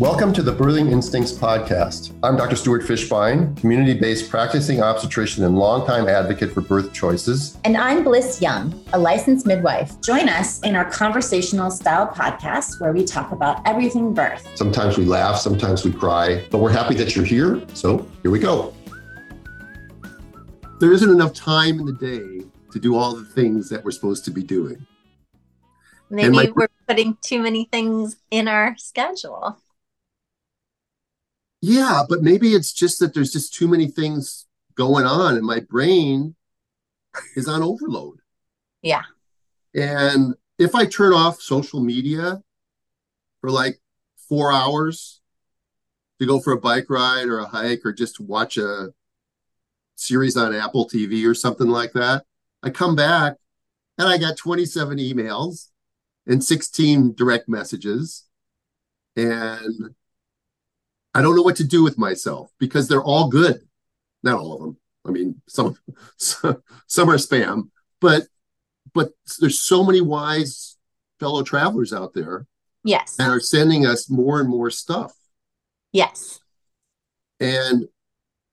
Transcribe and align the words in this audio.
Welcome 0.00 0.32
to 0.32 0.42
the 0.42 0.54
Birthing 0.54 0.90
Instincts 0.90 1.30
podcast. 1.30 2.14
I'm 2.22 2.34
Dr. 2.34 2.56
Stuart 2.56 2.84
Fishbein, 2.84 3.54
community 3.58 3.92
based 3.92 4.30
practicing 4.30 4.82
obstetrician 4.82 5.44
and 5.44 5.58
longtime 5.58 6.08
advocate 6.08 6.54
for 6.54 6.62
birth 6.62 6.90
choices. 6.94 7.58
And 7.64 7.76
I'm 7.76 8.02
Blyss 8.02 8.40
Young, 8.40 8.82
a 8.94 8.98
licensed 8.98 9.44
midwife. 9.44 10.00
Join 10.00 10.30
us 10.30 10.62
in 10.62 10.74
our 10.74 10.86
conversational 10.86 11.70
style 11.70 12.08
podcast 12.08 12.80
where 12.80 12.94
we 12.94 13.04
talk 13.04 13.30
about 13.32 13.60
everything 13.68 14.14
birth. 14.14 14.48
Sometimes 14.54 14.96
we 14.96 15.04
laugh, 15.04 15.36
sometimes 15.36 15.84
we 15.84 15.92
cry, 15.92 16.46
but 16.50 16.60
we're 16.60 16.72
happy 16.72 16.94
that 16.94 17.14
you're 17.14 17.26
here. 17.26 17.62
So 17.74 18.08
here 18.22 18.30
we 18.30 18.38
go. 18.38 18.74
There 20.80 20.94
isn't 20.94 21.10
enough 21.10 21.34
time 21.34 21.78
in 21.78 21.84
the 21.84 21.92
day 21.92 22.46
to 22.72 22.78
do 22.78 22.96
all 22.96 23.14
the 23.14 23.26
things 23.26 23.68
that 23.68 23.84
we're 23.84 23.90
supposed 23.90 24.24
to 24.24 24.30
be 24.30 24.42
doing. 24.42 24.86
Maybe 26.08 26.34
my- 26.34 26.52
we're 26.56 26.68
putting 26.88 27.18
too 27.20 27.42
many 27.42 27.68
things 27.70 28.16
in 28.30 28.48
our 28.48 28.74
schedule. 28.78 29.58
Yeah, 31.62 32.02
but 32.08 32.22
maybe 32.22 32.54
it's 32.54 32.72
just 32.72 33.00
that 33.00 33.14
there's 33.14 33.32
just 33.32 33.54
too 33.54 33.68
many 33.68 33.88
things 33.88 34.46
going 34.74 35.04
on 35.04 35.36
and 35.36 35.44
my 35.44 35.60
brain 35.60 36.34
is 37.36 37.48
on 37.48 37.62
overload. 37.62 38.20
Yeah. 38.82 39.02
And 39.74 40.34
if 40.58 40.74
I 40.74 40.86
turn 40.86 41.12
off 41.12 41.40
social 41.40 41.80
media 41.80 42.42
for 43.40 43.50
like 43.50 43.80
four 44.28 44.52
hours 44.52 45.20
to 46.18 46.26
go 46.26 46.40
for 46.40 46.52
a 46.52 46.60
bike 46.60 46.88
ride 46.88 47.26
or 47.26 47.38
a 47.38 47.46
hike 47.46 47.80
or 47.84 47.92
just 47.92 48.20
watch 48.20 48.56
a 48.56 48.88
series 49.96 50.36
on 50.36 50.54
Apple 50.54 50.88
TV 50.88 51.26
or 51.26 51.34
something 51.34 51.68
like 51.68 51.92
that, 51.92 52.24
I 52.62 52.70
come 52.70 52.96
back 52.96 53.36
and 53.98 54.08
I 54.08 54.18
got 54.18 54.36
27 54.36 54.98
emails 54.98 55.68
and 56.26 56.42
16 56.42 57.14
direct 57.14 57.48
messages 57.48 58.26
and 59.16 59.94
I 61.14 61.22
don't 61.22 61.36
know 61.36 61.42
what 61.42 61.56
to 61.56 61.64
do 61.64 61.82
with 61.82 61.98
myself 61.98 62.52
because 62.58 62.88
they're 62.88 63.02
all 63.02 63.28
good. 63.28 63.60
Not 64.22 64.38
all 64.38 64.54
of 64.54 64.60
them. 64.60 64.76
I 65.06 65.10
mean, 65.10 65.40
some 65.48 65.76
some 66.16 67.10
are 67.10 67.16
spam, 67.16 67.70
but 68.00 68.24
but 68.94 69.10
there's 69.40 69.60
so 69.60 69.84
many 69.84 70.00
wise 70.00 70.76
fellow 71.18 71.42
travelers 71.42 71.92
out 71.92 72.14
there. 72.14 72.46
Yes. 72.82 73.16
And 73.18 73.28
are 73.30 73.40
sending 73.40 73.86
us 73.86 74.08
more 74.08 74.40
and 74.40 74.48
more 74.48 74.70
stuff. 74.70 75.12
Yes. 75.92 76.40
And 77.38 77.88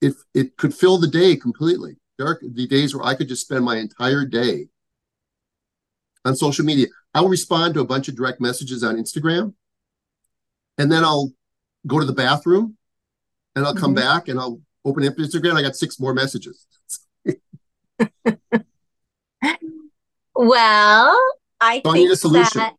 if 0.01 0.15
it 0.33 0.57
could 0.57 0.73
fill 0.73 0.97
the 0.97 1.07
day 1.07 1.35
completely. 1.35 1.97
There 2.17 2.27
are 2.27 2.39
the 2.41 2.67
days 2.67 2.95
where 2.95 3.05
I 3.05 3.13
could 3.13 3.27
just 3.27 3.43
spend 3.43 3.63
my 3.63 3.77
entire 3.77 4.25
day 4.25 4.67
on 6.25 6.35
social 6.35 6.65
media. 6.65 6.87
I'll 7.13 7.29
respond 7.29 7.75
to 7.75 7.81
a 7.81 7.85
bunch 7.85 8.07
of 8.07 8.15
direct 8.15 8.41
messages 8.41 8.83
on 8.83 8.97
Instagram. 8.97 9.53
And 10.77 10.91
then 10.91 11.03
I'll 11.03 11.31
go 11.85 11.99
to 11.99 12.05
the 12.05 12.13
bathroom 12.13 12.77
and 13.55 13.65
I'll 13.65 13.75
come 13.75 13.95
mm-hmm. 13.95 14.17
back 14.17 14.27
and 14.27 14.39
I'll 14.39 14.61
open 14.85 15.05
up 15.05 15.15
Instagram. 15.15 15.55
I 15.55 15.61
got 15.61 15.75
six 15.75 15.99
more 15.99 16.13
messages. 16.13 16.65
well, 20.35 21.19
I 21.59 21.77
so 21.77 21.81
think 21.81 21.85
I 21.85 21.93
need 21.93 22.11
a 22.11 22.15
solution. 22.15 22.61
That, 22.61 22.73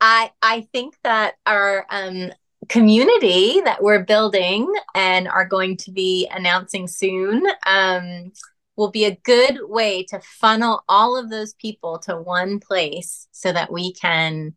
I 0.00 0.30
I 0.42 0.68
think 0.72 0.96
that 1.02 1.34
our 1.46 1.86
um, 1.90 2.30
community 2.68 3.60
that 3.64 3.82
we're 3.82 4.04
building 4.04 4.72
and 4.94 5.28
are 5.28 5.46
going 5.46 5.76
to 5.78 5.90
be 5.90 6.28
announcing 6.30 6.86
soon 6.86 7.46
um, 7.66 8.32
will 8.76 8.90
be 8.90 9.04
a 9.04 9.16
good 9.24 9.58
way 9.62 10.04
to 10.04 10.20
funnel 10.20 10.82
all 10.88 11.16
of 11.16 11.30
those 11.30 11.54
people 11.54 11.98
to 11.98 12.16
one 12.16 12.60
place 12.60 13.28
so 13.32 13.52
that 13.52 13.72
we 13.72 13.92
can 13.94 14.54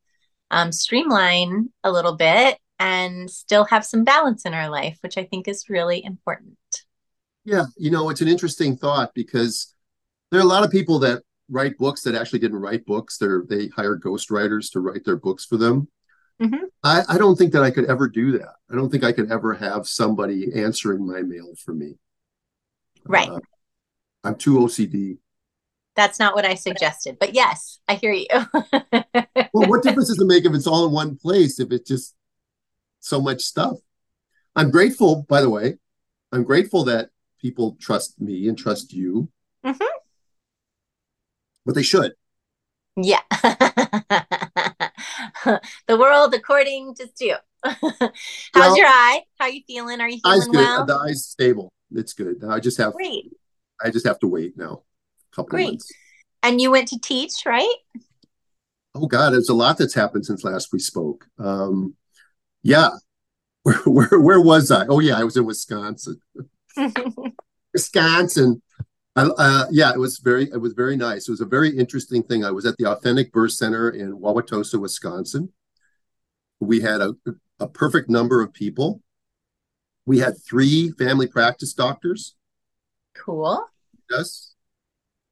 um, 0.52 0.72
streamline 0.72 1.70
a 1.84 1.92
little 1.92 2.16
bit 2.16 2.58
and 2.80 3.30
still 3.30 3.66
have 3.66 3.86
some 3.86 4.04
balance 4.04 4.46
in 4.46 4.54
our 4.54 4.70
life, 4.70 4.98
which 5.02 5.18
I 5.18 5.24
think 5.24 5.48
is 5.48 5.70
really 5.70 6.04
important. 6.04 6.58
Yeah, 7.44 7.66
you 7.78 7.92
know, 7.92 8.10
it's 8.10 8.22
an 8.22 8.28
interesting 8.28 8.76
thought 8.76 9.12
because 9.14 9.74
there 10.32 10.40
are 10.40 10.44
a 10.44 10.48
lot 10.48 10.64
of 10.64 10.72
people 10.72 11.00
that 11.00 11.22
write 11.50 11.78
books 11.78 12.02
that 12.02 12.16
actually 12.16 12.40
didn't 12.40 12.60
write 12.60 12.86
books. 12.86 13.18
They're 13.18 13.44
they 13.48 13.68
hire 13.68 13.98
ghostwriters 13.98 14.72
to 14.72 14.80
write 14.80 15.06
their 15.06 15.16
books 15.16 15.46
for 15.46 15.58
them. 15.58 15.88
Mm-hmm. 16.42 16.66
I, 16.84 17.04
I 17.08 17.18
don't 17.18 17.38
think 17.38 17.54
that 17.54 17.64
I 17.64 17.72
could 17.72 17.86
ever 17.86 18.10
do 18.10 18.38
that. 18.38 18.56
I 18.70 18.76
don't 18.76 18.90
think 18.90 19.04
I 19.04 19.12
could 19.12 19.32
ever 19.32 19.54
have 19.54 19.88
somebody 19.88 20.52
answering 20.54 21.08
my 21.08 21.22
mail 21.22 21.54
for 21.64 21.74
me. 21.74 21.98
Right. 23.06 23.30
Uh, 23.30 23.40
I'm 24.24 24.36
too 24.36 24.58
OCD. 24.58 25.18
That's 25.96 26.20
not 26.20 26.36
what 26.36 26.46
I 26.46 26.56
suggested, 26.56 27.18
but 27.20 27.34
yes, 27.34 27.80
I 27.88 27.96
hear 27.96 28.12
you. 28.12 28.28
well, 29.54 29.70
what 29.70 29.82
difference 29.82 30.10
does 30.10 30.20
it 30.20 30.28
make 30.28 30.44
if 30.44 30.54
it's 30.54 30.68
all 30.68 30.86
in 30.86 30.92
one 30.92 31.16
place? 31.16 31.58
If 31.60 31.72
it's 31.72 31.88
just 31.88 32.16
so 33.06 33.22
much 33.22 33.42
stuff. 33.42 33.78
I'm 34.56 34.72
grateful, 34.72 35.26
by 35.30 35.42
the 35.42 35.50
way, 35.50 35.78
I'm 36.32 36.44
grateful 36.44 36.86
that 36.86 37.10
people 37.40 37.78
trust 37.80 38.20
me 38.20 38.48
and 38.48 38.58
trust 38.58 38.94
you. 38.94 39.30
Mm-hmm. 39.64 39.84
But 41.66 41.76
they 41.76 41.84
should. 41.84 42.14
Yeah. 42.98 43.22
the 45.88 45.98
world 45.98 46.34
according 46.34 46.96
to 46.96 47.08
Stu. 47.08 47.34
How's 47.64 48.12
well, 48.56 48.78
your 48.78 48.88
eye? 48.88 49.22
How 49.38 49.46
are 49.46 49.52
you 49.52 49.62
feeling? 49.68 50.02
Are 50.02 50.10
you 50.10 50.20
feeling 50.24 50.52
well? 50.52 50.86
The 50.86 50.96
eye's 50.96 51.26
stable. 51.26 51.72
It's 51.92 52.14
good. 52.14 52.44
I 52.44 52.60
just 52.60 52.78
have 52.78 52.94
Great. 52.94 53.32
I 53.84 53.92
just 53.92 54.08
have 54.08 54.20
to 54.20 54.28
wait 54.28 54.58
now. 54.58 54.84
A 55.32 55.36
couple 55.36 55.50
Great. 55.50 55.68
months. 55.68 55.92
And 56.42 56.60
you 56.62 56.72
went 56.72 56.88
to 56.90 57.00
teach, 57.00 57.46
right? 57.46 57.76
Oh 58.96 59.08
God, 59.08 59.32
there's 59.32 59.50
a 59.50 59.54
lot 59.54 59.78
that's 59.78 59.94
happened 59.94 60.26
since 60.26 60.44
last 60.44 60.72
we 60.72 60.80
spoke. 60.80 61.26
Um, 61.38 61.96
yeah. 62.66 62.90
Where, 63.62 63.78
where, 63.86 64.20
where 64.20 64.42
was 64.42 64.72
I? 64.72 64.86
Oh, 64.88 65.00
yeah, 65.00 65.18
I 65.18 65.24
was 65.24 65.38
in 65.38 65.46
Wisconsin. 65.46 66.20
Wisconsin. 67.74 68.62
Uh, 69.16 69.66
yeah, 69.72 69.92
it 69.92 70.00
was 70.00 70.20
very 70.20 70.44
it 70.52 70.60
was 70.60 70.74
very 70.74 70.98
nice. 70.98 71.28
It 71.28 71.32
was 71.32 71.42
a 71.42 71.46
very 71.46 71.70
interesting 71.70 72.22
thing. 72.22 72.44
I 72.44 72.52
was 72.52 72.66
at 72.66 72.76
the 72.78 72.86
Authentic 72.86 73.32
Birth 73.32 73.54
Center 73.54 73.90
in 73.90 74.20
Wauwatosa, 74.20 74.80
Wisconsin. 74.80 75.54
We 76.60 76.82
had 76.82 77.02
a, 77.02 77.16
a 77.60 77.68
perfect 77.68 78.10
number 78.10 78.42
of 78.42 78.54
people. 78.54 79.02
We 80.06 80.20
had 80.20 80.36
three 80.44 80.92
family 80.92 81.28
practice 81.28 81.74
doctors. 81.74 82.36
Cool. 83.16 83.66
Yes. 84.12 84.54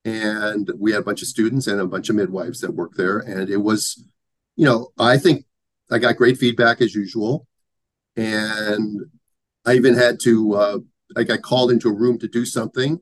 And 0.05 0.72
we 0.77 0.91
had 0.91 1.01
a 1.01 1.05
bunch 1.05 1.22
of 1.22 1.27
students 1.27 1.67
and 1.67 1.81
a 1.81 1.85
bunch 1.85 2.09
of 2.09 2.16
midwives 2.16 2.61
that 2.61 2.73
worked 2.73 2.97
there. 2.97 3.19
And 3.19 3.49
it 3.49 3.57
was, 3.57 4.03
you 4.55 4.66
know, 4.66 4.89
I 4.97 5.17
think 5.17 5.45
I 5.91 5.99
got 5.99 6.17
great 6.17 6.38
feedback 6.38 6.81
as 6.81 6.95
usual, 6.95 7.47
and 8.16 9.01
I 9.66 9.73
even 9.73 9.95
had 9.95 10.19
to. 10.21 10.53
Uh, 10.53 10.77
I 11.16 11.23
got 11.23 11.41
called 11.41 11.71
into 11.71 11.89
a 11.89 11.94
room 11.94 12.17
to 12.19 12.27
do 12.27 12.45
something, 12.45 12.99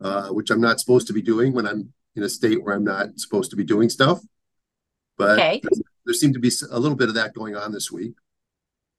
uh, 0.00 0.28
which 0.28 0.50
I'm 0.50 0.60
not 0.60 0.80
supposed 0.80 1.06
to 1.08 1.12
be 1.12 1.22
doing 1.22 1.52
when 1.52 1.66
I'm 1.66 1.92
in 2.16 2.22
a 2.22 2.28
state 2.28 2.62
where 2.62 2.74
I'm 2.74 2.84
not 2.84 3.18
supposed 3.18 3.50
to 3.50 3.56
be 3.56 3.64
doing 3.64 3.88
stuff. 3.88 4.20
But 5.16 5.38
okay. 5.38 5.62
there 6.04 6.14
seemed 6.14 6.34
to 6.34 6.40
be 6.40 6.50
a 6.70 6.78
little 6.78 6.96
bit 6.96 7.08
of 7.08 7.14
that 7.14 7.34
going 7.34 7.54
on 7.54 7.72
this 7.72 7.92
week, 7.92 8.14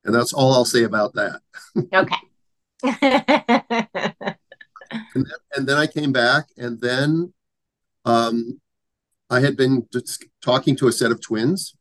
and 0.03 0.13
that's 0.13 0.33
all 0.33 0.53
I'll 0.53 0.65
say 0.65 0.83
about 0.83 1.13
that. 1.15 1.41
okay. 1.93 2.15
and, 5.13 5.25
then, 5.25 5.25
and 5.55 5.67
then 5.67 5.77
I 5.77 5.87
came 5.87 6.13
back, 6.13 6.45
and 6.57 6.79
then 6.79 7.33
um, 8.05 8.61
I 9.29 9.39
had 9.41 9.57
been 9.57 9.87
talking 10.41 10.75
to 10.77 10.87
a 10.87 10.91
set 10.91 11.11
of 11.11 11.21
twins 11.21 11.75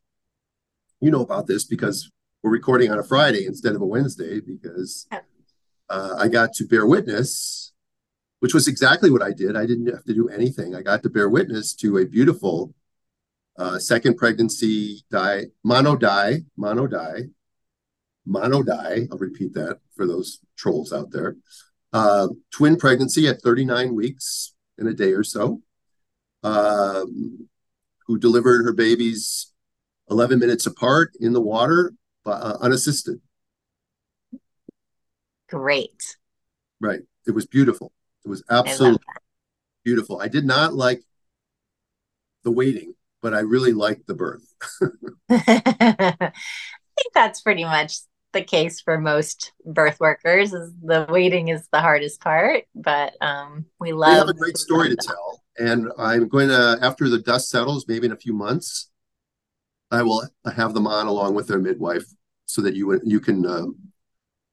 you 1.04 1.10
know 1.10 1.20
about 1.20 1.47
this 1.47 1.65
because 1.65 2.10
we're 2.42 2.50
recording 2.50 2.91
on 2.91 2.98
a 2.98 3.03
Friday 3.03 3.47
instead 3.47 3.75
of 3.75 3.82
a 3.82 3.87
Wednesday 3.87 4.41
because 4.41 5.06
uh, 5.91 6.16
I 6.19 6.28
got 6.28 6.54
to 6.54 6.65
bear 6.66 6.87
witness, 6.87 7.72
which 8.41 8.54
was 8.54 8.69
exactly 8.69 9.10
what 9.10 9.22
I 9.22 9.32
did. 9.32 9.54
I 9.54 9.66
didn't 9.66 9.93
have 9.93 10.04
to 10.04 10.14
do 10.14 10.31
anything. 10.31 10.75
I 10.75 10.81
got 10.81 11.03
to 11.03 11.10
bear 11.10 11.28
witness 11.28 11.75
to 11.75 11.98
a 11.98 12.06
beautiful 12.06 12.75
uh, 13.59 13.78
second 13.78 14.16
pregnancy 14.16 15.04
die, 15.10 15.48
mono 15.62 15.94
di, 15.94 16.38
mono 16.56 16.87
di, 16.87 17.29
mono 18.25 18.62
di. 18.62 19.06
I'll 19.12 19.19
repeat 19.19 19.52
that 19.55 19.81
for 19.94 20.06
those 20.06 20.40
trolls 20.56 20.90
out 20.90 21.11
there. 21.11 21.37
Uh, 21.93 22.29
twin 22.50 22.76
pregnancy 22.76 23.29
at 23.29 23.43
39 23.43 23.94
weeks 23.94 24.55
in 24.79 24.87
a 24.87 24.94
day 24.94 25.12
or 25.12 25.23
so, 25.23 25.61
um, 26.43 27.49
who 28.06 28.19
delivered 28.19 28.64
her 28.64 28.73
babies 28.73 29.54
11 30.11 30.39
minutes 30.39 30.67
apart 30.67 31.12
in 31.21 31.33
the 31.33 31.41
water, 31.41 31.93
uh, 32.27 32.59
unassisted. 32.61 33.21
Great. 35.49 36.17
Right. 36.81 37.01
It 37.27 37.33
was 37.33 37.47
beautiful. 37.47 37.93
It 38.25 38.29
was 38.29 38.43
absolutely 38.51 39.05
I 39.09 39.19
beautiful. 39.85 40.21
I 40.21 40.29
did 40.29 40.45
not 40.45 40.75
like 40.75 41.03
the 42.43 42.51
waiting, 42.51 42.95
but 43.23 43.35
I 43.35 43.41
really 43.41 43.73
liked 43.73 44.06
the 44.06 44.15
birth. 44.15 44.47
I 45.31 46.33
think 46.97 47.15
that's 47.15 47.41
pretty 47.41 47.65
much 47.65 47.99
the 48.35 48.43
case 48.43 48.81
for 48.81 49.01
most 49.01 49.53
birth 49.65 49.99
workers 50.01 50.53
is 50.53 50.71
the 50.83 51.06
waiting 51.09 51.49
is 51.49 51.67
the 51.73 51.81
hardest 51.81 52.21
part 52.21 52.65
but 52.75 53.15
um, 53.23 53.65
we 53.81 53.93
love 53.93 54.12
we 54.12 54.19
have 54.19 54.29
a 54.29 54.35
great 54.35 54.59
story 54.59 54.91
to 54.91 54.97
tell 54.97 55.43
and 55.59 55.89
i'm 55.99 56.29
going 56.29 56.49
to 56.49 56.77
after 56.83 57.09
the 57.09 57.21
dust 57.21 57.49
settles 57.49 57.87
maybe 57.89 58.06
in 58.06 58.12
a 58.12 58.17
few 58.17 58.35
months 58.35 58.91
I 59.94 60.02
will 60.02 60.29
have 60.55 60.75
them 60.75 60.87
on 60.87 61.06
along 61.06 61.35
with 61.35 61.49
their 61.49 61.58
midwife 61.58 62.05
so 62.46 62.62
that 62.62 62.75
you 62.75 63.00
you 63.05 63.20
can 63.20 63.46
um, 63.46 63.76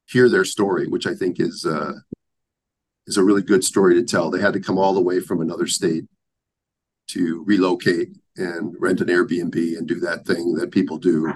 hear 0.08 0.30
their 0.30 0.46
story, 0.46 0.88
which 0.88 1.08
I 1.08 1.14
think 1.14 1.40
is 1.40 1.66
uh, 1.66 1.94
is 3.08 3.18
a 3.18 3.24
really 3.24 3.42
good 3.42 3.64
story 3.64 3.96
to 3.96 4.04
tell. 4.04 4.30
They 4.30 4.42
had 4.42 4.54
to 4.54 4.60
come 4.60 4.78
all 4.78 4.94
the 4.94 5.02
way 5.02 5.20
from 5.20 5.42
another 5.42 5.68
state 5.68 6.06
to 7.08 7.44
relocate 7.46 8.10
and 8.38 8.76
rent 8.80 9.02
an 9.02 9.08
Airbnb 9.08 9.78
and 9.78 9.88
do 9.88 10.00
that 10.00 10.26
thing 10.26 10.54
that 10.54 10.72
people 10.72 10.98
do 10.98 11.34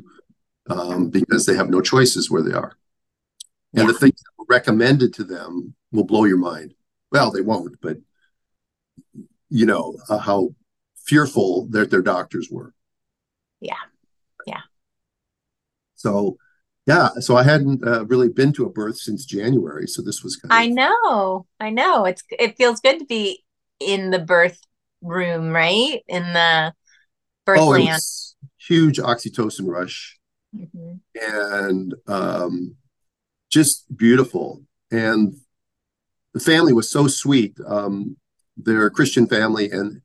um, 0.70 1.10
because 1.10 1.46
they 1.46 1.56
have 1.56 1.70
no 1.70 1.82
choices 1.82 2.32
where 2.32 2.42
they 2.42 2.54
are. 2.54 2.78
And 3.74 3.90
the 3.90 3.94
things 3.94 4.22
that 4.22 4.32
were 4.38 4.46
recommended 4.48 5.14
to 5.16 5.26
them 5.26 5.76
will 5.92 6.06
blow 6.06 6.24
your 6.24 6.38
mind. 6.38 6.74
Well, 7.12 7.30
they 7.30 7.42
won't, 7.42 7.76
but 7.82 7.98
you 9.50 9.66
know 9.66 9.98
uh, 10.10 10.18
how 10.18 10.56
fearful 10.96 11.68
that 11.72 11.92
their 11.92 12.02
doctors 12.02 12.50
were. 12.50 12.74
Yeah, 13.60 13.74
yeah. 13.74 13.95
So, 16.06 16.38
yeah. 16.86 17.10
So 17.20 17.36
I 17.36 17.42
hadn't 17.44 17.86
uh, 17.86 18.06
really 18.06 18.30
been 18.30 18.54
to 18.54 18.66
a 18.66 18.70
birth 18.70 18.98
since 18.98 19.26
January. 19.26 19.88
So 19.88 20.04
this 20.04 20.24
was. 20.24 20.36
Kind 20.36 20.52
of... 20.52 20.58
I 20.58 20.68
know. 20.68 21.48
I 21.60 21.72
know. 21.72 22.06
It's 22.06 22.24
it 22.30 22.58
feels 22.58 22.80
good 22.80 23.00
to 23.00 23.06
be 23.06 23.44
in 23.80 24.12
the 24.12 24.20
birth 24.20 24.60
room, 25.02 25.50
right? 25.50 26.04
In 26.08 26.34
the 26.34 26.74
birth 27.46 27.60
oh, 27.60 27.70
land. 27.70 28.02
huge 28.68 29.00
oxytocin 29.00 29.68
rush, 29.68 30.20
mm-hmm. 30.56 30.98
and 31.16 31.96
um, 32.08 32.76
just 33.50 33.86
beautiful. 33.98 34.62
And 34.92 35.36
the 36.36 36.40
family 36.40 36.72
was 36.72 36.90
so 36.90 37.08
sweet. 37.08 37.58
Um, 37.66 38.18
they're 38.58 38.92
Christian 38.92 39.26
family, 39.28 39.72
and 39.72 40.02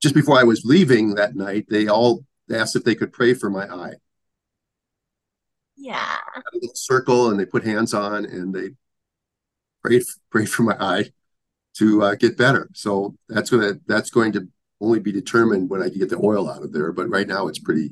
just 0.00 0.14
before 0.14 0.38
I 0.38 0.44
was 0.44 0.64
leaving 0.64 1.16
that 1.16 1.34
night, 1.34 1.66
they 1.68 1.88
all 1.88 2.24
asked 2.52 2.76
if 2.76 2.84
they 2.84 2.94
could 2.94 3.12
pray 3.12 3.34
for 3.34 3.50
my 3.50 3.66
eye. 3.66 3.94
Yeah. 5.80 6.18
a 6.36 6.42
little 6.52 6.74
circle, 6.74 7.30
and 7.30 7.40
they 7.40 7.46
put 7.46 7.64
hands 7.64 7.94
on, 7.94 8.26
and 8.26 8.54
they 8.54 8.70
prayed 9.82 10.02
prayed 10.30 10.50
for 10.50 10.62
my 10.62 10.76
eye 10.78 11.10
to 11.78 12.02
uh, 12.02 12.14
get 12.16 12.36
better. 12.36 12.68
So 12.74 13.16
that's 13.28 13.48
gonna 13.48 13.80
that's 13.86 14.10
going 14.10 14.32
to 14.32 14.46
only 14.80 15.00
be 15.00 15.10
determined 15.10 15.70
when 15.70 15.82
I 15.82 15.88
can 15.88 15.98
get 15.98 16.10
the 16.10 16.20
oil 16.22 16.50
out 16.50 16.62
of 16.62 16.72
there. 16.72 16.92
But 16.92 17.08
right 17.08 17.26
now, 17.26 17.48
it's 17.48 17.58
pretty. 17.58 17.90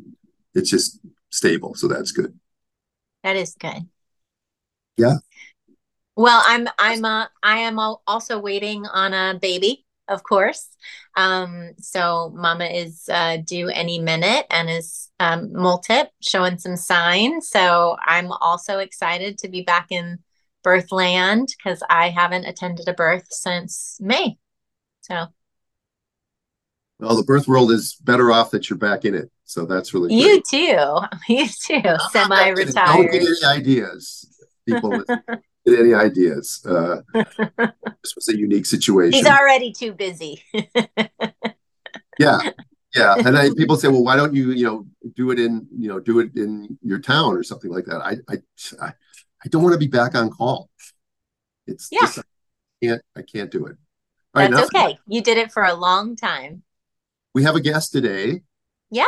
It's 0.55 0.70
just 0.70 1.00
stable, 1.31 1.75
so 1.75 1.88
that's 1.88 2.12
good. 2.12 2.38
That 3.23 3.37
is 3.37 3.55
good. 3.58 3.88
Yeah. 4.96 5.17
Well, 6.14 6.43
I'm 6.46 6.69
I'm 6.79 7.05
uh, 7.05 7.26
I 7.43 7.61
am 7.61 7.79
also 7.79 8.38
waiting 8.38 8.87
on 8.87 9.14
a 9.14 9.38
baby 9.41 9.87
of 10.08 10.22
course. 10.22 10.69
Um, 11.16 11.72
so 11.78 12.32
Mama 12.34 12.64
is 12.64 13.08
uh, 13.12 13.38
due 13.38 13.69
any 13.69 13.99
minute 13.99 14.46
and 14.50 14.70
is 14.70 15.10
um, 15.20 15.50
multip, 15.50 16.08
showing 16.20 16.58
some 16.58 16.76
signs. 16.76 17.49
So 17.49 17.96
I'm 18.05 18.32
also 18.32 18.78
excited 18.78 19.38
to 19.38 19.49
be 19.49 19.62
back 19.62 19.87
in 19.90 20.19
birthland 20.64 21.49
because 21.56 21.82
I 21.88 22.08
haven't 22.10 22.46
attended 22.46 22.88
a 22.88 22.94
birth 22.94 23.26
since 23.31 23.99
May. 24.00 24.38
So. 25.02 25.26
Well, 27.00 27.16
the 27.16 27.22
birth 27.22 27.46
world 27.46 27.70
is 27.70 27.94
better 28.02 28.32
off 28.32 28.50
that 28.50 28.69
you're 28.69 28.78
back 28.78 29.05
in 29.05 29.14
it. 29.14 29.31
So 29.44 29.64
that's 29.64 29.94
really 29.94 30.14
you 30.14 30.43
too. 30.49 30.99
You 31.28 31.46
too. 31.46 31.82
Semi-retired. 32.10 32.75
Don't 32.75 33.10
get 33.10 33.22
any 33.22 33.44
ideas, 33.44 34.26
people. 34.66 35.05
With, 35.70 35.81
any 35.81 35.94
ideas. 35.94 36.65
Uh, 36.67 37.03
this 37.15 38.15
was 38.15 38.29
a 38.29 38.38
unique 38.38 38.67
situation. 38.67 39.12
He's 39.12 39.26
already 39.26 39.73
too 39.73 39.93
busy. 39.93 40.43
yeah, 42.19 42.41
yeah. 42.94 43.15
And 43.25 43.37
I, 43.37 43.50
people 43.56 43.76
say, 43.76 43.88
well, 43.88 44.05
why 44.05 44.17
don't 44.17 44.35
you, 44.35 44.53
you 44.53 44.65
know, 44.65 44.87
do 45.15 45.31
it 45.31 45.38
in, 45.38 45.67
you 45.76 45.88
know, 45.88 46.00
do 46.00 46.20
it 46.20 46.37
in 46.37 46.79
your 46.82 46.99
town 46.99 47.35
or 47.35 47.43
something 47.43 47.70
like 47.70 47.85
that. 47.87 48.00
I, 48.00 48.17
I, 48.32 48.93
I 49.44 49.49
don't 49.49 49.62
want 49.62 49.75
to 49.75 49.79
be 49.79 49.88
back 49.88 50.15
on 50.15 50.31
call. 50.31 50.70
It's 51.67 51.88
yeah. 51.91 52.00
Just, 52.00 52.19
I 52.19 52.87
can't, 52.87 53.03
I 53.17 53.23
can't 53.23 53.50
do 53.50 53.67
it. 53.67 53.76
All 54.35 54.49
That's 54.49 54.73
right, 54.75 54.88
okay. 54.91 54.99
You 55.06 55.23
did 55.23 55.38
it 55.38 55.53
for 55.53 55.65
a 55.65 55.75
long 55.75 56.17
time. 56.17 56.62
We 57.35 57.43
have 57.44 57.56
a 57.56 57.61
guest 57.61 57.93
today. 57.93 58.43
Yeah. 58.91 59.05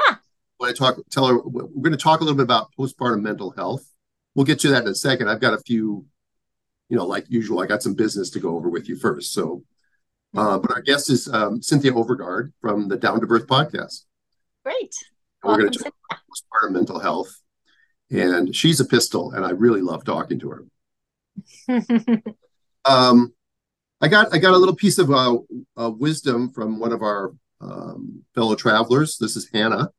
When 0.59 0.71
I 0.71 0.73
talk, 0.73 0.97
tell 1.11 1.27
her 1.27 1.39
we're 1.39 1.67
going 1.67 1.93
to 1.93 1.97
talk 1.97 2.21
a 2.21 2.25
little 2.25 2.37
bit 2.37 2.45
about 2.45 2.69
postpartum 2.79 3.23
mental 3.23 3.51
health. 3.51 3.87
We'll 4.35 4.45
get 4.45 4.61
to 4.61 4.69
that 4.69 4.83
in 4.83 4.89
a 4.89 4.95
second. 4.95 5.29
I've 5.29 5.41
got 5.41 5.55
a 5.55 5.59
few 5.59 6.07
you 6.91 6.97
know, 6.97 7.07
like 7.07 7.25
usual, 7.29 7.61
I 7.61 7.67
got 7.67 7.83
some 7.83 7.95
business 7.95 8.31
to 8.31 8.41
go 8.41 8.57
over 8.57 8.69
with 8.69 8.89
you 8.89 8.97
first. 8.97 9.33
So, 9.33 9.63
uh, 10.37 10.59
but 10.59 10.73
our 10.73 10.83
guest 10.83 11.09
is 11.09 11.29
um, 11.29 11.63
Cynthia 11.63 11.93
Overgard 11.93 12.53
from 12.61 12.89
the 12.89 12.97
Down 12.97 13.21
to 13.21 13.27
Birth 13.27 13.47
podcast. 13.47 14.05
Great. 14.65 14.95
we're 15.43 15.57
going 15.57 15.71
to 15.71 15.79
talk 15.79 15.95
about 16.11 16.21
postpartum 16.29 16.73
mental 16.73 16.99
health. 16.99 17.33
And 18.11 18.55
she's 18.55 18.81
a 18.81 18.85
pistol, 18.85 19.33
and 19.33 19.45
I 19.47 19.51
really 19.51 19.81
love 19.81 20.05
talking 20.05 20.41
to 20.41 20.51
her. 20.51 20.65
um, 22.85 23.33
I 24.01 24.09
got 24.09 24.35
I 24.35 24.39
got 24.39 24.53
a 24.53 24.59
little 24.59 24.75
piece 24.75 24.99
of 24.99 25.13
uh, 25.13 25.39
uh, 25.77 25.91
wisdom 25.91 26.51
from 26.51 26.81
one 26.81 26.93
of 26.93 27.03
our 27.03 27.33
um, 27.61 28.25
fellow 28.35 28.57
travelers. 28.57 29.17
This 29.19 29.37
is 29.37 29.49
Hannah. 29.55 29.91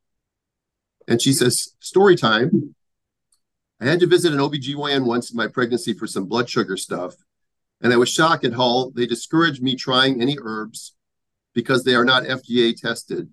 And 1.08 1.22
she 1.22 1.32
says, 1.32 1.70
Story 1.80 2.18
time. 2.18 2.76
I 3.82 3.86
had 3.86 4.00
to 4.02 4.06
visit 4.08 4.32
an 4.32 4.38
OBGYN 4.38 5.06
once 5.06 5.32
in 5.32 5.38
my 5.38 5.48
pregnancy 5.48 5.94
for 5.94 6.06
some 6.06 6.28
blood 6.28 6.48
sugar 6.48 6.78
stuff, 6.78 7.16
and 7.82 7.92
I 7.92 7.98
was 7.98 8.10
shocked 8.10 8.46
at 8.46 8.54
how 8.54 8.92
they 8.96 9.08
discouraged 9.08 9.64
me 9.64 9.76
trying 9.76 10.22
any 10.22 10.38
herbs 10.40 10.94
because 11.56 11.84
they 11.84 11.96
are 11.96 12.06
not 12.06 12.24
FDA 12.24 12.80
tested. 12.80 13.30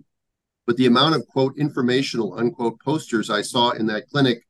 But 0.67 0.79
the 0.79 0.87
amount 0.87 1.17
of 1.17 1.27
quote 1.27 1.59
informational 1.59 2.33
unquote 2.33 2.81
posters 2.81 3.29
I 3.29 3.43
saw 3.43 3.73
in 3.73 3.87
that 3.89 4.09
clinic 4.09 4.47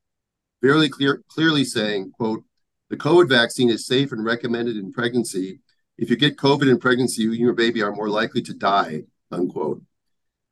very 0.63 0.89
clear, 0.89 1.25
clearly 1.29 1.65
saying, 1.65 2.13
quote, 2.13 2.45
the 2.91 2.97
COVID 2.97 3.29
vaccine 3.29 3.69
is 3.69 3.85
safe 3.85 4.13
and 4.13 4.25
recommended 4.25 4.77
in 4.77 4.93
pregnancy. 4.93 5.59
If 5.99 6.11
you 6.11 6.17
get 6.17 6.37
COVID 6.37 6.71
in 6.71 6.79
pregnancy, 6.79 7.23
you 7.23 7.31
and 7.33 7.41
your 7.41 7.55
baby 7.55 7.83
are 7.83 7.93
more 7.93 8.09
likely 8.09 8.43
to 8.43 8.55
die, 8.55 9.03
unquote. 9.33 9.83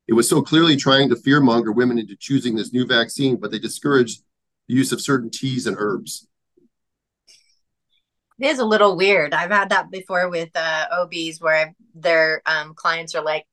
It 0.08 0.14
was 0.14 0.28
so 0.28 0.42
clearly 0.42 0.76
trying 0.76 1.08
to 1.08 1.14
fearmonger 1.14 1.75
women 1.75 1.99
into 1.99 2.16
choosing 2.16 2.56
this 2.56 2.72
new 2.72 2.84
vaccine, 2.84 3.37
but 3.37 3.52
they 3.52 3.58
discouraged 3.60 4.22
the 4.68 4.74
use 4.74 4.92
of 4.92 5.00
certain 5.00 5.30
teas 5.30 5.66
and 5.66 5.76
herbs. 5.78 6.28
It 8.38 8.46
is 8.48 8.58
a 8.58 8.64
little 8.64 8.96
weird. 8.96 9.32
I've 9.32 9.50
had 9.50 9.70
that 9.70 9.90
before 9.90 10.28
with 10.28 10.50
uh, 10.54 10.86
OBs 10.92 11.40
where 11.40 11.74
their 11.94 12.42
um, 12.44 12.74
clients 12.74 13.14
are 13.14 13.22
like, 13.22 13.46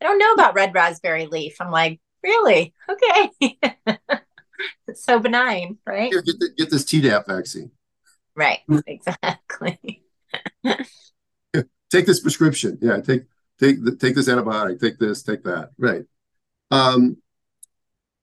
I 0.00 0.04
don't 0.04 0.18
know 0.18 0.32
about 0.32 0.54
red 0.54 0.74
raspberry 0.74 1.26
leaf. 1.26 1.56
I'm 1.60 1.70
like, 1.70 2.00
really? 2.22 2.74
Okay. 2.88 3.58
it's 4.88 5.04
so 5.04 5.20
benign, 5.20 5.78
right? 5.86 6.10
Here, 6.10 6.22
get, 6.22 6.38
the, 6.40 6.50
get 6.56 6.70
this 6.70 6.84
Tdap 6.84 7.26
vaccine. 7.26 7.70
Right, 8.34 8.60
exactly. 8.86 10.02
take 11.90 12.06
this 12.06 12.20
prescription. 12.20 12.78
Yeah, 12.80 13.00
take 13.00 13.22
take 13.60 13.84
the, 13.84 13.94
take 13.94 14.16
this 14.16 14.28
antibiotic. 14.28 14.80
Take 14.80 14.98
this. 14.98 15.22
Take 15.22 15.44
that. 15.44 15.70
Right. 15.78 16.02
Um, 16.72 17.18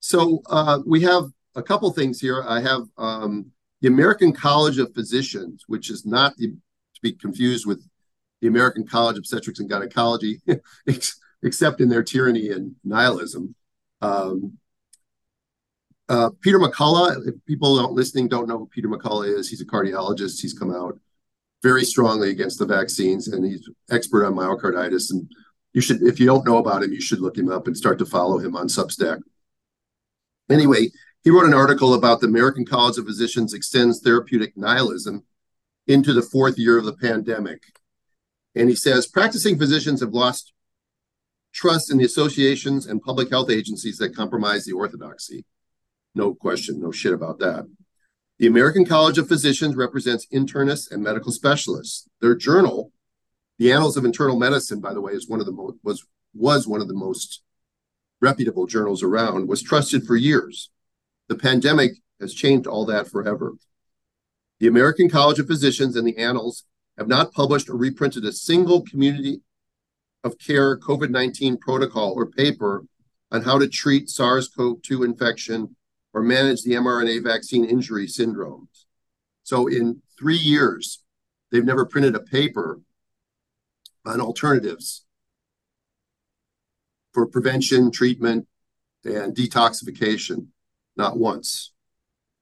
so 0.02 0.42
uh, 0.50 0.80
we 0.86 1.02
have 1.04 1.32
a 1.56 1.64
couple 1.64 1.92
things 1.92 2.20
here. 2.20 2.44
I 2.48 2.62
have 2.62 2.84
um, 2.98 3.52
the 3.82 3.88
American 3.88 4.32
College 4.32 4.78
of 4.78 4.94
Physicians, 4.94 5.64
which 5.68 5.90
is 5.90 6.06
not 6.06 6.36
the, 6.38 6.48
to 6.48 7.02
be 7.02 7.14
confused 7.14 7.66
with 7.66 7.84
the 8.42 8.48
American 8.48 8.86
College 8.86 9.16
of 9.16 9.22
Obstetrics 9.22 9.60
and 9.60 9.70
Gynecology, 9.70 10.42
except 11.44 11.82
in 11.82 11.90
their 11.90 12.04
tyranny 12.04 12.50
and 12.50 12.76
nihilism. 12.84 13.56
Um, 14.02 14.58
uh, 16.10 16.30
Peter 16.42 16.60
McCullough, 16.60 17.28
if 17.28 17.36
people 17.46 17.78
don't 17.78 17.94
listening 17.94 18.28
don't 18.28 18.48
know 18.48 18.58
who 18.58 18.68
Peter 18.68 18.90
McCullough 18.90 19.38
is, 19.38 19.50
he's 19.50 19.62
a 19.62 19.66
cardiologist. 19.66 20.42
He's 20.42 20.58
come 20.58 20.74
out 20.74 21.00
very 21.64 21.86
strongly 21.86 22.32
against 22.32 22.60
the 22.60 22.66
vaccines, 22.66 23.28
and 23.28 23.46
he's 23.46 23.68
expert 23.92 24.26
on 24.26 24.34
myocarditis. 24.34 25.12
And 25.12 25.32
you 25.74 25.82
should, 25.82 26.02
if 26.02 26.20
you 26.20 26.26
don't 26.26 26.46
know 26.46 26.58
about 26.58 26.84
him, 26.84 26.92
you 26.92 27.02
should 27.02 27.22
look 27.22 27.38
him 27.38 27.50
up 27.50 27.68
and 27.68 27.78
start 27.78 27.98
to 28.00 28.06
follow 28.06 28.40
him 28.40 28.56
on 28.56 28.68
Substack. 28.68 29.20
Anyway, 30.50 30.90
he 31.24 31.30
wrote 31.30 31.46
an 31.46 31.54
article 31.54 31.94
about 31.94 32.20
the 32.20 32.28
American 32.28 32.66
College 32.66 32.98
of 32.98 33.06
Physicians 33.06 33.54
extends 33.54 34.00
therapeutic 34.00 34.58
nihilism 34.58 35.24
into 35.88 36.14
the 36.14 36.22
fourth 36.22 36.58
year 36.58 36.78
of 36.78 36.86
the 36.86 36.94
pandemic. 36.94 37.62
And 38.56 38.70
he 38.70 38.76
says 38.76 39.08
practicing 39.08 39.58
physicians 39.58 40.02
have 40.02 40.14
lost 40.14 40.54
trust 41.54 41.92
in 41.92 41.98
the 41.98 42.06
associations 42.06 42.86
and 42.86 43.02
public 43.02 43.30
health 43.30 43.50
agencies 43.50 43.98
that 43.98 44.16
compromise 44.16 44.66
the 44.66 44.74
orthodoxy. 44.74 45.46
No 46.16 46.34
question, 46.34 46.82
no 46.82 46.92
shit 46.92 47.14
about 47.14 47.40
that. 47.40 47.68
The 48.40 48.48
American 48.48 48.86
College 48.86 49.18
of 49.18 49.28
Physicians 49.28 49.76
represents 49.76 50.26
internists 50.34 50.92
and 50.92 51.04
medical 51.04 51.32
specialists. 51.32 52.08
Their 52.22 52.36
journal, 52.36 52.92
the 53.60 53.72
Annals 53.72 53.98
of 53.98 54.06
Internal 54.06 54.40
Medicine, 54.40 54.82
by 54.82 54.94
the 54.94 55.02
way, 55.02 55.14
is 55.14 55.30
one 55.30 55.40
of 55.40 55.46
the 55.46 55.52
most 55.52 55.78
was 55.84 56.06
was 56.34 56.68
one 56.68 56.82
of 56.82 56.88
the 56.88 56.94
most 56.94 57.44
reputable 58.22 58.66
journals 58.66 59.04
around, 59.04 59.48
was 59.48 59.62
trusted 59.62 60.06
for 60.06 60.16
years. 60.16 60.70
The 61.32 61.38
pandemic 61.38 61.94
has 62.20 62.34
changed 62.34 62.68
all 62.68 62.86
that 62.88 63.08
forever. 63.08 63.54
The 64.60 64.68
American 64.68 65.10
College 65.10 65.40
of 65.40 65.48
Physicians 65.48 65.96
and 65.96 66.06
the 66.06 66.18
Annals 66.18 66.66
have 66.98 67.08
not 67.08 67.32
published 67.32 67.70
or 67.70 67.78
reprinted 67.78 68.26
a 68.26 68.34
single 68.34 68.82
community 68.82 69.40
of 70.26 70.38
care 70.38 70.78
COVID 70.78 71.10
19 71.10 71.56
protocol 71.56 72.12
or 72.18 72.26
paper 72.26 72.84
on 73.32 73.44
how 73.44 73.58
to 73.58 73.70
treat 73.70 74.10
SARS 74.10 74.50
CoV 74.50 74.82
2 74.82 75.04
infection 75.04 75.78
or 76.14 76.22
manage 76.22 76.64
the 76.64 76.74
mRNA 76.74 77.24
vaccine 77.24 77.64
injury 77.64 78.08
syndromes. 78.08 78.84
So 79.44 79.68
in 79.68 80.02
three 80.20 80.36
years, 80.36 81.02
they've 81.50 81.64
never 81.64 81.86
printed 81.86 82.14
a 82.14 82.20
paper 82.20 82.82
on 84.04 84.20
alternatives 84.20 85.06
for 87.14 87.26
prevention, 87.26 87.90
treatment, 87.90 88.50
and 89.06 89.34
detoxification, 89.34 90.48
not 90.96 91.18
once. 91.18 91.72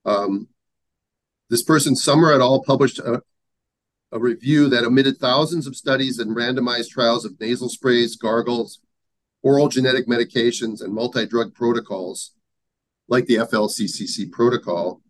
Um, 0.05 0.47
this 1.49 1.63
person, 1.63 1.95
Summer 1.95 2.31
et 2.31 2.41
al., 2.41 2.63
published 2.63 2.99
a, 2.99 3.21
a 4.11 4.19
review 4.19 4.69
that 4.69 4.83
omitted 4.83 5.17
thousands 5.17 5.67
of 5.67 5.75
studies 5.75 6.19
and 6.19 6.35
randomized 6.35 6.89
trials 6.89 7.25
of 7.25 7.39
nasal 7.39 7.69
sprays, 7.69 8.15
gargles, 8.15 8.79
oral 9.41 9.67
genetic 9.67 10.07
medications, 10.07 10.81
and 10.81 10.93
multi 10.93 11.25
drug 11.25 11.53
protocols 11.53 12.31
like 13.07 13.25
the 13.25 13.35
FLCCC 13.35 14.31
protocol. 14.31 15.01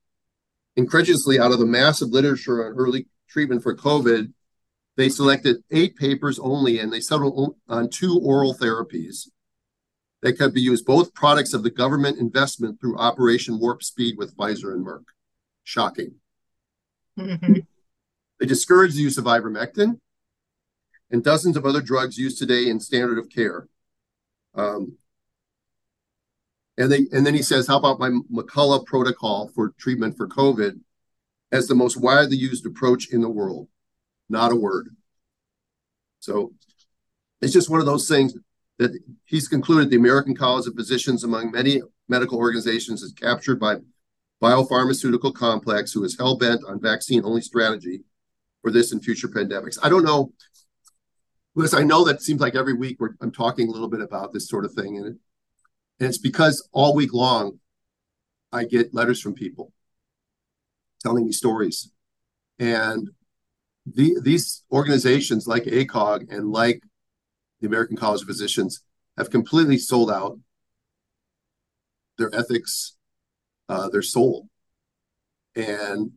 Incredulously, 0.75 1.39
out 1.39 1.51
of 1.51 1.60
the 1.60 1.65
massive 1.65 2.10
literature 2.10 2.65
on 2.65 2.77
early 2.77 3.08
treatment 3.27 3.62
for 3.62 3.75
COVID, 3.75 4.31
they 4.96 5.10
selected 5.10 5.58
eight 5.72 5.96
papers 5.96 6.39
only 6.39 6.79
and 6.79 6.91
they 6.91 7.01
settled 7.01 7.55
on 7.67 7.89
two 7.89 8.19
oral 8.24 8.53
therapies 8.53 9.27
that 10.21 10.38
could 10.38 10.53
be 10.53 10.61
used, 10.61 10.85
both 10.85 11.13
products 11.13 11.53
of 11.53 11.63
the 11.63 11.69
government 11.69 12.17
investment 12.17 12.79
through 12.79 12.97
Operation 12.97 13.59
Warp 13.59 13.83
Speed 13.83 14.17
with 14.17 14.35
Pfizer 14.35 14.73
and 14.73 14.85
Merck. 14.85 15.05
Shocking. 15.63 16.15
Mm-hmm. 17.17 17.59
They 18.39 18.45
discouraged 18.45 18.95
the 18.95 19.01
use 19.01 19.17
of 19.17 19.25
ivermectin 19.25 19.99
and 21.11 21.23
dozens 21.23 21.57
of 21.57 21.65
other 21.65 21.81
drugs 21.81 22.17
used 22.17 22.39
today 22.39 22.69
in 22.69 22.79
standard 22.79 23.17
of 23.17 23.29
care. 23.29 23.67
Um, 24.55 24.97
and 26.77 26.91
they 26.91 27.07
and 27.11 27.25
then 27.25 27.33
he 27.33 27.41
says, 27.41 27.67
how 27.67 27.77
about 27.77 27.99
my 27.99 28.09
McCullough 28.33 28.85
protocol 28.85 29.49
for 29.53 29.73
treatment 29.77 30.15
for 30.15 30.27
COVID 30.27 30.79
as 31.51 31.67
the 31.67 31.75
most 31.75 31.97
widely 31.97 32.38
used 32.38 32.65
approach 32.65 33.09
in 33.11 33.21
the 33.21 33.29
world? 33.29 33.67
Not 34.29 34.51
a 34.51 34.55
word. 34.55 34.95
So 36.19 36.53
it's 37.41 37.53
just 37.53 37.69
one 37.69 37.79
of 37.79 37.85
those 37.85 38.07
things 38.07 38.33
that 38.79 38.98
he's 39.25 39.48
concluded 39.48 39.89
the 39.89 39.98
American 39.98 40.36
College 40.36 40.65
of 40.65 40.74
Physicians, 40.74 41.24
among 41.24 41.51
many 41.51 41.81
medical 42.07 42.38
organizations, 42.38 43.03
is 43.03 43.12
captured 43.12 43.59
by 43.59 43.75
biopharmaceutical 44.41 45.33
complex 45.33 45.91
who 45.91 46.03
is 46.05 46.17
hell 46.17 46.38
bent 46.38 46.62
on 46.65 46.81
vaccine 46.81 47.24
only 47.25 47.41
strategy 47.41 48.01
for 48.62 48.71
this 48.71 48.93
and 48.93 49.03
future 49.03 49.27
pandemics. 49.27 49.77
I 49.83 49.89
don't 49.89 50.05
know, 50.05 50.31
Liz. 51.55 51.74
I 51.74 51.83
know 51.83 52.05
that 52.05 52.21
seems 52.21 52.39
like 52.39 52.55
every 52.55 52.74
week 52.74 52.98
I'm 53.21 53.31
talking 53.31 53.67
a 53.67 53.71
little 53.71 53.89
bit 53.89 54.01
about 54.01 54.31
this 54.31 54.48
sort 54.48 54.63
of 54.63 54.74
thing, 54.74 54.98
and, 54.98 55.07
it, 55.07 55.15
and 56.00 56.07
it's 56.07 56.17
because 56.17 56.67
all 56.71 56.95
week 56.95 57.13
long 57.13 57.59
I 58.53 58.63
get 58.63 58.93
letters 58.93 59.21
from 59.21 59.33
people 59.33 59.74
telling 61.03 61.25
me 61.25 61.33
stories, 61.33 61.91
and 62.59 63.09
the, 63.86 64.15
these 64.24 64.63
organizations 64.71 65.48
like 65.48 65.63
ACOG 65.63 66.31
and 66.31 66.50
like 66.50 66.81
the 67.62 67.68
American 67.68 67.98
College 67.98 68.22
of 68.22 68.28
Physicians 68.28 68.82
have 69.18 69.30
completely 69.30 69.78
sold 69.78 70.10
out 70.10 70.39
their 72.18 72.34
ethics, 72.34 72.96
uh, 73.68 73.89
their 73.89 74.01
soul. 74.01 74.48
And 75.56 76.12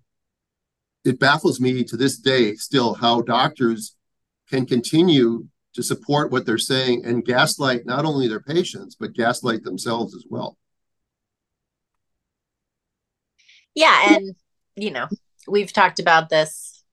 it 1.04 1.18
baffles 1.18 1.60
me 1.60 1.84
to 1.84 1.96
this 1.96 2.18
day 2.18 2.54
still 2.54 2.94
how 2.94 3.22
doctors 3.22 3.96
can 4.48 4.66
continue 4.66 5.46
to 5.74 5.82
support 5.82 6.30
what 6.30 6.44
they're 6.44 6.58
saying 6.58 7.04
and 7.04 7.24
gaslight 7.24 7.86
not 7.86 8.04
only 8.04 8.28
their 8.28 8.40
patients, 8.40 8.94
but 8.94 9.14
gaslight 9.14 9.64
themselves 9.64 10.14
as 10.14 10.24
well. 10.28 10.56
Yeah. 13.74 14.14
And, 14.14 14.36
you 14.76 14.90
know, 14.90 15.08
we've 15.48 15.72
talked 15.72 15.98
about 15.98 16.28
this, 16.28 16.84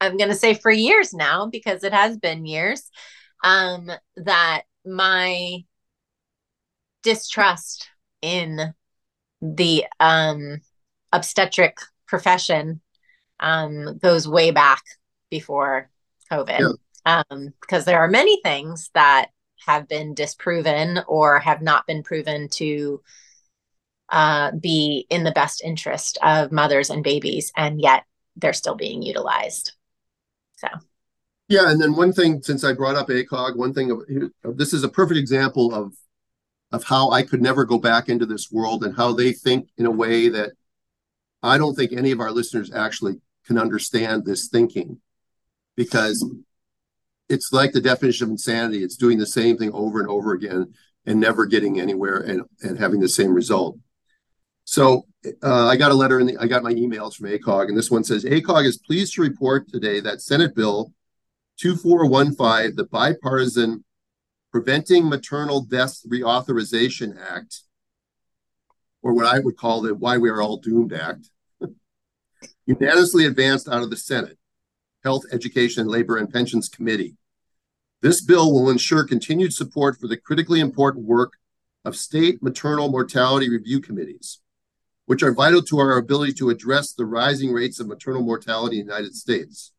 I'm 0.00 0.18
going 0.18 0.28
to 0.28 0.36
say 0.36 0.52
for 0.52 0.70
years 0.70 1.14
now, 1.14 1.46
because 1.46 1.82
it 1.82 1.94
has 1.94 2.18
been 2.18 2.44
years 2.44 2.90
um, 3.42 3.90
that 4.16 4.62
my 4.84 5.64
distrust 7.02 7.88
in 8.22 8.74
the 9.40 9.84
um, 10.00 10.60
obstetric 11.12 11.78
profession 12.06 12.80
um, 13.40 13.98
goes 13.98 14.26
way 14.26 14.50
back 14.50 14.82
before 15.30 15.90
COVID. 16.30 16.60
Yeah. 16.60 17.22
Um, 17.30 17.52
because 17.60 17.84
there 17.84 18.00
are 18.00 18.08
many 18.08 18.40
things 18.42 18.90
that 18.94 19.28
have 19.66 19.88
been 19.88 20.14
disproven 20.14 21.00
or 21.06 21.38
have 21.38 21.62
not 21.62 21.86
been 21.86 22.02
proven 22.02 22.48
to 22.48 23.00
uh, 24.08 24.52
be 24.52 25.06
in 25.10 25.24
the 25.24 25.32
best 25.32 25.62
interest 25.62 26.18
of 26.22 26.52
mothers 26.52 26.90
and 26.90 27.02
babies, 27.04 27.52
and 27.56 27.80
yet 27.80 28.04
they're 28.36 28.52
still 28.52 28.74
being 28.74 29.02
utilized. 29.02 29.72
So 30.56 30.68
yeah, 31.48 31.70
and 31.70 31.80
then 31.80 31.94
one 31.94 32.12
thing, 32.12 32.42
since 32.42 32.64
I 32.64 32.72
brought 32.72 32.96
up 32.96 33.08
ACOG, 33.08 33.56
one 33.56 33.72
thing 33.72 33.90
of, 33.90 34.02
this 34.56 34.72
is 34.72 34.82
a 34.84 34.88
perfect 34.88 35.18
example 35.18 35.74
of 35.74 35.94
of 36.72 36.82
how 36.82 37.10
I 37.10 37.22
could 37.22 37.40
never 37.40 37.64
go 37.64 37.78
back 37.78 38.08
into 38.08 38.26
this 38.26 38.50
world 38.50 38.82
and 38.82 38.96
how 38.96 39.12
they 39.12 39.32
think 39.32 39.68
in 39.78 39.86
a 39.86 39.90
way 39.90 40.28
that 40.28 40.50
I 41.40 41.58
don't 41.58 41.76
think 41.76 41.92
any 41.92 42.10
of 42.10 42.18
our 42.18 42.32
listeners 42.32 42.72
actually 42.72 43.20
can 43.46 43.56
understand 43.56 44.24
this 44.24 44.48
thinking, 44.48 45.00
because 45.76 46.28
it's 47.28 47.52
like 47.52 47.72
the 47.72 47.80
definition 47.80 48.24
of 48.24 48.30
insanity. 48.30 48.82
It's 48.82 48.96
doing 48.96 49.18
the 49.18 49.26
same 49.26 49.56
thing 49.56 49.70
over 49.72 50.00
and 50.00 50.08
over 50.08 50.32
again 50.32 50.74
and 51.06 51.20
never 51.20 51.46
getting 51.46 51.80
anywhere 51.80 52.18
and 52.18 52.42
and 52.62 52.76
having 52.78 53.00
the 53.00 53.08
same 53.08 53.32
result. 53.32 53.78
So 54.64 55.06
uh, 55.44 55.66
I 55.68 55.76
got 55.76 55.92
a 55.92 55.94
letter 55.94 56.18
in 56.18 56.26
the 56.26 56.36
I 56.38 56.48
got 56.48 56.64
my 56.64 56.74
emails 56.74 57.14
from 57.14 57.28
ACOG, 57.28 57.68
and 57.68 57.76
this 57.78 57.92
one 57.92 58.02
says 58.02 58.24
ACOG 58.24 58.66
is 58.66 58.78
pleased 58.78 59.14
to 59.14 59.22
report 59.22 59.68
today 59.68 60.00
that 60.00 60.20
Senate 60.20 60.56
Bill 60.56 60.92
2415, 61.58 62.76
the 62.76 62.84
bipartisan 62.84 63.84
Preventing 64.52 65.08
Maternal 65.08 65.62
Death 65.62 66.00
Reauthorization 66.08 67.18
Act, 67.20 67.62
or 69.02 69.12
what 69.12 69.26
I 69.26 69.38
would 69.38 69.56
call 69.56 69.82
the 69.82 69.94
Why 69.94 70.16
We 70.18 70.30
Are 70.30 70.40
All 70.40 70.56
Doomed 70.56 70.92
Act, 70.92 71.28
unanimously 72.66 73.26
advanced 73.26 73.68
out 73.68 73.82
of 73.82 73.90
the 73.90 73.96
Senate, 73.96 74.38
Health, 75.04 75.24
Education, 75.32 75.88
Labor, 75.88 76.16
and 76.16 76.32
Pensions 76.32 76.68
Committee. 76.68 77.16
This 78.02 78.20
bill 78.20 78.52
will 78.52 78.70
ensure 78.70 79.04
continued 79.04 79.52
support 79.52 79.98
for 80.00 80.08
the 80.08 80.16
critically 80.16 80.60
important 80.60 81.06
work 81.06 81.34
of 81.84 81.96
state 81.96 82.42
maternal 82.42 82.88
mortality 82.88 83.48
review 83.48 83.80
committees, 83.80 84.40
which 85.06 85.22
are 85.22 85.32
vital 85.32 85.62
to 85.62 85.78
our 85.78 85.96
ability 85.96 86.32
to 86.34 86.50
address 86.50 86.92
the 86.92 87.06
rising 87.06 87.52
rates 87.52 87.78
of 87.78 87.86
maternal 87.86 88.22
mortality 88.22 88.80
in 88.80 88.86
the 88.86 88.92
United 88.92 89.14
States. 89.14 89.72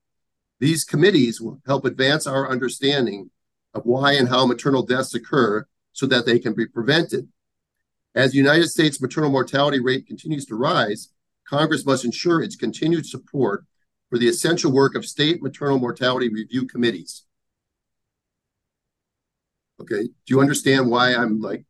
These 0.59 0.83
committees 0.83 1.39
will 1.39 1.61
help 1.65 1.85
advance 1.85 2.25
our 2.25 2.49
understanding 2.49 3.29
of 3.73 3.85
why 3.85 4.13
and 4.13 4.27
how 4.27 4.45
maternal 4.45 4.83
deaths 4.83 5.13
occur 5.13 5.67
so 5.93 6.05
that 6.07 6.25
they 6.25 6.39
can 6.39 6.53
be 6.53 6.65
prevented. 6.65 7.27
As 8.15 8.31
the 8.31 8.37
United 8.37 8.69
States 8.69 8.99
maternal 8.99 9.29
mortality 9.29 9.79
rate 9.79 10.07
continues 10.07 10.45
to 10.45 10.55
rise, 10.55 11.09
Congress 11.47 11.85
must 11.85 12.03
ensure 12.03 12.41
its 12.41 12.55
continued 12.55 13.05
support 13.05 13.65
for 14.09 14.17
the 14.17 14.27
essential 14.27 14.71
work 14.71 14.95
of 14.95 15.05
state 15.05 15.41
maternal 15.41 15.79
mortality 15.79 16.29
review 16.29 16.65
committees. 16.65 17.23
Okay, 19.79 20.03
do 20.03 20.11
you 20.27 20.41
understand 20.41 20.89
why 20.89 21.13
I'm 21.13 21.39
like, 21.39 21.65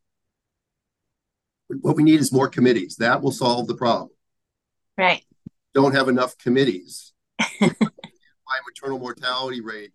what 1.82 1.98
we 1.98 2.04
need 2.04 2.22
is 2.22 2.32
more 2.32 2.48
committees. 2.48 2.96
That 2.98 3.22
will 3.22 3.32
solve 3.32 3.68
the 3.68 3.76
problem. 3.76 4.12
Right. 4.98 5.24
Don't 5.74 5.94
have 5.94 6.08
enough 6.08 6.38
committees. 6.38 7.14
why 8.48 8.60
maternal 8.66 9.00
mortality 9.00 9.62
rate 9.62 9.92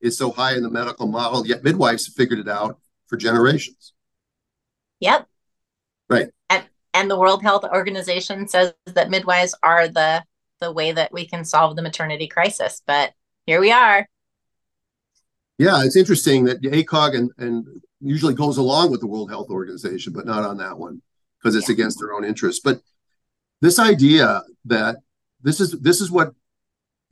is 0.00 0.18
so 0.18 0.30
high 0.30 0.56
in 0.56 0.62
the 0.62 0.70
medical 0.70 1.06
model, 1.06 1.46
yet 1.46 1.64
midwives 1.64 2.06
have 2.06 2.14
figured 2.14 2.38
it 2.38 2.48
out 2.48 2.78
for 3.06 3.16
generations. 3.16 3.92
Yep. 5.00 5.26
Right. 6.08 6.28
And 6.50 6.64
and 6.92 7.10
the 7.10 7.18
World 7.18 7.42
Health 7.42 7.64
Organization 7.64 8.48
says 8.48 8.74
that 8.86 9.10
midwives 9.10 9.54
are 9.62 9.88
the 9.88 10.24
the 10.60 10.72
way 10.72 10.92
that 10.92 11.12
we 11.12 11.26
can 11.26 11.44
solve 11.44 11.76
the 11.76 11.82
maternity 11.82 12.26
crisis. 12.26 12.82
But 12.86 13.12
here 13.46 13.60
we 13.60 13.70
are. 13.70 14.08
Yeah, 15.58 15.84
it's 15.84 15.96
interesting 15.96 16.44
that 16.46 16.60
the 16.60 16.70
ACOG 16.70 17.14
and, 17.14 17.30
and 17.38 17.66
usually 18.00 18.34
goes 18.34 18.58
along 18.58 18.90
with 18.90 19.00
the 19.00 19.06
World 19.06 19.30
Health 19.30 19.50
Organization, 19.50 20.12
but 20.12 20.26
not 20.26 20.42
on 20.42 20.56
that 20.58 20.76
one 20.76 21.00
because 21.38 21.54
it's 21.54 21.68
yeah. 21.68 21.74
against 21.74 21.98
their 22.00 22.12
own 22.12 22.24
interests. 22.24 22.60
But 22.62 22.80
this 23.60 23.78
idea 23.78 24.42
that 24.64 24.96
this 25.42 25.60
is 25.60 25.72
this 25.80 26.00
is 26.00 26.10
what 26.10 26.34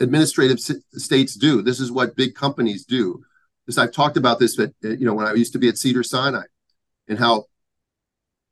administrative 0.00 0.58
states 0.61 1.34
do. 1.34 1.62
This 1.62 1.80
is 1.80 1.92
what 1.92 2.16
big 2.16 2.34
companies 2.34 2.84
do. 2.84 3.22
This 3.66 3.78
I've 3.78 3.92
talked 3.92 4.16
about 4.16 4.38
this, 4.38 4.56
but 4.56 4.72
you 4.82 5.04
know, 5.06 5.14
when 5.14 5.26
I 5.26 5.34
used 5.34 5.52
to 5.52 5.58
be 5.58 5.68
at 5.68 5.78
Cedar 5.78 6.02
Sinai, 6.02 6.44
and 7.08 7.18
how 7.18 7.44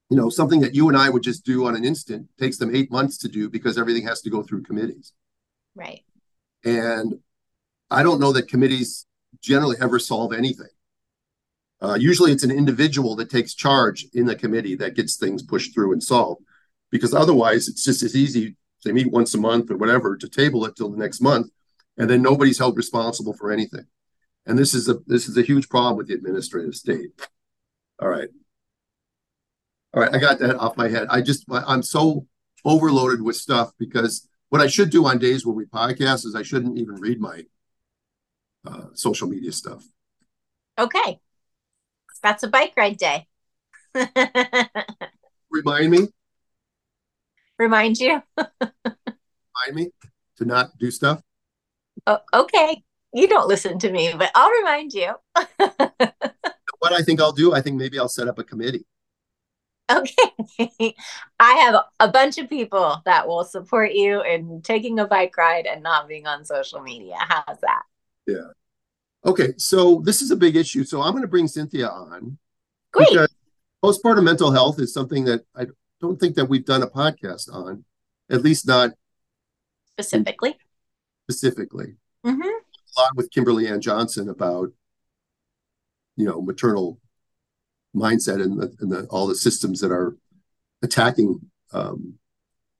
you 0.08 0.16
know 0.16 0.28
something 0.28 0.60
that 0.60 0.74
you 0.74 0.88
and 0.88 0.96
I 0.96 1.08
would 1.08 1.22
just 1.22 1.44
do 1.44 1.66
on 1.66 1.76
an 1.76 1.84
instant 1.84 2.28
takes 2.38 2.58
them 2.58 2.74
eight 2.74 2.90
months 2.90 3.18
to 3.18 3.28
do 3.28 3.48
because 3.48 3.78
everything 3.78 4.06
has 4.06 4.20
to 4.22 4.30
go 4.30 4.42
through 4.42 4.62
committees. 4.62 5.12
Right. 5.74 6.04
And 6.64 7.20
I 7.90 8.02
don't 8.02 8.20
know 8.20 8.32
that 8.32 8.48
committees 8.48 9.06
generally 9.40 9.76
ever 9.80 9.98
solve 9.98 10.32
anything. 10.32 10.68
Uh, 11.80 11.96
usually, 11.98 12.30
it's 12.30 12.44
an 12.44 12.50
individual 12.50 13.16
that 13.16 13.30
takes 13.30 13.54
charge 13.54 14.06
in 14.12 14.26
the 14.26 14.36
committee 14.36 14.74
that 14.76 14.94
gets 14.94 15.16
things 15.16 15.42
pushed 15.42 15.72
through 15.74 15.92
and 15.92 16.02
solved. 16.02 16.42
because 16.90 17.14
otherwise 17.14 17.68
it's 17.68 17.84
just 17.84 18.02
as 18.02 18.16
easy 18.16 18.56
they 18.84 18.92
meet 18.92 19.10
once 19.10 19.34
a 19.34 19.38
month 19.38 19.70
or 19.70 19.76
whatever 19.76 20.16
to 20.16 20.28
table 20.28 20.64
it 20.64 20.76
till 20.76 20.90
the 20.90 20.96
next 20.96 21.20
month 21.20 21.50
and 22.00 22.08
then 22.08 22.22
nobody's 22.22 22.58
held 22.58 22.76
responsible 22.76 23.34
for 23.34 23.52
anything. 23.52 23.84
And 24.46 24.58
this 24.58 24.72
is 24.72 24.88
a 24.88 24.98
this 25.06 25.28
is 25.28 25.36
a 25.36 25.42
huge 25.42 25.68
problem 25.68 25.96
with 25.96 26.08
the 26.08 26.14
administrative 26.14 26.74
state. 26.74 27.10
All 28.00 28.08
right. 28.08 28.28
All 29.92 30.02
right 30.02 30.14
i 30.14 30.18
got 30.18 30.38
that 30.38 30.56
off 30.56 30.76
my 30.76 30.88
head. 30.88 31.08
I 31.10 31.20
just 31.20 31.44
i'm 31.50 31.82
so 31.82 32.26
overloaded 32.64 33.22
with 33.22 33.36
stuff 33.36 33.72
because 33.78 34.28
what 34.50 34.60
i 34.60 34.66
should 34.66 34.90
do 34.90 35.06
on 35.06 35.18
days 35.18 35.44
where 35.44 35.54
we 35.54 35.64
podcast 35.64 36.26
is 36.26 36.34
i 36.36 36.42
shouldn't 36.42 36.78
even 36.78 36.94
read 36.96 37.20
my 37.20 37.44
uh, 38.66 38.86
social 38.94 39.28
media 39.28 39.52
stuff. 39.52 39.84
Okay. 40.78 41.20
That's 42.22 42.42
a 42.42 42.48
bike 42.48 42.74
ride 42.76 42.98
day. 42.98 43.26
Remind 45.50 45.90
me 45.90 46.08
remind 47.60 47.98
you. 47.98 48.22
Remind 48.38 49.74
me 49.74 49.90
to 50.38 50.44
not 50.44 50.76
do 50.78 50.90
stuff? 50.90 51.22
Oh, 52.06 52.18
okay. 52.32 52.82
You 53.12 53.28
don't 53.28 53.48
listen 53.48 53.78
to 53.80 53.92
me 53.92 54.12
but 54.16 54.30
i'll 54.34 54.50
remind 54.50 54.92
you. 54.92 55.14
What 56.78 56.92
i 56.92 57.02
think 57.02 57.20
i'll 57.20 57.32
do? 57.32 57.52
I 57.52 57.60
think 57.60 57.76
maybe 57.76 57.98
i'll 57.98 58.08
set 58.08 58.26
up 58.26 58.38
a 58.38 58.44
committee. 58.44 58.86
Okay. 59.90 60.94
I 61.40 61.52
have 61.54 61.82
a 61.98 62.08
bunch 62.08 62.38
of 62.38 62.48
people 62.48 63.02
that 63.04 63.26
will 63.28 63.44
support 63.44 63.92
you 63.92 64.22
in 64.22 64.62
taking 64.62 64.98
a 64.98 65.06
bike 65.06 65.36
ride 65.36 65.66
and 65.66 65.82
not 65.82 66.08
being 66.08 66.26
on 66.26 66.44
social 66.44 66.80
media. 66.80 67.16
How's 67.18 67.60
that? 67.60 67.82
Yeah. 68.26 68.52
Okay 69.26 69.52
so 69.58 70.00
this 70.04 70.22
is 70.22 70.30
a 70.30 70.36
big 70.36 70.56
issue. 70.56 70.84
So 70.84 71.02
i'm 71.02 71.12
going 71.12 71.22
to 71.22 71.28
bring 71.28 71.48
cynthia 71.48 71.88
on 71.88 72.38
Great. 72.92 73.28
postpartum 73.84 74.24
mental 74.24 74.50
health 74.50 74.80
is 74.80 74.94
something 74.94 75.24
that 75.24 75.44
i 75.54 75.66
don't 76.00 76.18
think 76.18 76.36
that 76.36 76.46
we've 76.46 76.64
done 76.64 76.82
a 76.82 76.86
podcast 76.86 77.52
on, 77.52 77.84
at 78.30 78.42
least 78.42 78.66
not 78.66 78.90
specifically. 79.92 80.56
Specifically, 81.28 81.96
mm-hmm. 82.24 82.40
a 82.40 83.00
lot 83.00 83.16
with 83.16 83.30
Kimberly 83.30 83.68
Ann 83.68 83.80
Johnson 83.80 84.28
about 84.28 84.70
you 86.16 86.26
know 86.26 86.40
maternal 86.40 86.98
mindset 87.94 88.42
and, 88.42 88.60
the, 88.60 88.74
and 88.80 88.92
the, 88.92 89.06
all 89.10 89.26
the 89.26 89.34
systems 89.34 89.80
that 89.80 89.90
are 89.90 90.16
attacking 90.82 91.40
um, 91.72 92.14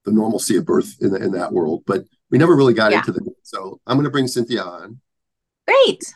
the 0.04 0.12
normalcy 0.12 0.56
of 0.56 0.64
birth 0.64 0.96
in, 1.00 1.10
the, 1.10 1.22
in 1.22 1.32
that 1.32 1.52
world. 1.52 1.82
But 1.86 2.04
we 2.30 2.38
never 2.38 2.56
really 2.56 2.74
got 2.74 2.92
yeah. 2.92 2.98
into 2.98 3.12
that. 3.12 3.34
So 3.42 3.80
I'm 3.86 3.96
going 3.96 4.04
to 4.04 4.10
bring 4.10 4.28
Cynthia 4.28 4.62
on. 4.62 5.00
Great. 5.66 6.14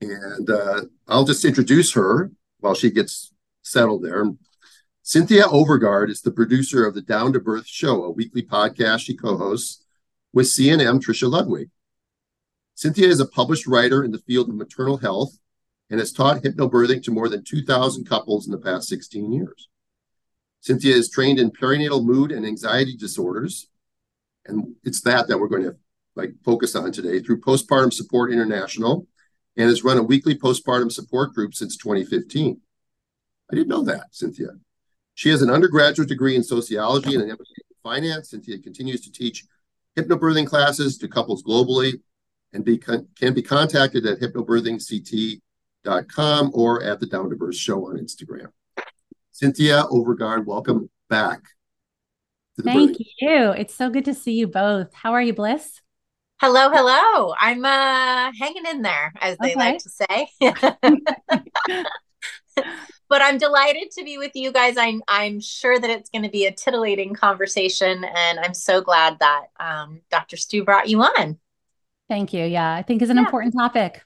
And 0.00 0.50
uh, 0.50 0.82
I'll 1.08 1.24
just 1.24 1.44
introduce 1.44 1.92
her 1.92 2.30
while 2.60 2.74
she 2.74 2.90
gets 2.90 3.32
settled 3.66 4.04
there. 4.04 4.24
Cynthia 5.02 5.44
Overgard 5.44 6.10
is 6.10 6.22
the 6.22 6.30
producer 6.30 6.86
of 6.86 6.94
the 6.94 7.02
Down 7.02 7.32
to 7.32 7.40
Birth 7.40 7.66
Show, 7.66 8.04
a 8.04 8.10
weekly 8.10 8.42
podcast 8.42 9.00
she 9.00 9.16
co-hosts 9.16 9.84
with 10.32 10.46
CNM 10.46 11.00
Trisha 11.00 11.30
Ludwig. 11.30 11.70
Cynthia 12.74 13.08
is 13.08 13.20
a 13.20 13.26
published 13.26 13.66
writer 13.66 14.04
in 14.04 14.10
the 14.10 14.18
field 14.18 14.48
of 14.48 14.54
maternal 14.54 14.98
health 14.98 15.38
and 15.90 16.00
has 16.00 16.12
taught 16.12 16.42
hypnobirthing 16.42 17.02
to 17.04 17.10
more 17.10 17.28
than 17.28 17.44
2,000 17.44 18.04
couples 18.04 18.46
in 18.46 18.52
the 18.52 18.58
past 18.58 18.88
16 18.88 19.32
years. 19.32 19.68
Cynthia 20.60 20.94
is 20.94 21.08
trained 21.08 21.38
in 21.38 21.50
perinatal 21.50 22.04
mood 22.04 22.32
and 22.32 22.44
anxiety 22.44 22.96
disorders, 22.96 23.68
and 24.46 24.74
it's 24.84 25.00
that 25.02 25.28
that 25.28 25.38
we're 25.38 25.48
going 25.48 25.62
to 25.62 25.76
like 26.16 26.32
focus 26.44 26.74
on 26.74 26.90
today 26.90 27.20
through 27.20 27.40
Postpartum 27.40 27.92
Support 27.92 28.32
International, 28.32 29.06
and 29.56 29.68
has 29.68 29.84
run 29.84 29.98
a 29.98 30.02
weekly 30.02 30.34
postpartum 30.34 30.90
support 30.90 31.32
group 31.34 31.54
since 31.54 31.76
2015. 31.76 32.60
I 33.50 33.54
didn't 33.54 33.68
know 33.68 33.84
that, 33.84 34.06
Cynthia. 34.10 34.48
She 35.14 35.28
has 35.30 35.40
an 35.42 35.50
undergraduate 35.50 36.08
degree 36.08 36.34
in 36.36 36.42
sociology 36.42 37.14
and 37.14 37.22
an 37.24 37.30
MBA 37.30 37.38
in 37.38 37.76
finance. 37.82 38.30
Cynthia 38.30 38.58
continues 38.58 39.02
to 39.02 39.12
teach 39.12 39.44
hypnobirthing 39.96 40.46
classes 40.46 40.96
to 40.98 41.08
couples 41.08 41.42
globally 41.42 42.00
and 42.52 42.64
be, 42.64 42.78
can 42.78 43.08
be 43.32 43.42
contacted 43.42 44.06
at 44.06 44.20
hypnobirthingct.com 44.20 46.50
or 46.54 46.82
at 46.82 47.00
the 47.00 47.06
Down 47.06 47.30
to 47.30 47.36
Birth 47.36 47.56
Show 47.56 47.88
on 47.88 47.96
Instagram. 47.96 48.48
Cynthia 49.32 49.84
Overgard, 49.90 50.44
welcome 50.44 50.90
back. 51.08 51.40
Thank 52.62 52.96
birthing. 52.96 53.06
you. 53.20 53.50
It's 53.52 53.74
so 53.74 53.90
good 53.90 54.06
to 54.06 54.14
see 54.14 54.32
you 54.32 54.46
both. 54.46 54.94
How 54.94 55.12
are 55.12 55.20
you, 55.22 55.34
Blyss? 55.34 55.80
Hello, 56.40 56.70
hello. 56.70 57.34
I'm 57.38 57.62
uh 57.64 58.32
hanging 58.38 58.66
in 58.66 58.82
there, 58.82 59.12
as 59.20 59.38
they 59.38 59.54
like 59.54 59.78
to 59.78 59.88
say. 59.88 60.28
but 63.08 63.22
I'm 63.22 63.38
delighted 63.38 63.90
to 63.92 64.04
be 64.04 64.18
with 64.18 64.32
you 64.34 64.52
guys. 64.52 64.76
I'm 64.76 65.02
I'm 65.08 65.40
sure 65.40 65.78
that 65.78 65.90
it's 65.90 66.10
going 66.10 66.22
to 66.22 66.30
be 66.30 66.46
a 66.46 66.52
titillating 66.52 67.14
conversation, 67.14 68.04
and 68.04 68.40
I'm 68.40 68.54
so 68.54 68.80
glad 68.80 69.18
that 69.20 69.46
um, 69.60 70.00
Dr. 70.10 70.36
Stu 70.36 70.64
brought 70.64 70.88
you 70.88 71.02
on. 71.02 71.38
Thank 72.08 72.32
you. 72.32 72.44
Yeah, 72.44 72.74
I 72.74 72.82
think 72.82 73.02
is 73.02 73.10
an 73.10 73.16
yeah. 73.16 73.24
important 73.24 73.54
topic. 73.54 74.02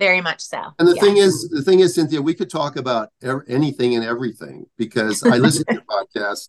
Very 0.00 0.20
much 0.20 0.40
so. 0.40 0.60
And 0.78 0.88
the 0.88 0.94
yeah. 0.96 1.02
thing 1.02 1.16
is, 1.18 1.48
the 1.50 1.62
thing 1.62 1.80
is, 1.80 1.94
Cynthia, 1.94 2.20
we 2.20 2.34
could 2.34 2.50
talk 2.50 2.76
about 2.76 3.10
er- 3.22 3.44
anything 3.48 3.94
and 3.94 4.04
everything 4.04 4.66
because 4.76 5.22
I 5.24 5.36
listen 5.38 5.64
to 5.66 5.74
your 5.74 5.82
podcast, 5.82 6.48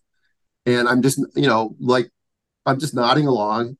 and 0.64 0.88
I'm 0.88 1.02
just, 1.02 1.24
you 1.34 1.46
know, 1.46 1.76
like 1.78 2.10
I'm 2.64 2.80
just 2.80 2.94
nodding 2.94 3.26
along 3.26 3.76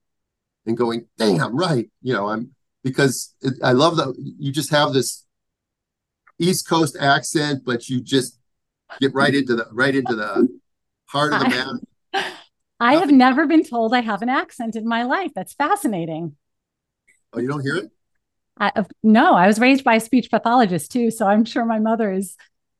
and 0.67 0.77
going, 0.77 1.07
"Dang, 1.19 1.43
I'm 1.43 1.57
right." 1.57 1.91
You 2.01 2.15
know, 2.15 2.29
I'm 2.29 2.55
because 2.85 3.35
it, 3.43 3.55
I 3.63 3.73
love 3.73 3.97
that 3.97 4.15
you 4.39 4.53
just 4.53 4.71
have 4.71 4.93
this 4.93 5.26
East 6.39 6.69
Coast 6.69 6.97
accent, 6.99 7.63
but 7.65 7.89
you 7.89 8.01
just 8.01 8.39
get 9.01 9.15
right 9.15 9.35
into 9.35 9.57
the 9.57 9.67
right 9.73 9.95
into 9.95 10.15
the 10.15 10.49
heart 11.07 11.33
of 11.33 11.41
the 11.41 11.49
matter. 11.49 11.81
I 12.79 12.97
have 12.97 13.11
never 13.11 13.47
been 13.47 13.65
told 13.65 13.95
I 13.95 14.01
have 14.01 14.23
an 14.23 14.29
accent 14.29 14.77
in 14.77 14.87
my 14.87 15.03
life. 15.03 15.33
That's 15.35 15.55
fascinating. 15.55 16.37
Oh, 17.33 17.41
you 17.41 17.49
don't 17.49 17.63
hear 17.63 17.77
it? 17.77 17.91
I, 18.59 18.85
no, 19.03 19.35
I 19.35 19.47
was 19.47 19.59
raised 19.59 19.85
by 19.85 19.97
a 19.97 20.01
speech 20.01 20.31
pathologist 20.31 20.91
too, 20.91 21.11
so 21.11 21.27
I'm 21.27 21.45
sure 21.45 21.65
my 21.65 21.79
mother 21.79 22.13
is 22.13 22.37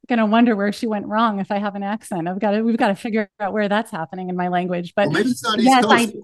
going 0.09 0.19
to 0.19 0.27
wonder 0.27 0.57
where 0.57 0.73
she 0.73 0.87
went 0.87 1.07
wrong 1.07 1.41
if 1.41 1.51
I 1.51 1.59
have 1.59 1.75
an 1.75 1.83
accent. 1.83 2.29
I've 2.29 2.39
got 2.39 2.53
to, 2.53 2.63
we've 2.63 2.77
got 2.77 2.89
to 2.89 2.95
figure 2.95 3.29
out 3.41 3.53
where 3.53 3.69
that's 3.69 3.91
happening 3.91 4.31
in 4.31 4.37
my 4.37 4.49
language. 4.49 4.95
But 4.97 5.09
well, 5.09 5.15
maybe 5.15 5.31
it's 5.31 5.43
not 5.43 5.59
East 5.59 5.67
yes, 5.67 5.85
Coast. 5.85 6.15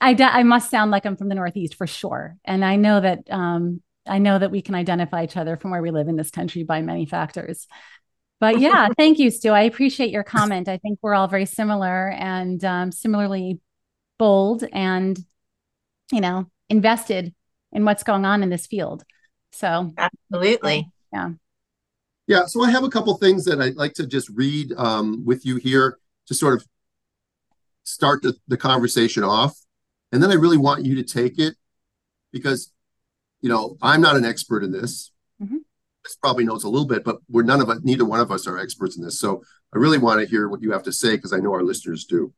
I, 0.00 0.10
I, 0.10 0.40
I 0.40 0.42
must 0.42 0.70
sound 0.70 0.90
like 0.90 1.06
I'm 1.06 1.16
from 1.16 1.28
the 1.28 1.36
Northeast 1.36 1.76
for 1.76 1.86
sure, 1.86 2.36
and 2.44 2.64
I 2.64 2.76
know 2.76 3.00
that 3.00 3.20
um, 3.30 3.80
I 4.06 4.18
know 4.18 4.38
that 4.38 4.50
we 4.50 4.62
can 4.62 4.74
identify 4.74 5.24
each 5.24 5.36
other 5.36 5.56
from 5.56 5.70
where 5.70 5.82
we 5.82 5.90
live 5.90 6.08
in 6.08 6.16
this 6.16 6.30
country 6.30 6.62
by 6.62 6.82
many 6.82 7.06
factors. 7.06 7.66
But 8.40 8.60
yeah, 8.60 8.88
thank 8.96 9.18
you, 9.18 9.30
Stu. 9.30 9.50
I 9.50 9.62
appreciate 9.62 10.10
your 10.10 10.24
comment. 10.24 10.68
I 10.68 10.78
think 10.78 10.98
we're 11.00 11.14
all 11.14 11.28
very 11.28 11.46
similar 11.46 12.10
and 12.10 12.62
um, 12.64 12.92
similarly 12.92 13.60
bold 14.18 14.64
and, 14.72 15.18
you 16.12 16.20
know, 16.20 16.50
invested 16.68 17.34
in 17.72 17.84
what's 17.84 18.02
going 18.02 18.24
on 18.24 18.42
in 18.42 18.50
this 18.50 18.66
field. 18.66 19.02
So, 19.52 19.92
absolutely. 19.96 20.90
Yeah. 21.12 21.30
Yeah. 22.26 22.46
So, 22.46 22.62
I 22.62 22.70
have 22.70 22.84
a 22.84 22.90
couple 22.90 23.16
things 23.16 23.44
that 23.46 23.60
I'd 23.60 23.76
like 23.76 23.94
to 23.94 24.06
just 24.06 24.28
read 24.30 24.72
um, 24.76 25.24
with 25.24 25.46
you 25.46 25.56
here 25.56 25.98
to 26.26 26.34
sort 26.34 26.54
of 26.54 26.66
start 27.84 28.22
the, 28.22 28.34
the 28.48 28.56
conversation 28.56 29.24
off. 29.24 29.58
And 30.12 30.22
then 30.22 30.30
I 30.30 30.34
really 30.34 30.56
want 30.56 30.84
you 30.84 30.96
to 30.96 31.02
take 31.02 31.38
it 31.38 31.54
because 32.32 32.73
you 33.44 33.50
know, 33.50 33.76
I'm 33.82 34.00
not 34.00 34.16
an 34.16 34.24
expert 34.24 34.64
in 34.64 34.72
this. 34.72 35.12
Mm-hmm. 35.40 35.58
This 36.02 36.16
probably 36.16 36.46
knows 36.46 36.64
a 36.64 36.68
little 36.70 36.86
bit, 36.86 37.04
but 37.04 37.18
we're 37.28 37.42
none 37.42 37.60
of 37.60 37.68
us, 37.68 37.78
neither 37.82 38.06
one 38.06 38.20
of 38.20 38.30
us 38.30 38.46
are 38.46 38.58
experts 38.58 38.96
in 38.96 39.04
this. 39.04 39.20
So 39.20 39.42
I 39.74 39.76
really 39.76 39.98
want 39.98 40.18
to 40.18 40.26
hear 40.26 40.48
what 40.48 40.62
you 40.62 40.72
have 40.72 40.84
to 40.84 40.92
say 40.92 41.14
because 41.14 41.34
I 41.34 41.40
know 41.40 41.52
our 41.52 41.62
listeners 41.62 42.06
do. 42.06 42.32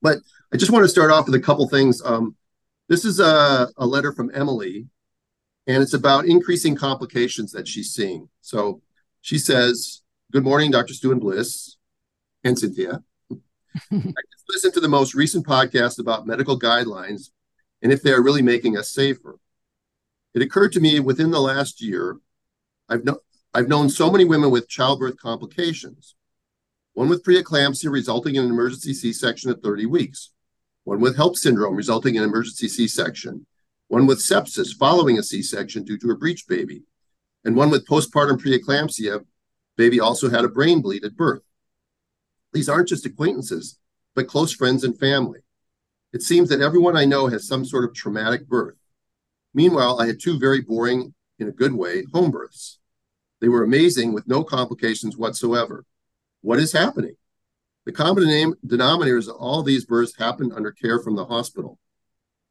But 0.00 0.18
I 0.52 0.56
just 0.56 0.70
want 0.70 0.84
to 0.84 0.88
start 0.88 1.10
off 1.10 1.26
with 1.26 1.34
a 1.34 1.40
couple 1.40 1.68
things. 1.68 2.00
Um, 2.04 2.36
this 2.88 3.04
is 3.04 3.18
a, 3.18 3.68
a 3.76 3.84
letter 3.84 4.12
from 4.12 4.30
Emily, 4.32 4.86
and 5.66 5.82
it's 5.82 5.94
about 5.94 6.26
increasing 6.26 6.76
complications 6.76 7.50
that 7.50 7.66
she's 7.66 7.92
seeing. 7.92 8.28
So 8.40 8.82
she 9.20 9.36
says, 9.36 10.02
Good 10.30 10.44
morning, 10.44 10.70
Dr. 10.70 10.94
Stu 10.94 11.10
and 11.10 11.20
Blyss 11.20 11.74
and 12.44 12.56
Cynthia. 12.56 13.02
I 13.32 13.34
just 13.90 14.44
listened 14.48 14.74
to 14.74 14.80
the 14.80 14.88
most 14.88 15.16
recent 15.16 15.44
podcast 15.44 15.98
about 15.98 16.24
medical 16.24 16.56
guidelines 16.56 17.30
and 17.82 17.92
if 17.92 18.00
they 18.00 18.12
are 18.12 18.22
really 18.22 18.42
making 18.42 18.78
us 18.78 18.92
safer. 18.92 19.40
It 20.34 20.42
occurred 20.42 20.72
to 20.72 20.80
me 20.80 20.98
within 21.00 21.30
the 21.30 21.40
last 21.40 21.80
year, 21.80 22.18
I've, 22.88 23.02
I've 23.54 23.68
known 23.68 23.88
so 23.88 24.10
many 24.10 24.24
women 24.24 24.50
with 24.50 24.68
childbirth 24.68 25.16
complications. 25.16 26.16
One 26.92 27.08
with 27.08 27.24
preeclampsia 27.24 27.90
resulting 27.90 28.34
in 28.34 28.44
an 28.44 28.50
emergency 28.50 28.94
C 28.94 29.12
section 29.12 29.50
at 29.50 29.62
30 29.62 29.86
weeks, 29.86 30.30
one 30.84 31.00
with 31.00 31.16
HELLP 31.16 31.36
syndrome 31.36 31.76
resulting 31.76 32.16
in 32.16 32.22
an 32.22 32.28
emergency 32.28 32.68
C 32.68 32.88
section, 32.88 33.46
one 33.88 34.06
with 34.06 34.18
sepsis 34.18 34.74
following 34.76 35.18
a 35.18 35.22
C 35.22 35.42
section 35.42 35.84
due 35.84 35.98
to 35.98 36.10
a 36.10 36.16
breech 36.16 36.46
baby, 36.48 36.82
and 37.44 37.56
one 37.56 37.70
with 37.70 37.86
postpartum 37.86 38.40
preeclampsia. 38.40 39.24
Baby 39.76 39.98
also 39.98 40.30
had 40.30 40.44
a 40.44 40.48
brain 40.48 40.80
bleed 40.80 41.04
at 41.04 41.16
birth. 41.16 41.42
These 42.52 42.68
aren't 42.68 42.88
just 42.88 43.06
acquaintances, 43.06 43.78
but 44.14 44.28
close 44.28 44.52
friends 44.52 44.84
and 44.84 44.96
family. 44.96 45.40
It 46.12 46.22
seems 46.22 46.48
that 46.50 46.60
everyone 46.60 46.96
I 46.96 47.04
know 47.04 47.26
has 47.26 47.48
some 47.48 47.64
sort 47.64 47.84
of 47.84 47.92
traumatic 47.92 48.46
birth. 48.46 48.76
Meanwhile, 49.54 50.00
I 50.00 50.06
had 50.06 50.20
two 50.20 50.38
very 50.38 50.60
boring, 50.60 51.14
in 51.38 51.48
a 51.48 51.52
good 51.52 51.72
way, 51.72 52.04
home 52.12 52.30
births. 52.30 52.78
They 53.40 53.48
were 53.48 53.62
amazing 53.62 54.12
with 54.12 54.26
no 54.26 54.42
complications 54.42 55.16
whatsoever. 55.16 55.84
What 56.42 56.58
is 56.58 56.72
happening? 56.72 57.14
The 57.86 57.92
common 57.92 58.24
name 58.24 58.54
denominators 58.66 59.28
of 59.28 59.36
all 59.36 59.62
these 59.62 59.84
births 59.84 60.16
happened 60.16 60.52
under 60.54 60.72
care 60.72 60.98
from 61.00 61.16
the 61.16 61.26
hospital. 61.26 61.78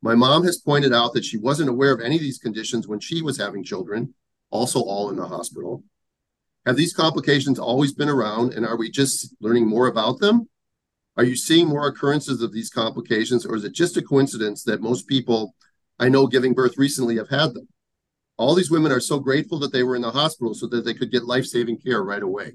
My 0.01 0.15
mom 0.15 0.43
has 0.43 0.57
pointed 0.57 0.93
out 0.93 1.13
that 1.13 1.25
she 1.25 1.37
wasn't 1.37 1.69
aware 1.69 1.93
of 1.93 2.01
any 2.01 2.15
of 2.15 2.21
these 2.21 2.37
conditions 2.37 2.87
when 2.87 2.99
she 2.99 3.21
was 3.21 3.37
having 3.37 3.63
children, 3.63 4.13
also 4.49 4.79
all 4.79 5.09
in 5.09 5.15
the 5.15 5.27
hospital. 5.27 5.83
Have 6.65 6.75
these 6.75 6.93
complications 6.93 7.59
always 7.59 7.93
been 7.93 8.09
around, 8.09 8.53
and 8.53 8.65
are 8.65 8.77
we 8.77 8.89
just 8.89 9.33
learning 9.41 9.67
more 9.67 9.87
about 9.87 10.19
them? 10.19 10.47
Are 11.17 11.23
you 11.23 11.35
seeing 11.35 11.67
more 11.67 11.87
occurrences 11.87 12.41
of 12.41 12.53
these 12.53 12.69
complications, 12.69 13.45
or 13.45 13.55
is 13.55 13.63
it 13.63 13.73
just 13.73 13.97
a 13.97 14.01
coincidence 14.01 14.63
that 14.63 14.81
most 14.81 15.07
people 15.07 15.55
I 15.99 16.09
know 16.09 16.27
giving 16.27 16.53
birth 16.53 16.77
recently 16.77 17.17
have 17.17 17.29
had 17.29 17.53
them? 17.53 17.67
All 18.37 18.55
these 18.55 18.71
women 18.71 18.91
are 18.91 18.99
so 18.99 19.19
grateful 19.19 19.59
that 19.59 19.71
they 19.71 19.83
were 19.83 19.95
in 19.95 20.01
the 20.01 20.11
hospital 20.11 20.53
so 20.53 20.67
that 20.67 20.85
they 20.85 20.93
could 20.93 21.11
get 21.11 21.25
life 21.25 21.45
saving 21.45 21.77
care 21.77 22.03
right 22.03 22.23
away. 22.23 22.53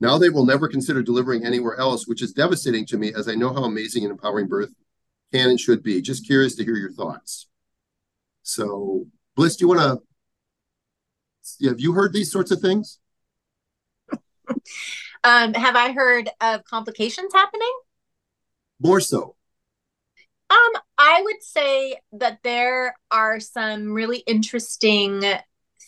Now 0.00 0.18
they 0.18 0.28
will 0.28 0.44
never 0.44 0.68
consider 0.68 1.02
delivering 1.02 1.44
anywhere 1.44 1.76
else, 1.76 2.06
which 2.06 2.22
is 2.22 2.32
devastating 2.32 2.86
to 2.86 2.98
me 2.98 3.12
as 3.14 3.28
I 3.28 3.34
know 3.34 3.52
how 3.52 3.64
amazing 3.64 4.04
and 4.04 4.12
empowering 4.12 4.46
birth 4.46 4.72
can 5.32 5.50
and 5.50 5.60
should 5.60 5.82
be. 5.82 6.00
Just 6.02 6.26
curious 6.26 6.54
to 6.56 6.64
hear 6.64 6.76
your 6.76 6.92
thoughts. 6.92 7.48
So, 8.42 9.06
Blyss, 9.36 9.58
do 9.58 9.64
you 9.64 9.68
want 9.68 9.80
to? 9.80 11.68
Have 11.68 11.80
you 11.80 11.92
heard 11.92 12.12
these 12.12 12.30
sorts 12.30 12.50
of 12.50 12.60
things? 12.60 12.98
um, 15.24 15.54
have 15.54 15.76
I 15.76 15.92
heard 15.92 16.28
of 16.40 16.64
complications 16.64 17.32
happening? 17.32 17.72
More 18.80 19.00
so. 19.00 19.35
Um, 20.48 20.82
I 20.96 21.22
would 21.24 21.42
say 21.42 21.96
that 22.12 22.38
there 22.44 22.96
are 23.10 23.40
some 23.40 23.92
really 23.92 24.18
interesting 24.18 25.22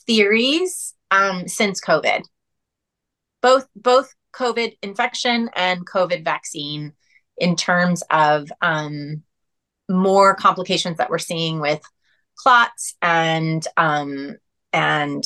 theories 0.06 0.94
um, 1.10 1.46
since 1.46 1.80
COVID 1.80 2.22
both 3.40 3.66
both 3.76 4.14
COVID 4.34 4.76
infection 4.82 5.50
and 5.54 5.86
COVID 5.86 6.24
vaccine 6.24 6.92
in 7.36 7.56
terms 7.56 8.02
of 8.10 8.50
um, 8.60 9.22
more 9.88 10.34
complications 10.34 10.98
that 10.98 11.10
we're 11.10 11.18
seeing 11.18 11.60
with 11.60 11.80
clots 12.36 12.94
and 13.00 13.66
um, 13.76 14.36
and 14.72 15.24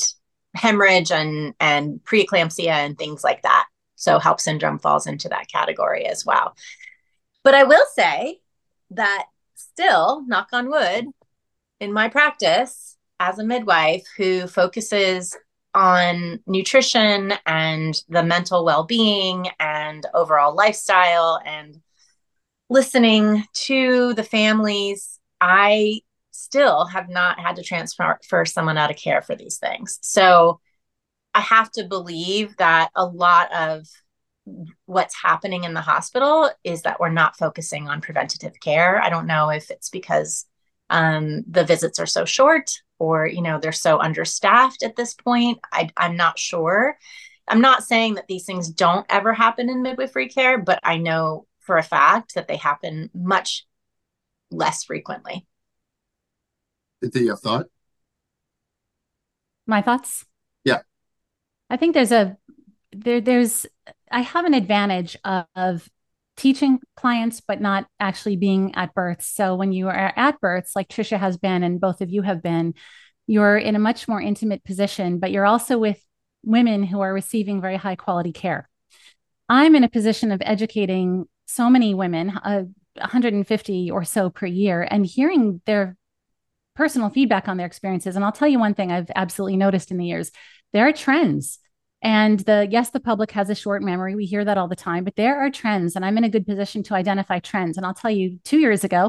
hemorrhage 0.55 1.11
and 1.11 1.53
and 1.59 1.99
preeclampsia 2.03 2.69
and 2.69 2.97
things 2.97 3.23
like 3.23 3.41
that. 3.41 3.65
So 3.95 4.19
HELLP 4.19 4.39
syndrome 4.39 4.79
falls 4.79 5.07
into 5.07 5.29
that 5.29 5.47
category 5.47 6.05
as 6.05 6.25
well. 6.25 6.55
But 7.43 7.55
I 7.55 7.63
will 7.63 7.85
say 7.95 8.39
that 8.95 9.25
still, 9.55 10.23
knock 10.27 10.49
on 10.53 10.69
wood, 10.69 11.05
in 11.79 11.91
my 11.91 12.09
practice 12.09 12.97
as 13.19 13.39
a 13.39 13.43
midwife 13.43 14.05
who 14.17 14.47
focuses 14.47 15.37
on 15.73 16.39
nutrition 16.45 17.33
and 17.45 18.03
the 18.09 18.23
mental 18.23 18.63
well-being 18.63 19.47
and 19.59 20.05
overall 20.13 20.55
lifestyle 20.55 21.39
and 21.45 21.81
listening 22.69 23.43
to 23.53 24.13
the 24.13 24.23
families 24.23 25.19
i 25.41 25.99
still 26.31 26.85
have 26.85 27.09
not 27.09 27.39
had 27.39 27.55
to 27.55 27.63
transfer 27.63 28.19
for 28.27 28.45
someone 28.45 28.77
out 28.77 28.91
of 28.91 28.97
care 28.97 29.21
for 29.21 29.35
these 29.35 29.57
things. 29.57 29.99
So 30.01 30.59
i 31.33 31.39
have 31.39 31.71
to 31.71 31.83
believe 31.83 32.55
that 32.57 32.89
a 32.95 33.05
lot 33.05 33.53
of 33.53 33.87
what's 34.85 35.21
happening 35.21 35.63
in 35.63 35.73
the 35.73 35.81
hospital 35.81 36.49
is 36.63 36.81
that 36.81 36.99
we're 36.99 37.09
not 37.09 37.37
focusing 37.37 37.87
on 37.87 38.01
preventative 38.01 38.59
care. 38.59 39.01
I 39.01 39.09
don't 39.09 39.27
know 39.27 39.49
if 39.49 39.71
it's 39.71 39.89
because 39.89 40.45
um, 40.89 41.43
the 41.49 41.63
visits 41.63 41.99
are 41.99 42.05
so 42.05 42.25
short 42.25 42.71
or 42.99 43.25
you 43.25 43.41
know 43.41 43.59
they're 43.59 43.71
so 43.71 43.99
understaffed 43.99 44.83
at 44.83 44.95
this 44.95 45.13
point. 45.13 45.59
I, 45.71 45.89
i'm 45.97 46.15
not 46.15 46.37
sure. 46.37 46.97
I'm 47.47 47.61
not 47.61 47.83
saying 47.83 48.15
that 48.15 48.27
these 48.27 48.45
things 48.45 48.69
don't 48.69 49.05
ever 49.09 49.33
happen 49.33 49.69
in 49.69 49.81
midwifery 49.81 50.29
care 50.29 50.57
but 50.57 50.79
i 50.83 50.97
know 50.97 51.47
for 51.63 51.77
a 51.77 51.83
fact 51.83 52.35
that 52.35 52.47
they 52.47 52.57
happen 52.57 53.09
much 53.13 53.65
less 54.51 54.83
frequently. 54.83 55.45
Do 57.01 57.21
you 57.21 57.31
have 57.31 57.39
thought? 57.39 57.67
My 59.65 59.81
thoughts? 59.81 60.25
Yeah. 60.63 60.81
I 61.69 61.77
think 61.77 61.93
there's 61.93 62.11
a 62.11 62.37
there 62.91 63.21
there's 63.21 63.65
i 64.13 64.21
have 64.21 64.45
an 64.45 64.53
advantage 64.53 65.17
of, 65.25 65.45
of 65.55 65.89
teaching 66.35 66.79
clients 66.95 67.41
but 67.41 67.61
not 67.61 67.87
actually 67.99 68.35
being 68.35 68.73
at 68.75 68.93
births. 68.93 69.27
So 69.27 69.55
when 69.55 69.71
you 69.71 69.87
are 69.87 70.13
at 70.15 70.39
births 70.39 70.75
like 70.75 70.87
trisha 70.87 71.19
has 71.19 71.37
been 71.37 71.63
and 71.63 71.79
both 71.79 72.01
of 72.01 72.09
you 72.09 72.21
have 72.21 72.41
been 72.41 72.73
you're 73.27 73.57
in 73.57 73.75
a 73.75 73.79
much 73.79 74.07
more 74.07 74.21
intimate 74.21 74.63
position 74.63 75.19
but 75.19 75.31
you're 75.31 75.45
also 75.45 75.77
with 75.77 76.03
women 76.43 76.83
who 76.83 77.01
are 77.01 77.13
receiving 77.13 77.61
very 77.61 77.77
high 77.77 77.95
quality 77.95 78.33
care. 78.33 78.69
I'm 79.47 79.75
in 79.75 79.83
a 79.83 79.89
position 79.89 80.31
of 80.31 80.41
educating 80.43 81.25
so 81.45 81.69
many 81.69 81.93
women 81.93 82.29
uh, 82.29 82.63
150 82.95 83.91
or 83.91 84.03
so 84.03 84.29
per 84.29 84.45
year 84.45 84.87
and 84.89 85.05
hearing 85.05 85.61
their 85.65 85.95
personal 86.75 87.09
feedback 87.09 87.47
on 87.47 87.57
their 87.57 87.67
experiences. 87.67 88.15
And 88.15 88.25
i'll 88.25 88.31
tell 88.31 88.47
you 88.47 88.59
one 88.59 88.73
thing 88.73 88.91
i've 88.91 89.11
absolutely 89.15 89.57
noticed 89.57 89.91
in 89.91 89.97
the 89.97 90.05
years 90.05 90.31
there 90.73 90.87
are 90.87 90.93
trends 90.93 91.59
and 92.03 92.41
the 92.41 92.67
yes, 92.69 92.89
the 92.89 92.99
public 92.99 93.31
has 93.31 93.49
a 93.49 93.55
short 93.55 93.81
memory. 93.81 94.13
We 94.13 94.25
hear 94.25 94.43
that 94.43 94.57
all 94.57 94.67
the 94.67 94.75
time, 94.75 95.05
but 95.05 95.15
there 95.15 95.39
are 95.39 95.49
trends, 95.49 95.95
and 95.95 96.03
I'm 96.03 96.17
in 96.17 96.25
a 96.25 96.29
good 96.29 96.45
position 96.45 96.83
to 96.83 96.95
identify 96.95 97.39
trends. 97.39 97.77
And 97.77 97.85
I'll 97.85 97.93
tell 97.93 98.11
you, 98.11 98.39
two 98.43 98.59
years 98.59 98.83
ago, 98.83 99.05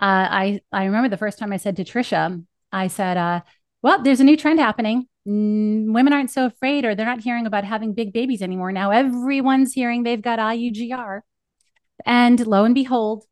uh, 0.00 0.28
I 0.30 0.60
I 0.72 0.84
remember 0.86 1.08
the 1.08 1.16
first 1.16 1.38
time 1.38 1.52
I 1.52 1.58
said 1.58 1.76
to 1.76 1.84
Trisha, 1.84 2.44
I 2.72 2.88
said, 2.88 3.16
uh, 3.16 3.42
"Well, 3.82 4.02
there's 4.02 4.18
a 4.18 4.24
new 4.24 4.36
trend 4.36 4.58
happening. 4.58 5.06
Mm, 5.28 5.94
women 5.94 6.12
aren't 6.12 6.32
so 6.32 6.46
afraid, 6.46 6.84
or 6.84 6.96
they're 6.96 7.06
not 7.06 7.22
hearing 7.22 7.46
about 7.46 7.64
having 7.64 7.94
big 7.94 8.12
babies 8.12 8.42
anymore. 8.42 8.72
Now 8.72 8.90
everyone's 8.90 9.72
hearing 9.72 10.02
they've 10.02 10.20
got 10.20 10.40
IUGR." 10.40 11.20
And 12.04 12.44
lo 12.46 12.64
and 12.64 12.74
behold, 12.74 13.24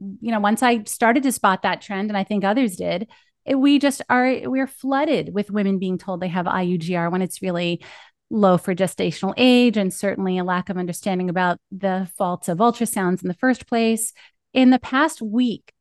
you 0.00 0.32
know, 0.32 0.40
once 0.40 0.62
I 0.64 0.82
started 0.84 1.22
to 1.22 1.32
spot 1.32 1.62
that 1.62 1.80
trend, 1.80 2.10
and 2.10 2.16
I 2.16 2.24
think 2.24 2.44
others 2.44 2.74
did, 2.76 3.08
we 3.56 3.78
just 3.78 4.02
are 4.08 4.40
we're 4.44 4.66
flooded 4.66 5.32
with 5.32 5.50
women 5.50 5.78
being 5.78 5.98
told 5.98 6.20
they 6.20 6.28
have 6.28 6.46
IUGR 6.46 7.10
when 7.10 7.22
it's 7.22 7.42
really 7.42 7.82
low 8.30 8.58
for 8.58 8.74
gestational 8.74 9.34
age 9.36 9.76
and 9.76 9.92
certainly 9.92 10.38
a 10.38 10.44
lack 10.44 10.68
of 10.68 10.76
understanding 10.76 11.30
about 11.30 11.58
the 11.70 12.08
faults 12.16 12.48
of 12.48 12.58
ultrasounds 12.58 13.22
in 13.22 13.28
the 13.28 13.34
first 13.34 13.66
place. 13.66 14.12
In 14.52 14.70
the 14.70 14.78
past 14.78 15.22
week, 15.22 15.72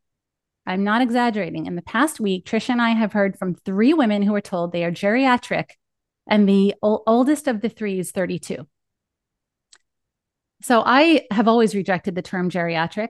I'm 0.65 0.83
not 0.83 1.01
exaggerating. 1.01 1.65
In 1.65 1.75
the 1.75 1.81
past 1.81 2.19
week, 2.19 2.45
Trisha 2.45 2.69
and 2.71 2.81
I 2.81 2.89
have 2.89 3.13
heard 3.13 3.38
from 3.38 3.55
three 3.55 3.93
women 3.93 4.21
who 4.21 4.33
were 4.33 4.41
told 4.41 4.71
they 4.71 4.83
are 4.83 4.91
geriatric, 4.91 5.71
and 6.27 6.47
the 6.47 6.75
o- 6.83 7.03
oldest 7.07 7.47
of 7.47 7.62
the 7.62 7.69
three 7.69 7.99
is 7.99 8.12
32. 8.12 8.67
So 10.62 10.83
I 10.86 11.25
have 11.31 11.47
always 11.47 11.75
rejected 11.75 12.15
the 12.15 12.21
term 12.21 12.49
geriatric. 12.49 13.10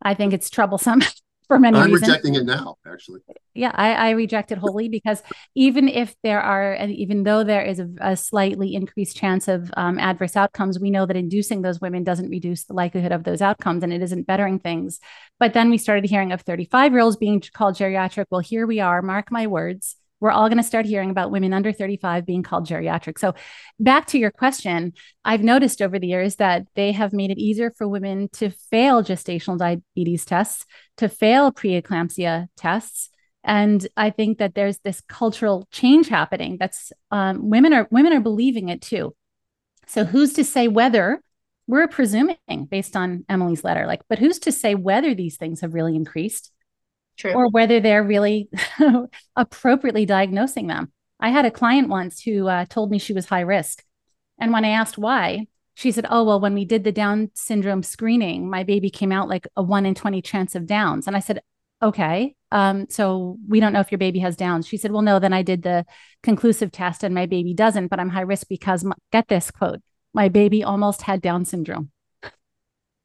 I 0.00 0.14
think 0.14 0.32
it's 0.32 0.50
troublesome. 0.50 1.02
for 1.48 1.58
many 1.58 1.78
I'm 1.78 1.92
reasons. 1.92 2.08
rejecting 2.08 2.34
it 2.34 2.44
now, 2.44 2.76
actually. 2.86 3.20
Yeah, 3.54 3.72
I, 3.74 3.92
I 3.92 4.10
reject 4.10 4.52
it 4.52 4.58
wholly 4.58 4.88
because 4.88 5.22
even 5.54 5.88
if 5.88 6.14
there 6.22 6.40
are, 6.40 6.72
and 6.72 6.92
even 6.92 7.22
though 7.22 7.44
there 7.44 7.62
is 7.62 7.78
a, 7.78 7.88
a 8.00 8.16
slightly 8.16 8.74
increased 8.74 9.16
chance 9.16 9.48
of 9.48 9.70
um, 9.76 9.98
adverse 9.98 10.36
outcomes, 10.36 10.78
we 10.80 10.90
know 10.90 11.06
that 11.06 11.16
inducing 11.16 11.62
those 11.62 11.80
women 11.80 12.04
doesn't 12.04 12.30
reduce 12.30 12.64
the 12.64 12.74
likelihood 12.74 13.12
of 13.12 13.24
those 13.24 13.40
outcomes 13.40 13.82
and 13.82 13.92
it 13.92 14.02
isn't 14.02 14.26
bettering 14.26 14.58
things. 14.58 14.98
But 15.38 15.52
then 15.52 15.70
we 15.70 15.78
started 15.78 16.04
hearing 16.08 16.32
of 16.32 16.42
35 16.42 16.92
year 16.92 17.00
olds 17.00 17.16
being 17.16 17.42
called 17.54 17.76
geriatric. 17.76 18.26
Well, 18.30 18.40
here 18.40 18.66
we 18.66 18.80
are, 18.80 19.00
mark 19.02 19.30
my 19.30 19.46
words 19.46 19.96
we're 20.20 20.30
all 20.30 20.48
going 20.48 20.58
to 20.58 20.62
start 20.62 20.86
hearing 20.86 21.10
about 21.10 21.30
women 21.30 21.52
under 21.52 21.72
35 21.72 22.24
being 22.24 22.42
called 22.42 22.66
geriatric. 22.66 23.18
So, 23.18 23.34
back 23.78 24.06
to 24.08 24.18
your 24.18 24.30
question, 24.30 24.92
I've 25.24 25.42
noticed 25.42 25.82
over 25.82 25.98
the 25.98 26.06
years 26.06 26.36
that 26.36 26.66
they 26.74 26.92
have 26.92 27.12
made 27.12 27.30
it 27.30 27.38
easier 27.38 27.70
for 27.70 27.86
women 27.86 28.28
to 28.34 28.50
fail 28.50 29.02
gestational 29.02 29.58
diabetes 29.58 30.24
tests, 30.24 30.64
to 30.98 31.08
fail 31.08 31.52
preeclampsia 31.52 32.48
tests. 32.56 33.10
And 33.44 33.86
I 33.96 34.10
think 34.10 34.38
that 34.38 34.54
there's 34.54 34.78
this 34.78 35.00
cultural 35.08 35.68
change 35.70 36.08
happening. 36.08 36.56
That's 36.58 36.92
um, 37.10 37.48
women 37.48 37.72
are 37.72 37.86
women 37.90 38.12
are 38.12 38.20
believing 38.20 38.68
it 38.68 38.82
too. 38.82 39.14
So 39.86 40.04
who's 40.04 40.32
to 40.34 40.44
say 40.44 40.66
whether 40.66 41.20
we're 41.68 41.88
presuming 41.88 42.36
based 42.70 42.96
on 42.96 43.24
Emily's 43.28 43.64
letter, 43.64 43.86
like, 43.86 44.02
but 44.08 44.18
who's 44.18 44.38
to 44.40 44.52
say 44.52 44.74
whether 44.74 45.14
these 45.14 45.36
things 45.36 45.60
have 45.60 45.74
really 45.74 45.94
increased? 45.94 46.50
True. 47.16 47.32
or 47.32 47.48
whether 47.48 47.80
they're 47.80 48.04
really 48.04 48.48
appropriately 49.36 50.06
diagnosing 50.06 50.66
them. 50.66 50.92
I 51.18 51.30
had 51.30 51.46
a 51.46 51.50
client 51.50 51.88
once 51.88 52.20
who 52.20 52.48
uh, 52.48 52.66
told 52.66 52.90
me 52.90 52.98
she 52.98 53.12
was 53.12 53.26
high 53.26 53.40
risk. 53.40 53.82
And 54.38 54.52
when 54.52 54.64
I 54.64 54.70
asked 54.70 54.98
why, 54.98 55.46
she 55.74 55.92
said, 55.92 56.06
Oh, 56.10 56.24
well, 56.24 56.40
when 56.40 56.54
we 56.54 56.64
did 56.64 56.84
the 56.84 56.92
Down 56.92 57.30
syndrome 57.34 57.82
screening, 57.82 58.50
my 58.50 58.64
baby 58.64 58.90
came 58.90 59.12
out 59.12 59.28
like 59.28 59.46
a 59.56 59.62
one 59.62 59.86
in 59.86 59.94
20 59.94 60.20
chance 60.22 60.54
of 60.54 60.66
Downs. 60.66 61.06
And 61.06 61.16
I 61.16 61.20
said, 61.20 61.40
Okay. 61.82 62.34
Um, 62.52 62.86
so 62.88 63.36
we 63.48 63.60
don't 63.60 63.72
know 63.72 63.80
if 63.80 63.90
your 63.90 63.98
baby 63.98 64.18
has 64.20 64.36
Downs. 64.36 64.66
She 64.66 64.76
said, 64.76 64.92
Well, 64.92 65.02
no, 65.02 65.18
then 65.18 65.32
I 65.32 65.42
did 65.42 65.62
the 65.62 65.84
conclusive 66.22 66.72
test 66.72 67.02
and 67.04 67.14
my 67.14 67.26
baby 67.26 67.54
doesn't, 67.54 67.88
but 67.88 68.00
I'm 68.00 68.10
high 68.10 68.22
risk 68.22 68.48
because, 68.48 68.84
my, 68.84 68.94
get 69.12 69.28
this 69.28 69.50
quote, 69.50 69.80
my 70.14 70.28
baby 70.28 70.64
almost 70.64 71.02
had 71.02 71.20
Down 71.20 71.44
syndrome. 71.44 71.90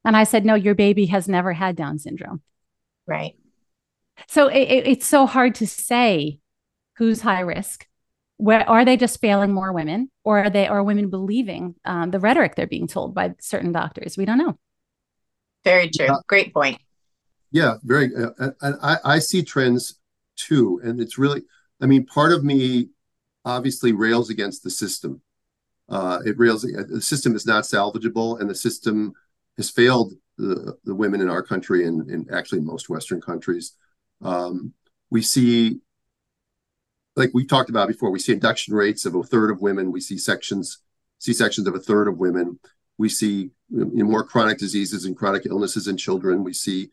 And 0.03 0.17
I 0.17 0.23
said, 0.23 0.45
No, 0.45 0.55
your 0.55 0.75
baby 0.75 1.07
has 1.07 1.27
never 1.27 1.53
had 1.53 1.75
Down 1.75 1.99
syndrome. 1.99 2.41
Right. 3.05 3.35
So 4.27 4.47
it, 4.47 4.63
it's 4.63 5.05
so 5.05 5.25
hard 5.25 5.55
to 5.55 5.67
say 5.67 6.39
who's 6.97 7.21
high 7.21 7.41
risk, 7.41 7.87
where 8.37 8.67
are 8.69 8.85
they 8.85 8.97
just 8.97 9.21
failing 9.21 9.53
more 9.53 9.71
women 9.71 10.09
or 10.23 10.43
are 10.43 10.49
they 10.49 10.67
are 10.67 10.83
women 10.83 11.09
believing 11.09 11.75
um, 11.85 12.11
the 12.11 12.19
rhetoric 12.19 12.55
they're 12.55 12.67
being 12.67 12.87
told 12.87 13.13
by 13.13 13.35
certain 13.39 13.71
doctors? 13.71 14.17
We 14.17 14.25
don't 14.25 14.37
know. 14.37 14.57
Very 15.63 15.89
true. 15.89 16.07
Yeah. 16.07 16.15
great 16.27 16.53
point. 16.53 16.79
Yeah 17.51 17.75
very 17.83 18.09
uh, 18.15 18.51
and 18.61 18.75
I, 18.81 18.97
I 19.03 19.19
see 19.19 19.43
trends 19.43 19.99
too 20.37 20.79
and 20.83 20.99
it's 21.01 21.17
really 21.17 21.43
i 21.81 21.85
mean 21.85 22.05
part 22.05 22.31
of 22.31 22.43
me 22.43 22.87
obviously 23.45 23.91
rails 23.91 24.29
against 24.29 24.63
the 24.63 24.69
system. 24.69 25.21
Uh, 25.89 26.19
it 26.25 26.37
rails 26.37 26.61
the 26.61 27.01
system 27.01 27.35
is 27.35 27.45
not 27.45 27.63
salvageable 27.65 28.39
and 28.39 28.49
the 28.49 28.55
system 28.55 29.13
has 29.57 29.69
failed 29.69 30.13
the, 30.37 30.77
the 30.85 30.95
women 30.95 31.19
in 31.19 31.29
our 31.29 31.43
country 31.43 31.85
and, 31.85 32.09
and 32.09 32.31
actually 32.31 32.61
most 32.61 32.89
western 32.89 33.19
countries 33.19 33.73
um, 34.21 34.73
we 35.09 35.21
see 35.21 35.81
like 37.15 37.31
we 37.33 37.45
talked 37.45 37.69
about 37.69 37.87
before, 37.87 38.09
we 38.09 38.19
see 38.19 38.33
induction 38.33 38.73
rates 38.73 39.05
of 39.05 39.15
a 39.15 39.23
third 39.23 39.51
of 39.51 39.61
women. 39.61 39.91
We 39.91 40.01
see 40.01 40.17
sections, 40.17 40.79
C 41.19 41.33
sections 41.33 41.67
of 41.67 41.75
a 41.75 41.79
third 41.79 42.07
of 42.07 42.17
women. 42.17 42.59
We 42.97 43.09
see 43.09 43.51
more 43.69 44.23
chronic 44.23 44.57
diseases 44.57 45.05
and 45.05 45.17
chronic 45.17 45.45
illnesses 45.45 45.87
in 45.87 45.97
children. 45.97 46.43
We 46.43 46.53
see 46.53 46.89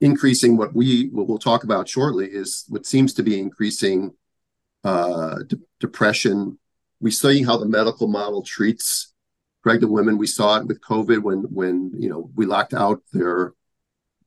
increasing 0.00 0.56
what 0.56 0.74
we 0.74 1.08
what 1.08 1.28
we'll 1.28 1.38
talk 1.38 1.64
about 1.64 1.88
shortly 1.88 2.26
is 2.26 2.64
what 2.68 2.86
seems 2.86 3.14
to 3.14 3.22
be 3.22 3.38
increasing 3.38 4.14
uh, 4.84 5.42
de- 5.46 5.58
depression. 5.80 6.58
We 7.00 7.10
see 7.10 7.42
how 7.42 7.56
the 7.56 7.66
medical 7.66 8.08
model 8.08 8.42
treats 8.42 9.12
pregnant 9.62 9.92
women. 9.92 10.18
We 10.18 10.26
saw 10.26 10.58
it 10.58 10.66
with 10.66 10.80
COVID 10.80 11.22
when 11.22 11.38
when 11.50 11.92
you 11.96 12.08
know 12.08 12.30
we 12.34 12.46
locked 12.46 12.74
out 12.74 13.02
their 13.12 13.54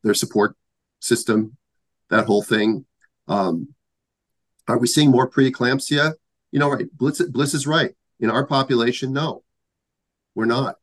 their 0.03 0.13
support 0.13 0.55
system, 0.99 1.57
that 2.09 2.25
whole 2.25 2.43
thing. 2.43 2.85
Um, 3.27 3.73
are 4.67 4.77
we 4.77 4.87
seeing 4.87 5.11
more 5.11 5.29
preeclampsia? 5.29 6.13
You 6.51 6.59
know, 6.59 6.69
right? 6.69 6.87
Blyss, 6.95 7.21
Blyss 7.31 7.55
is 7.55 7.67
right. 7.67 7.95
In 8.19 8.29
our 8.29 8.45
population, 8.45 9.11
no, 9.11 9.43
we're 10.35 10.45
not. 10.45 10.75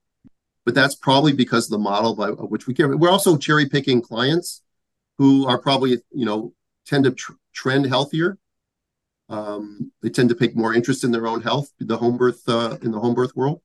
But 0.65 0.75
that's 0.75 0.95
probably 0.95 1.33
because 1.33 1.67
of 1.67 1.71
the 1.71 1.79
model 1.79 2.15
by 2.15 2.29
which 2.29 2.67
we 2.67 2.75
care. 2.75 2.95
We're 2.95 3.11
also 3.11 3.37
cherry 3.37 3.67
picking 3.67 4.03
clients 4.03 4.63
who 5.17 5.47
are 5.47 5.59
probably, 5.59 6.03
you 6.13 6.27
know, 6.27 6.53
tend 6.87 7.05
to 7.05 7.13
tr- 7.13 7.33
trend 7.55 7.87
healthier. 7.87 8.39
Um, 9.29 9.93
they 10.03 10.11
tend 10.11 10.29
to 10.31 10.35
take 10.35 10.57
more 10.57 10.75
interest 10.75 11.05
in 11.05 11.13
their 11.13 11.27
own 11.27 11.41
health, 11.41 11.71
the 11.79 11.97
home 11.97 12.17
birth 12.17 12.43
uh, 12.49 12.79
in 12.83 12.91
the 12.91 12.99
home 12.99 13.15
birth 13.15 13.35
world. 13.37 13.63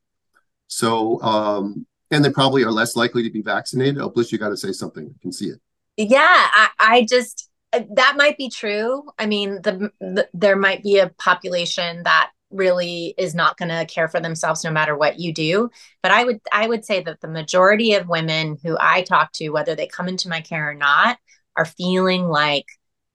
So, 0.68 1.22
um, 1.22 1.86
and 2.12 2.24
they 2.24 2.30
probably 2.30 2.64
are 2.64 2.72
less 2.72 2.96
likely 2.96 3.24
to 3.24 3.32
be 3.32 3.42
vaccinated. 3.42 4.00
Oh, 4.00 4.12
Blyss, 4.12 4.32
you 4.32 4.38
got 4.38 4.50
to 4.50 4.58
say 4.58 4.72
something. 4.72 5.14
I 5.14 5.22
can 5.22 5.32
see 5.32 5.48
it. 5.48 5.60
Yeah, 5.98 6.20
I, 6.22 6.70
I 6.80 7.06
just 7.10 7.50
uh, 7.74 7.82
that 7.96 8.16
might 8.18 8.38
be 8.38 8.50
true. 8.50 9.04
I 9.18 9.26
mean, 9.26 9.62
the, 9.62 9.92
the 10.00 10.30
there 10.34 10.56
might 10.56 10.84
be 10.84 11.00
a 11.00 11.10
population 11.18 12.04
that 12.04 12.32
really 12.52 13.14
is 13.18 13.34
not 13.36 13.58
going 13.58 13.70
to 13.70 13.86
care 13.86 14.08
for 14.08 14.20
themselves 14.20 14.64
no 14.64 14.72
matter 14.72 14.96
what 14.98 15.20
you 15.20 15.34
do. 15.34 15.70
But 16.04 16.12
i 16.12 16.24
would 16.24 16.40
i 16.52 16.68
would 16.68 16.86
say 16.86 17.02
that 17.04 17.22
the 17.22 17.28
majority 17.28 17.94
of 17.94 18.08
women 18.08 18.58
who 18.64 18.78
i 18.80 19.02
talk 19.02 19.32
to 19.34 19.50
whether 19.50 19.76
they 19.76 19.88
come 19.88 20.08
into 20.08 20.30
my 20.30 20.42
care 20.42 20.70
or 20.70 20.74
not 20.76 21.18
are 21.58 21.66
feeling 21.66 22.28
like 22.28 22.66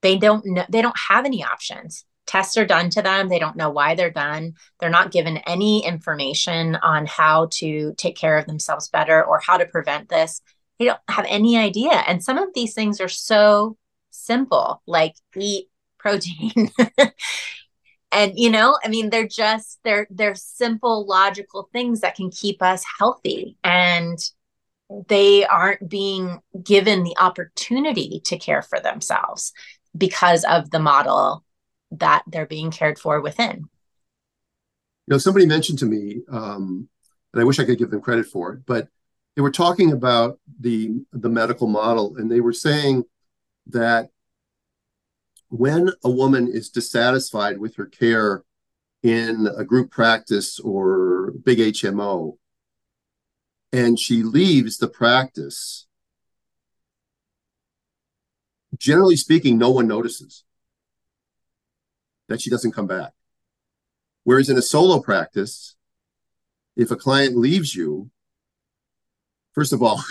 they 0.02 0.18
don't 0.18 0.44
know 0.46 0.64
they 0.68 0.82
don't 0.82 0.98
have 1.08 1.24
any 1.26 1.44
options. 1.44 2.04
Tests 2.26 2.56
are 2.56 2.66
done 2.66 2.90
to 2.90 3.02
them. 3.02 3.28
They 3.28 3.38
don't 3.40 3.56
know 3.56 3.70
why 3.70 3.94
they're 3.94 4.10
done. 4.10 4.54
They're 4.78 4.88
not 4.90 5.10
given 5.10 5.38
any 5.38 5.84
information 5.84 6.76
on 6.76 7.06
how 7.06 7.48
to 7.54 7.92
take 7.96 8.16
care 8.16 8.38
of 8.38 8.46
themselves 8.46 8.88
better 8.88 9.24
or 9.24 9.40
how 9.44 9.56
to 9.56 9.66
prevent 9.66 10.08
this 10.08 10.40
they 10.80 10.86
don't 10.86 10.98
have 11.08 11.26
any 11.28 11.56
idea 11.56 11.92
and 12.08 12.24
some 12.24 12.38
of 12.38 12.48
these 12.54 12.74
things 12.74 13.00
are 13.00 13.08
so 13.08 13.76
simple, 14.10 14.82
like 14.86 15.14
eat 15.36 15.68
protein. 15.98 16.70
and 18.12 18.38
you 18.38 18.50
know, 18.50 18.78
I 18.84 18.88
mean, 18.88 19.10
they're 19.10 19.28
just 19.28 19.78
they're 19.84 20.06
they're 20.10 20.34
simple, 20.34 21.06
logical 21.06 21.68
things 21.72 22.00
that 22.00 22.16
can 22.16 22.30
keep 22.30 22.62
us 22.62 22.84
healthy. 22.98 23.56
And 23.64 24.18
they 25.08 25.46
aren't 25.46 25.88
being 25.88 26.40
given 26.62 27.04
the 27.04 27.16
opportunity 27.18 28.20
to 28.24 28.36
care 28.36 28.62
for 28.62 28.80
themselves 28.80 29.52
because 29.96 30.44
of 30.44 30.70
the 30.70 30.80
model 30.80 31.44
that 31.92 32.24
they're 32.26 32.46
being 32.46 32.70
cared 32.70 32.98
for 32.98 33.20
within. 33.20 33.68
You 35.06 35.14
know, 35.14 35.18
somebody 35.18 35.46
mentioned 35.46 35.78
to 35.80 35.86
me, 35.86 36.22
um, 36.30 36.88
and 37.32 37.40
I 37.40 37.44
wish 37.44 37.58
I 37.58 37.64
could 37.64 37.78
give 37.78 37.90
them 37.90 38.00
credit 38.00 38.26
for 38.26 38.54
it, 38.54 38.60
but 38.66 38.88
they 39.36 39.42
were 39.42 39.50
talking 39.50 39.92
about 39.92 40.38
the 40.58 41.04
the 41.12 41.28
medical 41.28 41.66
model, 41.66 42.16
and 42.16 42.30
they 42.30 42.40
were 42.40 42.52
saying 42.52 43.04
that 43.66 44.10
when 45.48 45.90
a 46.04 46.10
woman 46.10 46.48
is 46.48 46.70
dissatisfied 46.70 47.58
with 47.58 47.76
her 47.76 47.86
care 47.86 48.44
in 49.02 49.48
a 49.56 49.64
group 49.64 49.90
practice 49.90 50.60
or 50.60 51.32
big 51.44 51.58
HMO, 51.58 52.36
and 53.72 53.98
she 53.98 54.22
leaves 54.22 54.78
the 54.78 54.88
practice, 54.88 55.86
generally 58.76 59.16
speaking, 59.16 59.58
no 59.58 59.70
one 59.70 59.88
notices 59.88 60.44
that 62.28 62.40
she 62.40 62.50
doesn't 62.50 62.72
come 62.72 62.86
back. 62.86 63.12
Whereas 64.24 64.48
in 64.48 64.58
a 64.58 64.62
solo 64.62 65.00
practice, 65.00 65.76
if 66.76 66.90
a 66.90 66.96
client 66.96 67.36
leaves 67.36 67.74
you, 67.74 68.10
first 69.54 69.72
of 69.72 69.82
all, 69.82 70.02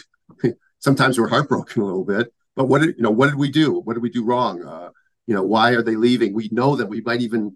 sometimes 0.80 1.20
we're 1.20 1.30
heartbroken 1.30 1.82
a 1.82 1.86
little 1.86 2.06
bit, 2.06 2.34
but 2.56 2.66
what 2.66 2.82
did 2.82 2.96
you 2.98 3.04
know? 3.04 3.12
What 3.12 3.28
did 3.28 3.38
we 3.38 3.50
do? 3.50 3.80
What 3.80 3.94
did 3.94 4.04
we 4.04 4.10
do 4.10 4.26
wrong? 4.26 4.64
Uh, 4.64 4.90
you 5.28 5.34
know, 5.34 5.44
why 5.44 5.72
are 5.72 5.82
they 5.82 5.96
leaving? 5.96 6.34
We 6.34 6.50
know 6.52 6.76
that 6.76 6.88
we 6.88 7.02
might 7.02 7.22
even 7.22 7.56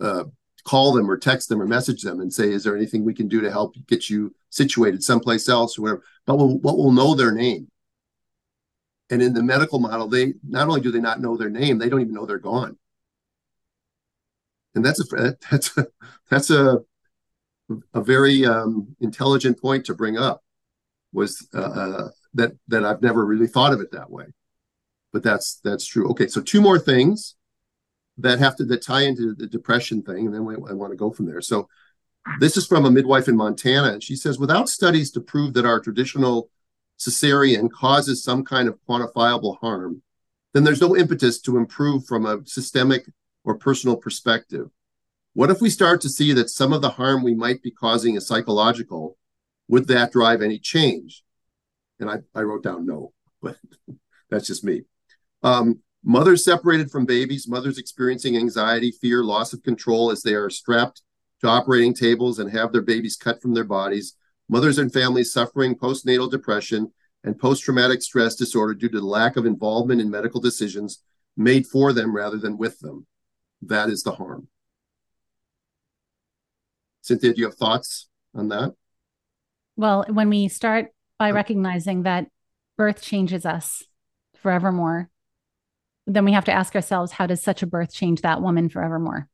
uh, 0.00 0.24
call 0.64 0.92
them 0.92 1.10
or 1.10 1.16
text 1.16 1.48
them 1.48 1.60
or 1.60 1.66
message 1.66 2.02
them 2.02 2.20
and 2.20 2.32
say, 2.32 2.52
"Is 2.52 2.64
there 2.64 2.76
anything 2.76 3.04
we 3.04 3.14
can 3.14 3.28
do 3.28 3.40
to 3.40 3.50
help 3.50 3.74
get 3.86 4.08
you 4.08 4.34
situated 4.50 5.02
someplace 5.02 5.48
else 5.48 5.78
or 5.78 5.82
whatever?" 5.82 6.02
But 6.26 6.36
we'll, 6.36 6.58
what 6.58 6.76
will 6.76 6.92
know 6.92 7.14
their 7.14 7.32
name. 7.32 7.68
And 9.10 9.22
in 9.22 9.32
the 9.32 9.42
medical 9.42 9.78
model, 9.78 10.06
they 10.06 10.34
not 10.46 10.68
only 10.68 10.82
do 10.82 10.90
they 10.90 11.00
not 11.00 11.20
know 11.20 11.36
their 11.36 11.48
name, 11.48 11.78
they 11.78 11.88
don't 11.88 12.02
even 12.02 12.12
know 12.14 12.26
they're 12.26 12.38
gone. 12.38 12.78
And 14.74 14.84
that's 14.84 15.00
a 15.00 15.36
that's 15.50 15.76
a, 15.76 15.86
that's 16.30 16.50
a 16.50 16.78
a 17.92 18.00
very 18.00 18.46
um, 18.46 18.96
intelligent 19.00 19.60
point 19.60 19.84
to 19.86 19.94
bring 19.94 20.16
up 20.16 20.42
was 21.12 21.46
uh, 21.54 21.58
uh, 21.58 22.08
that 22.34 22.52
that 22.68 22.84
I've 22.84 23.02
never 23.02 23.24
really 23.24 23.46
thought 23.46 23.72
of 23.72 23.80
it 23.80 23.92
that 23.92 24.10
way 24.10 24.26
but 25.12 25.22
that's 25.24 25.60
that's 25.64 25.84
true. 25.84 26.08
Okay, 26.10 26.28
so 26.28 26.40
two 26.40 26.60
more 26.60 26.78
things 26.78 27.34
that 28.18 28.38
have 28.38 28.54
to 28.56 28.64
that 28.66 28.82
tie 28.82 29.02
into 29.02 29.34
the 29.34 29.46
depression 29.46 30.02
thing, 30.02 30.26
and 30.26 30.34
then 30.34 30.44
we, 30.44 30.54
I 30.54 30.72
want 30.74 30.92
to 30.92 30.96
go 30.96 31.10
from 31.10 31.26
there. 31.26 31.40
So 31.40 31.68
this 32.38 32.56
is 32.56 32.66
from 32.66 32.84
a 32.84 32.90
midwife 32.90 33.28
in 33.28 33.36
Montana, 33.36 33.92
and 33.92 34.02
she 34.02 34.14
says, 34.14 34.38
without 34.38 34.68
studies 34.68 35.10
to 35.12 35.20
prove 35.20 35.54
that 35.54 35.66
our 35.66 35.80
traditional 35.80 36.50
cesarean 36.98 37.68
causes 37.70 38.22
some 38.22 38.44
kind 38.44 38.68
of 38.68 38.78
quantifiable 38.88 39.58
harm, 39.60 40.02
then 40.54 40.64
there's 40.64 40.80
no 40.80 40.96
impetus 40.96 41.40
to 41.40 41.56
improve 41.56 42.06
from 42.06 42.26
a 42.26 42.40
systemic 42.44 43.08
or 43.44 43.56
personal 43.56 43.96
perspective. 43.96 44.68
What 45.34 45.50
if 45.50 45.60
we 45.60 45.70
start 45.70 46.00
to 46.02 46.08
see 46.08 46.32
that 46.32 46.50
some 46.50 46.72
of 46.72 46.82
the 46.82 46.90
harm 46.90 47.24
we 47.24 47.34
might 47.34 47.62
be 47.62 47.72
causing 47.72 48.16
is 48.16 48.26
psychological? 48.26 49.17
Would 49.68 49.88
that 49.88 50.12
drive 50.12 50.42
any 50.42 50.58
change? 50.58 51.22
And 52.00 52.10
I, 52.10 52.18
I 52.34 52.42
wrote 52.42 52.62
down 52.62 52.86
no, 52.86 53.12
but 53.42 53.56
that's 54.30 54.46
just 54.46 54.64
me. 54.64 54.82
Um, 55.42 55.80
mothers 56.02 56.44
separated 56.44 56.90
from 56.90 57.06
babies, 57.06 57.48
mothers 57.48 57.78
experiencing 57.78 58.36
anxiety, 58.36 58.90
fear, 58.90 59.22
loss 59.22 59.52
of 59.52 59.62
control 59.62 60.10
as 60.10 60.22
they 60.22 60.34
are 60.34 60.50
strapped 60.50 61.02
to 61.40 61.48
operating 61.48 61.94
tables 61.94 62.38
and 62.38 62.50
have 62.50 62.72
their 62.72 62.82
babies 62.82 63.16
cut 63.16 63.40
from 63.40 63.54
their 63.54 63.64
bodies, 63.64 64.16
mothers 64.48 64.78
and 64.78 64.92
families 64.92 65.32
suffering 65.32 65.74
postnatal 65.74 66.30
depression 66.30 66.92
and 67.24 67.38
post 67.38 67.62
traumatic 67.62 68.02
stress 68.02 68.34
disorder 68.34 68.74
due 68.74 68.88
to 68.88 69.00
the 69.00 69.06
lack 69.06 69.36
of 69.36 69.46
involvement 69.46 70.00
in 70.00 70.10
medical 70.10 70.40
decisions 70.40 71.02
made 71.36 71.66
for 71.66 71.92
them 71.92 72.14
rather 72.14 72.38
than 72.38 72.56
with 72.56 72.78
them. 72.80 73.06
That 73.62 73.88
is 73.88 74.02
the 74.02 74.12
harm. 74.12 74.48
Cynthia, 77.02 77.32
do 77.32 77.40
you 77.40 77.46
have 77.46 77.56
thoughts 77.56 78.08
on 78.34 78.48
that? 78.48 78.74
Well, 79.78 80.04
when 80.08 80.28
we 80.28 80.48
start 80.48 80.88
by 81.20 81.30
recognizing 81.30 82.02
that 82.02 82.26
birth 82.76 83.00
changes 83.00 83.46
us 83.46 83.84
forevermore, 84.34 85.08
then 86.04 86.24
we 86.24 86.32
have 86.32 86.46
to 86.46 86.52
ask 86.52 86.74
ourselves 86.74 87.12
how 87.12 87.28
does 87.28 87.40
such 87.40 87.62
a 87.62 87.66
birth 87.66 87.94
change 87.94 88.22
that 88.22 88.42
woman 88.42 88.68
forevermore? 88.70 89.28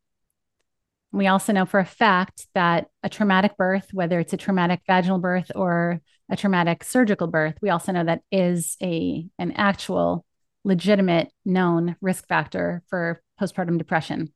We 1.13 1.29
also 1.29 1.55
know 1.55 1.65
for 1.65 1.81
a 1.81 1.87
fact 1.87 2.47
that 2.55 2.89
a 3.03 3.09
traumatic 3.09 3.57
birth, 3.57 3.89
whether 3.95 4.21
it's 4.21 4.35
a 4.35 4.37
traumatic 4.37 4.83
vaginal 4.87 5.19
birth 5.19 5.51
or 5.55 6.03
a 6.31 6.37
traumatic 6.37 6.85
surgical 6.85 7.27
birth, 7.27 7.55
we 7.63 7.71
also 7.71 7.93
know 7.93 8.05
that 8.05 8.21
is 8.31 8.77
a 8.83 9.27
an 9.39 9.53
actual 9.53 10.27
legitimate 10.63 11.31
known 11.47 11.97
risk 12.03 12.29
factor 12.29 12.83
for 12.89 13.23
postpartum 13.41 13.79
depression 13.79 14.31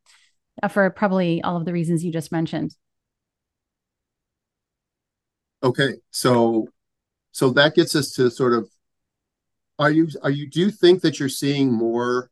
uh, 0.62 0.68
for 0.68 0.88
probably 0.88 1.42
all 1.42 1.58
of 1.58 1.66
the 1.66 1.72
reasons 1.74 2.02
you 2.02 2.10
just 2.10 2.32
mentioned. 2.32 2.74
Okay, 5.62 5.94
so 6.10 6.68
so 7.32 7.50
that 7.50 7.74
gets 7.74 7.94
us 7.96 8.12
to 8.12 8.30
sort 8.30 8.52
of 8.52 8.68
are 9.78 9.90
you 9.90 10.08
are 10.22 10.30
you 10.30 10.48
do 10.48 10.60
you 10.60 10.70
think 10.70 11.02
that 11.02 11.18
you're 11.18 11.28
seeing 11.28 11.72
more 11.72 12.30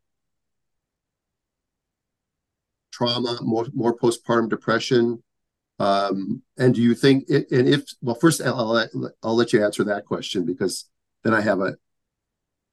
trauma, 2.91 3.39
more 3.41 3.67
more 3.73 3.97
postpartum 3.97 4.49
depression? 4.49 5.23
Um, 5.79 6.41
and 6.57 6.73
do 6.73 6.81
you 6.81 6.95
think 6.95 7.25
it, 7.29 7.51
and 7.51 7.67
if 7.69 7.83
well, 8.01 8.15
first 8.15 8.41
I'll, 8.41 8.87
I'll, 9.21 9.35
let 9.35 9.53
you 9.53 9.63
answer 9.63 9.83
that 9.83 10.05
question 10.05 10.43
because 10.43 10.89
then 11.23 11.35
I 11.35 11.41
have 11.41 11.59
a 11.61 11.75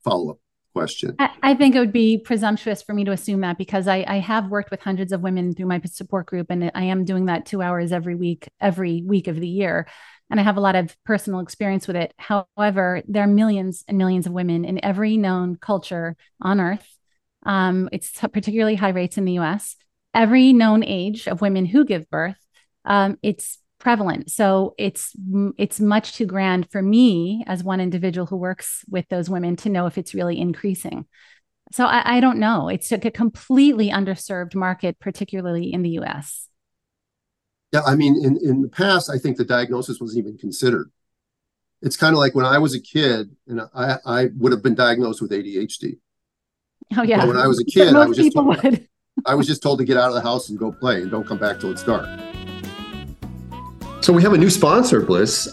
follow 0.02 0.30
up 0.30 0.38
question. 0.72 1.14
I, 1.18 1.30
I, 1.42 1.54
think 1.54 1.74
it 1.74 1.80
would 1.80 1.92
be 1.92 2.16
presumptuous 2.16 2.82
for 2.82 2.94
me 2.94 3.04
to 3.04 3.12
assume 3.12 3.42
that 3.42 3.58
because 3.58 3.86
I, 3.88 4.04
I 4.08 4.16
have 4.20 4.48
worked 4.48 4.70
with 4.70 4.80
hundreds 4.80 5.12
of 5.12 5.20
women 5.20 5.54
through 5.54 5.66
my 5.66 5.80
support 5.84 6.26
group, 6.26 6.46
and 6.48 6.70
I 6.74 6.84
am 6.84 7.04
doing 7.04 7.26
that 7.26 7.44
two 7.44 7.60
hours 7.60 7.92
every 7.92 8.14
week, 8.14 8.48
every 8.58 9.02
week 9.06 9.28
of 9.28 9.38
the 9.38 9.48
year. 9.48 9.86
And 10.30 10.40
I 10.40 10.42
have 10.42 10.56
a 10.56 10.60
lot 10.60 10.74
of 10.74 10.96
personal 11.04 11.40
experience 11.40 11.87
with 11.87 11.96
it. 11.96 12.14
However, 12.16 13.02
there 13.06 13.22
are 13.22 13.28
millions 13.28 13.84
and 13.87 13.98
millions 13.98 14.26
of 14.26 14.32
women 14.32 14.64
in 14.64 14.84
every 14.84 15.16
known 15.16 15.56
culture 15.56 16.16
on 16.40 16.60
earth. 16.60 16.87
Um, 17.44 17.88
it's 17.92 18.10
particularly 18.10 18.74
high 18.74 18.90
rates 18.90 19.18
in 19.18 19.26
the 19.26 19.38
US. 19.38 19.76
Every 20.14 20.52
known 20.52 20.82
age 20.82 21.26
of 21.26 21.40
women 21.40 21.66
who 21.66 21.84
give 21.84 22.08
birth, 22.08 22.38
um, 22.84 23.18
it's 23.22 23.58
prevalent. 23.84 24.30
So 24.30 24.74
it's 24.78 25.14
it's 25.58 25.78
much 25.78 26.14
too 26.14 26.26
grand 26.26 26.70
for 26.70 26.80
me 26.80 27.44
as 27.46 27.62
one 27.62 27.80
individual 27.80 28.26
who 28.26 28.37
works 28.37 28.82
with 28.88 29.06
those 29.10 29.28
women 29.28 29.56
to 29.56 29.68
know 29.68 29.87
if 29.87 29.98
it's 29.98 30.14
really 30.14 30.40
increasing. 30.40 31.04
So 31.72 31.84
I, 31.84 32.16
I 32.16 32.20
don't 32.20 32.38
know. 32.38 32.68
It's 32.68 32.90
a 32.92 32.98
completely 32.98 33.90
underserved 33.90 34.54
market, 34.54 34.98
particularly 34.98 35.72
in 35.72 35.82
the 35.82 35.90
U.S. 35.90 36.48
Yeah, 37.74 37.82
I 37.84 37.96
mean, 37.96 38.24
in 38.24 38.37
in 38.37 38.62
the 38.62 38.68
past, 38.68 39.10
I 39.10 39.18
think 39.18 39.37
the 39.37 39.44
diagnosis 39.44 40.00
wasn't 40.00 40.24
even 40.24 40.38
considered. 40.38 40.92
It's 41.82 41.96
kind 41.96 42.14
of 42.14 42.20
like 42.20 42.32
when 42.32 42.46
I 42.46 42.58
was 42.58 42.72
a 42.72 42.80
kid, 42.80 43.34
and 43.48 43.62
I 43.74 43.98
I 44.06 44.28
would 44.38 44.52
have 44.52 44.62
been 44.62 44.76
diagnosed 44.76 45.20
with 45.20 45.32
ADHD. 45.32 45.98
Oh 46.96 47.02
yeah. 47.02 47.18
But 47.18 47.28
when 47.28 47.37
I 47.37 47.48
was 47.48 47.60
a 47.60 47.64
kid, 47.64 47.92
I 47.96 48.06
was 48.06 48.16
just 48.16 48.32
told, 48.32 48.78
I 49.26 49.34
was 49.34 49.48
just 49.48 49.60
told 49.60 49.80
to 49.80 49.84
get 49.84 49.96
out 49.96 50.06
of 50.06 50.14
the 50.14 50.20
house 50.20 50.50
and 50.50 50.56
go 50.56 50.70
play 50.70 51.02
and 51.02 51.10
don't 51.10 51.26
come 51.26 51.38
back 51.38 51.58
till 51.58 51.72
it's 51.72 51.82
dark. 51.82 52.06
So 54.02 54.12
we 54.12 54.22
have 54.22 54.34
a 54.34 54.38
new 54.38 54.50
sponsor, 54.50 55.02
Blyss. 55.02 55.52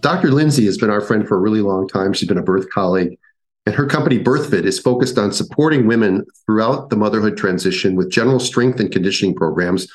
Dr. 0.00 0.30
Lindsay 0.30 0.64
has 0.64 0.78
been 0.78 0.88
our 0.88 1.02
friend 1.02 1.28
for 1.28 1.36
a 1.36 1.40
really 1.40 1.60
long 1.60 1.86
time. 1.88 2.14
She's 2.14 2.28
been 2.28 2.38
a 2.38 2.42
birth 2.42 2.70
colleague, 2.70 3.18
and 3.66 3.74
her 3.74 3.84
company 3.84 4.18
BirthFit 4.18 4.64
is 4.64 4.78
focused 4.78 5.18
on 5.18 5.30
supporting 5.30 5.86
women 5.86 6.24
throughout 6.46 6.88
the 6.88 6.96
motherhood 6.96 7.36
transition 7.36 7.96
with 7.96 8.10
general 8.10 8.40
strength 8.40 8.80
and 8.80 8.90
conditioning 8.90 9.34
programs 9.34 9.86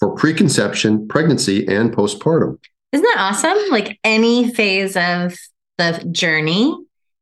for 0.00 0.10
preconception, 0.14 1.06
pregnancy, 1.06 1.66
and 1.68 1.94
postpartum. 1.94 2.58
Isn't 2.92 3.04
that 3.04 3.18
awesome? 3.18 3.58
Like 3.70 4.00
any 4.02 4.52
phase 4.52 4.96
of 4.96 5.36
the 5.78 6.04
journey, 6.10 6.74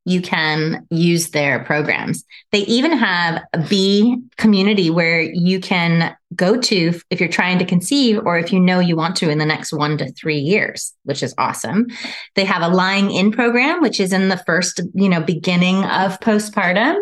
you 0.06 0.22
can 0.22 0.86
use 0.90 1.30
their 1.30 1.62
programs. 1.64 2.24
They 2.50 2.60
even 2.60 2.92
have 2.92 3.42
a 3.52 3.58
B 3.58 4.16
community 4.38 4.88
where 4.88 5.20
you 5.20 5.60
can 5.60 6.16
go 6.34 6.58
to 6.58 6.98
if 7.10 7.20
you're 7.20 7.28
trying 7.28 7.58
to 7.58 7.66
conceive 7.66 8.20
or 8.24 8.38
if 8.38 8.50
you 8.50 8.60
know 8.60 8.80
you 8.80 8.96
want 8.96 9.16
to 9.16 9.28
in 9.28 9.36
the 9.36 9.44
next 9.44 9.72
one 9.72 9.98
to 9.98 10.10
three 10.12 10.38
years, 10.38 10.94
which 11.04 11.22
is 11.22 11.34
awesome. 11.36 11.88
They 12.36 12.46
have 12.46 12.62
a 12.62 12.74
lying 12.74 13.10
in 13.10 13.32
program, 13.32 13.82
which 13.82 14.00
is 14.00 14.12
in 14.12 14.28
the 14.28 14.42
first, 14.46 14.80
you 14.94 15.10
know, 15.10 15.20
beginning 15.20 15.84
of 15.84 16.18
postpartum. 16.20 16.96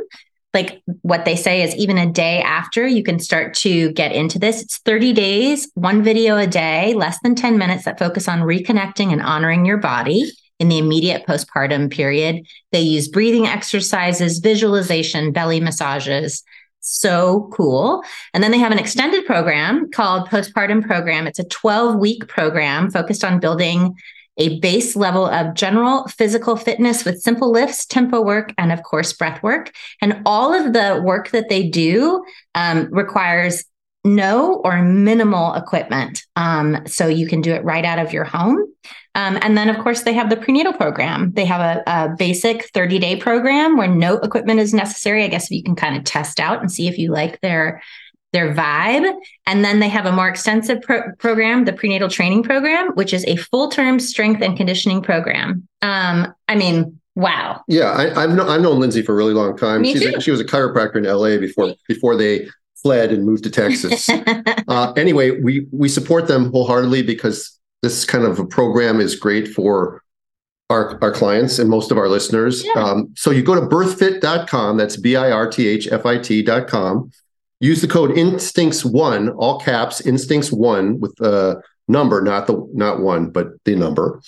Like 0.57 0.83
what 1.03 1.27
they 1.27 1.37
say 1.37 1.61
is 1.61 1.75
even 1.77 1.99
a 1.99 2.11
day 2.11 2.41
after 2.41 2.87
you 2.87 3.03
can 3.03 3.19
start 3.19 3.53
to 3.57 3.93
get 3.93 4.13
into 4.13 4.39
this. 4.39 4.63
It's 4.63 4.79
30 4.79 5.13
days, 5.13 5.71
one 5.75 6.03
video 6.03 6.39
a 6.39 6.47
day, 6.47 6.95
less 6.95 7.19
than 7.23 7.35
10 7.35 7.59
minutes 7.59 7.85
that 7.85 7.99
focus 7.99 8.27
on 8.27 8.41
reconnecting 8.41 9.13
and 9.13 9.21
honoring 9.21 9.67
your 9.67 9.77
body 9.77 10.33
in 10.59 10.71
the 10.71 10.79
immediate 10.79 11.27
postpartum 11.27 11.93
period. 11.93 12.47
They 12.73 12.81
use 12.81 13.07
breathing 13.07 13.47
exercises, 13.47 14.39
visualization, 14.39 15.31
belly 15.31 15.61
massages. 15.61 16.43
So 16.81 17.51
cool. 17.53 18.03
And 18.33 18.43
then 18.43 18.51
they 18.51 18.59
have 18.59 18.73
an 18.73 18.79
extended 18.79 19.27
program 19.27 19.91
called 19.91 20.31
Postpartum 20.31 20.87
Program. 20.87 21.27
It's 21.27 21.39
a 21.39 21.45
12 21.45 21.97
week 21.97 22.29
program 22.29 22.91
focused 22.91 23.25
on 23.25 23.41
building 23.41 23.95
a 24.39 24.59
base 24.61 24.97
level 24.97 25.27
of 25.27 25.55
general 25.55 26.07
physical 26.09 26.57
fitness 26.57 27.05
with 27.05 27.21
simple 27.21 27.51
lifts, 27.51 27.87
tempo 27.87 28.21
work, 28.21 28.53
and 28.59 28.73
of 28.73 28.83
course, 28.83 29.13
breath 29.13 29.43
work. 29.43 29.73
And 30.01 30.23
all 30.27 30.53
of 30.53 30.73
the 30.73 31.01
work 31.03 31.31
that 31.31 31.49
they 31.49 31.69
do 31.69 32.25
um, 32.55 32.89
requires 32.91 33.65
no 34.05 34.55
or 34.65 34.83
minimal 34.83 35.55
equipment. 35.55 36.23
Um, 36.37 36.87
so 36.87 37.09
you 37.09 37.27
can 37.27 37.41
do 37.41 37.53
it 37.53 37.65
right 37.65 37.85
out 37.85 37.99
of 37.99 38.13
your 38.13 38.25
home. 38.25 38.59
Um, 39.17 39.39
and 39.41 39.57
then, 39.57 39.69
of 39.69 39.83
course, 39.83 40.03
they 40.03 40.13
have 40.13 40.31
the 40.31 40.37
prenatal 40.37 40.73
program. 40.73 41.33
They 41.33 41.47
have 41.47 41.61
a, 41.61 41.83
a 41.87 42.15
basic 42.17 42.67
30 42.67 42.99
day 42.99 43.17
program 43.17 43.77
where 43.77 43.89
no 43.89 44.19
equipment 44.19 44.61
is 44.61 44.73
necessary. 44.73 45.25
I 45.25 45.29
guess 45.29 45.51
you 45.51 45.63
can 45.63 45.75
kind 45.75 45.97
of 45.97 46.05
test 46.05 46.39
out 46.39 46.61
and 46.61 46.71
see 46.71 46.87
if 46.87 46.99
you 46.99 47.11
like 47.11 47.41
their 47.41 47.83
their 48.37 48.55
vibe. 48.55 49.11
And 49.47 49.65
then 49.65 49.81
they 49.81 49.89
have 49.89 50.05
a 50.05 50.13
more 50.13 50.29
extensive 50.29 50.83
pro- 50.83 51.11
program, 51.19 51.65
the 51.65 51.73
prenatal 51.73 52.11
training 52.11 52.43
program, 52.43 52.93
which 52.95 53.15
is 53.15 53.25
a 53.25 53.37
full 53.37 53.69
term 53.69 53.99
strength 53.99 54.43
and 54.43 54.57
conditioning 54.57 55.01
program. 55.01 55.67
Um, 55.81 56.35
I 56.47 56.55
mean, 56.55 57.01
wow. 57.15 57.63
Yeah, 57.67 57.93
I, 57.93 58.21
have 58.21 58.31
known 58.31 58.49
I've 58.49 58.61
known 58.61 58.79
Lindsay 58.79 59.01
for 59.01 59.13
a 59.13 59.17
really 59.17 59.33
long 59.33 59.57
time. 59.57 59.81
Me 59.81 59.95
She's 59.95 60.03
too. 60.03 60.15
A, 60.19 60.21
she 60.21 60.31
was 60.31 60.41
a 60.41 60.45
chiropractor 60.45 60.97
in 60.97 61.05
LA 61.05 61.39
before 61.39 61.75
before 61.89 62.15
they 62.15 62.47
fled 62.83 63.11
and 63.11 63.25
moved 63.25 63.45
to 63.45 63.51
Texas. 63.51 64.07
uh, 64.69 64.93
anyway, 64.97 65.31
we 65.31 65.67
we 65.73 65.89
support 65.89 66.29
them 66.29 66.51
wholeheartedly 66.53 67.03
because 67.05 67.59
this 67.83 68.05
kind 68.05 68.25
of 68.25 68.39
a 68.39 68.45
program 68.45 69.01
is 69.01 69.17
great 69.17 69.49
for 69.49 70.03
our, 70.69 70.99
our 71.03 71.13
clients 71.13 71.59
and 71.59 71.71
most 71.71 71.91
of 71.91 71.97
our 71.97 72.09
listeners. 72.09 72.65
Yeah. 72.65 72.83
Um, 72.83 73.15
so 73.17 73.31
you 73.31 73.43
go 73.43 73.55
to 73.55 73.63
birthfit.com, 73.63 74.77
that's 74.77 74.97
B 74.97 75.17
I 75.17 75.31
R 75.31 75.49
T 75.49 75.67
H 75.69 75.89
F 75.91 76.05
I 76.05 76.19
T.com. 76.19 77.13
Use 77.61 77.81
the 77.81 77.89
code 77.89 78.11
instincts1, 78.11 79.35
all 79.39 79.59
caps, 79.61 80.03
instincts1 80.03 80.99
with 80.99 81.19
a 81.21 81.63
number, 81.89 82.21
not 82.21 82.47
the 82.47 82.69
not 82.75 83.01
one, 83.01 83.31
but 83.31 83.49
the 83.65 83.75
number, 83.75 84.21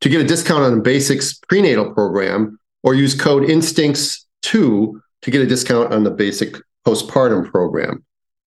to 0.00 0.08
get 0.08 0.20
a 0.20 0.24
discount 0.24 0.64
on 0.64 0.74
the 0.74 0.80
basics 0.80 1.34
prenatal 1.34 1.92
program, 1.92 2.58
or 2.82 2.94
use 2.94 3.14
code 3.14 3.44
instincts2 3.44 4.42
to 4.42 5.30
get 5.30 5.40
a 5.40 5.46
discount 5.46 5.92
on 5.92 6.02
the 6.02 6.10
basic 6.10 6.56
postpartum 6.86 7.48
program. 7.48 8.04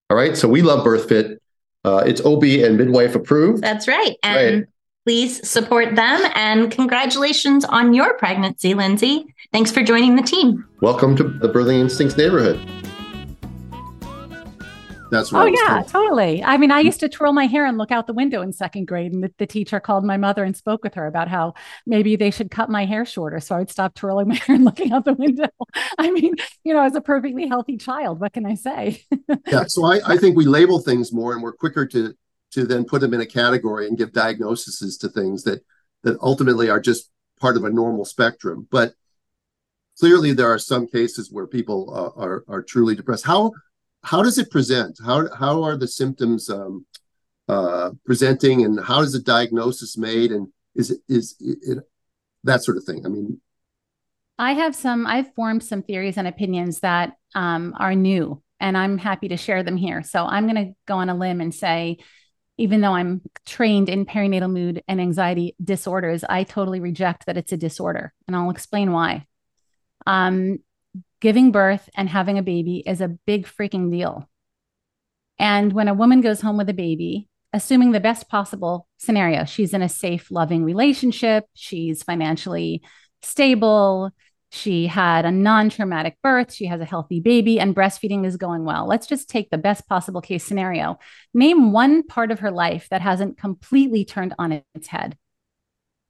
All 0.09 0.17
right. 0.17 0.35
So 0.35 0.47
we 0.47 0.61
love 0.61 0.85
BirthFit. 0.85 1.37
Uh, 1.85 2.03
it's 2.05 2.19
OB 2.25 2.43
and 2.43 2.77
midwife 2.77 3.15
approved. 3.15 3.63
That's 3.63 3.87
right. 3.87 4.17
And 4.21 4.55
right. 4.55 4.67
please 5.05 5.47
support 5.47 5.95
them. 5.95 6.21
And 6.35 6.69
congratulations 6.71 7.63
on 7.63 7.93
your 7.93 8.15
pregnancy, 8.17 8.73
Lindsay. 8.73 9.33
Thanks 9.53 9.71
for 9.71 9.81
joining 9.81 10.15
the 10.15 10.23
team. 10.23 10.67
Welcome 10.81 11.15
to 11.15 11.23
the 11.23 11.47
Birthing 11.47 11.79
Instincts 11.79 12.17
neighborhood. 12.17 12.59
That's 15.15 15.31
right. 15.31 15.43
Oh 15.43 15.65
yeah, 15.67 15.81
totally. 15.83 16.43
I 16.43 16.57
mean, 16.57 16.71
I 16.71 16.81
used 16.81 16.99
to 16.99 17.07
twirl 17.07 17.31
my 17.31 17.45
hair 17.45 17.65
and 17.65 17.77
look 17.77 17.91
out 17.91 18.05
the 18.05 18.13
window 18.13 18.41
in 18.41 18.51
second 18.51 18.85
grade, 18.85 19.13
and 19.13 19.23
the, 19.23 19.31
the, 19.37 19.47
teacher 19.47 19.79
called 19.79 20.03
my 20.03 20.17
mother 20.17 20.43
and 20.43 20.55
spoke 20.57 20.83
with 20.83 20.95
her 20.95 21.07
about 21.07 21.29
how 21.29 21.53
maybe 21.85 22.17
they 22.17 22.31
should 22.31 22.51
cut 22.51 22.69
my 22.69 22.83
hair 22.83 23.05
shorter. 23.05 23.39
So 23.39 23.55
I'd 23.55 23.71
stop 23.71 23.95
twirling 23.95 24.27
my 24.29 24.35
hair 24.35 24.57
and 24.57 24.65
looking 24.65 24.91
out 24.91 25.05
the 25.05 25.13
window. 25.13 25.47
I 25.97 26.11
mean, 26.11 26.35
you 26.65 26.73
know, 26.73 26.83
as 26.83 26.95
a 26.95 27.01
perfectly 27.01 27.47
healthy 27.47 27.77
child, 27.77 28.19
what 28.19 28.33
can 28.33 28.45
I 28.45 28.55
say? 28.55 29.03
yeah. 29.47 29.63
So 29.67 29.85
I, 29.85 30.01
I 30.05 30.17
think 30.17 30.35
we 30.35 30.45
label 30.45 30.79
things 30.79 31.13
more, 31.13 31.33
and 31.33 31.41
we're 31.41 31.53
quicker 31.53 31.85
to 31.85 32.13
to 32.51 32.65
then 32.65 32.83
put 32.83 32.99
them 33.01 33.13
in 33.13 33.21
a 33.21 33.25
category 33.25 33.87
and 33.87 33.97
give 33.97 34.11
diagnoses 34.11 34.97
to 34.97 35.07
things 35.07 35.43
that 35.43 35.63
that 36.03 36.17
ultimately 36.21 36.69
are 36.69 36.79
just 36.79 37.09
part 37.39 37.55
of 37.55 37.63
a 37.63 37.69
normal 37.69 38.03
spectrum. 38.03 38.67
But 38.69 38.93
clearly, 39.97 40.33
there 40.33 40.51
are 40.51 40.59
some 40.59 40.87
cases 40.87 41.31
where 41.31 41.47
people 41.47 41.93
uh, 41.93 42.21
are 42.21 42.43
are 42.49 42.61
truly 42.61 42.95
depressed. 42.95 43.25
How 43.25 43.53
how 44.05 44.21
does 44.21 44.37
it 44.37 44.51
present? 44.51 44.99
How 45.03 45.33
how 45.35 45.63
are 45.63 45.75
the 45.75 45.87
symptoms 45.87 46.49
um, 46.49 46.85
uh, 47.49 47.91
presenting, 48.05 48.63
and 48.63 48.79
how 48.79 49.01
is 49.01 49.13
the 49.13 49.19
diagnosis 49.19 49.97
made? 49.97 50.31
And 50.31 50.47
is 50.75 50.91
it 50.91 50.99
is 51.09 51.35
it, 51.39 51.79
that 52.43 52.63
sort 52.63 52.77
of 52.77 52.83
thing? 52.83 53.05
I 53.05 53.09
mean, 53.09 53.41
I 54.37 54.53
have 54.53 54.75
some. 54.75 55.07
I've 55.07 55.33
formed 55.33 55.63
some 55.63 55.81
theories 55.81 56.17
and 56.17 56.27
opinions 56.27 56.81
that 56.81 57.13
um, 57.33 57.73
are 57.77 57.95
new, 57.95 58.41
and 58.59 58.77
I'm 58.77 58.97
happy 58.97 59.29
to 59.29 59.37
share 59.37 59.63
them 59.63 59.77
here. 59.77 60.03
So 60.03 60.25
I'm 60.25 60.47
going 60.47 60.67
to 60.67 60.73
go 60.87 60.97
on 60.97 61.09
a 61.09 61.15
limb 61.15 61.41
and 61.41 61.53
say, 61.53 61.97
even 62.57 62.81
though 62.81 62.93
I'm 62.93 63.21
trained 63.45 63.89
in 63.89 64.05
perinatal 64.05 64.51
mood 64.51 64.83
and 64.87 65.01
anxiety 65.01 65.55
disorders, 65.63 66.23
I 66.23 66.43
totally 66.43 66.79
reject 66.79 67.25
that 67.25 67.37
it's 67.37 67.53
a 67.53 67.57
disorder, 67.57 68.13
and 68.27 68.35
I'll 68.35 68.51
explain 68.51 68.91
why. 68.91 69.25
Um, 70.05 70.59
giving 71.25 71.51
birth 71.51 71.89
and 71.95 72.07
having 72.07 72.37
a 72.37 72.43
baby 72.43 72.83
is 72.85 73.01
a 73.01 73.07
big 73.07 73.47
freaking 73.47 73.89
deal. 73.89 74.29
And 75.39 75.73
when 75.73 75.87
a 75.87 75.93
woman 75.95 76.21
goes 76.21 76.39
home 76.39 76.55
with 76.55 76.69
a 76.69 76.73
baby, 76.87 77.27
assuming 77.51 77.93
the 77.93 77.99
best 77.99 78.29
possible 78.29 78.87
scenario, 78.99 79.43
she's 79.43 79.73
in 79.73 79.81
a 79.81 79.89
safe, 79.89 80.29
loving 80.29 80.63
relationship, 80.63 81.45
she's 81.55 82.03
financially 82.03 82.83
stable, 83.23 84.11
she 84.51 84.85
had 84.85 85.25
a 85.25 85.31
non 85.31 85.71
traumatic 85.71 86.15
birth, 86.21 86.53
she 86.53 86.67
has 86.67 86.79
a 86.79 86.85
healthy 86.85 87.21
baby, 87.21 87.59
and 87.59 87.75
breastfeeding 87.75 88.23
is 88.23 88.37
going 88.37 88.63
well. 88.63 88.85
Let's 88.85 89.07
just 89.07 89.27
take 89.27 89.49
the 89.49 89.57
best 89.57 89.87
possible 89.87 90.21
case 90.21 90.43
scenario. 90.43 90.99
Name 91.33 91.71
one 91.71 92.03
part 92.03 92.29
of 92.29 92.41
her 92.41 92.51
life 92.51 92.87
that 92.91 93.01
hasn't 93.01 93.39
completely 93.39 94.05
turned 94.05 94.35
on 94.37 94.61
its 94.75 94.89
head. 94.89 95.17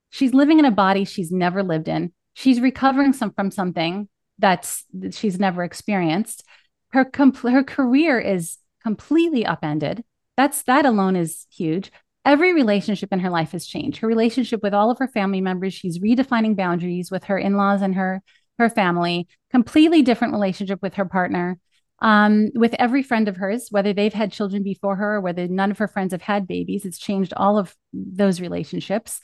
She's 0.10 0.34
living 0.34 0.60
in 0.60 0.66
a 0.66 0.72
body 0.72 1.06
she's 1.06 1.32
never 1.32 1.64
lived 1.64 1.88
in. 1.88 2.12
She's 2.34 2.60
recovering 2.60 3.14
some, 3.14 3.32
from 3.32 3.50
something 3.50 4.10
that's 4.40 4.86
that 4.94 5.14
she's 5.14 5.40
never 5.40 5.64
experienced. 5.64 6.44
Her 6.90 7.06
compl- 7.06 7.52
her 7.52 7.64
career 7.64 8.20
is 8.20 8.58
completely 8.84 9.46
upended. 9.46 10.04
That's 10.38 10.64
that 10.64 10.86
alone 10.86 11.16
is 11.16 11.48
huge. 11.52 11.92
Every 12.26 12.54
relationship 12.54 13.14
in 13.14 13.20
her 13.20 13.30
life 13.30 13.52
has 13.52 13.68
changed. 13.68 14.00
Her 14.00 14.08
relationship 14.08 14.64
with 14.64 14.74
all 14.74 14.90
of 14.90 14.98
her 14.98 15.08
family 15.08 15.42
members, 15.42 15.74
she's 15.74 16.00
redefining 16.00 16.56
boundaries 16.56 17.12
with 17.12 17.26
her 17.26 17.38
in-laws 17.38 17.82
and 17.82 17.96
her 17.96 18.22
her 18.58 18.70
family, 18.70 19.28
completely 19.52 20.02
different 20.02 20.34
relationship 20.34 20.82
with 20.82 20.96
her 20.96 21.06
partner. 21.06 21.60
Um, 22.00 22.50
with 22.56 22.76
every 22.78 23.04
friend 23.04 23.28
of 23.30 23.38
hers, 23.38 23.68
whether 23.72 23.94
they've 23.94 24.14
had 24.14 24.32
children 24.32 24.64
before 24.64 24.98
her 24.98 25.16
or 25.16 25.22
whether 25.22 25.48
none 25.48 25.72
of 25.72 25.78
her 25.78 25.88
friends 25.88 26.12
have 26.12 26.22
had 26.22 26.46
babies, 26.46 26.86
it's 26.86 26.98
changed 26.98 27.34
all 27.38 27.58
of 27.58 27.76
those 27.94 28.42
relationships. 28.42 29.22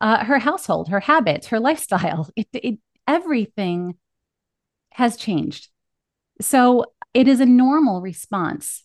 Uh, 0.00 0.24
her 0.24 0.38
household, 0.38 0.88
her 0.90 1.00
habits, 1.00 1.48
her 1.48 1.58
lifestyle, 1.58 2.28
it, 2.36 2.46
it, 2.52 2.78
everything 3.08 3.94
has 4.94 5.16
changed. 5.16 5.68
So 6.40 6.86
it 7.12 7.28
is 7.28 7.40
a 7.40 7.46
normal 7.46 8.00
response. 8.00 8.82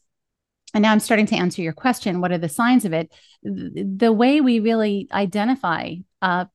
And 0.74 0.84
now 0.84 0.92
I'm 0.92 1.00
starting 1.00 1.26
to 1.28 1.36
answer 1.36 1.62
your 1.62 1.74
question. 1.74 2.22
What 2.22 2.32
are 2.32 2.38
the 2.38 2.50
signs 2.50 2.86
of 2.86 2.94
it? 2.94 3.12
The 3.44 4.14
way 4.14 4.42
we 4.42 4.60
really 4.60 5.08
identify 5.12 5.96
uh, 6.22 6.46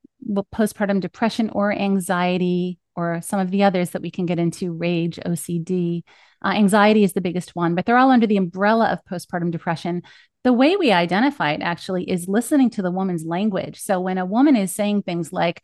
postpartum 0.54 1.00
depression 1.00 1.50
or 1.50 1.72
anxiety, 1.72 2.78
or 2.96 3.20
some 3.22 3.40
of 3.40 3.50
the 3.50 3.64
others 3.64 3.90
that 3.90 4.02
we 4.02 4.10
can 4.10 4.26
get 4.26 4.38
into 4.38 4.72
rage, 4.72 5.18
OCD, 5.26 6.02
uh, 6.44 6.50
anxiety 6.50 7.02
is 7.02 7.12
the 7.12 7.20
biggest 7.20 7.56
one, 7.56 7.74
but 7.74 7.86
they're 7.86 7.96
all 7.96 8.10
under 8.10 8.26
the 8.26 8.36
umbrella 8.36 8.86
of 8.90 9.04
postpartum 9.04 9.50
depression. 9.50 10.02
The 10.44 10.52
way 10.52 10.76
we 10.76 10.92
identify 10.92 11.52
it 11.52 11.62
actually 11.62 12.08
is 12.08 12.28
listening 12.28 12.70
to 12.70 12.82
the 12.82 12.90
woman's 12.90 13.24
language. 13.24 13.80
So 13.80 14.00
when 14.00 14.18
a 14.18 14.26
woman 14.26 14.54
is 14.54 14.72
saying 14.72 15.02
things 15.02 15.32
like, 15.32 15.62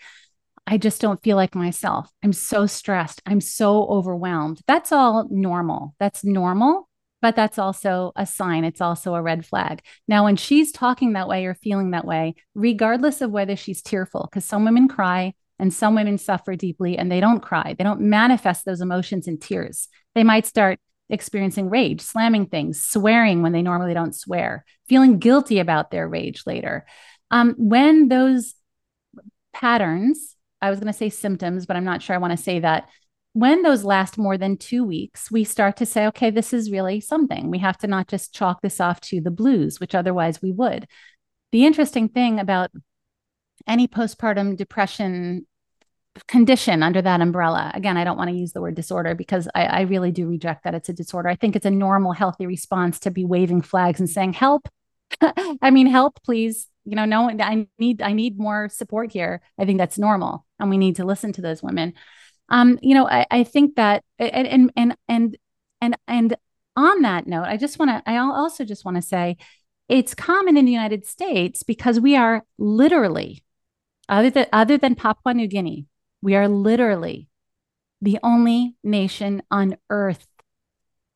I 0.71 0.77
just 0.77 1.01
don't 1.01 1.21
feel 1.21 1.37
like 1.37 1.57
myself. 1.57 2.13
I'm 2.23 2.33
so 2.33 2.65
stressed. 2.65 3.21
I'm 3.27 3.41
so 3.41 3.87
overwhelmed. 3.89 4.61
That's 4.69 4.93
all 4.93 5.27
normal. 5.29 5.97
That's 5.99 6.25
normal, 6.25 6.89
but 7.21 7.35
that's 7.35 7.59
also 7.59 8.13
a 8.15 8.25
sign. 8.25 8.63
It's 8.63 8.81
also 8.81 9.17
a 9.17 9.23
red 9.23 9.45
flag. 9.45 9.83
Now, 10.07 10.25
when 10.25 10.37
she's 10.37 10.71
talking 10.71 11.15
that 11.15 11.27
way 11.27 11.45
or 11.47 11.55
feeling 11.55 11.91
that 11.91 12.05
way, 12.05 12.37
regardless 12.55 13.21
of 13.21 13.33
whether 13.33 13.57
she's 13.57 13.83
tearful, 13.83 14.29
because 14.31 14.45
some 14.45 14.65
women 14.65 14.87
cry 14.87 15.35
and 15.59 15.75
some 15.75 15.97
women 15.97 16.19
suffer 16.19 16.55
deeply 16.55 16.97
and 16.97 17.11
they 17.11 17.19
don't 17.19 17.43
cry, 17.43 17.75
they 17.77 17.83
don't 17.83 18.03
manifest 18.03 18.65
those 18.65 18.81
emotions 18.81 19.27
in 19.27 19.41
tears. 19.41 19.89
They 20.15 20.23
might 20.23 20.47
start 20.47 20.79
experiencing 21.09 21.69
rage, 21.69 22.01
slamming 22.01 22.47
things, 22.47 22.81
swearing 22.81 23.43
when 23.43 23.51
they 23.51 23.63
normally 23.63 23.93
don't 23.93 24.15
swear, 24.15 24.65
feeling 24.89 25.19
guilty 25.19 25.59
about 25.59 25.91
their 25.91 26.09
rage 26.09 26.45
later. 26.47 26.87
Um, 27.33 27.57
when 27.59 28.07
those 28.07 28.55
patterns 29.53 30.37
I 30.63 30.71
was 30.71 30.79
going 30.81 30.93
to 30.93 30.99
say 30.99 31.09
symptoms, 31.09 31.67
but 31.67 31.77
I'm 31.77 31.85
not 31.85 32.03
sure 32.03 32.15
I 32.15 32.19
want 32.19 32.33
to 32.33 32.43
say 32.43 32.61
that. 32.61 32.89
When 33.33 33.63
those 33.63 33.85
last 33.85 34.19
more 34.19 34.37
than 34.37 34.57
two 34.57 34.85
weeks, 34.85 35.31
we 35.31 35.45
start 35.45 35.77
to 35.77 35.87
say, 35.87 36.07
okay, 36.09 36.31
this 36.31 36.53
is 36.53 36.71
really 36.71 37.01
something. 37.01 37.49
We 37.49 37.59
have 37.59 37.79
to 37.79 37.87
not 37.87 38.09
just 38.09 38.35
chalk 38.35 38.61
this 38.61 38.81
off 38.81 39.01
to 39.03 39.21
the 39.21 39.31
blues, 39.31 39.79
which 39.79 39.95
otherwise 39.95 40.43
we 40.43 40.51
would. 40.51 40.89
The 41.53 41.65
interesting 41.65 42.09
thing 42.09 42.41
about 42.41 42.71
any 43.69 43.87
postpartum 43.87 44.57
depression 44.57 45.47
condition 46.27 46.83
under 46.83 47.01
that 47.01 47.21
umbrella, 47.21 47.71
again, 47.73 47.97
I 47.97 48.03
don't 48.03 48.17
want 48.17 48.31
to 48.31 48.37
use 48.37 48.53
the 48.53 48.61
word 48.61 48.75
disorder 48.75 49.15
because 49.15 49.49
I, 49.55 49.65
I 49.65 49.81
really 49.83 50.11
do 50.11 50.27
reject 50.27 50.65
that 50.65 50.75
it's 50.75 50.89
a 50.89 50.93
disorder. 50.93 51.29
I 51.29 51.37
think 51.37 51.55
it's 51.55 51.67
a 51.67 51.71
normal, 51.71 52.13
healthy 52.13 52.47
response 52.47 52.99
to 53.01 53.13
be 53.13 53.25
waving 53.25 53.63
flags 53.63 54.01
and 54.01 54.11
saying, 54.11 54.33
help. 54.33 54.69
I 55.21 55.71
mean, 55.71 55.87
help, 55.87 56.21
please 56.25 56.67
you 56.91 56.97
know 56.97 57.05
no 57.05 57.31
i 57.31 57.67
need 57.79 58.03
i 58.03 58.13
need 58.13 58.39
more 58.39 58.69
support 58.69 59.13
here. 59.13 59.41
I 59.57 59.65
think 59.65 59.79
that's 59.79 59.99
normal 59.99 60.45
and 60.59 60.69
we 60.69 60.77
need 60.77 60.97
to 60.97 61.05
listen 61.05 61.33
to 61.35 61.41
those 61.41 61.63
women. 61.63 61.95
Um 62.49 62.79
you 62.83 62.95
know 62.95 63.07
i, 63.09 63.25
I 63.31 63.45
think 63.45 63.77
that 63.77 64.03
and 64.19 64.47
and 64.49 64.73
and 64.77 64.97
and 65.09 65.37
and, 65.81 65.97
and 66.09 66.37
on 66.77 67.03
that 67.03 67.27
note 67.27 67.45
i 67.45 67.57
just 67.57 67.79
want 67.79 67.91
to 67.91 68.11
i 68.11 68.17
also 68.17 68.65
just 68.65 68.85
want 68.85 68.97
to 68.97 69.03
say 69.03 69.37
it's 69.89 70.15
common 70.15 70.57
in 70.57 70.65
the 70.65 70.73
united 70.73 71.07
states 71.07 71.63
because 71.63 72.01
we 72.01 72.17
are 72.17 72.45
literally 72.59 73.43
other 74.09 74.31
than 74.31 74.47
other 74.53 74.79
than 74.79 74.95
papua 74.95 75.35
new 75.35 75.47
guinea 75.47 75.87
we 76.23 76.35
are 76.35 76.49
literally 76.49 77.29
the 78.01 78.19
only 78.23 78.77
nation 78.83 79.43
on 79.51 79.77
earth 79.91 80.27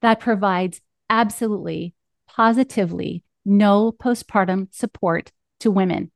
that 0.02 0.20
provides 0.20 0.80
absolutely 1.08 1.94
positively 2.28 3.22
no 3.44 3.92
postpartum 3.92 4.68
support 4.72 5.32
to 5.64 5.70
women. 5.70 6.10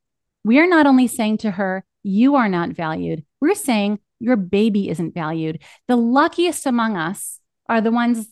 We 0.45 0.59
are 0.61 0.67
not 0.67 0.87
only 0.87 1.09
saying 1.09 1.39
to 1.39 1.51
her, 1.51 1.85
you 2.03 2.37
are 2.37 2.49
not 2.49 2.71
valued, 2.71 3.25
we're 3.41 3.55
saying 3.55 3.99
your 4.21 4.37
baby 4.37 4.89
isn't 4.89 5.15
valued. 5.15 5.61
The 5.87 5.97
luckiest 5.97 6.67
among 6.67 6.97
us 6.97 7.41
are 7.69 7.81
the 7.81 7.91
ones, 7.91 8.29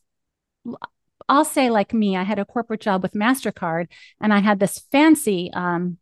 I'll 1.28 1.44
say, 1.44 1.70
like 1.70 1.92
me, 1.92 2.16
I 2.16 2.22
had 2.22 2.38
a 2.38 2.44
corporate 2.44 2.80
job 2.80 3.02
with 3.02 3.12
MasterCard 3.12 3.88
and 4.20 4.32
I 4.32 4.38
had 4.38 4.60
this 4.60 4.78
fancy, 4.90 5.50
um, 5.52 5.98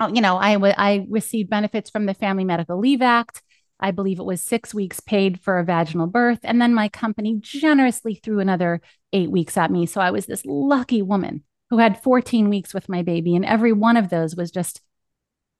oh, 0.00 0.08
you 0.08 0.20
know, 0.20 0.36
I, 0.36 0.54
w- 0.54 0.74
I 0.76 1.06
received 1.08 1.50
benefits 1.50 1.90
from 1.90 2.06
the 2.06 2.14
Family 2.14 2.44
Medical 2.44 2.78
Leave 2.78 3.02
Act. 3.02 3.42
I 3.80 3.90
believe 3.90 4.18
it 4.18 4.24
was 4.24 4.40
six 4.40 4.72
weeks 4.74 5.00
paid 5.00 5.40
for 5.40 5.58
a 5.58 5.64
vaginal 5.64 6.06
birth. 6.06 6.40
And 6.42 6.60
then 6.60 6.74
my 6.74 6.88
company 6.88 7.38
generously 7.40 8.14
threw 8.14 8.40
another 8.40 8.80
eight 9.12 9.30
weeks 9.30 9.56
at 9.56 9.70
me. 9.70 9.86
So 9.86 10.00
I 10.00 10.10
was 10.10 10.26
this 10.26 10.44
lucky 10.44 11.02
woman 11.02 11.44
who 11.74 11.80
had 11.80 12.00
14 12.00 12.48
weeks 12.48 12.72
with 12.72 12.88
my 12.88 13.02
baby. 13.02 13.34
And 13.34 13.44
every 13.44 13.72
one 13.72 13.96
of 13.96 14.08
those 14.08 14.36
was 14.36 14.52
just, 14.52 14.80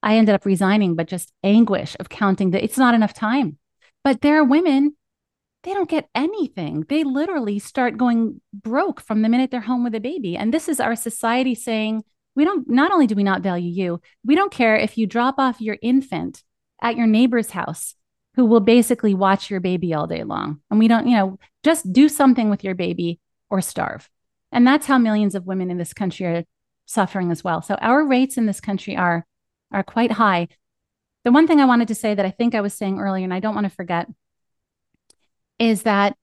I 0.00 0.14
ended 0.14 0.36
up 0.36 0.46
resigning, 0.46 0.94
but 0.94 1.08
just 1.08 1.32
anguish 1.42 1.96
of 1.98 2.08
counting 2.08 2.52
that 2.52 2.62
it's 2.62 2.78
not 2.78 2.94
enough 2.94 3.12
time. 3.12 3.58
But 4.04 4.20
there 4.20 4.38
are 4.38 4.44
women, 4.44 4.94
they 5.64 5.74
don't 5.74 5.90
get 5.90 6.08
anything. 6.14 6.84
They 6.88 7.02
literally 7.02 7.58
start 7.58 7.96
going 7.96 8.40
broke 8.52 9.00
from 9.00 9.22
the 9.22 9.28
minute 9.28 9.50
they're 9.50 9.60
home 9.62 9.82
with 9.82 9.96
a 9.96 10.00
baby. 10.00 10.36
And 10.36 10.54
this 10.54 10.68
is 10.68 10.78
our 10.78 10.94
society 10.94 11.56
saying, 11.56 12.04
we 12.36 12.44
don't, 12.44 12.70
not 12.70 12.92
only 12.92 13.08
do 13.08 13.16
we 13.16 13.24
not 13.24 13.42
value 13.42 13.70
you, 13.70 14.00
we 14.24 14.36
don't 14.36 14.52
care 14.52 14.76
if 14.76 14.96
you 14.96 15.08
drop 15.08 15.34
off 15.38 15.60
your 15.60 15.78
infant 15.82 16.44
at 16.80 16.96
your 16.96 17.08
neighbor's 17.08 17.50
house 17.50 17.96
who 18.36 18.44
will 18.44 18.60
basically 18.60 19.14
watch 19.14 19.50
your 19.50 19.58
baby 19.58 19.92
all 19.92 20.06
day 20.06 20.22
long. 20.22 20.60
And 20.70 20.78
we 20.78 20.86
don't, 20.86 21.08
you 21.08 21.16
know, 21.16 21.40
just 21.64 21.92
do 21.92 22.08
something 22.08 22.50
with 22.50 22.62
your 22.62 22.76
baby 22.76 23.18
or 23.50 23.60
starve. 23.60 24.08
And 24.55 24.64
that's 24.64 24.86
how 24.86 24.98
millions 24.98 25.34
of 25.34 25.46
women 25.46 25.68
in 25.68 25.78
this 25.78 25.92
country 25.92 26.26
are 26.26 26.44
suffering 26.86 27.32
as 27.32 27.42
well. 27.42 27.61
So 27.61 27.74
our 27.74 28.07
rates 28.07 28.38
in 28.38 28.46
this 28.46 28.61
country 28.61 28.96
are 28.96 29.26
are 29.72 29.82
quite 29.82 30.12
high. 30.12 30.46
The 31.24 31.32
one 31.32 31.48
thing 31.48 31.59
I 31.59 31.64
wanted 31.64 31.88
to 31.88 31.94
say 31.94 32.14
that 32.14 32.24
I 32.24 32.30
think 32.30 32.55
I 32.55 32.61
was 32.61 32.72
saying 32.72 33.00
earlier, 33.00 33.24
and 33.24 33.34
I 33.34 33.40
don't 33.40 33.55
want 33.55 33.64
to 33.64 33.74
forget, 33.74 34.09
is 35.59 35.82
that 35.82 36.16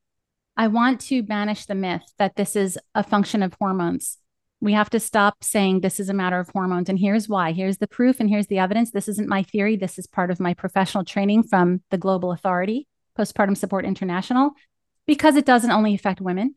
I 0.56 0.68
want 0.68 1.02
to 1.02 1.24
banish 1.24 1.66
the 1.66 1.76
myth 1.76 2.14
that 2.20 2.36
this 2.38 2.56
is 2.56 2.80
a 2.96 3.04
function 3.04 3.44
of 3.44 3.56
hormones. 3.60 4.18
We 4.62 4.74
have 4.74 4.90
to 4.92 5.00
stop 5.00 5.44
saying 5.44 5.82
this 5.82 6.00
is 6.00 6.08
a 6.08 6.14
matter 6.14 6.40
of 6.40 6.50
hormones. 6.50 6.88
And 6.88 7.00
here's 7.00 7.28
why. 7.28 7.52
Here's 7.52 7.80
the 7.80 7.88
proof 7.88 8.20
and 8.20 8.30
here's 8.30 8.48
the 8.48 8.60
evidence. 8.60 8.92
This 8.92 9.10
isn't 9.10 9.28
my 9.28 9.44
theory. 9.44 9.76
This 9.76 9.98
is 9.98 10.08
part 10.08 10.32
of 10.32 10.40
my 10.40 10.54
professional 10.54 11.04
training 11.04 11.44
from 11.44 11.82
the 11.90 11.98
Global 11.98 12.32
Authority, 12.32 12.88
Postpartum 13.18 13.58
Support 13.58 13.86
International, 13.86 14.52
because 15.08 15.36
it 15.36 15.46
doesn't 15.46 15.72
only 15.72 15.96
affect 15.96 16.22
women, 16.22 16.56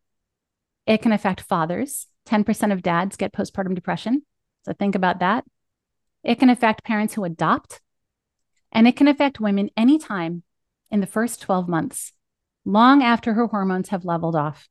it 0.87 1.03
can 1.03 1.13
affect 1.13 1.41
fathers. 1.41 2.07
10% 2.27 2.73
of 2.73 2.83
dads 2.83 3.17
get 3.17 3.33
postpartum 3.33 3.75
depression. 3.75 4.23
So 4.65 4.73
think 4.73 4.95
about 4.95 5.21
that. 5.21 5.45
It 6.23 6.39
can 6.39 6.49
affect 6.49 6.85
parents 6.85 7.15
who 7.15 7.25
adopt, 7.25 7.81
and 8.73 8.89
it 8.89 8.97
can 8.97 9.09
affect 9.09 9.41
women 9.41 9.71
anytime 9.77 10.43
in 10.91 11.01
the 11.01 11.07
first 11.07 11.43
12 11.43 11.69
months, 11.69 12.13
long 12.65 13.03
after 13.03 13.35
her 13.35 13.47
hormones 13.47 13.91
have 13.91 14.05
leveled 14.05 14.35
off. 14.35 14.69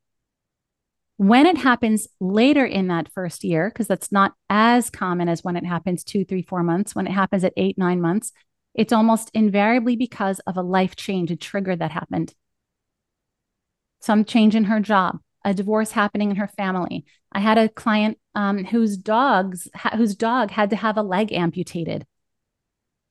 When 1.18 1.46
it 1.46 1.58
happens 1.58 2.08
later 2.20 2.66
in 2.66 2.88
that 2.88 3.12
first 3.14 3.44
year, 3.44 3.70
because 3.70 3.88
that's 3.88 4.12
not 4.12 4.34
as 4.50 4.90
common 4.90 5.30
as 5.30 5.44
when 5.44 5.56
it 5.56 5.66
happens 5.66 6.04
two, 6.04 6.26
three, 6.26 6.42
four 6.42 6.64
months, 6.64 6.96
when 6.96 7.06
it 7.06 7.12
happens 7.12 7.44
at 7.44 7.54
eight, 7.56 7.78
nine 7.78 8.02
months, 8.02 8.32
it's 8.74 8.92
almost 8.92 9.30
invariably 9.36 9.96
because 9.96 10.40
of 10.40 10.58
a 10.58 10.64
life 10.64 10.96
change, 10.96 11.30
a 11.30 11.36
trigger 11.36 11.76
that 11.76 11.92
happened. 11.92 12.34
Some 14.02 14.26
change 14.26 14.56
in 14.56 14.66
her 14.66 14.80
job, 14.80 15.20
a 15.44 15.54
divorce 15.54 15.92
happening 15.92 16.32
in 16.32 16.38
her 16.38 16.48
family. 16.48 17.06
I 17.32 17.40
had 17.40 17.58
a 17.58 17.70
client 17.70 18.18
um, 18.36 18.64
whose 18.66 18.98
dogs 18.98 19.68
ha- 19.76 19.96
whose 19.98 20.16
dog 20.16 20.52
had 20.52 20.70
to 20.70 20.76
have 20.76 20.98
a 20.98 21.04
leg 21.04 21.32
amputated. 21.32 22.06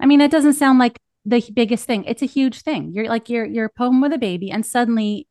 I 0.01 0.07
mean, 0.07 0.21
it 0.21 0.31
doesn't 0.31 0.55
sound 0.55 0.79
like 0.79 0.99
the 1.25 1.43
biggest 1.53 1.87
thing. 1.87 2.05
It's 2.05 2.23
a 2.23 2.27
huge 2.27 2.63
thing. 2.63 2.93
You're 2.93 3.09
like 3.09 3.29
you're 3.29 3.45
you're 3.45 3.71
home 3.77 4.01
with 4.01 4.13
a 4.13 4.19
baby, 4.19 4.51
and 4.51 4.65
suddenly 4.65 5.29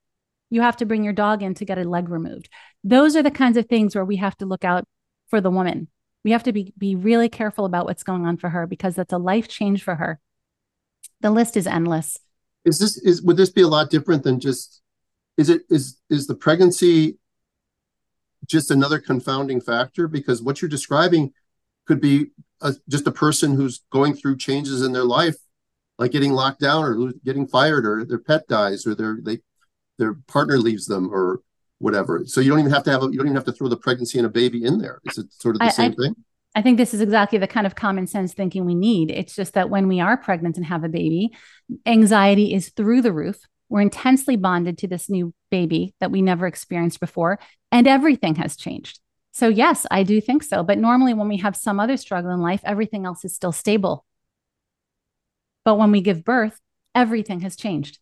you 0.50 0.62
have 0.62 0.78
to 0.78 0.86
bring 0.86 1.04
your 1.04 1.14
dog 1.14 1.42
in 1.42 1.54
to 1.56 1.66
get 1.66 1.78
a 1.78 1.84
leg 1.84 2.10
removed. 2.10 2.50
Those 2.84 3.16
are 3.16 3.24
the 3.24 3.32
kinds 3.32 3.58
of 3.58 3.68
things 3.68 3.96
where 3.96 4.06
we 4.06 4.18
have 4.18 4.38
to 4.38 4.46
look 4.46 4.64
out 4.64 4.86
for 5.30 5.42
the 5.42 5.50
woman. 5.50 5.88
We 6.24 6.32
have 6.32 6.44
to 6.44 6.54
be 6.54 6.74
be 6.78 6.96
really 6.96 7.30
careful 7.30 7.66
about 7.66 7.86
what's 7.86 8.04
going 8.04 8.26
on 8.26 8.38
for 8.38 8.50
her 8.50 8.68
because 8.68 8.96
that's 8.96 9.14
a 9.14 9.18
life 9.18 9.48
change 9.48 9.84
for 9.84 9.96
her. 9.96 10.20
The 11.22 11.32
list 11.32 11.58
is 11.58 11.68
endless. 11.68 12.18
Is 12.64 12.80
this 12.80 12.98
is 12.98 13.22
would 13.24 13.38
this 13.38 13.50
be 13.50 13.62
a 13.62 13.68
lot 13.68 13.90
different 13.90 14.24
than 14.24 14.40
just 14.40 14.82
is 15.38 15.50
it 15.50 15.64
is 15.70 15.98
is 16.10 16.28
the 16.28 16.36
pregnancy 16.36 17.18
just 18.46 18.72
another 18.72 19.00
confounding 19.00 19.62
factor 19.62 20.08
because 20.08 20.42
what 20.42 20.62
you're 20.62 20.70
describing 20.70 21.32
could 21.86 22.02
be 22.02 22.28
a, 22.62 22.74
just 22.90 23.08
a 23.08 23.12
person 23.12 23.56
who's 23.56 23.82
going 23.92 24.14
through 24.14 24.38
changes 24.38 24.82
in 24.82 24.92
their 24.92 25.04
life 25.04 25.36
like 25.98 26.12
getting 26.12 26.34
locked 26.34 26.60
down 26.60 26.84
or 26.84 27.14
getting 27.24 27.48
fired 27.48 27.86
or 27.86 28.04
their 28.04 28.20
pet 28.20 28.48
dies 28.48 28.88
or 28.88 28.96
their 28.96 29.20
they 29.22 29.40
their 29.98 30.16
partner 30.28 30.58
leaves 30.58 30.88
them 30.88 31.14
or 31.14 31.42
whatever. 31.78 32.24
So 32.26 32.42
you 32.42 32.50
don't 32.50 32.60
even 32.60 32.72
have 32.72 32.84
to 32.84 32.92
have 32.92 33.04
a, 33.04 33.06
you 33.06 33.18
don't 33.18 33.28
even 33.28 33.36
have 33.36 33.46
to 33.46 33.52
throw 33.52 33.68
the 33.68 33.78
pregnancy 33.78 34.18
and 34.18 34.26
a 34.26 34.30
baby 34.30 34.64
in 34.64 34.80
there. 34.80 35.00
Is 35.06 35.18
it 35.18 35.32
sort 35.32 35.56
of 35.56 35.60
the 35.60 35.66
I, 35.66 35.70
same 35.70 35.92
I, 35.92 36.04
thing? 36.04 36.16
I 36.56 36.62
think 36.62 36.78
this 36.78 36.94
is 36.94 37.02
exactly 37.02 37.38
the 37.38 37.48
kind 37.48 37.66
of 37.66 37.76
common 37.76 38.08
sense 38.08 38.34
thinking 38.34 38.66
we 38.66 38.76
need. 38.76 39.12
It's 39.12 39.36
just 39.36 39.54
that 39.54 39.70
when 39.70 39.88
we 39.88 40.00
are 40.00 40.18
pregnant 40.18 40.58
and 40.58 40.66
have 40.66 40.84
a 40.84 40.90
baby, 40.90 41.32
anxiety 41.86 42.54
is 42.54 42.70
through 42.70 43.02
the 43.02 43.14
roof. 43.14 43.42
We're 43.72 43.80
intensely 43.80 44.36
bonded 44.36 44.78
to 44.80 44.88
this 44.88 45.10
new 45.10 45.34
baby 45.50 45.96
that 46.02 46.12
we 46.12 46.22
never 46.22 46.46
experienced 46.46 47.00
before, 47.00 47.40
and 47.72 47.88
everything 47.88 48.36
has 48.36 48.58
changed. 48.58 49.00
So, 49.32 49.48
yes, 49.48 49.88
I 49.90 50.04
do 50.04 50.20
think 50.20 50.44
so. 50.44 50.62
But 50.62 50.78
normally, 50.78 51.14
when 51.14 51.30
we 51.30 51.38
have 51.38 51.56
some 51.56 51.80
other 51.80 51.96
struggle 51.96 52.32
in 52.32 52.42
life, 52.42 52.60
everything 52.66 53.06
else 53.06 53.24
is 53.24 53.34
still 53.34 53.54
stable. 53.54 54.06
But 55.64 55.78
when 55.78 55.92
we 55.92 56.02
give 56.02 56.26
birth, 56.26 56.60
everything 56.94 57.40
has 57.42 57.56
changed. 57.56 58.00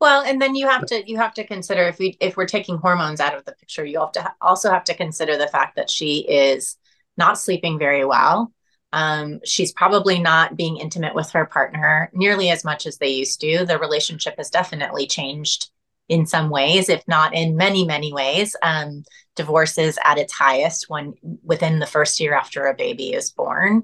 Well, 0.00 0.22
and 0.22 0.42
then 0.42 0.56
you 0.56 0.66
have 0.66 0.84
to 0.86 1.08
you 1.08 1.18
have 1.18 1.34
to 1.34 1.46
consider 1.46 1.84
if 1.84 2.00
we 2.00 2.16
if 2.20 2.36
we're 2.36 2.46
taking 2.46 2.76
hormones 2.76 3.20
out 3.20 3.36
of 3.36 3.44
the 3.44 3.52
picture, 3.52 3.84
you 3.84 4.00
have 4.00 4.10
to 4.12 4.22
ha- 4.22 4.34
also 4.40 4.72
have 4.72 4.84
to 4.84 4.94
consider 4.94 5.36
the 5.36 5.46
fact 5.46 5.76
that 5.76 5.88
she 5.88 6.26
is 6.28 6.76
not 7.16 7.38
sleeping 7.38 7.78
very 7.78 8.04
well. 8.04 8.52
Um, 8.94 9.40
she's 9.44 9.72
probably 9.72 10.20
not 10.20 10.56
being 10.56 10.76
intimate 10.76 11.16
with 11.16 11.28
her 11.32 11.46
partner 11.46 12.10
nearly 12.12 12.50
as 12.50 12.64
much 12.64 12.86
as 12.86 12.96
they 12.96 13.08
used 13.08 13.40
to. 13.40 13.66
The 13.66 13.76
relationship 13.76 14.36
has 14.38 14.50
definitely 14.50 15.08
changed 15.08 15.70
in 16.08 16.26
some 16.26 16.48
ways, 16.48 16.88
if 16.88 17.02
not 17.08 17.34
in 17.34 17.56
many, 17.56 17.84
many 17.84 18.12
ways. 18.12 18.54
Um, 18.62 19.02
divorce 19.34 19.78
is 19.78 19.98
at 20.04 20.18
its 20.18 20.32
highest 20.32 20.88
when 20.88 21.14
within 21.42 21.80
the 21.80 21.86
first 21.86 22.20
year 22.20 22.34
after 22.34 22.66
a 22.66 22.74
baby 22.74 23.12
is 23.12 23.32
born. 23.32 23.82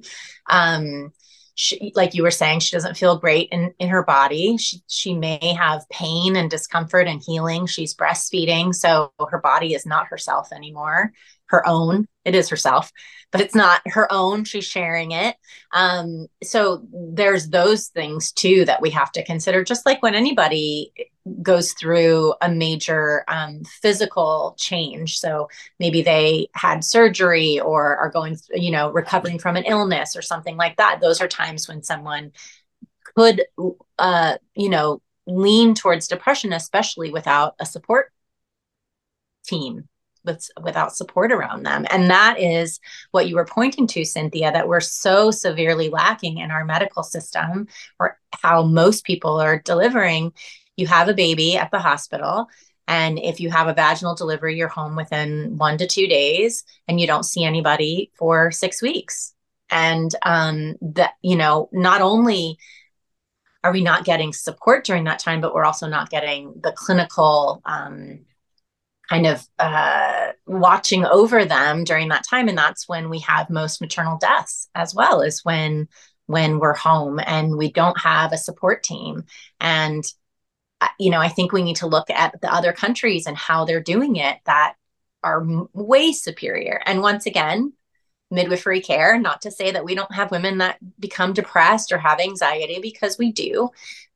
Um, 0.49 1.13
she, 1.57 1.93
like 1.97 2.15
you 2.15 2.23
were 2.23 2.31
saying, 2.31 2.61
she 2.61 2.77
doesn't 2.77 2.97
feel 2.97 3.19
great 3.19 3.49
in, 3.51 3.75
in 3.81 3.89
her 3.89 4.05
body. 4.05 4.59
She, 4.59 4.79
she 4.87 5.13
may 5.13 5.55
have 5.59 5.89
pain 5.91 6.37
and 6.37 6.49
discomfort 6.49 7.09
and 7.09 7.21
healing. 7.21 7.67
She's 7.67 7.97
breastfeeding, 7.97 8.75
so 8.75 9.13
her 9.29 9.41
body 9.41 9.75
is 9.75 9.85
not 9.85 10.07
herself 10.07 10.53
anymore, 10.53 11.13
her 11.47 11.67
own. 11.67 12.07
It 12.25 12.35
is 12.37 12.49
herself, 12.49 12.93
but 13.31 13.41
it's 13.41 13.55
not 13.55 13.83
her 13.87 14.13
own. 14.13 14.45
She's 14.45 14.65
sharing 14.65 15.13
it. 15.13 15.37
Um, 15.73 16.27
so 16.43 16.83
there's 16.93 17.49
those 17.49 17.89
things 17.89 18.33
too 18.33 18.65
that 18.65 18.83
we 18.83 18.91
have 18.91 19.13
to 19.13 19.25
consider, 19.25 19.63
just 19.63 19.87
like 19.87 20.03
when 20.03 20.15
anybody 20.15 20.93
goes 21.43 21.73
through 21.75 22.35
a 22.41 22.51
major 22.51 23.25
um, 23.29 23.63
physical 23.65 24.57
change. 24.59 25.19
So 25.19 25.49
maybe 25.79 26.03
they 26.03 26.49
had 26.55 26.83
surgery 26.83 27.61
or 27.61 27.97
are 27.97 28.11
going, 28.11 28.37
you 28.53 28.71
know, 28.71 28.91
recovering 28.91 29.39
from 29.39 29.57
an 29.57 29.65
illness 29.65 30.17
or 30.17 30.23
something 30.23 30.57
like 30.57 30.77
that. 30.79 30.99
Those 31.01 31.21
are 31.21 31.29
times 31.29 31.69
when 31.69 31.83
someone 31.83 32.33
could, 33.15 33.45
uh, 33.99 34.39
you 34.55 34.69
know, 34.69 35.03
lean 35.27 35.75
towards 35.75 36.09
depression, 36.09 36.53
especially 36.53 37.11
without 37.11 37.55
a 37.61 37.67
support 37.67 38.13
team 39.45 39.89
with 40.31 40.49
without 40.63 40.97
support 40.97 41.33
around 41.33 41.65
them. 41.65 41.87
And 41.91 42.11
that 42.11 42.39
is 42.39 42.81
what 43.11 43.29
you 43.29 43.37
were 43.37 43.45
pointing 43.45 43.87
to 43.89 44.05
cynthia 44.05 44.53
that 44.53 44.69
we're 44.69 44.81
so 44.81 45.31
severely 45.31 45.89
lacking 45.89 46.39
in 46.39 46.51
our 46.51 46.65
medical 46.65 47.03
system 47.03 47.69
or 47.99 48.19
how 48.43 48.63
most 48.63 49.05
people 49.05 49.41
are 49.41 49.61
delivering. 49.61 50.33
You 50.77 50.87
have 50.87 51.09
a 51.09 51.15
baby 51.15 51.57
at 51.57 51.71
the 51.71 51.79
hospital 51.79 52.49
and 52.89 53.19
if 53.19 53.39
you 53.41 53.51
have 53.51 53.69
a 53.69 53.75
vaginal 53.75 54.15
delivery 54.15 54.57
you're 54.57 54.69
home 54.69 54.97
within 54.97 55.57
one 55.59 55.79
to 55.79 55.87
two 55.87 56.07
days 56.07 56.65
and 56.89 57.01
you 57.01 57.07
don't 57.07 57.25
see 57.25 57.45
anybody 57.45 58.11
for 58.19 58.51
six 58.51 58.83
weeks. 58.83 59.35
And 59.71 60.13
um, 60.23 60.75
that 60.81 61.13
you 61.23 61.37
know 61.37 61.69
not 61.73 62.01
only 62.01 62.59
are 63.63 63.73
we 63.73 63.83
not 63.83 64.05
getting 64.05 64.33
support 64.33 64.85
during 64.85 65.05
that 65.05 65.19
time 65.19 65.41
but 65.41 65.55
we're 65.55 65.65
also 65.65 65.87
not 65.87 66.11
getting 66.11 66.55
the 66.63 66.73
clinical 66.73 67.61
um, 67.65 68.21
kind 69.11 69.27
of 69.27 69.47
uh, 69.59 70.31
watching 70.47 71.05
over 71.05 71.45
them 71.45 71.85
during 71.85 72.09
that 72.09 72.25
time. 72.29 72.49
And 72.49 72.57
that's 72.57 72.89
when 72.89 73.11
we 73.11 73.19
have 73.21 73.51
most 73.51 73.81
maternal 73.81 74.17
deaths 74.19 74.69
as 74.75 74.95
well 74.95 75.21
is 75.21 75.45
when 75.45 75.89
when 76.27 76.61
we're 76.61 76.75
home 76.75 77.19
and 77.27 77.57
we 77.57 77.73
don't 77.73 78.01
have 78.01 78.33
a 78.33 78.39
support 78.39 78.85
team. 78.85 79.25
And 79.61 80.05
you 80.99 81.11
know, 81.11 81.19
I 81.19 81.29
think 81.29 81.53
we 81.53 81.63
need 81.63 81.77
to 81.77 81.89
look 81.89 82.09
at 82.09 82.41
the 82.41 82.53
other 82.53 82.73
countries 82.73 83.27
and 83.27 83.37
how 83.37 83.65
they're 83.65 83.83
doing 83.83 84.17
it 84.17 84.39
that 84.47 84.75
are 85.23 85.45
way 85.75 86.13
superior. 86.13 86.81
And 86.87 87.03
once 87.03 87.27
again, 87.27 87.75
midwifery 88.31 88.81
care, 88.81 89.19
not 89.19 89.43
to 89.43 89.51
say 89.51 89.73
that 89.73 89.85
we 89.85 89.95
don't 89.95 90.15
have 90.15 90.31
women 90.31 90.59
that 90.59 90.79
become 90.99 91.33
depressed 91.33 91.93
or 91.93 91.99
have 91.99 92.21
anxiety 92.21 92.79
because 92.81 93.19
we 93.19 93.33
do, 93.33 93.71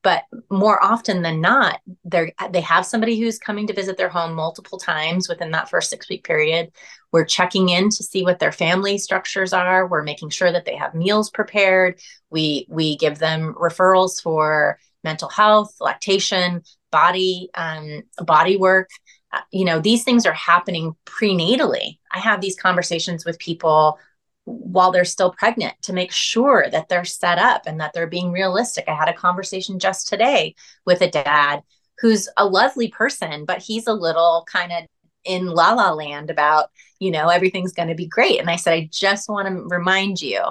but 0.05 0.25
more 0.51 0.85
often 0.85 1.23
than 1.23 1.41
not, 1.41 1.81
they 2.05 2.33
they 2.51 2.61
have 2.61 2.85
somebody 2.85 3.19
who's 3.19 3.39
coming 3.39 3.67
to 3.67 3.73
visit 3.73 3.97
their 3.97 4.11
home 4.11 4.35
multiple 4.35 4.79
times 4.79 5.29
within 5.31 5.51
that 5.53 5.71
first 5.71 5.89
6 5.91 6.09
week 6.11 6.25
period. 6.25 6.71
We're 7.11 7.25
checking 7.25 7.71
in 7.71 7.89
to 7.89 8.03
see 8.05 8.23
what 8.23 8.39
their 8.39 8.53
family 8.53 8.99
structures 8.99 9.55
are. 9.55 9.89
We're 9.89 10.03
making 10.03 10.29
sure 10.29 10.53
that 10.53 10.67
they 10.67 10.77
have 10.77 10.95
meals 10.95 11.31
prepared. 11.31 12.01
We 12.31 12.67
we 12.69 12.97
give 12.99 13.19
them 13.19 13.55
referrals 13.55 14.23
for 14.23 14.79
mental 15.03 15.31
health, 15.31 15.75
lactation, 15.81 16.63
body 16.93 17.49
um, 17.55 18.03
body 18.19 18.59
work. 18.59 18.91
Uh, 19.33 19.41
you 19.51 19.65
know, 19.65 19.81
these 19.81 20.05
things 20.05 20.27
are 20.27 20.35
happening 20.35 20.95
prenatally. 21.07 21.99
I 22.13 22.19
have 22.19 22.43
these 22.43 22.57
conversations 22.57 23.25
with 23.25 23.39
people 23.39 23.99
while 24.45 24.91
they're 24.91 25.05
still 25.05 25.33
pregnant 25.33 25.75
to 25.83 25.93
make 25.93 26.13
sure 26.13 26.67
that 26.71 26.89
they're 26.89 27.05
set 27.05 27.39
up 27.39 27.63
and 27.67 27.81
that 27.81 27.93
they're 27.95 28.07
being 28.07 28.31
realistic. 28.31 28.85
I 28.89 28.95
had 28.95 29.09
a 29.09 29.15
conversation 29.15 29.79
just 29.79 30.09
today 30.09 30.55
with 30.85 31.01
a 31.01 31.11
dad 31.11 31.63
who's 32.01 32.29
a 32.37 32.47
lovely 32.47 32.89
person, 32.89 33.45
but 33.45 33.59
he's 33.59 33.87
a 33.87 33.95
little 33.95 34.47
kind 34.51 34.73
of 34.73 34.85
in 35.25 35.47
la 35.47 35.73
la 35.73 35.93
land 35.93 36.31
about, 36.31 36.71
you 36.99 37.11
know, 37.11 37.29
everything's 37.29 37.73
going 37.73 37.89
to 37.89 37.95
be 37.95 38.07
great. 38.07 38.39
And 38.39 38.51
I 38.51 38.57
said, 38.57 38.75
I 38.75 38.89
just 38.93 39.29
want 39.29 39.49
to 39.49 39.55
remind 39.75 40.21
you 40.21 40.43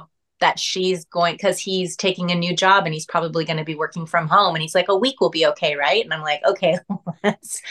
that 0.44 0.60
she's 0.60 1.06
going 1.06 1.36
because 1.36 1.58
he's 1.58 1.96
taking 1.96 2.30
a 2.30 2.36
new 2.36 2.54
job 2.54 2.84
and 2.84 2.94
he's 2.94 3.06
probably 3.06 3.46
going 3.46 3.58
to 3.58 3.64
be 3.64 3.76
working 3.76 4.06
from 4.06 4.28
home 4.28 4.56
and 4.56 4.62
he's 4.62 4.76
like 4.76 4.89
a 4.89 4.98
week 4.98 5.22
will 5.22 5.30
be 5.30 5.46
okay 5.46 5.78
right 5.78 6.04
and 6.04 6.14
i'm 6.14 6.22
like 6.22 6.41
okay 6.46 6.78
let's 7.24 7.62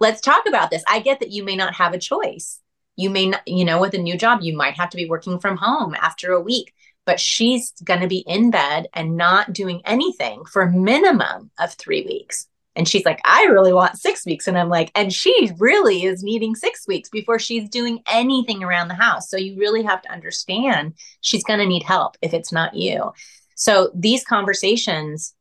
let's 0.00 0.22
talk 0.22 0.48
about 0.48 0.70
this 0.70 0.82
i 0.88 0.98
get 0.98 1.20
that 1.20 1.30
you 1.30 1.44
may 1.44 1.56
not 1.56 1.74
have 1.74 1.92
a 1.92 1.98
choice 1.98 2.61
you 3.02 3.10
may 3.10 3.26
not 3.26 3.42
you 3.46 3.64
know 3.64 3.80
with 3.80 3.94
a 3.94 3.98
new 3.98 4.16
job 4.16 4.40
you 4.42 4.56
might 4.56 4.74
have 4.74 4.90
to 4.90 4.96
be 4.96 5.08
working 5.08 5.38
from 5.38 5.56
home 5.56 5.94
after 6.00 6.32
a 6.32 6.40
week 6.40 6.72
but 7.04 7.18
she's 7.18 7.72
going 7.84 8.00
to 8.00 8.06
be 8.06 8.24
in 8.28 8.50
bed 8.50 8.86
and 8.94 9.16
not 9.16 9.52
doing 9.52 9.82
anything 9.84 10.44
for 10.44 10.62
a 10.62 10.70
minimum 10.70 11.50
of 11.58 11.74
3 11.74 12.04
weeks 12.04 12.46
and 12.74 12.88
she's 12.88 13.04
like, 13.04 13.20
I 13.24 13.44
really 13.50 13.72
want 13.72 13.98
six 13.98 14.24
weeks. 14.24 14.48
And 14.48 14.56
I'm 14.56 14.68
like, 14.68 14.90
and 14.94 15.12
she 15.12 15.52
really 15.58 16.04
is 16.04 16.22
needing 16.22 16.54
six 16.54 16.86
weeks 16.88 17.10
before 17.10 17.38
she's 17.38 17.68
doing 17.68 18.00
anything 18.06 18.64
around 18.64 18.88
the 18.88 18.94
house. 18.94 19.28
So 19.28 19.36
you 19.36 19.58
really 19.58 19.82
have 19.82 20.00
to 20.02 20.10
understand 20.12 20.94
she's 21.20 21.44
going 21.44 21.58
to 21.58 21.66
need 21.66 21.82
help 21.82 22.16
if 22.22 22.32
it's 22.32 22.52
not 22.52 22.74
you. 22.74 23.12
So 23.56 23.90
these 23.94 24.24
conversations 24.24 25.34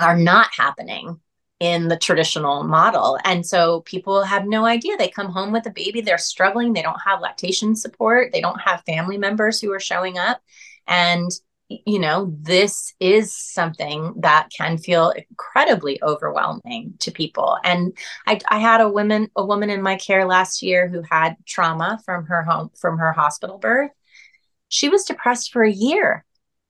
are 0.00 0.16
not 0.16 0.48
happening 0.56 1.20
in 1.64 1.88
the 1.88 1.96
traditional 1.96 2.62
model. 2.62 3.18
And 3.24 3.46
so 3.46 3.80
people 3.82 4.22
have 4.22 4.46
no 4.46 4.66
idea. 4.66 4.98
They 4.98 5.08
come 5.08 5.30
home 5.30 5.50
with 5.50 5.66
a 5.66 5.70
baby, 5.70 6.02
they're 6.02 6.18
struggling, 6.18 6.74
they 6.74 6.82
don't 6.82 7.00
have 7.00 7.22
lactation 7.22 7.74
support, 7.74 8.32
they 8.32 8.42
don't 8.42 8.60
have 8.60 8.82
family 8.84 9.16
members 9.16 9.60
who 9.60 9.72
are 9.72 9.80
showing 9.80 10.18
up. 10.18 10.42
And 10.86 11.30
you 11.86 11.98
know, 11.98 12.30
this 12.42 12.92
is 13.00 13.34
something 13.34 14.12
that 14.18 14.50
can 14.54 14.76
feel 14.76 15.10
incredibly 15.10 16.00
overwhelming 16.02 16.92
to 17.00 17.10
people. 17.10 17.56
And 17.64 17.96
I, 18.26 18.38
I 18.50 18.58
had 18.58 18.82
a 18.82 18.88
woman, 18.88 19.30
a 19.34 19.44
woman 19.44 19.70
in 19.70 19.80
my 19.80 19.96
care 19.96 20.26
last 20.26 20.62
year 20.62 20.88
who 20.88 21.02
had 21.10 21.36
trauma 21.46 21.98
from 22.04 22.26
her 22.26 22.42
home, 22.42 22.70
from 22.78 22.98
her 22.98 23.12
hospital 23.12 23.56
birth. 23.56 23.90
She 24.68 24.90
was 24.90 25.04
depressed 25.04 25.52
for 25.52 25.64
a 25.64 25.72
year. 25.72 26.26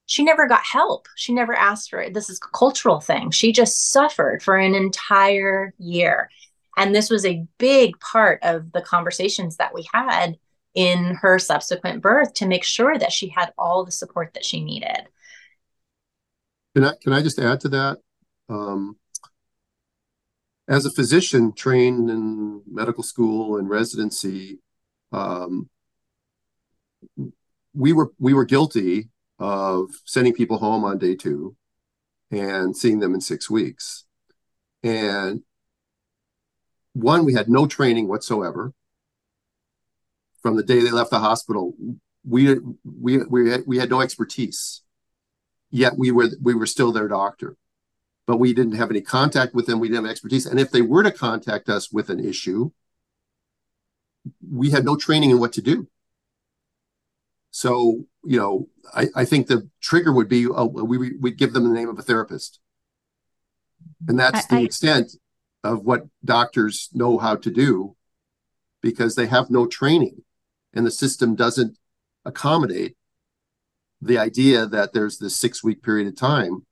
She 0.06 0.22
never 0.22 0.46
got 0.46 0.62
help. 0.64 1.08
She 1.16 1.32
never 1.32 1.54
asked 1.54 1.90
for 1.90 2.00
it. 2.00 2.12
This 2.12 2.28
is 2.28 2.38
a 2.38 2.56
cultural 2.56 3.00
thing. 3.00 3.30
She 3.30 3.52
just 3.52 3.90
suffered 3.90 4.42
for 4.42 4.56
an 4.56 4.74
entire 4.74 5.72
year. 5.78 6.30
And 6.76 6.94
this 6.94 7.08
was 7.08 7.24
a 7.24 7.46
big 7.58 7.98
part 8.00 8.40
of 8.42 8.72
the 8.72 8.82
conversations 8.82 9.56
that 9.56 9.72
we 9.72 9.86
had 9.92 10.36
in 10.74 11.14
her 11.22 11.38
subsequent 11.38 12.02
birth 12.02 12.34
to 12.34 12.46
make 12.46 12.64
sure 12.64 12.98
that 12.98 13.12
she 13.12 13.28
had 13.28 13.52
all 13.56 13.84
the 13.84 13.92
support 13.92 14.34
that 14.34 14.44
she 14.44 14.62
needed. 14.62 15.06
Can 16.74 16.84
I 16.84 16.92
can 17.00 17.12
I 17.12 17.22
just 17.22 17.38
add 17.38 17.60
to 17.60 17.68
that? 17.70 17.98
Um, 18.48 18.96
as 20.66 20.84
a 20.84 20.90
physician 20.90 21.52
trained 21.52 22.10
in 22.10 22.62
medical 22.66 23.04
school 23.04 23.56
and 23.56 23.68
residency, 23.68 24.58
um, 25.12 25.70
we 27.72 27.92
were 27.92 28.10
we 28.18 28.34
were 28.34 28.44
guilty 28.44 29.10
of 29.44 29.90
sending 30.06 30.32
people 30.32 30.56
home 30.56 30.84
on 30.84 30.96
day 30.96 31.14
two 31.14 31.54
and 32.30 32.74
seeing 32.74 33.00
them 33.00 33.12
in 33.12 33.20
six 33.20 33.50
weeks. 33.50 34.04
And 34.82 35.42
one, 36.94 37.26
we 37.26 37.34
had 37.34 37.50
no 37.50 37.66
training 37.66 38.08
whatsoever 38.08 38.72
from 40.42 40.56
the 40.56 40.62
day 40.62 40.80
they 40.80 40.90
left 40.90 41.10
the 41.10 41.18
hospital. 41.18 41.74
We 42.26 42.56
we 42.84 43.18
we 43.18 43.50
had, 43.50 43.64
we 43.66 43.76
had 43.76 43.90
no 43.90 44.00
expertise, 44.00 44.80
yet 45.70 45.98
we 45.98 46.10
were 46.10 46.30
we 46.40 46.54
were 46.54 46.66
still 46.66 46.90
their 46.90 47.08
doctor, 47.08 47.58
but 48.26 48.38
we 48.38 48.54
didn't 48.54 48.76
have 48.76 48.90
any 48.90 49.02
contact 49.02 49.54
with 49.54 49.66
them. 49.66 49.78
We 49.78 49.88
didn't 49.88 50.04
have 50.04 50.10
expertise, 50.10 50.46
and 50.46 50.58
if 50.58 50.70
they 50.70 50.80
were 50.80 51.02
to 51.02 51.12
contact 51.12 51.68
us 51.68 51.92
with 51.92 52.08
an 52.08 52.24
issue, 52.24 52.70
we 54.50 54.70
had 54.70 54.86
no 54.86 54.96
training 54.96 55.32
in 55.32 55.38
what 55.38 55.52
to 55.52 55.60
do. 55.60 55.86
So, 57.54 58.04
you 58.24 58.36
know, 58.36 58.68
I, 58.92 59.06
I 59.14 59.24
think 59.24 59.46
the 59.46 59.70
trigger 59.80 60.12
would 60.12 60.28
be 60.28 60.48
oh, 60.48 60.66
we 60.66 61.16
would 61.18 61.38
give 61.38 61.52
them 61.52 61.62
the 61.62 61.72
name 61.72 61.88
of 61.88 61.96
a 61.96 62.02
therapist. 62.02 62.58
And 64.08 64.18
that's 64.18 64.40
I, 64.46 64.56
the 64.56 64.62
I, 64.62 64.64
extent 64.64 65.12
of 65.62 65.84
what 65.84 66.08
doctors 66.24 66.88
know 66.92 67.16
how 67.16 67.36
to 67.36 67.50
do 67.52 67.94
because 68.82 69.14
they 69.14 69.26
have 69.26 69.50
no 69.50 69.68
training 69.68 70.24
and 70.72 70.84
the 70.84 70.90
system 70.90 71.36
doesn't 71.36 71.78
accommodate 72.24 72.96
the 74.02 74.18
idea 74.18 74.66
that 74.66 74.92
there's 74.92 75.18
this 75.18 75.36
six 75.36 75.62
week 75.62 75.80
period 75.80 76.08
of 76.08 76.16
time 76.16 76.66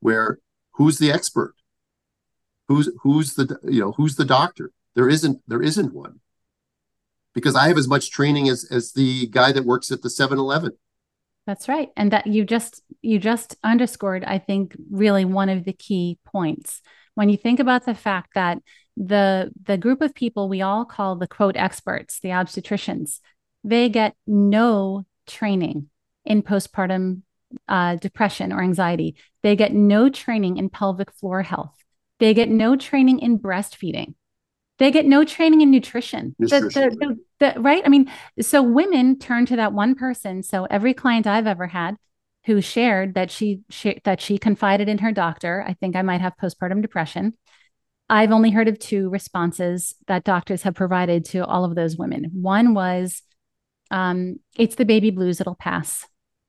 where 0.00 0.40
who's 0.72 0.98
the 0.98 1.12
expert? 1.12 1.54
Who's 2.66 2.90
who's 3.02 3.34
the 3.34 3.56
you 3.62 3.78
know 3.78 3.92
who's 3.92 4.16
the 4.16 4.24
doctor? 4.24 4.72
There 4.96 5.08
isn't 5.08 5.42
there 5.46 5.62
isn't 5.62 5.94
one 5.94 6.18
because 7.34 7.54
i 7.54 7.68
have 7.68 7.78
as 7.78 7.88
much 7.88 8.10
training 8.10 8.48
as 8.48 8.66
as 8.70 8.92
the 8.92 9.26
guy 9.28 9.52
that 9.52 9.64
works 9.64 9.90
at 9.90 10.02
the 10.02 10.08
7-eleven 10.08 10.72
that's 11.46 11.68
right 11.68 11.90
and 11.96 12.12
that 12.12 12.26
you 12.26 12.44
just 12.44 12.82
you 13.00 13.18
just 13.18 13.56
underscored 13.62 14.24
i 14.24 14.38
think 14.38 14.76
really 14.90 15.24
one 15.24 15.48
of 15.48 15.64
the 15.64 15.72
key 15.72 16.18
points 16.24 16.82
when 17.14 17.28
you 17.28 17.36
think 17.36 17.60
about 17.60 17.84
the 17.84 17.94
fact 17.94 18.34
that 18.34 18.58
the 18.96 19.50
the 19.64 19.78
group 19.78 20.02
of 20.02 20.14
people 20.14 20.48
we 20.48 20.62
all 20.62 20.84
call 20.84 21.16
the 21.16 21.26
quote 21.26 21.56
experts 21.56 22.20
the 22.20 22.28
obstetricians 22.28 23.20
they 23.64 23.88
get 23.88 24.14
no 24.26 25.04
training 25.26 25.88
in 26.24 26.42
postpartum 26.42 27.22
uh, 27.68 27.96
depression 27.96 28.52
or 28.52 28.62
anxiety. 28.62 29.16
They 29.42 29.56
get 29.56 29.72
no 29.72 30.08
training 30.08 30.56
in 30.56 30.70
pelvic 30.70 31.12
floor 31.12 31.42
health. 31.42 31.76
They 32.18 32.34
get 32.34 32.48
no 32.48 32.76
training 32.76 33.18
in 33.20 33.38
breastfeeding. 33.38 34.14
They 34.82 34.90
get 34.90 35.06
no 35.06 35.24
training 35.24 35.60
in 35.60 35.70
nutrition. 35.70 36.34
nutrition. 36.40 36.98
The, 36.98 37.16
the, 37.38 37.52
the, 37.54 37.60
right? 37.60 37.82
I 37.84 37.88
mean, 37.88 38.10
so 38.40 38.60
women 38.64 39.16
turn 39.16 39.46
to 39.46 39.54
that 39.54 39.72
one 39.72 39.94
person. 39.94 40.42
So 40.42 40.64
every 40.64 40.92
client 40.92 41.24
I've 41.24 41.46
ever 41.46 41.68
had 41.68 41.94
who 42.46 42.60
shared 42.60 43.14
that 43.14 43.30
she, 43.30 43.60
she 43.70 44.00
that 44.02 44.20
she 44.20 44.38
confided 44.38 44.88
in 44.88 44.98
her 44.98 45.12
doctor, 45.12 45.64
I 45.64 45.74
think 45.74 45.94
I 45.94 46.02
might 46.02 46.20
have 46.20 46.32
postpartum 46.36 46.82
depression. 46.82 47.34
I've 48.10 48.32
only 48.32 48.50
heard 48.50 48.66
of 48.66 48.76
two 48.80 49.08
responses 49.08 49.94
that 50.08 50.24
doctors 50.24 50.62
have 50.62 50.74
provided 50.74 51.26
to 51.26 51.46
all 51.46 51.64
of 51.64 51.76
those 51.76 51.96
women. 51.96 52.30
One 52.32 52.74
was, 52.74 53.22
um, 53.92 54.40
"It's 54.58 54.74
the 54.74 54.84
baby 54.84 55.10
blues; 55.12 55.40
it'll 55.40 55.54
pass." 55.54 56.08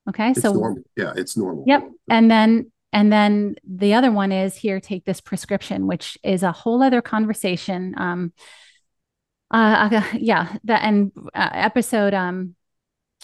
Okay. 0.09 0.31
It's 0.31 0.41
so 0.41 0.53
normal. 0.53 0.83
yeah, 0.97 1.13
it's 1.15 1.37
normal. 1.37 1.65
Yep. 1.67 1.87
And 2.09 2.31
then 2.31 2.71
and 2.93 3.11
then 3.11 3.55
the 3.67 3.95
other 3.95 4.11
one 4.11 4.31
is 4.31 4.55
here, 4.55 4.79
take 4.79 5.03
this 5.03 5.19
prescription, 5.19 5.87
which 5.87 6.17
is 6.23 6.43
a 6.43 6.51
whole 6.51 6.81
other 6.81 7.01
conversation. 7.01 7.95
Um, 7.97 8.33
uh, 9.51 9.89
uh 9.91 10.03
yeah, 10.17 10.55
that 10.63 10.83
and 10.83 11.11
uh, 11.33 11.49
episode 11.51 12.13
um, 12.13 12.55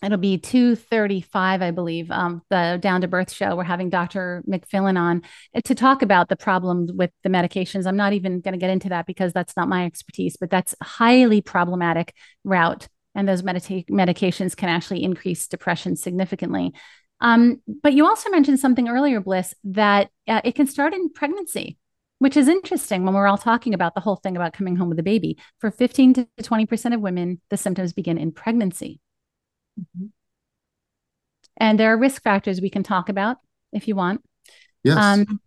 it'll 0.02 0.18
be 0.18 0.38
235 0.38 1.62
i 1.62 1.72
believe 1.72 2.10
um, 2.10 2.42
the 2.50 2.80
down 2.82 3.02
to 3.02 3.08
birth 3.10 3.30
show 3.34 3.58
we're 3.58 3.66
having 3.66 3.90
dr 3.90 4.44
mcfillin 4.48 4.98
on 4.98 5.22
uh, 5.54 5.60
to 5.66 5.76
talk 5.76 6.02
about 6.02 6.30
the 6.30 6.38
problems 6.38 6.90
with 6.94 7.12
the 7.24 7.30
medications 7.30 7.86
i'm 7.86 7.98
not 7.98 8.14
even 8.14 8.40
going 8.40 8.54
to 8.54 8.58
get 8.58 8.70
into 8.70 8.88
that 8.88 9.06
because 9.06 9.34
that's 9.34 9.58
not 9.58 9.68
my 9.68 9.86
expertise 9.86 10.38
but 10.40 10.50
that's 10.50 10.74
highly 10.82 11.42
problematic 11.42 12.14
route 12.46 12.88
and 13.16 13.28
those 13.28 13.42
medita- 13.42 13.90
medications 13.90 14.56
can 14.56 14.70
actually 14.70 15.04
increase 15.04 15.48
depression 15.48 15.96
significantly. 15.96 16.74
Um, 17.22 17.62
but 17.84 17.94
you 17.94 18.06
also 18.06 18.30
mentioned 18.30 18.60
something 18.60 18.88
earlier, 18.88 19.22
Blyss, 19.22 19.54
that 19.66 20.10
uh, 20.28 20.42
it 20.44 20.56
can 20.56 20.68
start 20.68 20.94
in 20.94 21.10
pregnancy, 21.10 21.78
which 22.20 22.38
is 22.38 22.48
interesting 22.48 23.04
when 23.04 23.14
we're 23.14 23.28
all 23.28 23.38
talking 23.38 23.74
about 23.74 23.94
the 23.94 24.02
whole 24.02 24.16
thing 24.16 24.36
about 24.36 24.54
coming 24.54 24.76
home 24.76 24.90
with 24.90 25.00
a 25.00 25.04
baby. 25.04 25.38
For 25.60 25.70
15 25.72 26.14
to 26.14 26.28
20% 26.42 26.94
of 26.94 27.02
women, 27.02 27.42
the 27.50 27.58
symptoms 27.58 27.94
begin 27.94 28.18
in 28.18 28.32
pregnancy. 28.32 29.00
Mm-hmm. 29.80 30.08
And 31.58 31.80
there 31.80 31.94
are 31.94 31.98
risk 31.98 32.24
factors 32.24 32.62
we 32.62 32.70
can 32.70 32.84
talk 32.84 33.10
about 33.10 33.38
if 33.74 33.88
you 33.88 33.96
want. 33.96 34.22
Yes. 34.84 34.98
Um, 34.98 35.42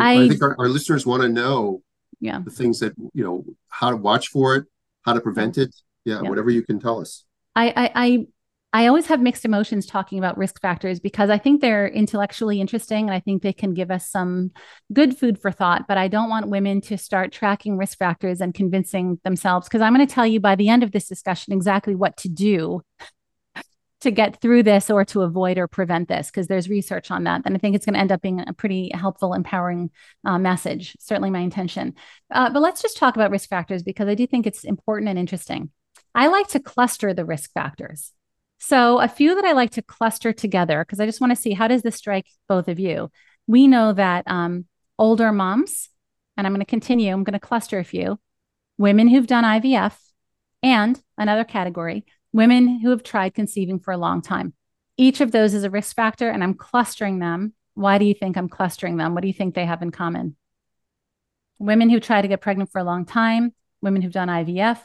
I, 0.00 0.22
I, 0.22 0.28
think 0.28 0.42
our, 0.42 0.54
our 0.58 0.68
listeners 0.68 1.04
want 1.04 1.22
to 1.22 1.28
know 1.28 1.82
yeah. 2.20 2.40
the 2.44 2.50
things 2.50 2.78
that, 2.80 2.94
you 3.14 3.24
know, 3.24 3.44
how 3.68 3.90
to 3.90 3.96
watch 3.96 4.28
for 4.28 4.54
it, 4.54 4.66
how 5.02 5.12
to 5.12 5.20
prevent 5.20 5.58
it, 5.58 5.74
yeah, 6.04 6.20
yeah, 6.22 6.28
whatever 6.28 6.50
you 6.50 6.62
can 6.62 6.78
tell 6.78 7.00
us. 7.00 7.24
I, 7.56 7.90
I, 7.94 8.26
I 8.72 8.88
always 8.88 9.06
have 9.06 9.20
mixed 9.20 9.44
emotions 9.44 9.86
talking 9.86 10.18
about 10.18 10.36
risk 10.36 10.60
factors 10.60 11.00
because 11.00 11.30
I 11.30 11.38
think 11.38 11.60
they're 11.60 11.88
intellectually 11.88 12.60
interesting 12.60 13.06
and 13.06 13.14
I 13.14 13.20
think 13.20 13.42
they 13.42 13.52
can 13.52 13.72
give 13.72 13.90
us 13.90 14.10
some 14.10 14.50
good 14.92 15.16
food 15.16 15.40
for 15.40 15.50
thought. 15.50 15.86
But 15.88 15.96
I 15.96 16.08
don't 16.08 16.28
want 16.28 16.48
women 16.48 16.80
to 16.82 16.98
start 16.98 17.32
tracking 17.32 17.78
risk 17.78 17.96
factors 17.96 18.40
and 18.40 18.52
convincing 18.52 19.18
themselves 19.24 19.66
because 19.66 19.80
I'm 19.80 19.94
going 19.94 20.06
to 20.06 20.14
tell 20.14 20.26
you 20.26 20.40
by 20.40 20.56
the 20.56 20.68
end 20.68 20.82
of 20.82 20.92
this 20.92 21.08
discussion 21.08 21.52
exactly 21.52 21.94
what 21.94 22.16
to 22.18 22.28
do 22.28 22.82
to 24.00 24.10
get 24.10 24.42
through 24.42 24.64
this 24.64 24.90
or 24.90 25.06
to 25.06 25.22
avoid 25.22 25.56
or 25.56 25.68
prevent 25.68 26.08
this 26.08 26.30
because 26.30 26.48
there's 26.48 26.68
research 26.68 27.10
on 27.10 27.24
that. 27.24 27.42
And 27.46 27.54
I 27.54 27.58
think 27.58 27.76
it's 27.76 27.86
going 27.86 27.94
to 27.94 28.00
end 28.00 28.12
up 28.12 28.20
being 28.20 28.44
a 28.46 28.52
pretty 28.52 28.90
helpful, 28.92 29.32
empowering 29.32 29.90
uh, 30.24 30.38
message. 30.38 30.96
Certainly 31.00 31.30
my 31.30 31.40
intention. 31.40 31.94
Uh, 32.30 32.50
but 32.50 32.60
let's 32.60 32.82
just 32.82 32.98
talk 32.98 33.14
about 33.14 33.30
risk 33.30 33.48
factors 33.48 33.82
because 33.82 34.08
I 34.08 34.14
do 34.14 34.26
think 34.26 34.46
it's 34.46 34.64
important 34.64 35.08
and 35.08 35.18
interesting. 35.18 35.70
I 36.14 36.26
like 36.26 36.48
to 36.48 36.60
cluster 36.60 37.14
the 37.14 37.24
risk 37.24 37.52
factors. 37.52 38.12
So 38.58 39.00
a 39.00 39.08
few 39.08 39.34
that 39.34 39.44
I 39.44 39.52
like 39.52 39.72
to 39.72 39.82
cluster 39.82 40.32
together 40.32 40.84
because 40.84 41.00
I 41.00 41.06
just 41.06 41.20
want 41.20 41.30
to 41.30 41.40
see 41.40 41.52
how 41.52 41.68
does 41.68 41.82
this 41.82 41.96
strike 41.96 42.26
both 42.48 42.68
of 42.68 42.78
you. 42.78 43.10
We 43.46 43.66
know 43.66 43.92
that 43.92 44.24
um, 44.26 44.66
older 44.98 45.30
moms, 45.32 45.90
and 46.36 46.46
I'm 46.46 46.52
going 46.52 46.60
to 46.60 46.66
continue. 46.66 47.12
I'm 47.12 47.24
going 47.24 47.38
to 47.38 47.40
cluster 47.40 47.78
a 47.78 47.84
few 47.84 48.18
women 48.78 49.08
who've 49.08 49.26
done 49.26 49.44
IVF, 49.44 49.96
and 50.62 51.00
another 51.16 51.44
category 51.44 52.04
women 52.32 52.80
who 52.80 52.90
have 52.90 53.02
tried 53.02 53.32
conceiving 53.34 53.78
for 53.78 53.92
a 53.92 53.96
long 53.96 54.20
time. 54.20 54.52
Each 54.98 55.22
of 55.22 55.32
those 55.32 55.54
is 55.54 55.64
a 55.64 55.70
risk 55.70 55.96
factor, 55.96 56.28
and 56.28 56.44
I'm 56.44 56.54
clustering 56.54 57.18
them. 57.18 57.54
Why 57.74 57.96
do 57.96 58.04
you 58.04 58.14
think 58.14 58.36
I'm 58.36 58.48
clustering 58.48 58.98
them? 58.98 59.14
What 59.14 59.22
do 59.22 59.28
you 59.28 59.34
think 59.34 59.54
they 59.54 59.64
have 59.64 59.80
in 59.80 59.90
common? 59.90 60.36
Women 61.58 61.88
who 61.88 61.98
try 61.98 62.20
to 62.20 62.28
get 62.28 62.42
pregnant 62.42 62.70
for 62.70 62.78
a 62.78 62.84
long 62.84 63.06
time, 63.06 63.54
women 63.80 64.02
who've 64.02 64.12
done 64.12 64.28
IVF, 64.28 64.78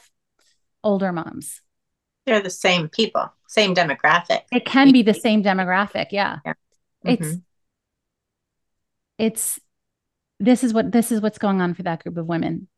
older 0.84 1.11
moms. 1.11 1.61
They're 2.32 2.41
the 2.41 2.49
same 2.49 2.88
people, 2.88 3.29
same 3.47 3.75
demographic. 3.75 4.43
It 4.53 4.65
can 4.65 4.93
be 4.93 5.03
the 5.03 5.13
same 5.13 5.43
demographic. 5.43 6.07
Yeah. 6.11 6.38
yeah. 6.45 6.53
Mm-hmm. 7.05 7.23
It's, 7.23 7.38
it's, 9.17 9.59
this 10.39 10.63
is 10.63 10.73
what, 10.73 10.93
this 10.93 11.11
is 11.11 11.19
what's 11.19 11.38
going 11.38 11.59
on 11.59 11.73
for 11.73 11.84
that 11.84 12.03
group 12.03 12.15
of 12.15 12.25
women. 12.25 12.69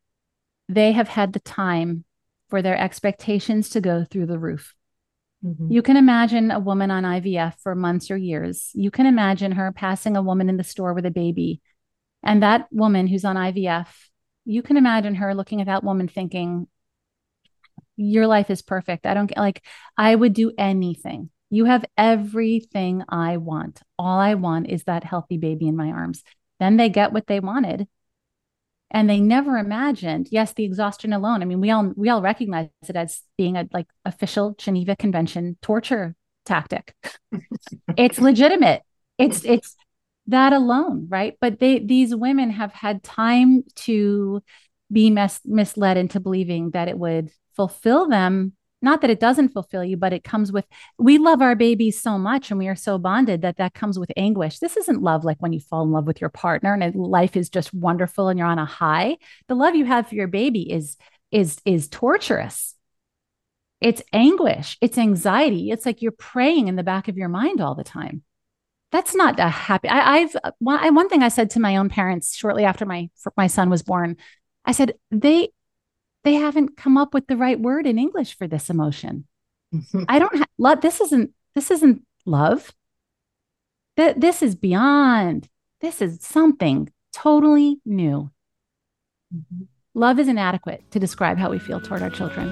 They 0.67 0.93
have 0.93 1.07
had 1.07 1.33
the 1.33 1.39
time 1.39 2.03
for 2.49 2.63
their 2.63 2.75
expectations 2.75 3.69
to 3.69 3.81
go 3.81 4.05
through 4.09 4.25
the 4.25 4.39
roof. 4.39 4.73
Mm-hmm. 5.45 5.71
You 5.71 5.83
can 5.83 5.97
imagine 5.97 6.49
a 6.49 6.59
woman 6.59 6.89
on 6.89 7.03
IVF 7.03 7.59
for 7.61 7.75
months 7.75 8.09
or 8.09 8.17
years. 8.17 8.71
You 8.73 8.89
can 8.89 9.05
imagine 9.05 9.51
her 9.51 9.71
passing 9.71 10.17
a 10.17 10.21
woman 10.23 10.49
in 10.49 10.57
the 10.57 10.63
store 10.63 10.95
with 10.95 11.05
a 11.05 11.11
baby. 11.11 11.61
And 12.23 12.41
that 12.41 12.67
woman 12.71 13.05
who's 13.05 13.23
on 13.23 13.35
IVF, 13.35 13.87
you 14.45 14.63
can 14.63 14.77
imagine 14.77 15.13
her 15.15 15.35
looking 15.35 15.61
at 15.61 15.67
that 15.67 15.83
woman 15.83 16.07
thinking, 16.07 16.67
your 17.95 18.27
life 18.27 18.49
is 18.49 18.61
perfect. 18.61 19.05
I 19.05 19.13
don't 19.13 19.27
get 19.27 19.37
like, 19.37 19.63
I 19.97 20.13
would 20.13 20.33
do 20.33 20.51
anything. 20.57 21.29
You 21.49 21.65
have 21.65 21.85
everything 21.97 23.03
I 23.07 23.37
want. 23.37 23.81
All 23.99 24.19
I 24.19 24.33
want 24.33 24.69
is 24.69 24.83
that 24.85 25.03
healthy 25.03 25.37
baby 25.37 25.67
in 25.67 25.75
my 25.75 25.89
arms. 25.89 26.23
Then 26.59 26.77
they 26.77 26.89
get 26.89 27.13
what 27.13 27.27
they 27.27 27.39
wanted. 27.39 27.87
And 28.89 29.09
they 29.09 29.19
never 29.19 29.57
imagined, 29.57 30.27
yes, 30.31 30.53
the 30.53 30.65
exhaustion 30.65 31.13
alone. 31.13 31.41
I 31.41 31.45
mean, 31.45 31.59
we 31.59 31.71
all 31.71 31.93
we 31.95 32.09
all 32.09 32.21
recognize 32.21 32.69
it 32.87 32.95
as 32.95 33.21
being 33.37 33.57
a 33.57 33.67
like 33.73 33.87
official 34.05 34.53
Geneva 34.57 34.95
Convention 34.95 35.57
torture 35.61 36.15
tactic. 36.45 36.95
it's 37.97 38.19
legitimate. 38.19 38.83
It's 39.17 39.43
it's 39.45 39.75
that 40.27 40.53
alone, 40.53 41.07
right? 41.09 41.35
But 41.41 41.59
they 41.59 41.79
these 41.79 42.15
women 42.15 42.51
have 42.51 42.71
had 42.71 43.03
time 43.03 43.63
to 43.75 44.43
be 44.91 45.09
mis- 45.09 45.41
misled 45.43 45.97
into 45.97 46.19
believing 46.19 46.71
that 46.71 46.87
it 46.87 46.97
would 46.97 47.31
fulfill 47.55 48.07
them. 48.07 48.53
Not 48.81 48.99
that 49.01 49.09
it 49.09 49.19
doesn't 49.19 49.53
fulfill 49.53 49.83
you 49.83 49.95
but 49.95 50.11
it 50.11 50.25
comes 50.25 50.51
with 50.51 50.65
we 50.97 51.17
love 51.17 51.41
our 51.41 51.55
babies 51.55 52.01
so 52.01 52.17
much 52.17 52.51
and 52.51 52.57
we 52.59 52.67
are 52.67 52.75
so 52.75 52.97
bonded 52.97 53.41
that 53.41 53.57
that 53.57 53.73
comes 53.73 53.97
with 53.97 54.11
anguish. 54.17 54.59
This 54.59 54.75
isn't 54.75 55.01
love 55.01 55.23
like 55.23 55.41
when 55.41 55.53
you 55.53 55.61
fall 55.61 55.83
in 55.83 55.91
love 55.91 56.05
with 56.05 56.19
your 56.19 56.29
partner 56.29 56.73
and 56.73 56.95
life 56.95 57.37
is 57.37 57.49
just 57.49 57.73
wonderful 57.73 58.27
and 58.27 58.37
you're 58.37 58.47
on 58.47 58.59
a 58.59 58.65
high. 58.65 59.17
The 59.47 59.55
love 59.55 59.75
you 59.75 59.85
have 59.85 60.09
for 60.09 60.15
your 60.15 60.27
baby 60.27 60.71
is 60.71 60.97
is 61.31 61.59
is 61.65 61.87
torturous. 61.87 62.75
It's 63.79 64.01
anguish. 64.13 64.77
It's 64.81 64.97
anxiety. 64.97 65.69
It's 65.69 65.85
like 65.85 66.01
you're 66.01 66.11
praying 66.11 66.67
in 66.67 66.75
the 66.75 66.83
back 66.83 67.07
of 67.07 67.17
your 67.17 67.27
mind 67.27 67.59
all 67.59 67.75
the 67.75 67.83
time. 67.83 68.23
That's 68.93 69.15
not 69.15 69.39
a 69.39 69.49
happy 69.49 69.89
I, 69.89 70.17
i've 70.17 70.35
one, 70.59 70.93
one 70.93 71.09
thing 71.09 71.23
i 71.23 71.29
said 71.29 71.49
to 71.51 71.59
my 71.59 71.77
own 71.77 71.89
parents 71.89 72.35
shortly 72.35 72.63
after 72.63 72.85
my 72.85 73.09
my 73.35 73.47
son 73.47 73.71
was 73.71 73.81
born 73.81 74.17
i 74.65 74.71
said 74.71 74.93
they 75.09 75.49
they 76.23 76.35
haven't 76.35 76.77
come 76.77 76.97
up 76.97 77.13
with 77.13 77.27
the 77.27 77.37
right 77.37 77.59
word 77.59 77.85
in 77.85 77.99
English 77.99 78.37
for 78.37 78.47
this 78.47 78.69
emotion. 78.69 79.27
Mm-hmm. 79.73 80.03
I 80.07 80.19
don't 80.19 80.37
have 80.37 80.47
love. 80.57 80.81
This 80.81 81.01
isn't, 81.01 81.31
this 81.55 81.71
isn't 81.71 82.03
love. 82.25 82.71
That 83.97 84.21
this 84.21 84.41
is 84.41 84.55
beyond, 84.55 85.49
this 85.81 86.01
is 86.01 86.19
something 86.21 86.91
totally 87.11 87.79
new. 87.85 88.31
Mm-hmm. 89.35 89.63
Love 89.93 90.17
is 90.17 90.27
inadequate 90.27 90.89
to 90.91 90.99
describe 90.99 91.37
how 91.37 91.51
we 91.51 91.59
feel 91.59 91.79
toward 91.79 92.01
our 92.01 92.09
children. 92.09 92.49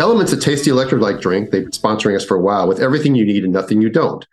Element's 0.00 0.32
a 0.32 0.36
tasty 0.36 0.70
electrolyte 0.70 1.20
drink. 1.20 1.50
They've 1.50 1.62
been 1.62 1.72
sponsoring 1.72 2.16
us 2.16 2.24
for 2.24 2.36
a 2.36 2.40
while 2.40 2.66
with 2.66 2.80
everything 2.80 3.14
you 3.14 3.24
need 3.24 3.44
and 3.44 3.52
nothing 3.52 3.82
you 3.82 3.90
don't. 3.90 4.26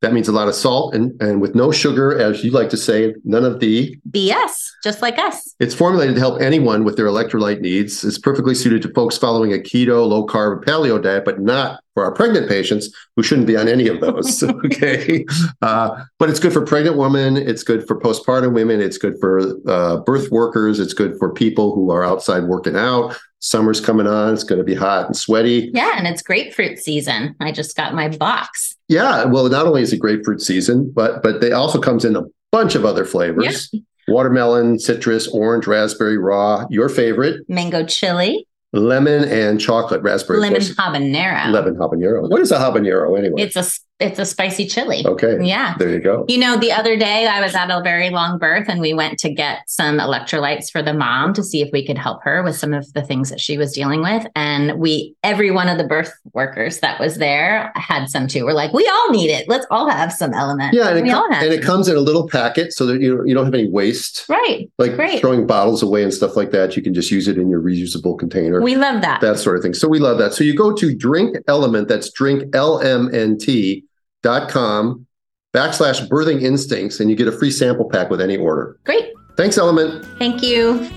That 0.00 0.12
means 0.12 0.28
a 0.28 0.32
lot 0.32 0.46
of 0.46 0.54
salt 0.54 0.94
and, 0.94 1.20
and 1.20 1.40
with 1.40 1.56
no 1.56 1.72
sugar, 1.72 2.16
as 2.16 2.44
you 2.44 2.52
like 2.52 2.70
to 2.70 2.76
say, 2.76 3.14
none 3.24 3.44
of 3.44 3.58
the 3.58 3.96
BS, 4.10 4.70
just 4.84 5.02
like 5.02 5.18
us. 5.18 5.56
It's 5.58 5.74
formulated 5.74 6.14
to 6.14 6.20
help 6.20 6.40
anyone 6.40 6.84
with 6.84 6.96
their 6.96 7.06
electrolyte 7.06 7.60
needs. 7.60 8.04
It's 8.04 8.18
perfectly 8.18 8.54
suited 8.54 8.82
to 8.82 8.92
folks 8.94 9.18
following 9.18 9.52
a 9.52 9.58
keto, 9.58 10.06
low 10.06 10.24
carb, 10.24 10.64
paleo 10.64 11.02
diet, 11.02 11.24
but 11.24 11.40
not 11.40 11.82
for 11.98 12.04
our 12.04 12.12
pregnant 12.12 12.48
patients 12.48 12.94
who 13.16 13.24
shouldn't 13.24 13.48
be 13.48 13.56
on 13.56 13.66
any 13.66 13.88
of 13.88 14.00
those. 14.00 14.40
okay. 14.64 15.24
Uh, 15.62 16.04
but 16.20 16.30
it's 16.30 16.38
good 16.38 16.52
for 16.52 16.64
pregnant 16.64 16.96
women. 16.96 17.36
It's 17.36 17.64
good 17.64 17.88
for 17.88 17.98
postpartum 17.98 18.52
women. 18.52 18.80
It's 18.80 18.98
good 18.98 19.18
for 19.18 19.40
uh, 19.68 19.96
birth 20.02 20.30
workers. 20.30 20.78
It's 20.78 20.92
good 20.92 21.18
for 21.18 21.32
people 21.32 21.74
who 21.74 21.90
are 21.90 22.04
outside 22.04 22.44
working 22.44 22.76
out. 22.76 23.18
Summer's 23.40 23.80
coming 23.80 24.06
on. 24.06 24.32
It's 24.32 24.44
going 24.44 24.60
to 24.60 24.64
be 24.64 24.76
hot 24.76 25.06
and 25.06 25.16
sweaty. 25.16 25.72
Yeah. 25.74 25.94
And 25.96 26.06
it's 26.06 26.22
grapefruit 26.22 26.78
season. 26.78 27.34
I 27.40 27.50
just 27.50 27.76
got 27.76 27.94
my 27.94 28.06
box. 28.16 28.76
Yeah. 28.86 29.24
Well, 29.24 29.48
not 29.48 29.66
only 29.66 29.82
is 29.82 29.92
it 29.92 29.98
grapefruit 29.98 30.40
season, 30.40 30.92
but 30.94 31.24
but 31.24 31.40
they 31.40 31.50
also 31.50 31.80
comes 31.80 32.04
in 32.04 32.14
a 32.14 32.22
bunch 32.52 32.76
of 32.76 32.84
other 32.84 33.04
flavors. 33.04 33.70
Yeah. 33.72 33.80
Watermelon, 34.06 34.78
citrus, 34.78 35.26
orange, 35.26 35.66
raspberry, 35.66 36.16
raw, 36.16 36.64
your 36.70 36.88
favorite. 36.88 37.44
Mango 37.48 37.84
chili 37.84 38.47
lemon 38.72 39.24
and 39.24 39.60
chocolate 39.60 40.02
raspberry. 40.02 40.40
Lemon 40.40 40.60
habanero. 40.60 41.50
Lemon 41.50 41.76
habanero. 41.76 42.28
What 42.28 42.40
is 42.40 42.52
a 42.52 42.58
habanero 42.58 43.18
anyway? 43.18 43.42
It's 43.42 43.56
a 43.56 43.64
it's 44.00 44.18
a 44.18 44.24
spicy 44.24 44.66
chili. 44.66 45.04
Okay. 45.04 45.38
Yeah. 45.44 45.74
There 45.76 45.90
you 45.90 45.98
go. 45.98 46.24
You 46.28 46.38
know, 46.38 46.56
the 46.56 46.70
other 46.70 46.96
day 46.96 47.26
I 47.26 47.40
was 47.40 47.54
at 47.56 47.68
a 47.68 47.82
very 47.82 48.10
long 48.10 48.38
birth 48.38 48.68
and 48.68 48.80
we 48.80 48.94
went 48.94 49.18
to 49.20 49.30
get 49.30 49.62
some 49.66 49.98
electrolytes 49.98 50.70
for 50.70 50.82
the 50.82 50.94
mom 50.94 51.34
to 51.34 51.42
see 51.42 51.62
if 51.62 51.70
we 51.72 51.84
could 51.84 51.98
help 51.98 52.22
her 52.22 52.44
with 52.44 52.56
some 52.56 52.72
of 52.72 52.92
the 52.92 53.02
things 53.02 53.28
that 53.30 53.40
she 53.40 53.58
was 53.58 53.72
dealing 53.72 54.00
with. 54.00 54.24
And 54.36 54.78
we, 54.78 55.16
every 55.24 55.50
one 55.50 55.68
of 55.68 55.78
the 55.78 55.84
birth 55.84 56.12
workers 56.32 56.78
that 56.78 57.00
was 57.00 57.16
there 57.16 57.72
had 57.74 58.08
some 58.08 58.28
too. 58.28 58.44
We're 58.44 58.52
like, 58.52 58.72
we 58.72 58.86
all 58.86 59.10
need 59.10 59.30
it. 59.30 59.48
Let's 59.48 59.66
all 59.70 59.90
have 59.90 60.12
some 60.12 60.32
element. 60.32 60.74
Yeah. 60.74 60.90
And, 60.90 61.06
it, 61.06 61.10
com- 61.10 61.32
and 61.32 61.52
it 61.52 61.62
comes 61.62 61.88
in 61.88 61.96
a 61.96 62.00
little 62.00 62.28
packet 62.28 62.72
so 62.72 62.86
that 62.86 63.00
you, 63.00 63.26
you 63.26 63.34
don't 63.34 63.46
have 63.46 63.54
any 63.54 63.68
waste. 63.68 64.26
Right. 64.28 64.70
Like 64.78 64.94
Great. 64.94 65.20
throwing 65.20 65.44
bottles 65.44 65.82
away 65.82 66.04
and 66.04 66.14
stuff 66.14 66.36
like 66.36 66.52
that. 66.52 66.76
You 66.76 66.82
can 66.82 66.94
just 66.94 67.10
use 67.10 67.26
it 67.26 67.36
in 67.36 67.50
your 67.50 67.60
reusable 67.60 68.16
container. 68.16 68.60
We 68.62 68.76
love 68.76 69.02
that. 69.02 69.20
That 69.22 69.40
sort 69.40 69.56
of 69.56 69.62
thing. 69.62 69.74
So 69.74 69.88
we 69.88 69.98
love 69.98 70.18
that. 70.18 70.34
So 70.34 70.44
you 70.44 70.54
go 70.54 70.72
to 70.72 70.94
drink 70.94 71.36
element, 71.48 71.88
that's 71.88 72.12
drink 72.12 72.54
L 72.54 72.80
M 72.80 73.12
N 73.12 73.36
T 73.38 73.84
dot 74.22 74.50
com 74.50 75.06
backslash 75.54 76.06
birthing 76.08 76.42
instincts 76.42 77.00
and 77.00 77.08
you 77.10 77.16
get 77.16 77.28
a 77.28 77.32
free 77.32 77.50
sample 77.50 77.88
pack 77.88 78.10
with 78.10 78.20
any 78.20 78.36
order. 78.36 78.78
Great. 78.84 79.12
Thanks, 79.36 79.56
Element. 79.56 80.04
Thank 80.18 80.42
you. 80.42 80.88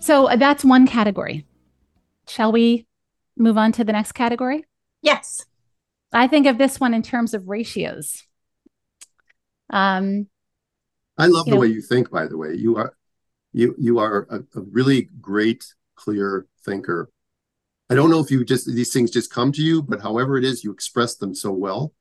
So 0.00 0.28
uh, 0.28 0.36
that's 0.36 0.64
one 0.64 0.86
category. 0.86 1.46
Shall 2.28 2.52
we 2.52 2.86
move 3.36 3.56
on 3.56 3.72
to 3.72 3.84
the 3.84 3.92
next 3.92 4.12
category? 4.12 4.64
Yes. 5.00 5.46
I 6.12 6.28
think 6.28 6.46
of 6.46 6.58
this 6.58 6.78
one 6.78 6.94
in 6.94 7.02
terms 7.02 7.34
of 7.34 7.48
ratios. 7.48 8.22
Um, 9.70 10.28
I 11.16 11.26
love 11.26 11.46
the 11.46 11.52
know, 11.52 11.60
way 11.60 11.68
you 11.68 11.80
think, 11.80 12.10
by 12.10 12.26
the 12.26 12.36
way. 12.36 12.54
You 12.54 12.76
are 12.76 12.94
you 13.52 13.74
you 13.78 13.98
are 13.98 14.26
a, 14.30 14.40
a 14.58 14.60
really 14.60 15.08
great, 15.20 15.64
clear 15.96 16.46
thinker 16.64 17.10
I 17.94 17.96
don't 17.96 18.10
know 18.10 18.18
if 18.18 18.28
you 18.28 18.44
just 18.44 18.66
these 18.66 18.92
things 18.92 19.12
just 19.12 19.32
come 19.32 19.52
to 19.52 19.62
you, 19.62 19.80
but 19.80 20.00
however 20.00 20.36
it 20.36 20.42
is, 20.42 20.64
you 20.64 20.72
express 20.72 21.14
them 21.14 21.32
so 21.32 21.52
well. 21.52 21.92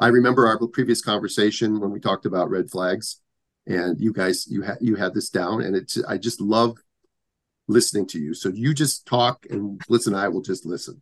I 0.00 0.08
remember 0.08 0.48
our 0.48 0.58
previous 0.66 1.00
conversation 1.00 1.78
when 1.78 1.92
we 1.92 2.00
talked 2.00 2.26
about 2.26 2.50
red 2.50 2.68
flags, 2.68 3.20
and 3.68 4.00
you 4.00 4.12
guys 4.12 4.48
you 4.48 4.62
had 4.62 4.78
you 4.80 4.96
had 4.96 5.14
this 5.14 5.30
down, 5.30 5.62
and 5.62 5.76
it's 5.76 5.96
I 6.08 6.18
just 6.18 6.40
love 6.40 6.78
listening 7.68 8.08
to 8.08 8.18
you. 8.18 8.34
So 8.34 8.48
you 8.48 8.74
just 8.74 9.06
talk 9.06 9.46
and 9.48 9.80
listen. 9.88 10.12
I 10.12 10.26
will 10.26 10.42
just 10.42 10.66
listen. 10.66 11.00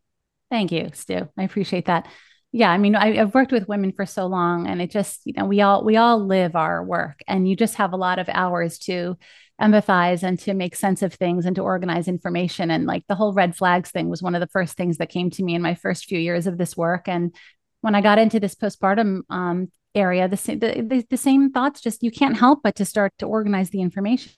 Thank 0.50 0.70
you, 0.70 0.90
Stu. 0.92 1.26
I 1.38 1.42
appreciate 1.44 1.86
that. 1.86 2.06
Yeah, 2.52 2.70
I 2.70 2.76
mean, 2.76 2.96
I, 2.96 3.18
I've 3.18 3.32
worked 3.32 3.52
with 3.52 3.68
women 3.68 3.92
for 3.92 4.04
so 4.04 4.26
long, 4.26 4.66
and 4.66 4.82
it 4.82 4.90
just 4.90 5.22
you 5.24 5.32
know 5.32 5.46
we 5.46 5.62
all 5.62 5.82
we 5.82 5.96
all 5.96 6.22
live 6.22 6.56
our 6.56 6.84
work, 6.84 7.20
and 7.26 7.48
you 7.48 7.56
just 7.56 7.76
have 7.76 7.94
a 7.94 7.96
lot 7.96 8.18
of 8.18 8.28
hours 8.28 8.76
to 8.80 9.16
empathize 9.60 10.22
and 10.22 10.38
to 10.40 10.54
make 10.54 10.74
sense 10.74 11.02
of 11.02 11.14
things 11.14 11.46
and 11.46 11.54
to 11.56 11.62
organize 11.62 12.08
information. 12.08 12.70
And 12.70 12.86
like 12.86 13.04
the 13.06 13.14
whole 13.14 13.32
red 13.32 13.56
flags 13.56 13.90
thing 13.90 14.08
was 14.08 14.22
one 14.22 14.34
of 14.34 14.40
the 14.40 14.48
first 14.48 14.76
things 14.76 14.98
that 14.98 15.10
came 15.10 15.30
to 15.30 15.44
me 15.44 15.54
in 15.54 15.62
my 15.62 15.74
first 15.74 16.06
few 16.06 16.18
years 16.18 16.46
of 16.46 16.58
this 16.58 16.76
work. 16.76 17.08
And 17.08 17.34
when 17.80 17.94
I 17.94 18.00
got 18.00 18.18
into 18.18 18.40
this 18.40 18.54
postpartum 18.54 19.20
um, 19.30 19.70
area, 19.94 20.26
the, 20.26 20.36
the, 20.36 21.06
the 21.08 21.16
same 21.16 21.52
thoughts, 21.52 21.80
just 21.80 22.02
you 22.02 22.10
can't 22.10 22.36
help 22.36 22.60
but 22.64 22.74
to 22.76 22.84
start 22.84 23.12
to 23.18 23.26
organize 23.26 23.70
the 23.70 23.80
information. 23.80 24.32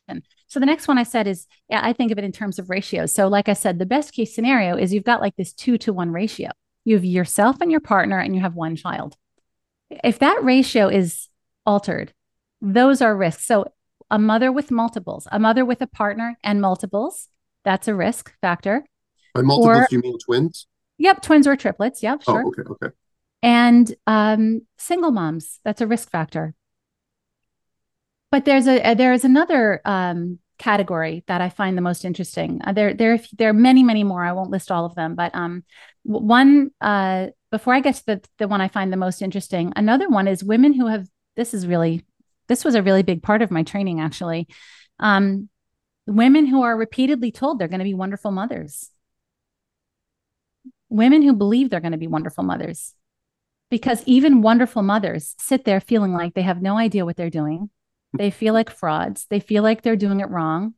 So 0.48 0.60
the 0.60 0.66
next 0.66 0.86
one 0.86 0.98
I 0.98 1.02
said 1.02 1.26
is, 1.26 1.46
yeah, 1.70 1.80
I 1.82 1.92
think 1.92 2.12
of 2.12 2.18
it 2.18 2.24
in 2.24 2.32
terms 2.32 2.58
of 2.58 2.68
ratios. 2.68 3.14
So 3.14 3.26
like 3.28 3.48
I 3.48 3.54
said, 3.54 3.78
the 3.78 3.86
best 3.86 4.12
case 4.12 4.34
scenario 4.34 4.76
is 4.76 4.92
you've 4.92 5.04
got 5.04 5.22
like 5.22 5.36
this 5.36 5.52
two 5.52 5.78
to 5.78 5.92
one 5.92 6.12
ratio. 6.12 6.50
You 6.84 6.94
have 6.94 7.04
yourself 7.04 7.60
and 7.60 7.70
your 7.70 7.80
partner, 7.80 8.18
and 8.18 8.32
you 8.32 8.42
have 8.42 8.54
one 8.54 8.76
child. 8.76 9.16
If 10.04 10.20
that 10.20 10.44
ratio 10.44 10.88
is 10.88 11.28
altered, 11.64 12.12
those 12.60 13.02
are 13.02 13.16
risks. 13.16 13.44
So 13.44 13.72
a 14.10 14.18
mother 14.18 14.52
with 14.52 14.70
multiples, 14.70 15.26
a 15.32 15.38
mother 15.38 15.64
with 15.64 15.80
a 15.82 15.86
partner 15.86 16.38
and 16.42 16.60
multiples. 16.60 17.28
That's 17.64 17.88
a 17.88 17.94
risk 17.94 18.32
factor. 18.40 18.86
By 19.34 19.42
multiples, 19.42 19.78
or, 19.78 19.88
you 19.90 20.00
mean 20.00 20.18
twins? 20.18 20.66
Yep, 20.98 21.22
twins 21.22 21.46
or 21.46 21.56
triplets. 21.56 22.02
Yep, 22.02 22.22
oh, 22.26 22.32
sure. 22.32 22.42
Oh, 22.44 22.48
okay, 22.48 22.62
okay. 22.70 22.94
And 23.42 23.94
um, 24.06 24.62
single 24.78 25.10
moms, 25.10 25.60
that's 25.64 25.80
a 25.80 25.86
risk 25.86 26.10
factor. 26.10 26.54
But 28.30 28.44
there's 28.44 28.66
a, 28.66 28.94
there 28.94 29.12
is 29.12 29.24
another 29.24 29.80
um, 29.84 30.38
category 30.58 31.22
that 31.26 31.40
I 31.40 31.48
find 31.48 31.76
the 31.76 31.82
most 31.82 32.04
interesting. 32.04 32.60
Uh, 32.64 32.72
there, 32.72 32.94
there, 32.94 33.20
there 33.36 33.50
are 33.50 33.54
many, 33.54 33.82
many 33.82 34.04
more. 34.04 34.24
I 34.24 34.32
won't 34.32 34.50
list 34.50 34.72
all 34.72 34.84
of 34.84 34.94
them, 34.94 35.14
but 35.14 35.34
um, 35.34 35.64
one 36.02 36.70
uh, 36.80 37.28
before 37.50 37.74
I 37.74 37.80
get 37.80 37.96
to 37.96 38.06
the 38.06 38.20
the 38.38 38.48
one 38.48 38.60
I 38.60 38.68
find 38.68 38.92
the 38.92 38.96
most 38.96 39.22
interesting, 39.22 39.72
another 39.76 40.08
one 40.08 40.28
is 40.28 40.44
women 40.44 40.72
who 40.72 40.86
have. 40.86 41.08
This 41.36 41.52
is 41.52 41.66
really 41.66 42.04
this 42.48 42.64
was 42.64 42.74
a 42.74 42.82
really 42.82 43.02
big 43.02 43.22
part 43.22 43.42
of 43.42 43.50
my 43.50 43.62
training 43.62 44.00
actually. 44.00 44.48
Um, 44.98 45.48
women 46.06 46.46
who 46.46 46.62
are 46.62 46.76
repeatedly 46.76 47.32
told 47.32 47.58
they're 47.58 47.68
going 47.68 47.80
to 47.80 47.84
be 47.84 47.94
wonderful 47.94 48.30
mothers. 48.30 48.90
Women 50.88 51.22
who 51.22 51.34
believe 51.34 51.70
they're 51.70 51.80
going 51.80 51.92
to 51.92 51.98
be 51.98 52.06
wonderful 52.06 52.44
mothers. 52.44 52.94
Because 53.68 54.04
even 54.06 54.42
wonderful 54.42 54.82
mothers 54.82 55.34
sit 55.38 55.64
there 55.64 55.80
feeling 55.80 56.12
like 56.12 56.34
they 56.34 56.42
have 56.42 56.62
no 56.62 56.78
idea 56.78 57.04
what 57.04 57.16
they're 57.16 57.30
doing. 57.30 57.70
They 58.16 58.30
feel 58.30 58.54
like 58.54 58.70
frauds. 58.70 59.26
They 59.28 59.40
feel 59.40 59.64
like 59.64 59.82
they're 59.82 59.96
doing 59.96 60.20
it 60.20 60.30
wrong. 60.30 60.74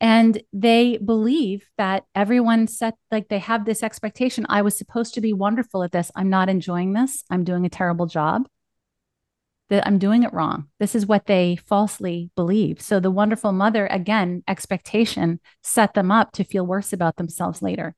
And 0.00 0.40
they 0.52 0.98
believe 0.98 1.68
that 1.78 2.04
everyone 2.14 2.68
set 2.68 2.94
like 3.10 3.28
they 3.28 3.38
have 3.38 3.64
this 3.64 3.82
expectation 3.82 4.44
i 4.50 4.60
was 4.60 4.76
supposed 4.76 5.14
to 5.14 5.22
be 5.22 5.32
wonderful 5.32 5.82
at 5.82 5.90
this. 5.90 6.12
I'm 6.14 6.28
not 6.28 6.48
enjoying 6.48 6.92
this. 6.92 7.24
I'm 7.30 7.44
doing 7.44 7.64
a 7.64 7.70
terrible 7.70 8.06
job 8.06 8.46
that 9.68 9.86
I'm 9.86 9.98
doing 9.98 10.22
it 10.22 10.32
wrong. 10.32 10.68
This 10.78 10.94
is 10.94 11.06
what 11.06 11.26
they 11.26 11.56
falsely 11.56 12.30
believe. 12.36 12.80
So 12.80 13.00
the 13.00 13.10
wonderful 13.10 13.52
mother, 13.52 13.86
again, 13.86 14.44
expectation 14.46 15.40
set 15.62 15.94
them 15.94 16.10
up 16.10 16.32
to 16.32 16.44
feel 16.44 16.66
worse 16.66 16.92
about 16.92 17.16
themselves 17.16 17.62
later. 17.62 17.94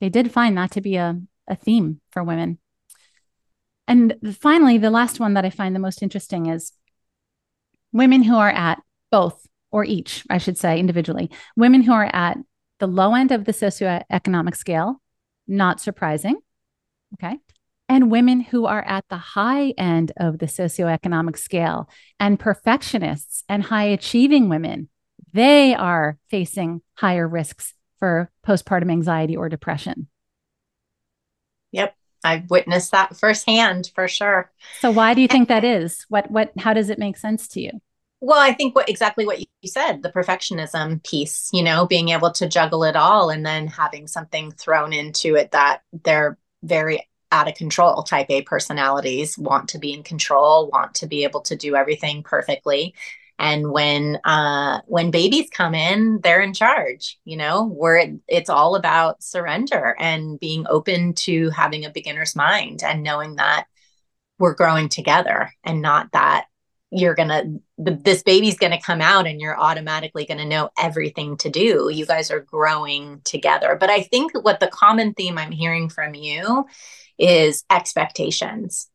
They 0.00 0.08
did 0.08 0.32
find 0.32 0.56
that 0.58 0.72
to 0.72 0.80
be 0.80 0.96
a, 0.96 1.20
a 1.46 1.54
theme 1.54 2.00
for 2.10 2.24
women. 2.24 2.58
And 3.86 4.16
finally, 4.40 4.78
the 4.78 4.90
last 4.90 5.20
one 5.20 5.34
that 5.34 5.44
I 5.44 5.50
find 5.50 5.74
the 5.74 5.80
most 5.80 6.02
interesting 6.02 6.46
is 6.46 6.72
women 7.92 8.22
who 8.22 8.36
are 8.36 8.50
at 8.50 8.80
both 9.10 9.46
or 9.70 9.84
each, 9.84 10.24
I 10.28 10.38
should 10.38 10.58
say, 10.58 10.78
individually, 10.78 11.30
women 11.56 11.82
who 11.82 11.92
are 11.92 12.10
at 12.12 12.38
the 12.78 12.86
low 12.86 13.14
end 13.14 13.30
of 13.30 13.44
the 13.44 13.52
socioeconomic 13.52 14.56
scale, 14.56 15.00
not 15.46 15.80
surprising. 15.80 16.38
Okay 17.14 17.38
and 17.92 18.10
women 18.10 18.40
who 18.40 18.64
are 18.64 18.82
at 18.86 19.04
the 19.10 19.18
high 19.18 19.74
end 19.76 20.12
of 20.16 20.38
the 20.38 20.46
socioeconomic 20.46 21.36
scale 21.36 21.90
and 22.18 22.40
perfectionists 22.40 23.44
and 23.50 23.64
high 23.64 23.84
achieving 23.84 24.48
women 24.48 24.88
they 25.34 25.74
are 25.74 26.18
facing 26.30 26.82
higher 26.94 27.26
risks 27.26 27.74
for 27.98 28.30
postpartum 28.46 28.90
anxiety 28.90 29.36
or 29.36 29.48
depression. 29.48 30.08
Yep 31.72 31.94
i've 32.24 32.48
witnessed 32.50 32.92
that 32.92 33.16
firsthand 33.16 33.90
for 33.94 34.06
sure. 34.06 34.50
So 34.80 34.90
why 34.90 35.12
do 35.14 35.20
you 35.20 35.28
think 35.28 35.48
that 35.48 35.64
is? 35.64 36.06
What 36.08 36.30
what 36.30 36.52
how 36.58 36.72
does 36.72 36.88
it 36.88 36.98
make 36.98 37.16
sense 37.16 37.48
to 37.48 37.60
you? 37.60 37.70
Well 38.20 38.38
i 38.38 38.52
think 38.52 38.74
what 38.74 38.88
exactly 38.88 39.26
what 39.26 39.40
you 39.40 39.46
said 39.66 40.02
the 40.02 40.12
perfectionism 40.12 41.02
piece 41.04 41.50
you 41.52 41.62
know 41.62 41.86
being 41.86 42.10
able 42.10 42.30
to 42.32 42.48
juggle 42.48 42.84
it 42.84 42.96
all 42.96 43.30
and 43.30 43.44
then 43.44 43.66
having 43.66 44.06
something 44.06 44.52
thrown 44.52 44.92
into 44.92 45.34
it 45.34 45.50
that 45.50 45.82
they're 45.92 46.38
very 46.62 47.08
out 47.32 47.48
of 47.48 47.54
control 47.54 48.02
type 48.02 48.26
A 48.30 48.42
personalities 48.42 49.36
want 49.36 49.68
to 49.70 49.78
be 49.78 49.92
in 49.92 50.02
control, 50.04 50.68
want 50.70 50.94
to 50.96 51.06
be 51.06 51.24
able 51.24 51.40
to 51.42 51.56
do 51.56 51.74
everything 51.74 52.22
perfectly. 52.22 52.94
And 53.38 53.72
when 53.72 54.20
uh, 54.24 54.82
when 54.86 55.10
babies 55.10 55.48
come 55.50 55.74
in, 55.74 56.20
they're 56.22 56.42
in 56.42 56.54
charge. 56.54 57.18
You 57.24 57.38
know, 57.38 57.66
where 57.66 58.14
it's 58.28 58.50
all 58.50 58.76
about 58.76 59.22
surrender 59.22 59.96
and 59.98 60.38
being 60.38 60.66
open 60.68 61.14
to 61.14 61.50
having 61.50 61.84
a 61.84 61.90
beginner's 61.90 62.36
mind 62.36 62.82
and 62.84 63.02
knowing 63.02 63.36
that 63.36 63.66
we're 64.38 64.54
growing 64.54 64.88
together 64.88 65.52
and 65.64 65.82
not 65.82 66.12
that 66.12 66.46
you're 66.92 67.14
gonna 67.14 67.44
this 67.78 68.22
baby's 68.22 68.58
gonna 68.58 68.80
come 68.80 69.00
out 69.00 69.26
and 69.26 69.40
you're 69.40 69.58
automatically 69.58 70.26
gonna 70.26 70.44
know 70.44 70.68
everything 70.78 71.36
to 71.38 71.48
do 71.48 71.88
you 71.90 72.04
guys 72.04 72.30
are 72.30 72.40
growing 72.40 73.20
together 73.24 73.76
but 73.80 73.88
i 73.88 74.02
think 74.02 74.32
what 74.44 74.60
the 74.60 74.66
common 74.66 75.14
theme 75.14 75.38
i'm 75.38 75.50
hearing 75.50 75.88
from 75.88 76.14
you 76.14 76.66
is 77.18 77.64
expectations. 77.70 78.88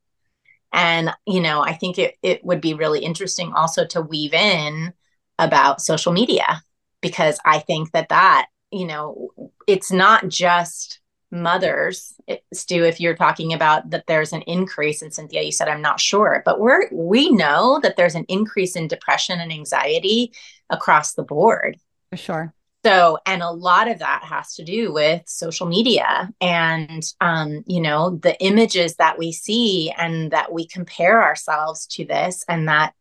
And 0.74 1.12
you 1.26 1.40
know 1.40 1.62
i 1.62 1.74
think 1.74 1.98
it, 1.98 2.16
it 2.22 2.44
would 2.44 2.60
be 2.60 2.74
really 2.74 3.00
interesting 3.00 3.54
also 3.54 3.86
to 3.88 4.02
weave 4.02 4.34
in 4.34 4.94
about 5.40 5.82
social 5.82 6.12
media 6.12 6.62
because 7.02 7.40
i 7.46 7.60
think 7.60 7.92
that 7.94 8.10
that 8.10 8.48
you 8.70 8.86
know 8.86 9.32
it's 9.66 9.94
not 9.94 10.28
just 10.28 11.00
mothers 11.32 12.14
stu 12.54 12.84
if 12.84 13.00
you're 13.00 13.16
talking 13.16 13.54
about 13.54 13.90
that 13.90 14.04
there's 14.08 14.34
an 14.34 14.42
increase 14.42 15.02
in 15.02 15.10
cynthia 15.10 15.42
you 15.42 15.54
said 15.54 15.70
i'm 15.70 15.82
not 15.82 16.02
sure 16.02 16.42
but 16.46 16.60
we're 16.60 16.90
we 16.92 17.32
know 17.32 17.80
that 17.82 17.96
there's 17.96 18.16
an 18.16 18.26
increase 18.28 18.76
in 18.76 18.90
depression 18.90 19.40
and 19.40 19.52
anxiety 19.52 20.32
across 20.70 21.14
the 21.14 21.24
board. 21.24 21.78
For 22.10 22.18
sure 22.18 22.54
so 22.86 23.18
and 23.26 23.42
a 23.42 23.52
lot 23.52 23.90
of 23.90 24.00
that 24.00 24.24
has 24.24 24.56
to 24.56 24.64
do 24.64 24.94
with 24.94 25.22
social 25.26 25.68
media 25.68 26.32
and 26.40 27.04
um, 27.22 27.64
you 27.66 27.82
know 27.82 28.12
the 28.22 28.40
images 28.42 28.96
that 28.96 29.18
we 29.18 29.32
see 29.32 29.92
and 29.98 30.32
that 30.32 30.52
we 30.52 30.68
compare 30.68 31.24
ourselves 31.24 31.88
to 31.88 32.06
this 32.06 32.44
and 32.48 32.68
that 32.68 32.94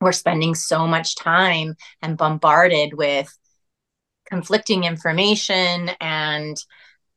we're 0.00 0.12
spending 0.12 0.54
so 0.54 0.86
much 0.86 1.16
time 1.16 1.74
and 2.02 2.18
bombarded 2.18 2.94
with 2.94 3.36
conflicting 4.26 4.84
information 4.84 5.90
and 6.00 6.56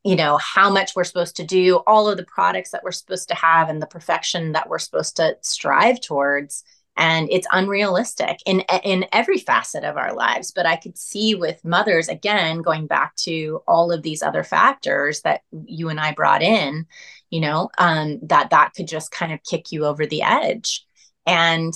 you 0.04 0.16
know 0.16 0.38
how 0.38 0.70
much 0.70 0.96
we're 0.96 1.04
supposed 1.04 1.36
to 1.36 1.44
do 1.44 1.78
all 1.86 2.08
of 2.08 2.18
the 2.18 2.26
products 2.26 2.72
that 2.72 2.84
we're 2.84 2.92
supposed 2.92 3.28
to 3.28 3.36
have 3.36 3.70
and 3.70 3.82
the 3.82 3.88
perfection 3.88 4.54
that 4.54 4.70
we're 4.70 4.80
supposed 4.80 5.18
to 5.18 5.36
strive 5.42 6.00
towards 6.00 6.64
and 7.00 7.28
it's 7.32 7.48
unrealistic 7.52 8.38
in 8.46 8.60
in 8.84 9.06
every 9.12 9.40
facet 9.40 9.84
of 9.84 9.98
our 9.98 10.14
lives. 10.14 10.52
But 10.52 10.68
i 10.68 10.76
could 10.76 10.98
see 10.98 11.34
with 11.34 11.64
mothers 11.66 12.10
again 12.10 12.62
going 12.62 12.86
back 12.86 13.16
to 13.28 13.64
all 13.68 13.92
of 13.92 14.04
these 14.04 14.22
other 14.22 14.44
factors 14.44 15.22
that 15.22 15.42
you 15.66 15.90
and 15.90 16.00
i 16.00 16.12
brought 16.12 16.44
in 16.44 16.86
you 17.32 17.40
know 17.40 17.70
um, 17.78 18.20
that 18.24 18.52
that 18.52 18.74
could 18.76 18.88
just 18.88 19.12
kind 19.12 19.34
of 19.34 19.44
kick 19.44 19.72
you 19.72 19.86
over 19.86 20.06
the 20.06 20.22
edge. 20.22 20.86
And 21.26 21.74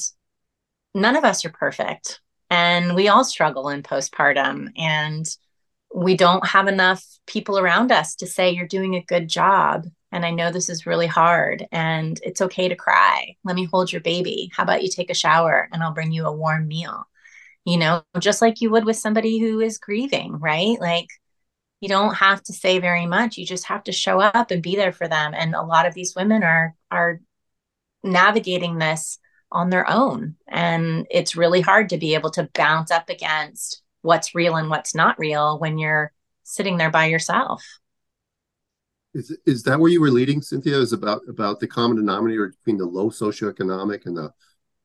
none 0.93 1.15
of 1.15 1.23
us 1.23 1.45
are 1.45 1.49
perfect 1.49 2.19
and 2.49 2.95
we 2.95 3.07
all 3.07 3.23
struggle 3.23 3.69
in 3.69 3.81
postpartum 3.81 4.69
and 4.77 5.25
we 5.93 6.15
don't 6.15 6.45
have 6.47 6.67
enough 6.67 7.03
people 7.25 7.57
around 7.57 7.91
us 7.91 8.15
to 8.15 8.27
say 8.27 8.51
you're 8.51 8.67
doing 8.67 8.95
a 8.95 9.03
good 9.03 9.27
job 9.27 9.85
and 10.13 10.27
I 10.27 10.29
know 10.29 10.51
this 10.51 10.69
is 10.69 10.85
really 10.85 11.07
hard 11.07 11.67
and 11.71 12.19
it's 12.23 12.39
okay 12.39 12.69
to 12.69 12.75
cry. 12.75 13.35
Let 13.43 13.55
me 13.55 13.65
hold 13.65 13.91
your 13.91 14.01
baby. 14.01 14.51
How 14.55 14.61
about 14.61 14.83
you 14.83 14.89
take 14.89 15.09
a 15.09 15.15
shower 15.15 15.67
and 15.73 15.81
I'll 15.81 15.91
bring 15.91 16.11
you 16.11 16.27
a 16.27 16.31
warm 16.31 16.67
meal? 16.67 17.07
You 17.65 17.77
know, 17.77 18.03
just 18.19 18.39
like 18.39 18.61
you 18.61 18.69
would 18.69 18.85
with 18.85 18.95
somebody 18.95 19.39
who 19.39 19.59
is 19.59 19.79
grieving, 19.79 20.39
right? 20.39 20.79
Like 20.79 21.07
you 21.81 21.89
don't 21.89 22.13
have 22.13 22.43
to 22.43 22.53
say 22.53 22.77
very 22.77 23.07
much. 23.07 23.37
You 23.37 23.45
just 23.45 23.65
have 23.65 23.83
to 23.85 23.91
show 23.91 24.21
up 24.21 24.51
and 24.51 24.61
be 24.61 24.75
there 24.75 24.91
for 24.91 25.07
them. 25.07 25.33
And 25.35 25.55
a 25.55 25.63
lot 25.63 25.87
of 25.87 25.95
these 25.95 26.15
women 26.15 26.43
are 26.43 26.75
are 26.91 27.19
navigating 28.03 28.77
this 28.77 29.17
on 29.51 29.71
their 29.71 29.89
own. 29.89 30.35
And 30.47 31.07
it's 31.09 31.35
really 31.35 31.61
hard 31.61 31.89
to 31.89 31.97
be 31.97 32.13
able 32.13 32.29
to 32.31 32.49
bounce 32.53 32.91
up 32.91 33.09
against 33.09 33.81
what's 34.03 34.35
real 34.35 34.57
and 34.57 34.69
what's 34.69 34.93
not 34.93 35.17
real 35.17 35.57
when 35.57 35.79
you're 35.79 36.11
sitting 36.43 36.77
there 36.77 36.91
by 36.91 37.05
yourself. 37.05 37.63
Is 39.13 39.37
is 39.45 39.63
that 39.63 39.79
where 39.79 39.91
you 39.91 40.01
were 40.01 40.11
leading, 40.11 40.41
Cynthia? 40.41 40.77
Is 40.77 40.93
about 40.93 41.21
about 41.27 41.59
the 41.59 41.67
common 41.67 41.97
denominator 41.97 42.49
between 42.49 42.77
the 42.77 42.85
low 42.85 43.09
socioeconomic 43.09 44.05
and 44.05 44.17
the 44.17 44.31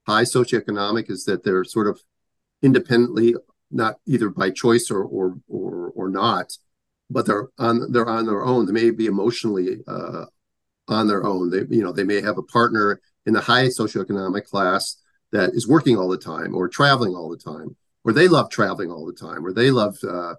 high 0.07 0.25
socioeconomic? 0.25 1.11
Is 1.11 1.25
that 1.25 1.45
they're 1.45 1.65
sort 1.65 1.87
of 1.87 2.01
independently, 2.63 3.35
not 3.71 3.97
either 4.07 4.29
by 4.29 4.51
choice 4.51 4.91
or 4.91 5.03
or 5.03 5.39
or, 5.49 5.93
or 5.95 6.09
not, 6.11 6.53
but 7.11 7.27
they're 7.27 7.49
on 7.59 7.91
they're 7.93 8.09
on 8.09 8.27
their 8.27 8.45
own. 8.45 8.67
They 8.67 8.73
may 8.73 8.91
be 8.91 9.07
emotionally 9.07 9.79
uh, 9.87 10.27
on 10.89 11.09
their 11.09 11.25
own. 11.25 11.51
They 11.51 11.65
you 11.75 11.83
know 11.83 11.93
they 11.93 12.05
may 12.05 12.21
have 12.21 12.39
a 12.39 12.43
partner 12.43 13.01
in 13.25 13.33
the 13.33 13.41
high 13.41 13.67
socioeconomic 13.67 14.45
class 14.45 14.97
that 15.33 15.51
is 15.55 15.69
working 15.69 15.97
all 15.97 16.09
the 16.09 16.19
time 16.19 16.55
or 16.55 16.69
traveling 16.69 17.15
all 17.15 17.31
the 17.31 17.39
time, 17.39 17.77
or 18.05 18.13
they 18.13 18.29
love 18.29 18.51
traveling 18.51 18.91
all 18.91 19.07
the 19.07 19.13
time, 19.13 19.45
or 19.45 19.53
they 19.53 19.71
love 19.71 19.97
uh, 20.05 20.35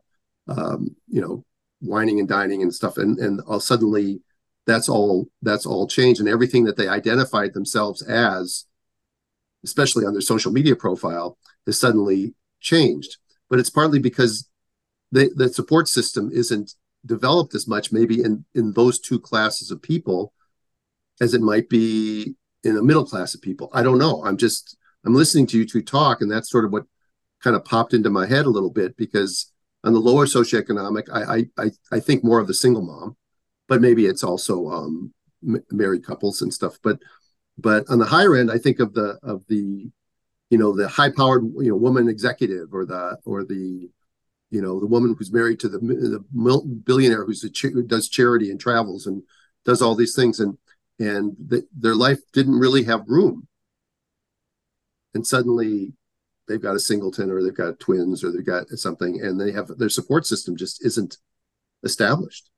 um, 0.48 0.96
you 1.08 1.22
know 1.22 1.44
wining 1.82 2.19
and 2.19 2.27
dining 2.27 2.61
and 2.61 2.73
stuff 2.73 2.97
and 2.97 3.17
and 3.19 3.41
all 3.41 3.59
suddenly 3.59 4.21
that's 4.65 4.89
all 4.89 5.27
that's 5.41 5.65
all 5.65 5.88
changed 5.88 6.19
and 6.19 6.30
everything 6.30 6.65
that 6.65 6.77
they 6.77 6.88
identified 6.88 7.53
themselves 7.53 8.01
as 8.01 8.65
especially 9.63 10.05
on 10.05 10.13
their 10.13 10.21
social 10.21 10.51
media 10.51 10.75
profile 10.75 11.38
has 11.65 11.80
suddenly 11.80 12.34
changed. 12.59 13.17
But 13.49 13.59
it's 13.59 13.69
partly 13.69 13.99
because 13.99 14.49
the 15.11 15.32
the 15.36 15.49
support 15.49 15.88
system 15.88 16.30
isn't 16.32 16.75
developed 17.05 17.55
as 17.55 17.67
much 17.67 17.91
maybe 17.91 18.21
in 18.21 18.45
in 18.53 18.73
those 18.73 18.99
two 18.99 19.19
classes 19.19 19.71
of 19.71 19.82
people 19.82 20.34
as 21.21 21.34
it 21.34 21.41
might 21.41 21.69
be 21.69 22.36
in 22.63 22.77
a 22.77 22.84
middle 22.84 23.05
class 23.05 23.34
of 23.34 23.41
people. 23.41 23.69
I 23.73 23.84
don't 23.84 23.97
know. 23.97 24.23
I'm 24.23 24.38
just 24.38 24.77
i'm 25.05 25.15
listening 25.15 25.47
to 25.47 25.57
you 25.57 25.65
two 25.65 25.82
talk 25.82 26.21
and 26.21 26.30
that's 26.30 26.49
sort 26.49 26.65
of 26.65 26.73
what 26.73 26.84
kind 27.41 27.55
of 27.55 27.63
popped 27.63 27.93
into 27.93 28.09
my 28.09 28.25
head 28.25 28.45
a 28.45 28.49
little 28.49 28.69
bit 28.69 28.97
because 28.97 29.51
on 29.84 29.93
the 29.93 29.99
lower 29.99 30.25
socioeconomic, 30.25 31.03
I 31.11 31.45
I 31.57 31.71
I 31.91 31.99
think 31.99 32.23
more 32.23 32.39
of 32.39 32.47
the 32.47 32.53
single 32.53 32.82
mom, 32.82 33.15
but 33.67 33.82
maybe 33.82 34.05
it's 34.05 34.23
also 34.23 34.67
um, 34.69 35.13
married 35.71 36.03
couples 36.03 36.41
and 36.41 36.53
stuff. 36.53 36.77
But 36.84 36.99
but 37.57 37.89
on 37.89 37.99
the 37.99 38.05
higher 38.05 38.36
end, 38.36 38.51
I 38.51 38.57
think 38.57 38.80
of 38.80 38.93
the 38.93 39.17
of 39.23 39.43
the 39.47 39.89
you 40.49 40.57
know 40.57 40.75
the 40.75 40.88
high 40.88 41.11
powered 41.11 41.43
you 41.43 41.69
know 41.69 41.75
woman 41.75 42.09
executive 42.09 42.73
or 42.73 42.86
the 42.86 43.17
or 43.25 43.43
the 43.43 43.89
you 44.51 44.61
know 44.61 44.80
the 44.80 44.88
woman 44.88 45.15
who's 45.17 45.32
married 45.32 45.59
to 45.59 45.69
the, 45.69 45.80
the 45.80 46.23
billionaire 46.84 47.25
who's 47.25 47.43
a 47.43 47.67
who 47.69 47.84
does 47.84 48.09
charity 48.09 48.49
and 48.49 48.59
travels 48.59 49.05
and 49.05 49.23
does 49.65 49.82
all 49.82 49.95
these 49.95 50.15
things 50.15 50.39
and 50.39 50.57
and 50.99 51.36
the, 51.47 51.65
their 51.77 51.95
life 51.95 52.19
didn't 52.34 52.59
really 52.59 52.84
have 52.84 53.07
room 53.07 53.47
and 55.13 55.25
suddenly 55.25 55.93
they've 56.50 56.62
got 56.62 56.76
a 56.76 56.80
singleton 56.80 57.32
or 57.32 57.41
they've 57.41 57.56
got 57.56 57.80
twins 57.80 58.24
or 58.24 58.32
they've 58.32 58.45
got 58.45 58.68
something 58.70 59.22
and 59.22 59.39
they 59.39 59.52
have 59.52 59.68
their 59.78 59.88
support 59.88 60.26
system 60.26 60.58
just 60.58 60.84
isn't 60.84 61.18
established. 61.84 62.50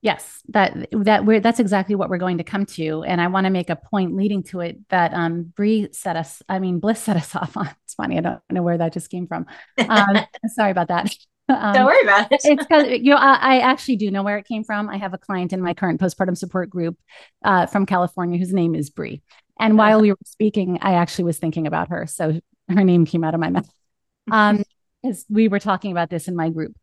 Yes 0.00 0.42
that 0.48 0.88
that 0.92 1.24
we're 1.24 1.40
that's 1.40 1.60
exactly 1.60 1.94
what 1.94 2.08
we're 2.08 2.18
going 2.18 2.38
to 2.38 2.44
come 2.44 2.66
to. 2.66 3.02
And 3.02 3.20
i 3.20 3.26
want 3.26 3.44
to 3.44 3.50
make 3.50 3.68
a 3.68 3.76
point 3.76 4.16
leading 4.16 4.42
to 4.44 4.60
it 4.60 4.78
that 4.88 5.12
um 5.12 5.52
Bree 5.56 5.88
set 5.92 6.16
us 6.16 6.42
i 6.48 6.58
mean 6.58 6.80
Blyss 6.80 6.98
set 6.98 7.16
us 7.16 7.34
off 7.36 7.56
on 7.56 7.68
it's 7.84 7.94
funny 7.94 8.16
i 8.16 8.20
don't 8.20 8.40
know 8.50 8.62
where 8.62 8.78
that 8.78 8.92
just 8.92 9.10
came 9.10 9.26
from. 9.26 9.46
Um 9.78 10.18
sorry 10.54 10.70
about 10.70 10.88
that. 10.88 11.14
Um, 11.50 11.72
don't 11.72 11.86
worry 11.86 12.02
about 12.02 12.30
it. 12.30 12.40
it's 12.44 12.66
because 12.66 12.88
you 12.90 13.10
know 13.10 13.16
I, 13.16 13.56
I, 13.56 13.58
actually 13.60 13.96
do 13.96 14.10
know 14.10 14.22
where 14.22 14.36
it 14.36 14.46
came 14.46 14.64
from. 14.64 14.90
I 14.90 14.98
have 14.98 15.14
a 15.14 15.18
client 15.18 15.54
in 15.54 15.62
my 15.62 15.72
current 15.72 15.98
postpartum 15.98 16.36
support 16.36 16.68
group 16.68 16.98
uh, 17.42 17.64
from 17.64 17.86
california 17.86 18.38
whose 18.38 18.52
name 18.52 18.74
is 18.74 18.90
Bree 18.90 19.22
and 19.58 19.76
while 19.78 20.00
we 20.00 20.10
were 20.10 20.18
speaking, 20.24 20.78
I 20.82 20.94
actually 20.94 21.24
was 21.24 21.38
thinking 21.38 21.66
about 21.66 21.88
her. 21.88 22.06
So 22.06 22.40
her 22.68 22.84
name 22.84 23.06
came 23.06 23.24
out 23.24 23.34
of 23.34 23.40
my 23.40 23.50
mouth. 23.50 23.68
Um, 24.30 24.62
as 25.04 25.24
we 25.28 25.48
were 25.48 25.60
talking 25.60 25.92
about 25.92 26.10
this 26.10 26.28
in 26.28 26.36
my 26.36 26.50
group. 26.50 26.76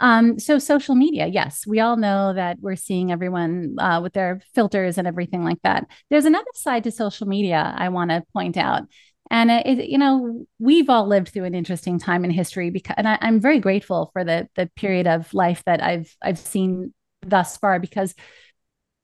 Um, 0.00 0.38
so 0.38 0.58
social 0.58 0.96
media, 0.96 1.28
yes, 1.28 1.64
we 1.66 1.78
all 1.78 1.96
know 1.96 2.32
that 2.34 2.58
we're 2.60 2.76
seeing 2.76 3.12
everyone 3.12 3.76
uh, 3.78 4.00
with 4.02 4.12
their 4.12 4.40
filters 4.52 4.98
and 4.98 5.06
everything 5.06 5.44
like 5.44 5.62
that. 5.62 5.86
There's 6.10 6.24
another 6.24 6.50
side 6.54 6.84
to 6.84 6.90
social 6.90 7.28
media 7.28 7.72
I 7.76 7.88
want 7.88 8.10
to 8.10 8.24
point 8.32 8.56
out. 8.56 8.82
And 9.30 9.50
it, 9.50 9.88
you 9.88 9.98
know, 9.98 10.44
we've 10.58 10.90
all 10.90 11.06
lived 11.06 11.28
through 11.28 11.44
an 11.44 11.54
interesting 11.54 11.98
time 11.98 12.24
in 12.24 12.30
history 12.30 12.70
because, 12.70 12.96
and 12.98 13.08
I, 13.08 13.16
I'm 13.20 13.40
very 13.40 13.60
grateful 13.60 14.10
for 14.12 14.24
the 14.24 14.48
the 14.56 14.68
period 14.76 15.06
of 15.06 15.32
life 15.32 15.62
that 15.64 15.82
I've 15.82 16.14
I've 16.20 16.38
seen 16.38 16.92
thus 17.22 17.56
far 17.56 17.78
because 17.78 18.14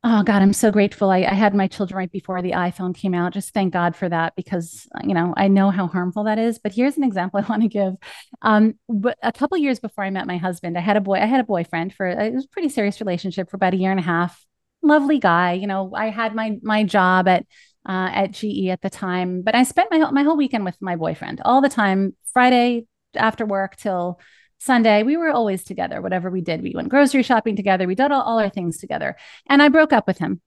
Oh 0.04 0.22
God, 0.22 0.42
I'm 0.42 0.52
so 0.52 0.70
grateful. 0.70 1.10
I, 1.10 1.18
I, 1.18 1.34
had 1.34 1.56
my 1.56 1.66
children 1.66 1.98
right 1.98 2.10
before 2.10 2.40
the 2.40 2.52
iPhone 2.52 2.94
came 2.94 3.14
out. 3.14 3.32
Just 3.32 3.52
thank 3.52 3.72
God 3.72 3.96
for 3.96 4.08
that 4.08 4.36
because 4.36 4.86
you 5.02 5.12
know 5.12 5.34
I 5.36 5.48
know 5.48 5.70
how 5.70 5.88
harmful 5.88 6.24
that 6.24 6.38
is. 6.38 6.60
But 6.60 6.72
here's 6.72 6.96
an 6.96 7.02
example 7.02 7.40
I 7.40 7.42
want 7.48 7.62
to 7.62 7.68
give. 7.68 7.94
Um, 8.40 8.74
a 9.22 9.32
couple 9.32 9.58
years 9.58 9.80
before 9.80 10.04
I 10.04 10.10
met 10.10 10.28
my 10.28 10.36
husband, 10.36 10.78
I 10.78 10.82
had 10.82 10.96
a 10.96 11.00
boy. 11.00 11.14
I 11.14 11.26
had 11.26 11.40
a 11.40 11.44
boyfriend 11.44 11.94
for 11.94 12.06
it 12.06 12.32
was 12.32 12.44
a 12.44 12.48
pretty 12.48 12.68
serious 12.68 13.00
relationship 13.00 13.50
for 13.50 13.56
about 13.56 13.74
a 13.74 13.76
year 13.76 13.90
and 13.90 13.98
a 13.98 14.04
half. 14.04 14.46
Lovely 14.82 15.18
guy. 15.18 15.54
You 15.54 15.66
know, 15.66 15.92
I 15.92 16.10
had 16.10 16.32
my 16.32 16.58
my 16.62 16.84
job 16.84 17.26
at 17.26 17.44
uh, 17.88 18.10
at 18.12 18.30
GE 18.30 18.68
at 18.68 18.80
the 18.82 18.90
time, 18.90 19.42
but 19.42 19.56
I 19.56 19.64
spent 19.64 19.90
my 19.90 20.10
my 20.12 20.22
whole 20.22 20.36
weekend 20.36 20.64
with 20.64 20.76
my 20.80 20.94
boyfriend 20.94 21.40
all 21.44 21.60
the 21.60 21.68
time. 21.68 22.14
Friday 22.32 22.86
after 23.16 23.44
work 23.44 23.74
till 23.74 24.20
Sunday, 24.58 25.02
we 25.02 25.16
were 25.16 25.30
always 25.30 25.64
together, 25.64 26.00
whatever 26.00 26.30
we 26.30 26.40
did. 26.40 26.62
We 26.62 26.72
went 26.74 26.88
grocery 26.88 27.22
shopping 27.22 27.56
together. 27.56 27.86
We 27.86 27.94
did 27.94 28.10
all, 28.10 28.22
all 28.22 28.38
our 28.38 28.50
things 28.50 28.78
together. 28.78 29.16
And 29.46 29.62
I 29.62 29.68
broke 29.68 29.92
up 29.92 30.06
with 30.06 30.18
him. 30.18 30.40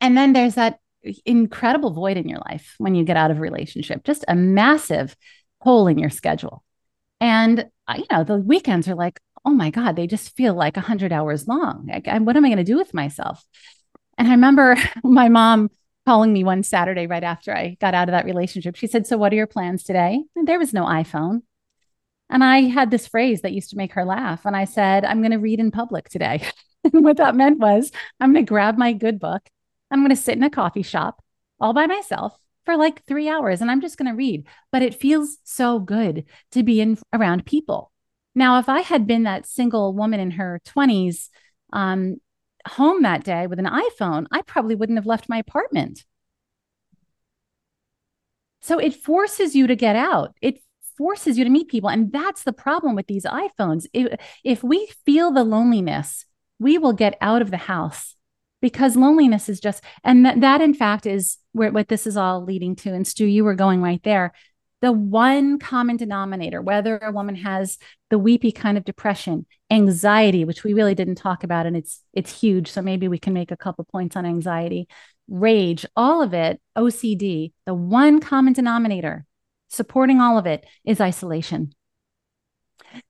And 0.00 0.16
then 0.16 0.32
there's 0.32 0.54
that 0.54 0.80
incredible 1.24 1.92
void 1.92 2.16
in 2.16 2.28
your 2.28 2.40
life 2.48 2.74
when 2.78 2.94
you 2.94 3.04
get 3.04 3.16
out 3.16 3.30
of 3.30 3.38
a 3.38 3.40
relationship, 3.40 4.04
just 4.04 4.24
a 4.28 4.34
massive 4.34 5.16
hole 5.60 5.86
in 5.86 5.98
your 5.98 6.10
schedule. 6.10 6.64
And, 7.20 7.66
uh, 7.86 7.94
you 7.98 8.06
know, 8.10 8.24
the 8.24 8.36
weekends 8.36 8.88
are 8.88 8.94
like, 8.94 9.20
oh 9.44 9.50
my 9.50 9.70
God, 9.70 9.96
they 9.96 10.06
just 10.06 10.36
feel 10.36 10.54
like 10.54 10.76
100 10.76 11.12
hours 11.12 11.46
long. 11.46 11.86
Like, 11.86 12.06
what 12.06 12.36
am 12.36 12.44
I 12.44 12.48
going 12.48 12.58
to 12.58 12.64
do 12.64 12.76
with 12.76 12.94
myself? 12.94 13.44
And 14.18 14.28
I 14.28 14.32
remember 14.32 14.76
my 15.04 15.28
mom 15.28 15.70
calling 16.06 16.32
me 16.32 16.44
one 16.44 16.62
Saturday 16.62 17.06
right 17.06 17.22
after 17.22 17.54
I 17.54 17.76
got 17.80 17.94
out 17.94 18.08
of 18.08 18.12
that 18.12 18.24
relationship. 18.24 18.76
She 18.76 18.86
said, 18.86 19.06
So, 19.06 19.16
what 19.16 19.32
are 19.32 19.36
your 19.36 19.46
plans 19.46 19.82
today? 19.82 20.22
And 20.36 20.48
there 20.48 20.58
was 20.58 20.72
no 20.72 20.84
iPhone. 20.84 21.42
And 22.30 22.44
I 22.44 22.62
had 22.62 22.90
this 22.90 23.08
phrase 23.08 23.42
that 23.42 23.52
used 23.52 23.70
to 23.70 23.76
make 23.76 23.92
her 23.92 24.04
laugh. 24.04 24.46
And 24.46 24.56
I 24.56 24.64
said, 24.64 25.04
I'm 25.04 25.20
going 25.20 25.32
to 25.32 25.38
read 25.38 25.58
in 25.58 25.70
public 25.70 26.08
today. 26.08 26.48
and 26.84 27.04
what 27.04 27.16
that 27.16 27.34
meant 27.34 27.58
was, 27.58 27.90
I'm 28.20 28.32
going 28.32 28.46
to 28.46 28.48
grab 28.48 28.78
my 28.78 28.92
good 28.92 29.18
book. 29.18 29.42
I'm 29.90 30.00
going 30.00 30.10
to 30.10 30.16
sit 30.16 30.36
in 30.36 30.44
a 30.44 30.50
coffee 30.50 30.82
shop 30.82 31.22
all 31.58 31.72
by 31.72 31.86
myself 31.86 32.38
for 32.64 32.76
like 32.76 33.04
three 33.04 33.28
hours 33.28 33.60
and 33.60 33.70
I'm 33.70 33.80
just 33.80 33.98
going 33.98 34.08
to 34.08 34.16
read. 34.16 34.46
But 34.70 34.82
it 34.82 35.00
feels 35.00 35.38
so 35.42 35.80
good 35.80 36.24
to 36.52 36.62
be 36.62 36.80
in 36.80 36.98
around 37.12 37.46
people. 37.46 37.90
Now, 38.34 38.60
if 38.60 38.68
I 38.68 38.80
had 38.80 39.08
been 39.08 39.24
that 39.24 39.46
single 39.46 39.92
woman 39.92 40.20
in 40.20 40.32
her 40.32 40.60
20s, 40.64 41.28
um, 41.72 42.20
home 42.68 43.02
that 43.02 43.24
day 43.24 43.48
with 43.48 43.58
an 43.58 43.66
iPhone, 43.66 44.26
I 44.30 44.42
probably 44.42 44.76
wouldn't 44.76 44.98
have 44.98 45.06
left 45.06 45.28
my 45.28 45.38
apartment. 45.38 46.04
So 48.60 48.78
it 48.78 48.94
forces 48.94 49.56
you 49.56 49.66
to 49.66 49.74
get 49.74 49.96
out. 49.96 50.34
It 50.40 50.62
forces 51.00 51.38
you 51.38 51.44
to 51.44 51.50
meet 51.50 51.68
people. 51.68 51.88
And 51.88 52.12
that's 52.12 52.42
the 52.42 52.52
problem 52.52 52.94
with 52.94 53.06
these 53.06 53.24
iPhones. 53.24 53.86
If, 53.94 54.20
if 54.44 54.62
we 54.62 54.86
feel 55.06 55.32
the 55.32 55.44
loneliness, 55.44 56.26
we 56.58 56.76
will 56.76 56.92
get 56.92 57.16
out 57.22 57.40
of 57.40 57.50
the 57.50 57.56
house 57.56 58.16
because 58.60 58.96
loneliness 58.96 59.48
is 59.48 59.60
just, 59.60 59.82
and 60.04 60.26
that, 60.26 60.42
that 60.42 60.60
in 60.60 60.74
fact 60.74 61.06
is 61.06 61.38
where 61.52 61.72
what 61.72 61.88
this 61.88 62.06
is 62.06 62.18
all 62.18 62.44
leading 62.44 62.76
to. 62.76 62.92
And 62.92 63.06
Stu, 63.06 63.24
you 63.24 63.44
were 63.44 63.54
going 63.54 63.80
right 63.80 64.02
there 64.02 64.34
the 64.80 64.92
one 64.92 65.58
common 65.58 65.96
denominator, 65.96 66.62
whether 66.62 66.98
a 66.98 67.12
woman 67.12 67.34
has 67.36 67.78
the 68.08 68.18
weepy 68.18 68.50
kind 68.50 68.78
of 68.78 68.84
depression, 68.84 69.46
anxiety, 69.70 70.44
which 70.44 70.64
we 70.64 70.72
really 70.72 70.94
didn't 70.94 71.16
talk 71.16 71.44
about, 71.44 71.66
and 71.66 71.76
it's 71.76 72.02
it's 72.14 72.40
huge. 72.40 72.70
So 72.70 72.80
maybe 72.80 73.06
we 73.06 73.18
can 73.18 73.34
make 73.34 73.50
a 73.50 73.56
couple 73.56 73.84
points 73.84 74.16
on 74.16 74.24
anxiety, 74.24 74.88
rage, 75.28 75.84
all 75.96 76.22
of 76.22 76.32
it, 76.32 76.60
OCD. 76.76 77.52
The 77.66 77.74
one 77.74 78.20
common 78.20 78.54
denominator 78.54 79.26
supporting 79.70 80.20
all 80.20 80.36
of 80.36 80.46
it 80.46 80.66
is 80.84 81.00
isolation. 81.00 81.72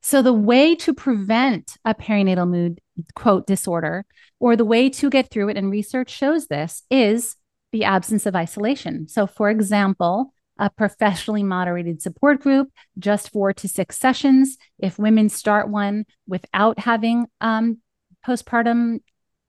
So 0.02 0.22
the 0.22 0.32
way 0.32 0.74
to 0.76 0.92
prevent 0.92 1.76
a 1.84 1.94
perinatal 1.94 2.48
mood 2.48 2.80
quote 3.14 3.46
disorder, 3.46 4.04
or 4.38 4.54
the 4.54 4.64
way 4.64 4.90
to 4.90 5.10
get 5.10 5.30
through 5.30 5.48
it, 5.48 5.56
and 5.56 5.70
research 5.70 6.10
shows 6.10 6.46
this, 6.46 6.82
is 6.90 7.36
the 7.72 7.84
absence 7.84 8.26
of 8.26 8.36
isolation. 8.36 9.08
So, 9.08 9.26
for 9.26 9.48
example, 9.48 10.34
a 10.58 10.68
professionally 10.68 11.42
moderated 11.42 12.02
support 12.02 12.40
group, 12.40 12.68
just 12.98 13.30
four 13.32 13.54
to 13.54 13.68
six 13.68 13.96
sessions. 13.96 14.58
If 14.78 14.98
women 14.98 15.30
start 15.30 15.70
one 15.70 16.04
without 16.26 16.78
having 16.78 17.26
um, 17.40 17.78
postpartum 18.26 19.00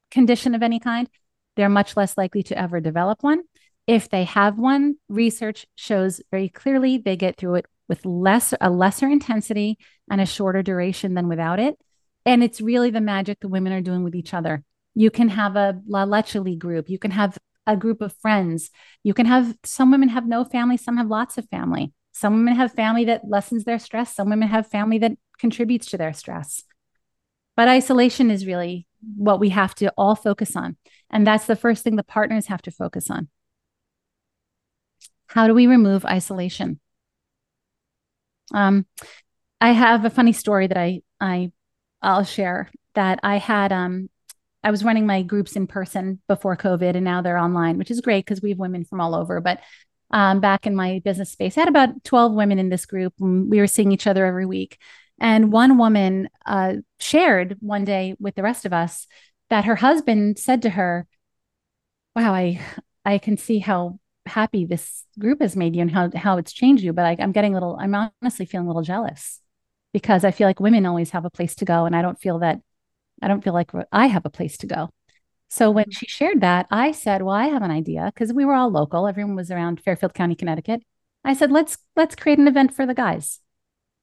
condition 0.09 0.55
of 0.55 0.63
any 0.63 0.79
kind, 0.79 1.09
they're 1.57 1.67
much 1.67 1.97
less 1.97 2.17
likely 2.17 2.43
to 2.43 2.57
ever 2.57 2.79
develop 2.79 3.23
one. 3.23 3.41
If 3.87 4.09
they 4.09 4.23
have 4.25 4.57
one, 4.57 4.95
research 5.09 5.65
shows 5.75 6.21
very 6.31 6.49
clearly 6.49 6.97
they 6.97 7.15
get 7.15 7.37
through 7.37 7.55
it 7.55 7.65
with 7.89 8.05
less 8.05 8.53
a 8.61 8.69
lesser 8.69 9.07
intensity 9.07 9.77
and 10.09 10.21
a 10.21 10.25
shorter 10.25 10.61
duration 10.61 11.13
than 11.13 11.27
without 11.27 11.59
it. 11.59 11.77
And 12.25 12.43
it's 12.43 12.61
really 12.61 12.91
the 12.91 13.01
magic 13.01 13.39
the 13.39 13.47
women 13.47 13.73
are 13.73 13.81
doing 13.81 14.03
with 14.03 14.15
each 14.15 14.33
other. 14.33 14.63
You 14.93 15.09
can 15.09 15.29
have 15.29 15.55
a 15.55 15.81
La 15.87 16.03
Leche 16.03 16.37
group. 16.57 16.89
You 16.89 16.99
can 16.99 17.11
have 17.11 17.37
a 17.67 17.75
group 17.75 18.01
of 18.01 18.15
friends. 18.17 18.69
You 19.03 19.13
can 19.13 19.25
have 19.25 19.57
some 19.63 19.91
women 19.91 20.09
have 20.09 20.27
no 20.27 20.43
family, 20.43 20.77
some 20.77 20.97
have 20.97 21.07
lots 21.07 21.37
of 21.37 21.47
family. 21.49 21.93
Some 22.11 22.33
women 22.33 22.55
have 22.55 22.73
family 22.73 23.05
that 23.05 23.27
lessens 23.27 23.63
their 23.63 23.79
stress, 23.79 24.15
some 24.15 24.29
women 24.29 24.49
have 24.49 24.67
family 24.67 24.97
that 24.99 25.13
contributes 25.39 25.87
to 25.87 25.97
their 25.97 26.13
stress. 26.13 26.63
But 27.55 27.67
isolation 27.67 28.29
is 28.29 28.45
really 28.45 28.85
what 29.17 29.39
we 29.39 29.49
have 29.49 29.73
to 29.75 29.91
all 29.97 30.15
focus 30.15 30.55
on. 30.55 30.77
And 31.09 31.25
that's 31.25 31.45
the 31.45 31.55
first 31.55 31.83
thing 31.83 31.95
the 31.95 32.03
partners 32.03 32.47
have 32.47 32.61
to 32.63 32.71
focus 32.71 33.09
on. 33.09 33.29
How 35.31 35.47
do 35.47 35.53
we 35.53 35.65
remove 35.65 36.03
isolation? 36.03 36.81
Um, 38.53 38.85
I 39.61 39.71
have 39.71 40.03
a 40.03 40.09
funny 40.09 40.33
story 40.33 40.67
that 40.67 40.77
I 40.77 41.01
I 41.21 41.53
I'll 42.01 42.25
share 42.25 42.69
that 42.95 43.19
I 43.23 43.37
had 43.37 43.71
um 43.71 44.09
I 44.61 44.71
was 44.71 44.83
running 44.83 45.05
my 45.05 45.23
groups 45.23 45.55
in 45.55 45.67
person 45.67 46.19
before 46.27 46.57
COVID, 46.57 46.95
and 46.95 47.05
now 47.05 47.21
they're 47.21 47.37
online, 47.37 47.77
which 47.77 47.91
is 47.91 48.01
great 48.01 48.25
because 48.25 48.41
we 48.41 48.49
have 48.49 48.59
women 48.59 48.83
from 48.83 48.99
all 48.99 49.15
over. 49.15 49.39
But 49.39 49.61
um, 50.11 50.41
back 50.41 50.67
in 50.67 50.75
my 50.75 51.01
business 51.05 51.31
space, 51.31 51.57
I 51.57 51.61
had 51.61 51.69
about 51.69 52.03
12 52.03 52.33
women 52.33 52.59
in 52.59 52.67
this 52.67 52.85
group. 52.85 53.13
We 53.17 53.59
were 53.59 53.67
seeing 53.67 53.93
each 53.93 54.07
other 54.07 54.25
every 54.25 54.45
week. 54.45 54.79
And 55.17 55.53
one 55.53 55.77
woman 55.77 56.27
uh, 56.45 56.75
shared 56.99 57.55
one 57.61 57.85
day 57.85 58.15
with 58.19 58.35
the 58.35 58.43
rest 58.43 58.65
of 58.65 58.73
us 58.73 59.07
that 59.49 59.63
her 59.65 59.77
husband 59.77 60.39
said 60.39 60.63
to 60.63 60.71
her, 60.71 61.07
Wow, 62.17 62.33
I, 62.33 62.59
I 63.05 63.17
can 63.17 63.37
see 63.37 63.59
how 63.59 64.00
happy 64.25 64.65
this 64.65 65.05
group 65.19 65.41
has 65.41 65.55
made 65.55 65.75
you 65.75 65.81
and 65.81 65.91
how, 65.91 66.09
how 66.15 66.37
it's 66.37 66.53
changed 66.53 66.83
you. 66.83 66.93
But 66.93 67.05
I, 67.05 67.15
I'm 67.19 67.31
getting 67.31 67.53
a 67.53 67.55
little, 67.55 67.77
I'm 67.79 67.95
honestly 68.21 68.45
feeling 68.45 68.67
a 68.67 68.69
little 68.69 68.83
jealous 68.83 69.39
because 69.93 70.23
I 70.23 70.31
feel 70.31 70.47
like 70.47 70.59
women 70.59 70.85
always 70.85 71.11
have 71.11 71.25
a 71.25 71.29
place 71.29 71.55
to 71.55 71.65
go. 71.65 71.85
And 71.85 71.95
I 71.95 72.01
don't 72.01 72.19
feel 72.19 72.39
that 72.39 72.59
I 73.21 73.27
don't 73.27 73.43
feel 73.43 73.53
like 73.53 73.71
I 73.91 74.07
have 74.07 74.25
a 74.25 74.29
place 74.29 74.57
to 74.57 74.67
go. 74.67 74.89
So 75.49 75.69
when 75.69 75.85
mm-hmm. 75.85 75.91
she 75.91 76.07
shared 76.07 76.41
that, 76.41 76.67
I 76.71 76.91
said, 76.91 77.21
"Well, 77.21 77.35
I 77.35 77.47
have 77.47 77.61
an 77.61 77.71
idea 77.71 78.11
because 78.13 78.33
we 78.33 78.45
were 78.45 78.53
all 78.53 78.71
local. 78.71 79.07
Everyone 79.07 79.35
was 79.35 79.51
around 79.51 79.81
Fairfield 79.81 80.13
County, 80.13 80.35
Connecticut." 80.35 80.81
I 81.23 81.33
said, 81.33 81.51
"Let's 81.51 81.77
let's 81.95 82.15
create 82.15 82.39
an 82.39 82.47
event 82.47 82.73
for 82.73 82.85
the 82.85 82.93
guys." 82.93 83.39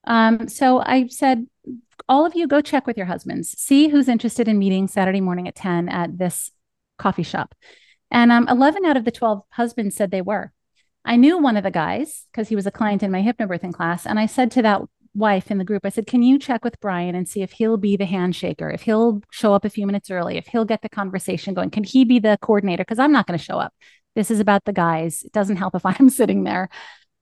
Um, 0.06 0.48
so 0.48 0.80
I 0.80 1.08
said, 1.08 1.46
"All 2.08 2.24
of 2.24 2.34
you 2.34 2.46
go 2.46 2.60
check 2.60 2.86
with 2.86 2.96
your 2.96 3.06
husbands. 3.06 3.54
See 3.58 3.88
who's 3.88 4.08
interested 4.08 4.46
in 4.46 4.58
meeting 4.58 4.88
Saturday 4.88 5.20
morning 5.20 5.48
at 5.48 5.54
ten 5.54 5.88
at 5.88 6.18
this 6.18 6.50
coffee 6.98 7.22
shop." 7.22 7.54
And 8.10 8.32
um, 8.32 8.48
eleven 8.48 8.84
out 8.84 8.96
of 8.96 9.04
the 9.04 9.10
twelve 9.10 9.42
husbands 9.50 9.96
said 9.96 10.10
they 10.10 10.22
were. 10.22 10.52
I 11.04 11.16
knew 11.16 11.38
one 11.38 11.56
of 11.56 11.64
the 11.64 11.70
guys 11.70 12.24
because 12.32 12.48
he 12.48 12.56
was 12.56 12.66
a 12.66 12.70
client 12.70 13.02
in 13.02 13.10
my 13.10 13.22
hypnobirthing 13.22 13.72
class, 13.72 14.06
and 14.06 14.18
I 14.18 14.26
said 14.26 14.50
to 14.52 14.62
that 14.62 14.82
wife 15.18 15.50
in 15.50 15.58
the 15.58 15.64
group, 15.64 15.84
I 15.84 15.88
said, 15.90 16.06
Can 16.06 16.22
you 16.22 16.38
check 16.38 16.64
with 16.64 16.80
Brian 16.80 17.14
and 17.14 17.28
see 17.28 17.42
if 17.42 17.52
he'll 17.52 17.76
be 17.76 17.96
the 17.96 18.06
handshaker, 18.06 18.72
if 18.72 18.82
he'll 18.82 19.20
show 19.30 19.52
up 19.54 19.64
a 19.64 19.70
few 19.70 19.86
minutes 19.86 20.10
early, 20.10 20.36
if 20.36 20.46
he'll 20.46 20.64
get 20.64 20.82
the 20.82 20.88
conversation 20.88 21.54
going? 21.54 21.70
Can 21.70 21.84
he 21.84 22.04
be 22.04 22.18
the 22.18 22.38
coordinator? 22.40 22.82
Because 22.82 22.98
I'm 22.98 23.12
not 23.12 23.26
going 23.26 23.38
to 23.38 23.44
show 23.44 23.58
up. 23.58 23.74
This 24.14 24.30
is 24.30 24.40
about 24.40 24.64
the 24.64 24.72
guys. 24.72 25.22
It 25.24 25.32
doesn't 25.32 25.56
help 25.56 25.74
if 25.74 25.84
I'm 25.86 26.08
sitting 26.08 26.44
there. 26.44 26.68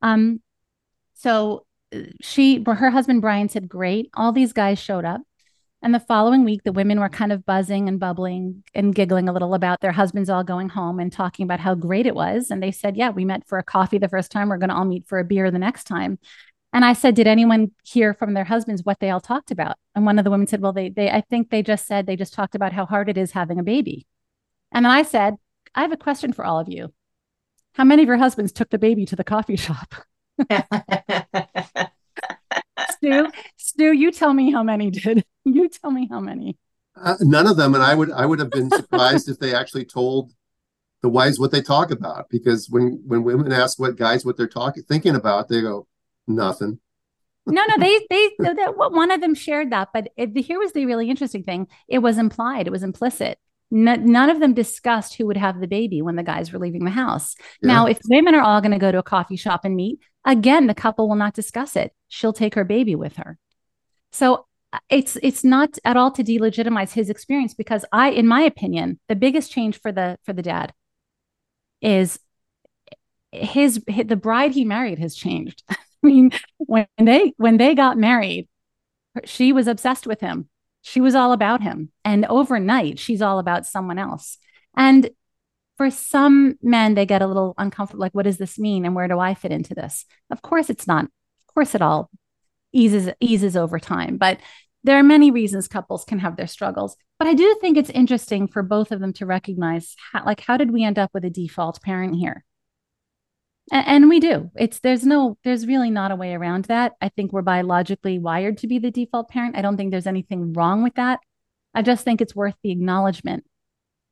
Um, 0.03 0.41
so 1.15 1.67
uh, 1.95 2.01
she, 2.21 2.63
her 2.65 2.91
husband 2.91 3.23
Brian 3.23 3.49
said, 3.49 3.69
Great. 3.69 4.11
All 4.15 4.33
these 4.33 4.53
guys 4.53 4.79
showed 4.79 5.05
up. 5.05 5.23
And 5.83 5.95
the 5.95 6.01
following 6.01 6.45
week, 6.45 6.63
the 6.65 6.73
women 6.73 6.99
were 6.99 7.09
kind 7.09 7.33
of 7.33 7.45
buzzing 7.45 7.89
and 7.89 8.01
bubbling 8.01 8.65
and 8.75 8.95
giggling 8.95 9.29
a 9.29 9.33
little 9.33 9.55
about 9.55 9.81
their 9.81 9.93
husbands 9.93 10.31
all 10.31 10.43
going 10.43 10.71
home 10.71 10.99
and 10.99 11.13
talking 11.13 11.45
about 11.45 11.61
how 11.61 11.75
great 11.75 12.07
it 12.07 12.15
was. 12.15 12.51
And 12.51 12.63
they 12.63 12.73
said, 12.73 12.97
Yeah, 12.97 13.11
we 13.11 13.25
met 13.25 13.47
for 13.47 13.59
a 13.59 13.63
coffee 13.63 13.99
the 13.99 14.09
first 14.09 14.33
time. 14.33 14.49
We're 14.49 14.57
going 14.59 14.71
to 14.71 14.75
all 14.75 14.85
meet 14.85 15.07
for 15.07 15.19
a 15.19 15.25
beer 15.25 15.51
the 15.51 15.59
next 15.59 15.85
time. 15.85 16.19
And 16.73 16.85
I 16.85 16.95
said, 16.95 17.15
Did 17.15 17.27
anyone 17.27 17.73
hear 17.85 18.15
from 18.15 18.33
their 18.35 18.45
husbands 18.45 18.85
what 18.85 19.01
they 19.01 19.11
all 19.11 19.21
talked 19.21 19.51
about? 19.51 19.77
And 19.95 20.07
one 20.07 20.19
of 20.19 20.25
the 20.25 20.31
women 20.31 20.47
said, 20.47 20.63
Well, 20.63 20.73
they, 20.73 20.89
they, 20.89 21.11
I 21.11 21.21
think 21.21 21.51
they 21.51 21.63
just 21.63 21.87
said 21.87 22.07
they 22.07 22.17
just 22.17 22.35
talked 22.35 22.55
about 22.55 22.73
how 22.73 22.87
hard 22.87 23.09
it 23.09 23.19
is 23.19 23.33
having 23.33 23.59
a 23.59 23.65
baby. 23.65 24.07
And 24.73 24.85
then 24.85 24.93
I 24.93 25.03
said, 25.03 25.35
I 25.75 25.83
have 25.83 25.93
a 25.93 25.97
question 25.97 26.33
for 26.33 26.45
all 26.45 26.59
of 26.59 26.69
you. 26.69 26.93
How 27.75 27.85
many 27.85 28.03
of 28.03 28.09
your 28.09 28.17
husbands 28.17 28.53
took 28.53 28.71
the 28.71 28.79
baby 28.79 29.05
to 29.07 29.17
the 29.17 29.25
coffee 29.25 29.57
shop? 29.57 29.95
Stu, 32.97 33.27
Stu, 33.57 33.93
you 33.93 34.11
tell 34.13 34.33
me 34.35 34.51
how 34.51 34.63
many 34.63 34.91
did. 34.91 35.25
You 35.49 35.69
tell 35.69 35.93
me 35.93 36.09
how 36.11 36.19
many. 36.19 36.59
Uh, 37.01 37.15
none 37.21 37.47
of 37.47 37.57
them, 37.57 37.75
and 37.75 37.83
I 37.85 37.95
would 37.95 38.11
I 38.11 38.27
would 38.27 38.41
have 38.41 38.51
been 38.51 38.69
surprised 38.71 39.29
if 39.29 39.39
they 39.39 39.55
actually 39.55 39.85
told 39.85 40.33
the 41.03 41.09
wives 41.09 41.39
what 41.39 41.53
they 41.53 41.63
talk 41.63 41.93
about. 41.93 42.29
Because 42.31 42.69
when 42.69 43.01
when 43.07 43.23
women 43.23 43.53
ask 43.53 43.79
what 43.79 43.97
guys 43.97 44.25
what 44.25 44.37
they're 44.37 44.49
talking 44.49 44.83
thinking 44.83 45.15
about, 45.15 45.49
they 45.49 45.61
go, 45.61 45.87
Nothing. 46.27 46.81
no, 47.47 47.63
no, 47.69 47.75
they 47.79 48.01
they 48.11 48.31
that 48.39 48.73
one 48.77 49.13
of 49.13 49.21
them 49.21 49.35
shared 49.37 49.71
that, 49.71 49.91
but 49.95 50.09
it, 50.17 50.37
here 50.37 50.59
was 50.59 50.73
the 50.73 50.85
really 50.87 51.09
interesting 51.09 51.45
thing. 51.45 51.69
It 51.87 52.01
was 52.01 52.19
implied, 52.19 52.67
it 52.67 52.73
was 52.73 52.83
implicit. 52.83 53.39
None 53.71 54.31
of 54.31 54.41
them 54.41 54.55
discussed 54.55 55.15
who 55.15 55.27
would 55.27 55.37
have 55.37 55.61
the 55.61 55.67
baby 55.67 56.03
when 56.03 56.17
the 56.17 56.23
guys 56.23 56.53
were 56.53 56.59
leaving 56.59 56.85
the 56.85 56.91
house. 56.91 57.35
Yeah. 57.61 57.69
Now, 57.69 57.87
if 57.87 57.99
women 58.09 58.35
are 58.35 58.43
all 58.43 58.61
going 58.61 58.73
to 58.73 58.79
go 58.79 58.93
to 58.93 58.99
a 58.99 59.03
coffee 59.03 59.37
shop 59.37 59.65
and 59.65 59.75
meet, 59.75 59.99
again, 60.25 60.67
the 60.67 60.75
couple 60.75 61.09
will 61.09 61.17
not 61.17 61.35
discuss 61.35 61.77
it. 61.77 61.93
She'll 62.09 62.33
take 62.33 62.55
her 62.55 62.65
baby 62.65 62.95
with 62.95 63.17
her. 63.17 63.39
So 64.13 64.47
uh, 64.73 64.79
it's 64.89 65.17
it's 65.23 65.45
not 65.45 65.79
at 65.85 65.97
all 65.97 66.11
to 66.13 66.25
delegitimize 66.25 66.93
his 66.93 67.11
experience 67.11 67.55
because 67.55 67.85
I, 67.93 68.11
in 68.11 68.27
my 68.27 68.43
opinion, 68.43 69.01
the 69.09 69.17
biggest 69.17 69.51
change 69.51 69.81
for 69.81 69.93
the 69.93 70.19
for 70.25 70.33
the 70.33 70.43
dad 70.43 70.73
is 71.83 72.19
his, 73.33 73.83
his 73.89 74.07
the 74.07 74.17
bride 74.17 74.53
he 74.53 74.65
married 74.65 74.99
has 74.99 75.15
changed. 75.15 75.63
I 75.71 75.77
mean, 76.03 76.31
when 76.59 76.87
they 76.99 77.33
when 77.37 77.57
they 77.57 77.75
got 77.75 77.99
married, 77.99 78.49
she 79.25 79.53
was 79.53 79.67
obsessed 79.67 80.07
with 80.07 80.21
him. 80.21 80.49
She 80.87 81.01
was 81.01 81.17
all 81.17 81.33
about 81.33 81.63
him. 81.63 81.91
And 82.05 82.25
overnight, 82.27 83.01
she's 83.01 83.21
all 83.21 83.41
about 83.41 83.67
someone 83.67 83.99
else. 83.99 84.39
And 84.77 85.11
for 85.77 85.91
some 85.91 86.55
men, 86.63 86.95
they 86.95 87.05
get 87.05 87.23
a 87.23 87.27
little 87.27 87.55
uncomfortable. 87.59 88.03
Like, 88.03 88.15
what 88.15 88.23
does 88.23 88.39
this 88.39 88.57
mean? 88.57 88.85
And 88.85 88.95
where 88.95 89.09
do 89.09 89.19
I 89.19 89.35
fit 89.35 89.51
into 89.51 89.75
this? 89.75 90.05
Of 90.31 90.43
course, 90.43 90.71
it's 90.71 90.87
not. 90.87 91.07
Of 91.07 91.55
course, 91.55 91.75
it 91.75 91.83
all 91.83 92.09
eases 92.73 93.11
eases 93.19 93.57
over 93.57 93.81
time. 93.81 94.17
But 94.17 94.39
there 94.85 94.97
are 94.97 95.03
many 95.03 95.33
reasons 95.33 95.67
couples 95.67 96.05
can 96.05 96.21
have 96.21 96.37
their 96.37 96.47
struggles, 96.47 96.97
but 97.19 97.27
I 97.27 97.35
do 97.35 97.57
think 97.61 97.77
it's 97.77 97.91
interesting 97.91 98.47
for 98.47 98.63
both 98.63 98.93
of 98.93 99.01
them 99.01 99.13
to 99.15 99.27
recognize 99.27 99.97
how, 100.13 100.25
like 100.25 100.41
how 100.43 100.57
did 100.57 100.71
we 100.71 100.85
end 100.85 101.01
up 101.01 101.11
with 101.13 101.25
a 101.25 101.31
default 101.31 101.83
parent 101.83 102.15
here? 102.15 102.45
And, 103.73 103.87
and 103.87 104.09
we 104.09 104.21
do. 104.21 104.51
It's 104.57 104.81
there's 104.81 105.05
no 105.05 105.39
there's 105.45 105.67
really 105.67 105.91
not 105.91 106.13
a 106.13 106.17
way 106.17 106.35
around 106.35 106.67
that. 106.67 106.93
I 107.01 107.09
think 107.09 107.33
we're 107.33 107.43
biologically 107.43 108.19
wired 108.19 108.59
to 108.59 108.67
be 108.67 108.79
the 108.79 108.91
default 108.91 109.29
parent. 109.29 109.57
I 109.57 109.63
don't 109.63 109.77
think 109.77 109.91
there's 109.91 110.07
anything 110.07 110.53
wrong 110.53 110.83
with 110.83 110.95
that. 110.95 111.21
I 111.75 111.83
just 111.83 112.05
think 112.05 112.21
it's 112.21 112.37
worth 112.37 112.55
the 112.63 112.71
acknowledgement 112.71 113.45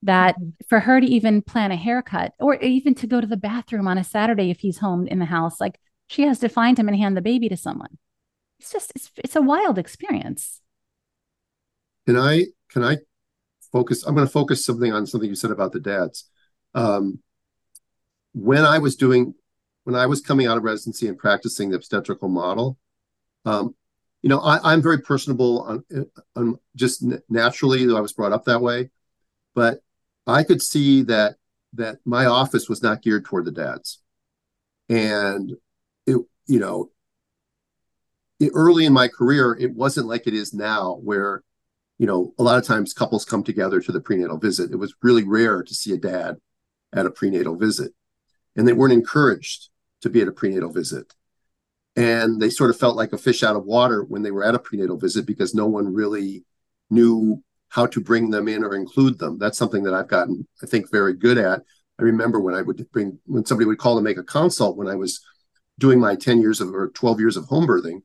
that 0.02 0.36
mm-hmm. 0.36 0.50
for 0.68 0.80
her 0.80 1.00
to 1.00 1.06
even 1.06 1.42
plan 1.42 1.72
a 1.72 1.76
haircut 1.76 2.32
or 2.38 2.56
even 2.56 2.94
to 2.96 3.06
go 3.06 3.20
to 3.20 3.26
the 3.26 3.36
bathroom 3.36 3.88
on 3.88 3.98
a 3.98 4.04
Saturday 4.04 4.50
if 4.50 4.60
he's 4.60 4.78
home 4.78 5.06
in 5.06 5.18
the 5.18 5.24
house, 5.24 5.60
like 5.60 5.78
she 6.06 6.22
has 6.22 6.38
to 6.40 6.48
find 6.48 6.78
him 6.78 6.88
and 6.88 6.96
hand 6.96 7.16
the 7.16 7.22
baby 7.22 7.48
to 7.48 7.56
someone. 7.56 7.98
It's 8.60 8.72
just 8.72 8.92
it's 8.94 9.10
it's 9.16 9.36
a 9.36 9.42
wild 9.42 9.78
experience. 9.78 10.60
Can 12.06 12.16
I 12.16 12.46
can 12.70 12.84
I 12.84 12.98
focus? 13.72 14.04
I'm 14.04 14.14
going 14.14 14.26
to 14.26 14.32
focus 14.32 14.64
something 14.64 14.92
on 14.92 15.06
something 15.06 15.28
you 15.28 15.36
said 15.36 15.50
about 15.50 15.72
the 15.72 15.80
dads. 15.80 16.28
Um, 16.74 17.20
when 18.32 18.64
I 18.64 18.78
was 18.78 18.96
doing 18.96 19.34
when 19.84 19.94
I 19.94 20.06
was 20.06 20.20
coming 20.20 20.46
out 20.46 20.56
of 20.56 20.64
residency 20.64 21.08
and 21.08 21.16
practicing 21.16 21.70
the 21.70 21.76
obstetrical 21.76 22.28
model, 22.28 22.78
um, 23.44 23.74
you 24.22 24.30
know, 24.30 24.40
I, 24.40 24.72
am 24.72 24.82
very 24.82 24.98
personable 24.98 25.60
on, 25.62 25.84
on 26.34 26.58
just 26.74 27.04
naturally. 27.28 27.94
I 27.94 28.00
was 28.00 28.14
brought 28.14 28.32
up 28.32 28.46
that 28.46 28.62
way, 28.62 28.88
but 29.54 29.80
I 30.26 30.42
could 30.44 30.62
see 30.62 31.02
that 31.02 31.36
that 31.74 31.98
my 32.06 32.24
office 32.24 32.68
was 32.68 32.82
not 32.82 33.02
geared 33.02 33.26
toward 33.26 33.44
the 33.44 33.50
dads, 33.50 34.00
and 34.88 35.52
it, 36.06 36.16
you 36.46 36.58
know, 36.58 36.90
it, 38.40 38.52
early 38.54 38.86
in 38.86 38.94
my 38.94 39.08
career, 39.08 39.54
it 39.60 39.74
wasn't 39.74 40.06
like 40.06 40.26
it 40.26 40.32
is 40.32 40.54
now, 40.54 40.98
where 41.02 41.42
you 41.98 42.06
know, 42.06 42.32
a 42.38 42.42
lot 42.42 42.58
of 42.58 42.64
times 42.64 42.94
couples 42.94 43.26
come 43.26 43.44
together 43.44 43.80
to 43.80 43.92
the 43.92 44.00
prenatal 44.00 44.38
visit. 44.38 44.72
It 44.72 44.76
was 44.76 44.94
really 45.02 45.22
rare 45.22 45.62
to 45.62 45.74
see 45.74 45.92
a 45.92 45.98
dad 45.98 46.38
at 46.94 47.04
a 47.04 47.10
prenatal 47.10 47.56
visit, 47.56 47.92
and 48.56 48.66
they 48.66 48.72
weren't 48.72 48.94
encouraged 48.94 49.68
to 50.04 50.10
be 50.10 50.22
at 50.22 50.28
a 50.28 50.32
prenatal 50.32 50.72
visit. 50.72 51.12
And 51.96 52.40
they 52.40 52.50
sort 52.50 52.70
of 52.70 52.78
felt 52.78 52.96
like 52.96 53.12
a 53.12 53.18
fish 53.18 53.42
out 53.42 53.56
of 53.56 53.64
water 53.64 54.04
when 54.04 54.22
they 54.22 54.30
were 54.30 54.44
at 54.44 54.54
a 54.54 54.58
prenatal 54.58 54.96
visit 54.96 55.26
because 55.26 55.54
no 55.54 55.66
one 55.66 55.92
really 55.92 56.44
knew 56.90 57.42
how 57.68 57.86
to 57.86 58.00
bring 58.00 58.30
them 58.30 58.48
in 58.48 58.64
or 58.64 58.74
include 58.74 59.18
them. 59.18 59.38
That's 59.38 59.58
something 59.58 59.82
that 59.84 59.94
I've 59.94 60.08
gotten, 60.08 60.46
I 60.62 60.66
think, 60.66 60.90
very 60.90 61.14
good 61.14 61.38
at. 61.38 61.60
I 61.98 62.02
remember 62.02 62.40
when 62.40 62.54
I 62.54 62.62
would 62.62 62.86
bring, 62.92 63.18
when 63.26 63.44
somebody 63.44 63.66
would 63.66 63.78
call 63.78 63.96
to 63.96 64.02
make 64.02 64.18
a 64.18 64.24
consult 64.24 64.76
when 64.76 64.88
I 64.88 64.94
was 64.94 65.20
doing 65.78 66.00
my 66.00 66.14
10 66.16 66.40
years 66.40 66.60
of 66.60 66.74
or 66.74 66.90
12 66.90 67.20
years 67.20 67.36
of 67.36 67.44
home 67.44 67.66
birthing, 67.66 68.00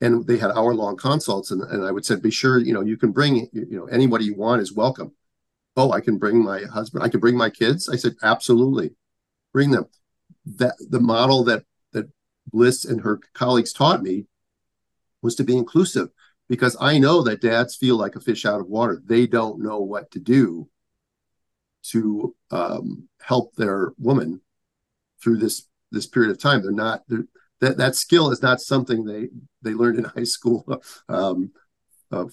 and 0.00 0.26
they 0.26 0.36
had 0.36 0.50
hour 0.50 0.74
long 0.74 0.96
consults 0.96 1.50
and, 1.50 1.62
and 1.62 1.84
i 1.84 1.90
would 1.90 2.04
say 2.04 2.16
be 2.16 2.30
sure 2.30 2.58
you 2.58 2.72
know 2.72 2.82
you 2.82 2.96
can 2.96 3.12
bring 3.12 3.48
you 3.52 3.66
know 3.70 3.86
anybody 3.86 4.24
you 4.24 4.34
want 4.34 4.60
is 4.60 4.72
welcome 4.72 5.12
oh 5.76 5.92
i 5.92 6.00
can 6.00 6.18
bring 6.18 6.42
my 6.42 6.62
husband 6.64 7.02
i 7.02 7.08
can 7.08 7.20
bring 7.20 7.36
my 7.36 7.50
kids 7.50 7.88
i 7.88 7.96
said 7.96 8.14
absolutely 8.22 8.90
bring 9.52 9.70
them 9.70 9.86
that 10.46 10.74
the 10.90 11.00
model 11.00 11.44
that 11.44 11.64
that 11.92 12.08
Blyss 12.52 12.88
and 12.88 13.02
her 13.02 13.20
colleagues 13.34 13.72
taught 13.72 14.02
me 14.02 14.26
was 15.22 15.34
to 15.34 15.44
be 15.44 15.56
inclusive 15.56 16.08
because 16.48 16.76
i 16.80 16.98
know 16.98 17.22
that 17.22 17.40
dads 17.40 17.74
feel 17.74 17.96
like 17.96 18.14
a 18.14 18.20
fish 18.20 18.46
out 18.46 18.60
of 18.60 18.68
water. 18.68 19.02
They 19.04 19.26
don't 19.26 19.60
know 19.60 19.80
what 19.80 20.10
to 20.12 20.20
do 20.20 20.68
to 21.90 22.34
um, 22.50 23.08
help 23.20 23.54
their 23.54 23.92
woman 23.98 24.40
through 25.22 25.38
this 25.38 25.68
this 25.90 26.06
period 26.06 26.30
of 26.30 26.40
time. 26.40 26.62
They're 26.62 26.72
not 26.72 27.02
they're 27.08 27.24
that 27.60 27.78
that 27.78 27.94
skill 27.94 28.30
is 28.30 28.42
not 28.42 28.60
something 28.60 29.04
they 29.04 29.28
they 29.62 29.74
learned 29.74 29.98
in 29.98 30.04
high 30.16 30.24
school 30.24 30.82
um, 31.08 31.52
uh, 32.10 32.26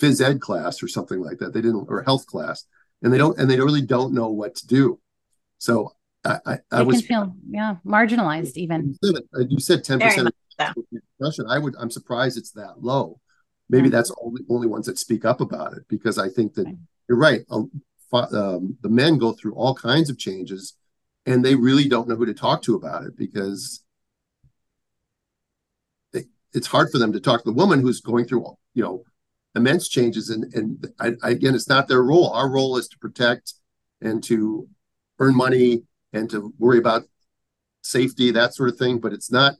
phys 0.00 0.20
ed 0.20 0.40
class 0.40 0.82
or 0.82 0.88
something 0.88 1.20
like 1.20 1.38
that. 1.38 1.52
They 1.52 1.60
didn't 1.60 1.86
or 1.88 2.02
health 2.02 2.26
class 2.26 2.64
and 3.02 3.12
they 3.12 3.18
don't 3.18 3.38
and 3.38 3.50
they 3.50 3.58
really 3.58 3.82
don't 3.82 4.14
know 4.14 4.28
what 4.28 4.54
to 4.56 4.66
do. 4.66 5.00
So 5.58 5.94
i 6.24 6.38
i, 6.46 6.58
I 6.72 6.82
was 6.82 7.04
feel 7.06 7.34
yeah 7.48 7.76
marginalized 7.84 8.56
even. 8.56 8.96
You 9.02 9.60
said 9.60 9.84
10 9.84 10.00
percent 10.00 10.34
depression. 10.58 11.46
I 11.48 11.58
would 11.58 11.74
i'm 11.78 11.90
surprised 11.90 12.38
it's 12.38 12.52
that 12.52 12.82
low. 12.82 13.20
Maybe 13.68 13.84
mm-hmm. 13.84 13.92
that's 13.92 14.12
only 14.22 14.42
only 14.48 14.66
ones 14.66 14.86
that 14.86 14.98
speak 14.98 15.24
up 15.24 15.40
about 15.40 15.74
it 15.74 15.82
because 15.88 16.18
i 16.18 16.28
think 16.28 16.54
that 16.54 16.66
you're 17.08 17.18
right. 17.18 17.40
Um, 17.50 17.70
um, 18.12 18.76
the 18.82 18.88
men 18.88 19.18
go 19.18 19.32
through 19.32 19.54
all 19.54 19.74
kinds 19.74 20.10
of 20.10 20.18
changes 20.18 20.74
and 21.26 21.44
they 21.44 21.54
really 21.54 21.88
don't 21.88 22.08
know 22.08 22.16
who 22.16 22.26
to 22.26 22.34
talk 22.34 22.62
to 22.62 22.74
about 22.74 23.04
it 23.04 23.16
because 23.16 23.84
it's 26.52 26.66
hard 26.66 26.90
for 26.90 26.98
them 26.98 27.12
to 27.12 27.20
talk 27.20 27.42
to 27.42 27.50
the 27.50 27.56
woman 27.56 27.80
who's 27.80 28.00
going 28.00 28.24
through 28.24 28.44
all, 28.44 28.58
you 28.74 28.82
know 28.82 29.04
immense 29.54 29.88
changes. 29.88 30.30
And 30.30 30.52
and 30.54 30.88
I, 30.98 31.12
I, 31.22 31.30
again 31.30 31.54
it's 31.54 31.68
not 31.68 31.88
their 31.88 32.02
role. 32.02 32.30
Our 32.30 32.50
role 32.50 32.76
is 32.76 32.88
to 32.88 32.98
protect 32.98 33.54
and 34.00 34.22
to 34.24 34.68
earn 35.18 35.36
money 35.36 35.82
and 36.12 36.30
to 36.30 36.52
worry 36.58 36.78
about 36.78 37.04
safety 37.82 38.30
that 38.30 38.54
sort 38.54 38.68
of 38.68 38.76
thing 38.76 38.98
but 38.98 39.12
it's 39.12 39.30
not 39.30 39.54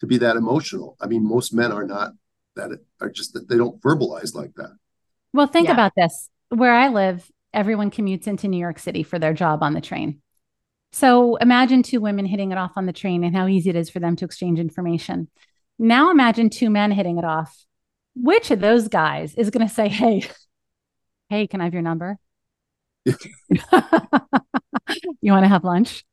to 0.00 0.06
be 0.06 0.18
that 0.18 0.36
emotional 0.36 0.96
i 1.00 1.06
mean 1.06 1.26
most 1.26 1.52
men 1.52 1.72
are 1.72 1.84
not 1.84 2.12
that 2.54 2.70
are 3.00 3.10
just 3.10 3.34
that 3.34 3.48
they 3.48 3.56
don't 3.56 3.80
verbalize 3.82 4.34
like 4.34 4.54
that 4.54 4.74
well 5.32 5.46
think 5.46 5.66
yeah. 5.66 5.74
about 5.74 5.92
this 5.96 6.30
where 6.48 6.74
i 6.74 6.88
live 6.88 7.30
everyone 7.52 7.90
commutes 7.90 8.26
into 8.26 8.48
new 8.48 8.58
york 8.58 8.78
city 8.78 9.02
for 9.02 9.18
their 9.18 9.34
job 9.34 9.62
on 9.62 9.74
the 9.74 9.80
train 9.80 10.20
so 10.92 11.36
imagine 11.36 11.82
two 11.82 12.00
women 12.00 12.24
hitting 12.24 12.52
it 12.52 12.58
off 12.58 12.72
on 12.76 12.86
the 12.86 12.92
train 12.92 13.22
and 13.24 13.36
how 13.36 13.46
easy 13.46 13.68
it 13.68 13.76
is 13.76 13.90
for 13.90 14.00
them 14.00 14.16
to 14.16 14.24
exchange 14.24 14.58
information 14.58 15.28
now 15.78 16.10
imagine 16.10 16.50
two 16.50 16.70
men 16.70 16.90
hitting 16.90 17.18
it 17.18 17.24
off. 17.24 17.64
Which 18.14 18.50
of 18.50 18.60
those 18.60 18.88
guys 18.88 19.34
is 19.34 19.50
going 19.50 19.66
to 19.66 19.72
say, 19.72 19.88
"Hey, 19.88 20.24
hey, 21.28 21.46
can 21.46 21.60
I 21.60 21.64
have 21.64 21.74
your 21.74 21.82
number? 21.82 22.18
you 25.20 25.32
want 25.32 25.44
to 25.44 25.48
have 25.48 25.64
lunch?" 25.64 26.04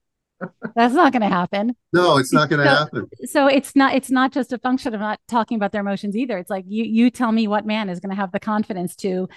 That's 0.75 0.93
not 0.93 1.13
going 1.13 1.21
to 1.21 1.29
happen. 1.29 1.75
No, 1.93 2.17
it's 2.17 2.33
not 2.33 2.49
going 2.49 2.65
to 2.65 2.65
so, 2.65 2.77
happen. 2.77 3.09
So 3.25 3.47
it's 3.47 3.75
not 3.75 3.95
it's 3.95 4.11
not 4.11 4.31
just 4.31 4.53
a 4.53 4.57
function 4.57 4.93
of 4.93 4.99
not 4.99 5.19
talking 5.27 5.55
about 5.55 5.71
their 5.71 5.81
emotions 5.81 6.15
either. 6.15 6.37
It's 6.37 6.49
like 6.49 6.65
you 6.67 6.83
you 6.83 7.09
tell 7.09 7.31
me 7.31 7.47
what 7.47 7.65
man 7.65 7.89
is 7.89 7.99
going 7.99 8.09
to 8.09 8.15
have 8.15 8.31
the 8.31 8.39
confidence 8.39 8.95
to 8.97 9.29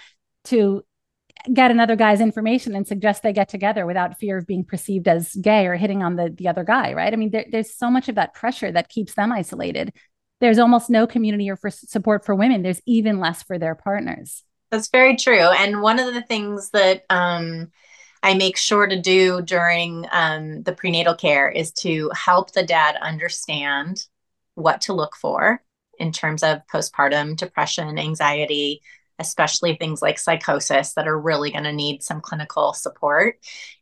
to 0.45 0.85
get 1.53 1.71
another 1.71 1.97
guy's 1.97 2.21
information 2.21 2.75
and 2.75 2.89
suggest 2.89 3.23
they 3.23 3.33
get 3.33 3.49
together 3.49 3.87
without 3.87 4.19
fear 4.19 4.39
of 4.39 4.47
being 4.47 4.65
perceived 4.65 5.07
as 5.07 5.35
gay 5.35 5.67
or 5.67 5.77
hitting 5.77 6.03
on 6.03 6.17
the 6.17 6.35
the 6.37 6.49
other 6.49 6.65
guy, 6.65 6.93
right? 6.93 7.13
I 7.13 7.17
mean, 7.17 7.31
there, 7.31 7.47
there's 7.51 7.75
so 7.75 7.91
much 7.91 8.09
of 8.09 8.15
that 8.17 8.35
pressure 8.35 8.73
that 8.73 8.89
keeps 8.89 9.15
them 9.15 9.33
isolated 9.33 9.93
there's 10.41 10.59
almost 10.59 10.91
no 10.91 11.07
community 11.07 11.49
or 11.49 11.57
for 11.57 11.71
support 11.71 12.25
for 12.25 12.35
women 12.35 12.63
there's 12.63 12.83
even 12.87 13.21
less 13.21 13.43
for 13.43 13.59
their 13.59 13.75
partners 13.75 14.45
that's 14.71 14.89
very 14.89 15.17
true. 15.17 15.49
And 15.49 15.81
one 15.83 15.99
of 15.99 16.13
the 16.13 16.23
things 16.23 16.71
that 16.71 17.05
um, 17.11 17.71
i 18.23 18.35
make 18.35 18.57
sure 18.57 18.87
to 18.87 19.01
do 19.01 19.43
during 19.43 20.07
um, 20.11 20.63
the 20.63 20.73
prenatal 20.73 21.15
care 21.15 21.51
is 21.51 21.73
to 21.73 22.11
help 22.15 22.53
the 22.53 22.65
dad 22.65 22.97
understand 23.01 24.07
what 24.55 24.81
to 24.83 24.95
look 24.95 25.15
for 25.17 25.63
in 25.99 26.13
terms 26.13 26.43
of 26.43 26.61
postpartum 26.73 27.37
depression 27.37 27.99
anxiety 27.99 28.81
especially 29.19 29.77
things 29.77 30.03
like 30.03 30.19
psychosis 30.19 30.95
that 30.95 31.09
are 31.09 31.19
really 31.19 31.51
going 31.51 31.65
to 31.65 31.73
need 31.73 32.03
some 32.03 32.21
clinical 32.21 32.73
support. 32.73 33.39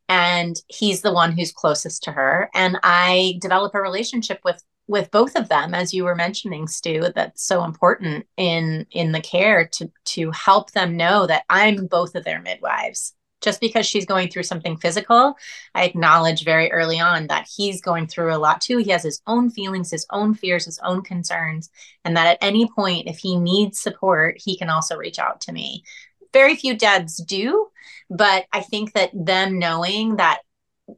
And 0.08 0.54
he's 0.68 1.02
the 1.02 1.12
one 1.12 1.32
who's 1.32 1.52
closest 1.52 2.04
to 2.04 2.12
her. 2.12 2.50
And 2.54 2.78
i 2.82 3.38
develop 3.40 3.74
a 3.74 3.80
relationship 3.80 4.40
with 4.44 4.62
with 4.86 5.10
both 5.10 5.34
of 5.36 5.48
them 5.48 5.74
as 5.74 5.94
you 5.94 6.04
were 6.04 6.14
mentioning 6.14 6.66
stu 6.66 7.04
that's 7.14 7.44
so 7.46 7.64
important 7.64 8.26
in 8.36 8.86
in 8.90 9.12
the 9.12 9.20
care 9.20 9.66
to 9.66 9.90
to 10.04 10.30
help 10.30 10.70
them 10.72 10.96
know 10.96 11.26
that 11.26 11.44
i'm 11.50 11.86
both 11.86 12.14
of 12.14 12.24
their 12.24 12.40
midwives. 12.40 13.14
Just 13.40 13.60
because 13.60 13.84
she's 13.84 14.06
going 14.06 14.28
through 14.28 14.44
something 14.44 14.76
physical 14.78 15.36
i 15.74 15.84
acknowledge 15.84 16.44
very 16.44 16.72
early 16.72 16.98
on 16.98 17.26
that 17.26 17.46
he's 17.54 17.82
going 17.82 18.06
through 18.06 18.34
a 18.34 18.38
lot 18.38 18.60
too. 18.60 18.78
He 18.78 18.90
has 18.90 19.02
his 19.02 19.20
own 19.26 19.50
feelings 19.50 19.90
his 19.90 20.06
own 20.10 20.34
fears 20.34 20.64
his 20.64 20.78
own 20.82 21.02
concerns 21.02 21.70
and 22.04 22.16
that 22.16 22.26
at 22.26 22.38
any 22.40 22.66
point 22.68 23.08
if 23.08 23.18
he 23.18 23.36
needs 23.36 23.78
support 23.78 24.36
he 24.38 24.56
can 24.56 24.70
also 24.70 24.96
reach 24.96 25.18
out 25.18 25.42
to 25.42 25.52
me. 25.52 25.84
Very 26.32 26.56
few 26.56 26.76
dads 26.76 27.16
do 27.16 27.68
but 28.10 28.46
i 28.52 28.60
think 28.60 28.92
that 28.92 29.10
them 29.14 29.58
knowing 29.58 30.16
that 30.16 30.40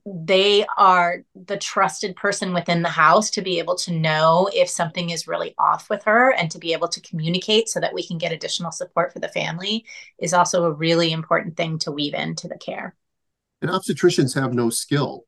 they 0.05 0.65
are 0.77 1.23
the 1.35 1.57
trusted 1.57 2.17
person 2.17 2.53
within 2.53 2.83
the 2.83 2.89
house 2.89 3.31
to 3.31 3.43
be 3.43 3.59
able 3.59 3.77
to 3.77 3.93
know 3.93 4.49
if 4.53 4.69
something 4.69 5.11
is 5.11 5.29
really 5.29 5.55
off 5.59 5.89
with 5.89 6.03
her 6.05 6.33
and 6.33 6.51
to 6.51 6.59
be 6.59 6.73
able 6.73 6.89
to 6.89 7.01
communicate 7.03 7.69
so 7.69 7.79
that 7.79 7.95
we 7.95 8.05
can 8.05 8.19
get 8.19 8.33
additional 8.33 8.73
support 8.73 9.13
for 9.13 9.21
the 9.21 9.29
family 9.29 9.85
is 10.19 10.35
also 10.35 10.65
a 10.65 10.73
really 10.73 11.13
important 11.13 11.57
thing 11.57 11.79
to 11.79 11.93
weave 11.93 12.15
into 12.15 12.49
the 12.49 12.59
care. 12.59 12.97
And 13.63 13.71
obstetricians 13.71 14.35
have 14.35 14.53
no 14.53 14.71
skill 14.71 15.25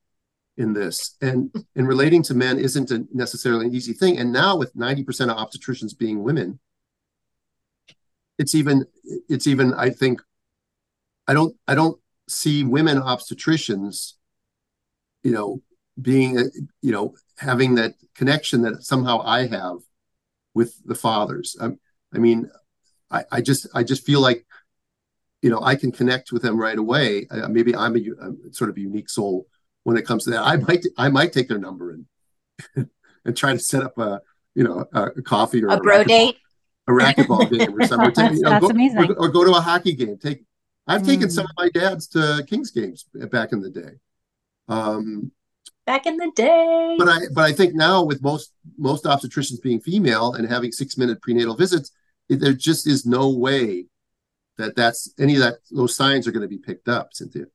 in 0.57 0.73
this. 0.73 1.17
And 1.23 1.55
in 1.77 1.87
relating 1.87 2.23
to 2.25 2.35
men 2.35 2.59
isn't 2.59 2.91
a 2.91 3.05
necessarily 3.13 3.67
an 3.67 3.75
easy 3.75 3.93
thing. 3.93 4.19
And 4.19 4.33
now 4.33 4.57
with 4.57 4.75
90% 4.75 5.31
of 5.31 5.37
obstetricians 5.37 5.97
being 5.97 6.23
women, 6.25 6.59
it's 8.39 8.55
even 8.55 8.87
it's 9.29 9.47
even 9.47 9.73
I 9.75 9.91
think 9.91 10.21
I 11.27 11.35
don't 11.35 11.57
I 11.67 11.75
don't 11.75 11.99
see 12.29 12.65
women 12.65 12.99
obstetricians 12.99 14.15
you 15.23 15.32
know, 15.32 15.62
being, 16.01 16.39
you 16.81 16.93
know, 16.93 17.15
having 17.39 17.74
that 17.77 17.95
connection 18.15 18.62
that 18.62 18.82
somehow 18.82 19.20
I 19.24 19.47
have 19.47 19.78
with 20.55 20.74
the 20.85 20.95
fathers. 20.95 21.57
I, 21.61 21.70
I 22.15 22.19
mean, 22.19 22.51
I, 23.11 23.24
I 23.31 23.40
just 23.40 23.66
I 23.74 23.82
just 23.82 24.05
feel 24.05 24.20
like 24.20 24.47
you 25.43 25.51
know 25.51 25.61
I 25.62 25.77
can 25.77 25.93
connect 25.93 26.32
with 26.32 26.43
them 26.43 26.59
right 26.59 26.78
away. 26.78 27.27
Uh, 27.31 27.49
maybe 27.49 27.74
I'm 27.74 27.97
a, 27.97 28.01
a, 28.01 28.53
sort 28.53 28.70
of 28.70 28.77
a 28.77 28.81
unique 28.81 29.09
soul 29.09 29.47
when 29.85 29.97
it 29.97 30.07
comes 30.07 30.24
to 30.24 30.31
that. 30.31 30.43
I 30.43 30.57
might 30.57 30.85
I 30.97 31.09
might 31.09 31.32
take 31.32 31.49
their 31.49 31.59
number 31.59 31.93
and 31.93 32.07
and 33.24 33.36
try 33.36 33.53
to 33.53 33.59
set 33.59 33.82
up 33.82 33.97
a 33.99 34.20
you 34.55 34.65
know 34.65 34.85
a, 34.93 35.03
a 35.05 35.23
coffee 35.23 35.62
or 35.62 35.69
a, 35.69 35.77
a 35.77 35.81
bro 35.81 36.05
date, 36.05 36.36
a 36.86 36.93
racquetball 36.93 37.51
game 37.59 37.74
or 37.74 37.86
something. 37.86 38.12
that's, 38.15 38.36
you 38.36 38.43
know, 38.43 38.51
that's 38.51 38.62
go, 38.62 38.70
amazing. 38.70 38.99
Or, 38.99 39.27
or, 39.27 39.28
go 39.28 39.45
to 39.45 39.53
a 39.53 39.61
hockey 39.61 39.95
game. 39.95 40.19
Take 40.19 40.45
I've 40.86 41.03
mm. 41.03 41.07
taken 41.07 41.31
some 41.31 41.45
of 41.45 41.53
my 41.57 41.69
dads 41.69 42.09
to 42.09 42.45
Kings 42.49 42.70
games 42.70 43.05
back 43.31 43.53
in 43.53 43.61
the 43.61 43.70
day. 43.70 43.93
Um, 44.69 45.32
back 45.86 46.07
in 46.07 46.16
the 46.19 46.31
day. 46.36 46.97
But 46.99 47.09
I 47.09 47.19
but 47.35 47.45
I 47.45 47.53
think 47.53 47.74
now 47.74 48.05
with 48.05 48.23
most 48.23 48.53
most 48.77 49.05
obstetricians 49.05 49.62
being 49.62 49.81
female 49.81 50.35
and 50.35 50.49
having 50.49 50.73
six 50.73 50.97
minute 50.97 51.20
prenatal 51.23 51.57
visits, 51.57 51.90
it, 52.28 52.40
there 52.40 52.53
just 52.53 52.86
is 52.86 53.07
no 53.07 53.31
way 53.31 53.86
that 54.59 54.77
that's 54.77 55.12
any 55.19 55.35
of 55.35 55.40
that 55.40 55.55
those 55.70 55.97
signs 55.97 56.27
are 56.27 56.32
going 56.32 56.43
to 56.43 56.49
be 56.49 56.59
picked 56.59 56.89
up, 56.89 57.15
Cynthia. 57.15 57.47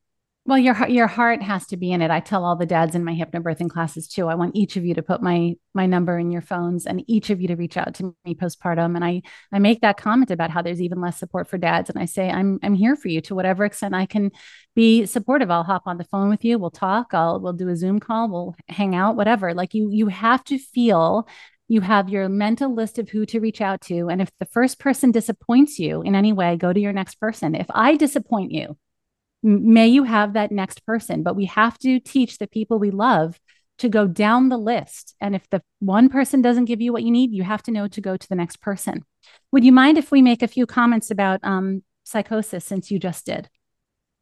Well, 0.46 0.58
your 0.58 0.76
your 0.90 1.08
heart 1.08 1.42
has 1.42 1.66
to 1.68 1.78
be 1.78 1.94
in 1.94 2.02
it. 2.02 2.12
I 2.12 2.20
tell 2.20 2.44
all 2.44 2.58
the 2.58 2.66
dads 2.66 2.96
in 2.96 3.06
my 3.06 3.14
hypnobirthing 3.14 3.70
classes 3.70 4.10
too. 4.10 4.28
I 4.28 4.36
want 4.36 4.58
each 4.58 4.76
of 4.76 4.84
you 4.84 4.94
to 4.96 5.02
put 5.02 5.22
my 5.22 5.54
my 5.74 5.86
number 5.86 6.20
in 6.20 6.32
your 6.32 6.42
phones, 6.42 6.86
and 6.86 7.02
each 7.08 7.30
of 7.30 7.40
you 7.40 7.48
to 7.48 7.56
reach 7.56 7.78
out 7.78 7.94
to 7.96 8.14
me 8.26 8.36
postpartum. 8.36 8.96
And 8.98 9.06
I 9.06 9.22
I 9.54 9.60
make 9.60 9.80
that 9.82 9.96
comment 9.96 10.32
about 10.32 10.50
how 10.50 10.62
there's 10.62 10.82
even 10.82 11.00
less 11.00 11.18
support 11.18 11.48
for 11.48 11.58
dads, 11.58 11.90
and 11.90 11.98
I 11.98 12.04
say 12.04 12.30
I'm 12.30 12.60
I'm 12.62 12.74
here 12.74 12.98
for 12.98 13.08
you 13.08 13.22
to 13.22 13.36
whatever 13.36 13.64
extent 13.64 13.96
I 13.96 14.06
can 14.06 14.32
be 14.76 15.06
supportive. 15.06 15.50
I'll 15.50 15.64
hop 15.64 15.84
on 15.86 15.98
the 15.98 16.04
phone 16.04 16.30
with 16.30 16.44
you. 16.44 16.60
We'll 16.60 16.72
talk. 16.72 17.14
I'll 17.14 17.40
we'll 17.40 17.54
do 17.54 17.70
a 17.70 17.78
Zoom 17.78 18.02
call. 18.02 18.28
We'll 18.30 18.56
hang 18.68 18.96
out. 18.96 19.16
Whatever. 19.16 19.54
Like 19.54 19.74
you 19.74 19.92
you 19.92 20.08
have 20.08 20.44
to 20.46 20.58
feel 20.58 21.26
you 21.70 21.80
have 21.80 22.10
your 22.10 22.28
mental 22.28 22.76
list 22.76 23.00
of 23.00 23.08
who 23.08 23.26
to 23.28 23.40
reach 23.40 23.62
out 23.62 23.80
to. 23.82 24.10
And 24.10 24.22
if 24.22 24.30
the 24.40 24.46
first 24.46 24.78
person 24.78 25.12
disappoints 25.12 25.80
you 25.80 26.02
in 26.02 26.16
any 26.16 26.34
way, 26.34 26.58
go 26.58 26.74
to 26.74 26.80
your 26.80 26.92
next 26.92 27.16
person. 27.16 27.56
If 27.56 27.68
I 27.70 27.96
disappoint 27.96 28.52
you, 28.52 28.78
may 29.44 29.88
you 29.88 30.04
have 30.04 30.34
that 30.34 30.52
next 30.52 30.86
person. 30.86 31.22
But 31.24 31.36
we 31.36 31.46
have 31.46 31.78
to 31.80 32.00
teach 32.00 32.38
the 32.38 32.48
people 32.48 32.80
we 32.80 32.92
love 32.92 33.40
to 33.80 33.90
go 33.90 34.08
down 34.08 34.50
the 34.50 34.58
list. 34.58 35.16
And 35.20 35.36
if 35.36 35.50
the 35.50 35.62
one 35.80 36.10
person 36.10 36.42
doesn't 36.42 36.66
give 36.66 36.82
you 36.82 36.94
what 36.94 37.04
you 37.04 37.12
need, 37.12 37.32
you 37.32 37.44
have 37.44 37.64
to 37.64 37.72
know 37.72 37.88
to 37.88 38.02
go 38.02 38.18
to 38.18 38.30
the 38.30 38.36
next 38.36 38.62
person. 38.62 39.04
Would 39.52 39.64
you 39.64 39.72
mind 39.72 39.98
if 39.98 40.12
we 40.12 40.22
make 40.22 40.42
a 40.42 40.48
few 40.48 40.66
comments 40.66 41.12
about 41.12 41.40
um, 41.44 41.84
psychosis 42.04 42.66
since 42.66 42.92
you 42.92 43.00
just 43.00 43.26
did? 43.26 43.50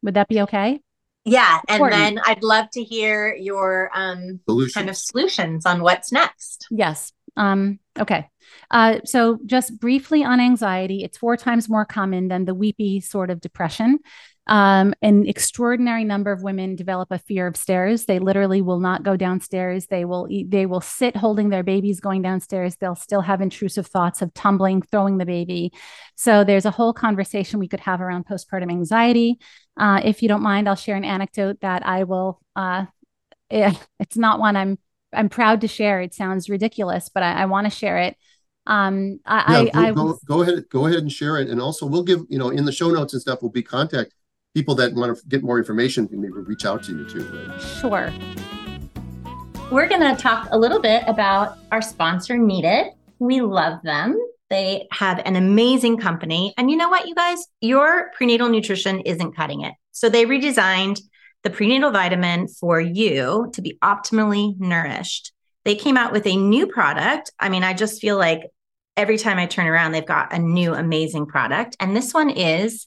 Would 0.02 0.14
that 0.14 0.28
be 0.28 0.40
okay? 0.42 0.80
Yeah. 1.24 1.60
And 1.68 1.76
Important. 1.76 2.00
then 2.00 2.20
I'd 2.24 2.42
love 2.42 2.70
to 2.70 2.82
hear 2.82 3.34
your 3.34 3.90
um, 3.94 4.40
kind 4.74 4.88
of 4.88 4.96
solutions 4.96 5.64
on 5.66 5.82
what's 5.82 6.10
next. 6.10 6.66
Yes. 6.70 7.12
Um, 7.36 7.78
okay. 7.98 8.28
Uh, 8.70 8.98
so, 9.04 9.38
just 9.46 9.78
briefly 9.78 10.24
on 10.24 10.40
anxiety, 10.40 11.02
it's 11.04 11.16
four 11.16 11.36
times 11.36 11.68
more 11.68 11.84
common 11.84 12.28
than 12.28 12.44
the 12.44 12.54
weepy 12.54 13.00
sort 13.00 13.30
of 13.30 13.40
depression. 13.40 14.00
Um, 14.48 14.92
an 15.02 15.26
extraordinary 15.28 16.02
number 16.02 16.32
of 16.32 16.42
women 16.42 16.74
develop 16.74 17.12
a 17.12 17.18
fear 17.18 17.46
of 17.46 17.56
stairs. 17.56 18.06
They 18.06 18.18
literally 18.18 18.60
will 18.60 18.80
not 18.80 19.04
go 19.04 19.16
downstairs. 19.16 19.86
They 19.86 20.04
will 20.04 20.26
eat, 20.28 20.50
they 20.50 20.66
will 20.66 20.80
sit 20.80 21.16
holding 21.16 21.50
their 21.50 21.62
babies 21.62 22.00
going 22.00 22.22
downstairs. 22.22 22.76
They'll 22.76 22.96
still 22.96 23.20
have 23.20 23.40
intrusive 23.40 23.86
thoughts 23.86 24.20
of 24.20 24.34
tumbling, 24.34 24.82
throwing 24.82 25.18
the 25.18 25.26
baby. 25.26 25.72
So 26.16 26.42
there's 26.42 26.64
a 26.66 26.72
whole 26.72 26.92
conversation 26.92 27.60
we 27.60 27.68
could 27.68 27.80
have 27.80 28.00
around 28.00 28.26
postpartum 28.26 28.70
anxiety. 28.70 29.38
Uh, 29.76 30.00
if 30.02 30.22
you 30.22 30.28
don't 30.28 30.42
mind, 30.42 30.68
I'll 30.68 30.74
share 30.74 30.96
an 30.96 31.04
anecdote 31.04 31.60
that 31.60 31.86
I 31.86 32.02
will. 32.04 32.40
Uh, 32.56 32.86
it's 33.50 34.16
not 34.16 34.40
one 34.40 34.56
I'm 34.56 34.78
I'm 35.12 35.28
proud 35.28 35.60
to 35.60 35.68
share. 35.68 36.00
It 36.00 36.14
sounds 36.14 36.48
ridiculous, 36.48 37.10
but 37.12 37.22
I, 37.22 37.42
I 37.42 37.44
want 37.44 37.66
to 37.66 37.70
share 37.70 37.98
it. 37.98 38.16
Um, 38.66 39.20
I, 39.26 39.64
yeah, 39.64 39.70
I, 39.74 39.92
go, 39.92 40.10
I 40.10 40.14
go 40.26 40.42
ahead, 40.42 40.64
go 40.70 40.86
ahead 40.86 41.00
and 41.00 41.12
share 41.12 41.36
it, 41.38 41.48
and 41.48 41.60
also 41.60 41.84
we'll 41.84 42.04
give 42.04 42.20
you 42.28 42.38
know 42.38 42.48
in 42.48 42.64
the 42.64 42.72
show 42.72 42.90
notes 42.90 43.12
and 43.12 43.20
stuff 43.20 43.40
we'll 43.42 43.50
be 43.50 43.62
contact 43.62 44.14
people 44.54 44.74
that 44.76 44.94
want 44.94 45.16
to 45.16 45.26
get 45.28 45.42
more 45.42 45.58
information 45.58 46.06
can 46.08 46.20
maybe 46.20 46.34
reach 46.34 46.64
out 46.64 46.82
to 46.84 46.92
you 46.92 47.08
too. 47.08 47.24
Right? 47.24 47.60
Sure. 47.80 48.12
We're 49.70 49.88
going 49.88 50.02
to 50.02 50.20
talk 50.20 50.48
a 50.50 50.58
little 50.58 50.80
bit 50.80 51.02
about 51.06 51.58
our 51.70 51.80
sponsor, 51.80 52.36
Needed. 52.36 52.92
We 53.18 53.40
love 53.40 53.80
them. 53.82 54.18
They 54.50 54.86
have 54.92 55.22
an 55.24 55.36
amazing 55.36 55.96
company. 55.96 56.52
And 56.58 56.70
you 56.70 56.76
know 56.76 56.90
what, 56.90 57.08
you 57.08 57.14
guys? 57.14 57.46
Your 57.62 58.10
prenatal 58.14 58.50
nutrition 58.50 59.00
isn't 59.00 59.34
cutting 59.34 59.62
it. 59.62 59.72
So 59.92 60.10
they 60.10 60.26
redesigned 60.26 61.00
the 61.42 61.50
prenatal 61.50 61.90
vitamin 61.90 62.48
for 62.48 62.80
you 62.80 63.50
to 63.54 63.62
be 63.62 63.78
optimally 63.82 64.58
nourished. 64.60 65.32
They 65.64 65.74
came 65.74 65.96
out 65.96 66.12
with 66.12 66.26
a 66.26 66.36
new 66.36 66.66
product. 66.66 67.30
I 67.40 67.48
mean, 67.48 67.64
I 67.64 67.72
just 67.72 68.00
feel 68.00 68.18
like 68.18 68.42
every 68.96 69.16
time 69.16 69.38
I 69.38 69.46
turn 69.46 69.66
around, 69.66 69.92
they've 69.92 70.04
got 70.04 70.34
a 70.34 70.38
new 70.38 70.74
amazing 70.74 71.26
product. 71.26 71.76
And 71.80 71.96
this 71.96 72.12
one 72.12 72.28
is 72.28 72.86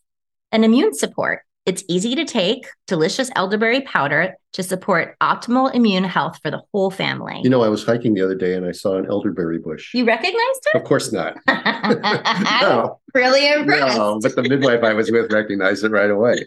an 0.52 0.64
immune 0.64 0.94
support. 0.94 1.42
It's 1.66 1.84
easy 1.90 2.14
to 2.14 2.26
take, 2.26 2.68
delicious 2.86 3.32
elderberry 3.36 3.82
powder 3.82 4.36
to 4.54 4.62
support 4.62 5.18
optimal 5.20 5.74
immune 5.74 6.04
health 6.04 6.40
for 6.44 6.52
the 6.52 6.62
whole 6.72 6.92
family. 6.92 7.42
You 7.44 7.50
know, 7.50 7.64
I 7.64 7.70
was 7.70 7.84
hiking 7.84 8.14
the 8.14 8.22
other 8.22 8.36
day 8.36 8.54
and 8.54 8.68
I 8.68 8.72
saw 8.72 8.98
an 8.98 9.08
elderberry 9.08 9.58
bush. 9.58 9.92
You 9.94 10.06
recognized 10.06 10.68
it? 10.74 10.78
Of 10.78 10.84
course 10.84 11.12
not. 11.12 11.38
no. 11.48 13.00
Really 13.16 13.52
impressed. 13.52 13.98
No, 13.98 14.20
but 14.22 14.36
the 14.36 14.44
midwife 14.44 14.84
I 14.84 14.94
was 14.94 15.12
with 15.12 15.34
recognized 15.34 15.84
it 15.84 15.90
right 15.90 16.12
away. 16.12 16.46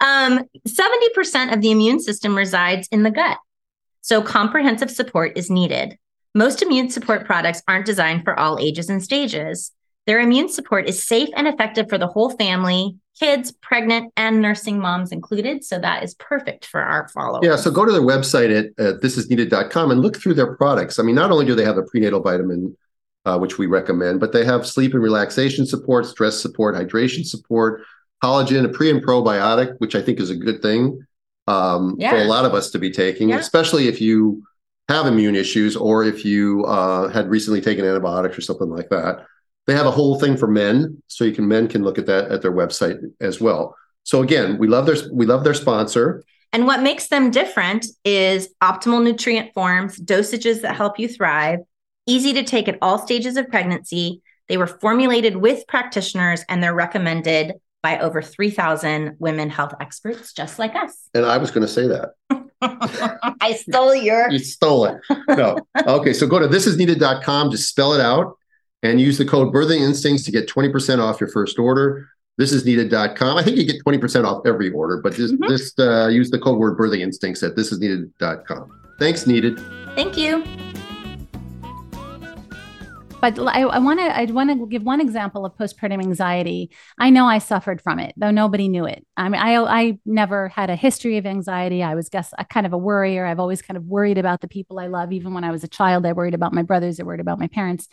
Um, 0.00 0.48
70% 0.66 1.52
of 1.52 1.60
the 1.60 1.70
immune 1.70 2.00
system 2.00 2.34
resides 2.34 2.88
in 2.90 3.02
the 3.02 3.10
gut. 3.10 3.36
So 4.00 4.22
comprehensive 4.22 4.90
support 4.90 5.36
is 5.36 5.50
needed. 5.50 5.98
Most 6.34 6.62
immune 6.62 6.88
support 6.88 7.26
products 7.26 7.62
aren't 7.68 7.84
designed 7.84 8.24
for 8.24 8.38
all 8.38 8.58
ages 8.58 8.88
and 8.88 9.02
stages. 9.02 9.72
Their 10.10 10.18
immune 10.18 10.48
support 10.48 10.88
is 10.88 11.04
safe 11.04 11.28
and 11.36 11.46
effective 11.46 11.88
for 11.88 11.96
the 11.96 12.08
whole 12.08 12.30
family, 12.30 12.96
kids, 13.20 13.52
pregnant, 13.52 14.12
and 14.16 14.42
nursing 14.42 14.80
moms 14.80 15.12
included. 15.12 15.62
So 15.62 15.78
that 15.78 16.02
is 16.02 16.14
perfect 16.16 16.66
for 16.66 16.80
our 16.80 17.06
followers. 17.10 17.42
Yeah. 17.44 17.54
So 17.54 17.70
go 17.70 17.84
to 17.84 17.92
their 17.92 18.00
website 18.00 18.50
at 18.50 18.84
uh, 18.84 18.98
thisisneeded.com 18.98 19.92
and 19.92 20.00
look 20.00 20.16
through 20.16 20.34
their 20.34 20.56
products. 20.56 20.98
I 20.98 21.04
mean, 21.04 21.14
not 21.14 21.30
only 21.30 21.46
do 21.46 21.54
they 21.54 21.64
have 21.64 21.76
the 21.76 21.84
prenatal 21.84 22.18
vitamin, 22.20 22.76
uh, 23.24 23.38
which 23.38 23.56
we 23.56 23.66
recommend, 23.66 24.18
but 24.18 24.32
they 24.32 24.44
have 24.44 24.66
sleep 24.66 24.94
and 24.94 25.00
relaxation 25.00 25.64
support, 25.64 26.06
stress 26.06 26.42
support, 26.42 26.74
hydration 26.74 27.24
support, 27.24 27.82
collagen, 28.20 28.64
a 28.64 28.68
pre 28.68 28.90
and 28.90 29.04
probiotic, 29.04 29.76
which 29.78 29.94
I 29.94 30.02
think 30.02 30.18
is 30.18 30.30
a 30.30 30.36
good 30.36 30.60
thing 30.60 31.06
um, 31.46 31.94
yeah. 32.00 32.10
for 32.10 32.16
a 32.16 32.24
lot 32.24 32.44
of 32.44 32.52
us 32.52 32.72
to 32.72 32.80
be 32.80 32.90
taking, 32.90 33.28
yeah. 33.28 33.38
especially 33.38 33.86
if 33.86 34.00
you 34.00 34.42
have 34.88 35.06
immune 35.06 35.36
issues 35.36 35.76
or 35.76 36.02
if 36.02 36.24
you 36.24 36.64
uh, 36.64 37.06
had 37.10 37.30
recently 37.30 37.60
taken 37.60 37.84
antibiotics 37.84 38.36
or 38.36 38.40
something 38.40 38.70
like 38.70 38.88
that. 38.88 39.24
They 39.70 39.76
have 39.76 39.86
a 39.86 39.92
whole 39.92 40.18
thing 40.18 40.36
for 40.36 40.48
men, 40.48 41.00
so 41.06 41.22
you 41.22 41.30
can 41.30 41.46
men 41.46 41.68
can 41.68 41.84
look 41.84 41.96
at 41.96 42.06
that 42.06 42.32
at 42.32 42.42
their 42.42 42.50
website 42.50 42.98
as 43.20 43.40
well. 43.40 43.76
So 44.02 44.20
again, 44.20 44.58
we 44.58 44.66
love 44.66 44.84
their 44.84 44.96
we 45.12 45.26
love 45.26 45.44
their 45.44 45.54
sponsor. 45.54 46.24
And 46.52 46.66
what 46.66 46.82
makes 46.82 47.06
them 47.06 47.30
different 47.30 47.86
is 48.04 48.52
optimal 48.60 49.00
nutrient 49.04 49.54
forms, 49.54 49.96
dosages 50.00 50.62
that 50.62 50.74
help 50.74 50.98
you 50.98 51.06
thrive, 51.06 51.60
easy 52.04 52.32
to 52.32 52.42
take 52.42 52.66
at 52.66 52.78
all 52.82 52.98
stages 52.98 53.36
of 53.36 53.48
pregnancy. 53.48 54.22
They 54.48 54.56
were 54.56 54.66
formulated 54.66 55.36
with 55.36 55.64
practitioners 55.68 56.44
and 56.48 56.60
they're 56.60 56.74
recommended 56.74 57.52
by 57.80 58.00
over 58.00 58.20
3,000 58.20 59.18
women 59.20 59.50
health 59.50 59.74
experts 59.80 60.32
just 60.32 60.58
like 60.58 60.74
us. 60.74 61.08
And 61.14 61.24
I 61.24 61.38
was 61.38 61.52
going 61.52 61.64
to 61.64 61.72
say 61.72 61.86
that. 61.86 62.14
I 63.40 63.52
stole 63.52 63.94
your. 63.94 64.28
You 64.32 64.40
stole 64.40 64.86
it. 64.86 64.96
No. 65.28 65.58
Okay. 65.86 66.12
So 66.12 66.26
go 66.26 66.40
to 66.40 66.48
thisisneeded.com, 66.48 67.52
just 67.52 67.68
spell 67.68 67.92
it 67.92 68.00
out 68.00 68.36
and 68.82 69.00
use 69.00 69.18
the 69.18 69.24
code 69.24 69.52
birthing 69.52 69.80
instincts 69.80 70.24
to 70.24 70.32
get 70.32 70.48
20% 70.48 70.98
off 71.02 71.20
your 71.20 71.28
first 71.30 71.58
order. 71.58 72.08
Thisisneeded.com. 72.40 73.36
I 73.36 73.42
think 73.42 73.58
you 73.58 73.66
get 73.66 73.84
20% 73.84 74.24
off 74.24 74.46
every 74.46 74.70
order, 74.70 75.00
but 75.02 75.12
just, 75.12 75.34
mm-hmm. 75.34 75.48
just 75.48 75.78
uh, 75.78 76.08
use 76.08 76.30
the 76.30 76.38
code 76.38 76.58
word 76.58 76.78
birthing 76.78 77.00
instincts 77.00 77.42
at 77.42 77.54
thisisneeded.com. 77.54 78.80
Thanks, 78.98 79.26
Needed. 79.26 79.58
Thank 79.94 80.16
you. 80.16 80.44
But 83.20 83.38
I, 83.38 83.62
I 83.62 83.78
want 83.78 84.00
to 84.00 84.16
I 84.16 84.24
want 84.26 84.50
to 84.50 84.66
give 84.66 84.82
one 84.82 85.00
example 85.00 85.44
of 85.44 85.54
postpartum 85.54 86.00
anxiety. 86.02 86.70
I 86.98 87.10
know 87.10 87.26
I 87.26 87.38
suffered 87.38 87.82
from 87.82 87.98
it, 87.98 88.14
though 88.16 88.30
nobody 88.30 88.68
knew 88.68 88.86
it. 88.86 89.06
I 89.16 89.28
mean, 89.28 89.40
I 89.40 89.56
I 89.56 89.98
never 90.06 90.48
had 90.48 90.70
a 90.70 90.76
history 90.76 91.18
of 91.18 91.26
anxiety. 91.26 91.82
I 91.82 91.94
was 91.94 92.08
guess 92.08 92.32
a 92.38 92.44
kind 92.46 92.64
of 92.64 92.72
a 92.72 92.78
worrier. 92.78 93.26
I've 93.26 93.40
always 93.40 93.60
kind 93.60 93.76
of 93.76 93.84
worried 93.84 94.16
about 94.16 94.40
the 94.40 94.48
people 94.48 94.78
I 94.78 94.86
love. 94.86 95.12
Even 95.12 95.34
when 95.34 95.44
I 95.44 95.50
was 95.50 95.64
a 95.64 95.68
child, 95.68 96.06
I 96.06 96.12
worried 96.12 96.34
about 96.34 96.54
my 96.54 96.62
brothers. 96.62 96.98
I 96.98 97.02
worried 97.02 97.20
about 97.20 97.38
my 97.38 97.48
parents. 97.48 97.88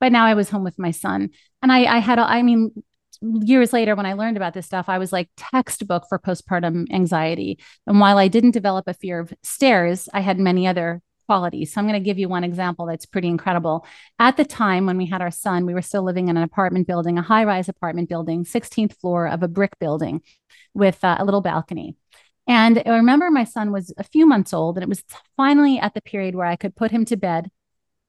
But 0.00 0.12
now 0.12 0.26
I 0.26 0.34
was 0.34 0.50
home 0.50 0.64
with 0.64 0.78
my 0.78 0.90
son, 0.90 1.30
and 1.62 1.72
I 1.72 1.84
I 1.84 1.98
had 1.98 2.18
a, 2.18 2.22
I 2.22 2.42
mean 2.42 2.82
years 3.20 3.72
later 3.72 3.96
when 3.96 4.06
i 4.06 4.12
learned 4.12 4.36
about 4.36 4.54
this 4.54 4.64
stuff 4.64 4.88
i 4.88 4.96
was 4.96 5.12
like 5.12 5.28
textbook 5.36 6.04
for 6.08 6.20
postpartum 6.20 6.86
anxiety 6.92 7.58
and 7.84 7.98
while 7.98 8.16
i 8.16 8.28
didn't 8.28 8.52
develop 8.52 8.86
a 8.86 8.94
fear 8.94 9.18
of 9.18 9.34
stairs 9.42 10.08
i 10.14 10.20
had 10.20 10.38
many 10.38 10.68
other 10.68 11.02
qualities. 11.28 11.72
So 11.72 11.80
I'm 11.80 11.86
going 11.86 12.00
to 12.00 12.04
give 12.04 12.18
you 12.18 12.28
one 12.28 12.42
example 12.42 12.86
that's 12.86 13.04
pretty 13.04 13.28
incredible. 13.28 13.86
At 14.18 14.38
the 14.38 14.46
time 14.46 14.86
when 14.86 14.96
we 14.96 15.06
had 15.06 15.20
our 15.20 15.30
son, 15.30 15.66
we 15.66 15.74
were 15.74 15.82
still 15.82 16.02
living 16.02 16.28
in 16.28 16.38
an 16.38 16.42
apartment 16.42 16.86
building, 16.86 17.18
a 17.18 17.22
high 17.22 17.44
rise 17.44 17.68
apartment 17.68 18.08
building, 18.08 18.44
16th 18.44 18.94
floor 18.94 19.28
of 19.28 19.42
a 19.42 19.48
brick 19.48 19.78
building 19.78 20.22
with 20.72 21.04
uh, 21.04 21.16
a 21.18 21.24
little 21.26 21.42
balcony. 21.42 21.96
And 22.46 22.82
I 22.86 22.96
remember 22.96 23.30
my 23.30 23.44
son 23.44 23.72
was 23.72 23.92
a 23.98 24.04
few 24.04 24.26
months 24.26 24.54
old, 24.54 24.78
and 24.78 24.82
it 24.82 24.88
was 24.88 25.04
finally 25.36 25.78
at 25.78 25.92
the 25.92 26.00
period 26.00 26.34
where 26.34 26.46
I 26.46 26.56
could 26.56 26.74
put 26.74 26.90
him 26.90 27.04
to 27.04 27.16
bed, 27.16 27.50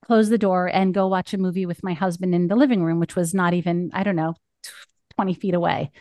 close 0.06 0.30
the 0.30 0.38
door, 0.38 0.68
and 0.68 0.94
go 0.94 1.08
watch 1.08 1.34
a 1.34 1.38
movie 1.38 1.66
with 1.66 1.84
my 1.84 1.94
husband 1.94 2.34
in 2.34 2.48
the 2.48 2.56
living 2.56 2.84
room, 2.84 3.00
which 3.00 3.16
was 3.16 3.34
not 3.34 3.54
even, 3.54 3.92
I 3.94 4.04
don't 4.04 4.16
know, 4.16 4.36
20 5.16 5.34
feet 5.34 5.54
away. 5.54 5.92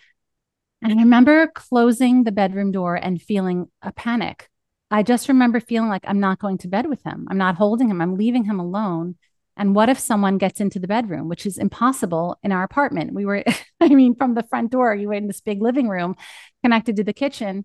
And 0.82 0.92
I 0.92 0.96
remember 0.96 1.48
closing 1.48 2.24
the 2.24 2.32
bedroom 2.32 2.70
door 2.70 2.94
and 2.94 3.20
feeling 3.20 3.66
a 3.82 3.92
panic. 3.92 4.48
I 4.90 5.02
just 5.02 5.28
remember 5.28 5.60
feeling 5.60 5.88
like 5.88 6.04
I'm 6.06 6.20
not 6.20 6.38
going 6.38 6.58
to 6.58 6.68
bed 6.68 6.88
with 6.88 7.02
him. 7.02 7.26
I'm 7.30 7.38
not 7.38 7.56
holding 7.56 7.90
him. 7.90 8.00
I'm 8.00 8.16
leaving 8.16 8.44
him 8.44 8.60
alone. 8.60 9.16
And 9.56 9.74
what 9.74 9.88
if 9.88 9.98
someone 9.98 10.38
gets 10.38 10.60
into 10.60 10.78
the 10.78 10.86
bedroom, 10.86 11.28
which 11.28 11.44
is 11.44 11.58
impossible 11.58 12.38
in 12.44 12.52
our 12.52 12.62
apartment? 12.62 13.12
We 13.12 13.26
were, 13.26 13.44
I 13.80 13.88
mean, 13.88 14.14
from 14.14 14.34
the 14.34 14.44
front 14.44 14.70
door, 14.70 14.94
you 14.94 15.08
were 15.08 15.14
in 15.14 15.26
this 15.26 15.40
big 15.40 15.60
living 15.60 15.88
room 15.88 16.14
connected 16.62 16.96
to 16.96 17.04
the 17.04 17.12
kitchen. 17.12 17.64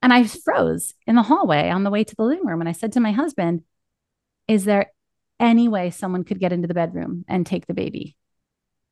And 0.00 0.12
I 0.12 0.24
froze 0.24 0.94
in 1.06 1.16
the 1.16 1.22
hallway 1.22 1.68
on 1.68 1.82
the 1.82 1.90
way 1.90 2.04
to 2.04 2.16
the 2.16 2.24
living 2.24 2.46
room. 2.46 2.60
And 2.60 2.68
I 2.68 2.72
said 2.72 2.92
to 2.92 3.00
my 3.00 3.12
husband, 3.12 3.62
Is 4.46 4.64
there 4.64 4.92
any 5.40 5.68
way 5.68 5.90
someone 5.90 6.24
could 6.24 6.40
get 6.40 6.52
into 6.52 6.68
the 6.68 6.74
bedroom 6.74 7.24
and 7.28 7.46
take 7.46 7.66
the 7.66 7.74
baby? 7.74 8.16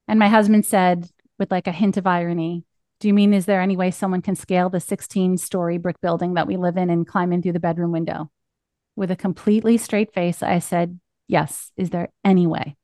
And 0.08 0.18
my 0.18 0.28
husband 0.28 0.66
said, 0.66 1.08
with 1.38 1.50
like 1.50 1.66
a 1.66 1.72
hint 1.72 1.96
of 1.96 2.06
irony, 2.06 2.64
Do 3.00 3.08
you 3.08 3.14
mean, 3.14 3.32
is 3.32 3.46
there 3.46 3.60
any 3.60 3.76
way 3.76 3.90
someone 3.90 4.22
can 4.22 4.36
scale 4.36 4.68
the 4.68 4.80
16 4.80 5.38
story 5.38 5.78
brick 5.78 6.00
building 6.00 6.34
that 6.34 6.46
we 6.46 6.56
live 6.56 6.76
in 6.76 6.90
and 6.90 7.06
climb 7.06 7.32
in 7.32 7.42
through 7.42 7.54
the 7.54 7.60
bedroom 7.60 7.92
window? 7.92 8.30
With 8.94 9.10
a 9.10 9.16
completely 9.16 9.78
straight 9.78 10.12
face, 10.12 10.42
I 10.42 10.58
said, 10.58 11.00
Yes. 11.26 11.70
Is 11.76 11.90
there 11.90 12.08
any 12.24 12.46
way? 12.46 12.76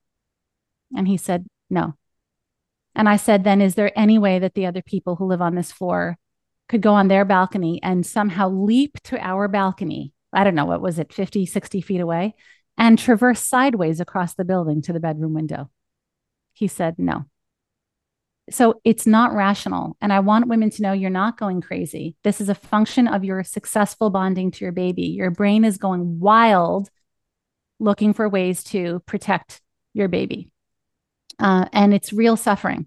And 0.96 1.08
he 1.08 1.16
said, 1.16 1.46
No. 1.68 1.94
And 2.94 3.08
I 3.08 3.16
said, 3.16 3.44
Then 3.44 3.60
is 3.60 3.74
there 3.74 3.96
any 3.98 4.18
way 4.18 4.38
that 4.38 4.54
the 4.54 4.66
other 4.66 4.82
people 4.82 5.16
who 5.16 5.26
live 5.26 5.42
on 5.42 5.54
this 5.54 5.72
floor 5.72 6.16
could 6.68 6.80
go 6.80 6.94
on 6.94 7.08
their 7.08 7.24
balcony 7.24 7.80
and 7.82 8.06
somehow 8.06 8.48
leap 8.48 9.02
to 9.04 9.18
our 9.18 9.48
balcony? 9.48 10.12
I 10.32 10.44
don't 10.44 10.54
know, 10.54 10.64
what 10.64 10.80
was 10.80 10.98
it, 10.98 11.12
50, 11.12 11.44
60 11.44 11.80
feet 11.80 12.00
away, 12.00 12.34
and 12.78 12.98
traverse 12.98 13.40
sideways 13.40 14.00
across 14.00 14.34
the 14.34 14.44
building 14.44 14.82
to 14.82 14.92
the 14.92 15.00
bedroom 15.00 15.34
window? 15.34 15.70
He 16.52 16.68
said, 16.68 16.98
No. 16.98 17.26
So 18.48 18.80
it's 18.84 19.06
not 19.06 19.34
rational. 19.34 19.96
And 20.00 20.12
I 20.12 20.20
want 20.20 20.46
women 20.46 20.70
to 20.70 20.82
know 20.82 20.92
you're 20.92 21.10
not 21.10 21.36
going 21.36 21.60
crazy. 21.60 22.14
This 22.22 22.40
is 22.40 22.48
a 22.48 22.54
function 22.54 23.08
of 23.08 23.24
your 23.24 23.42
successful 23.42 24.08
bonding 24.08 24.52
to 24.52 24.64
your 24.64 24.72
baby. 24.72 25.06
Your 25.06 25.30
brain 25.30 25.64
is 25.64 25.78
going 25.78 26.20
wild 26.20 26.88
looking 27.80 28.12
for 28.12 28.28
ways 28.28 28.62
to 28.64 29.02
protect 29.06 29.60
your 29.94 30.08
baby. 30.08 30.50
Uh, 31.38 31.66
and 31.72 31.92
it's 31.92 32.12
real 32.12 32.36
suffering. 32.36 32.86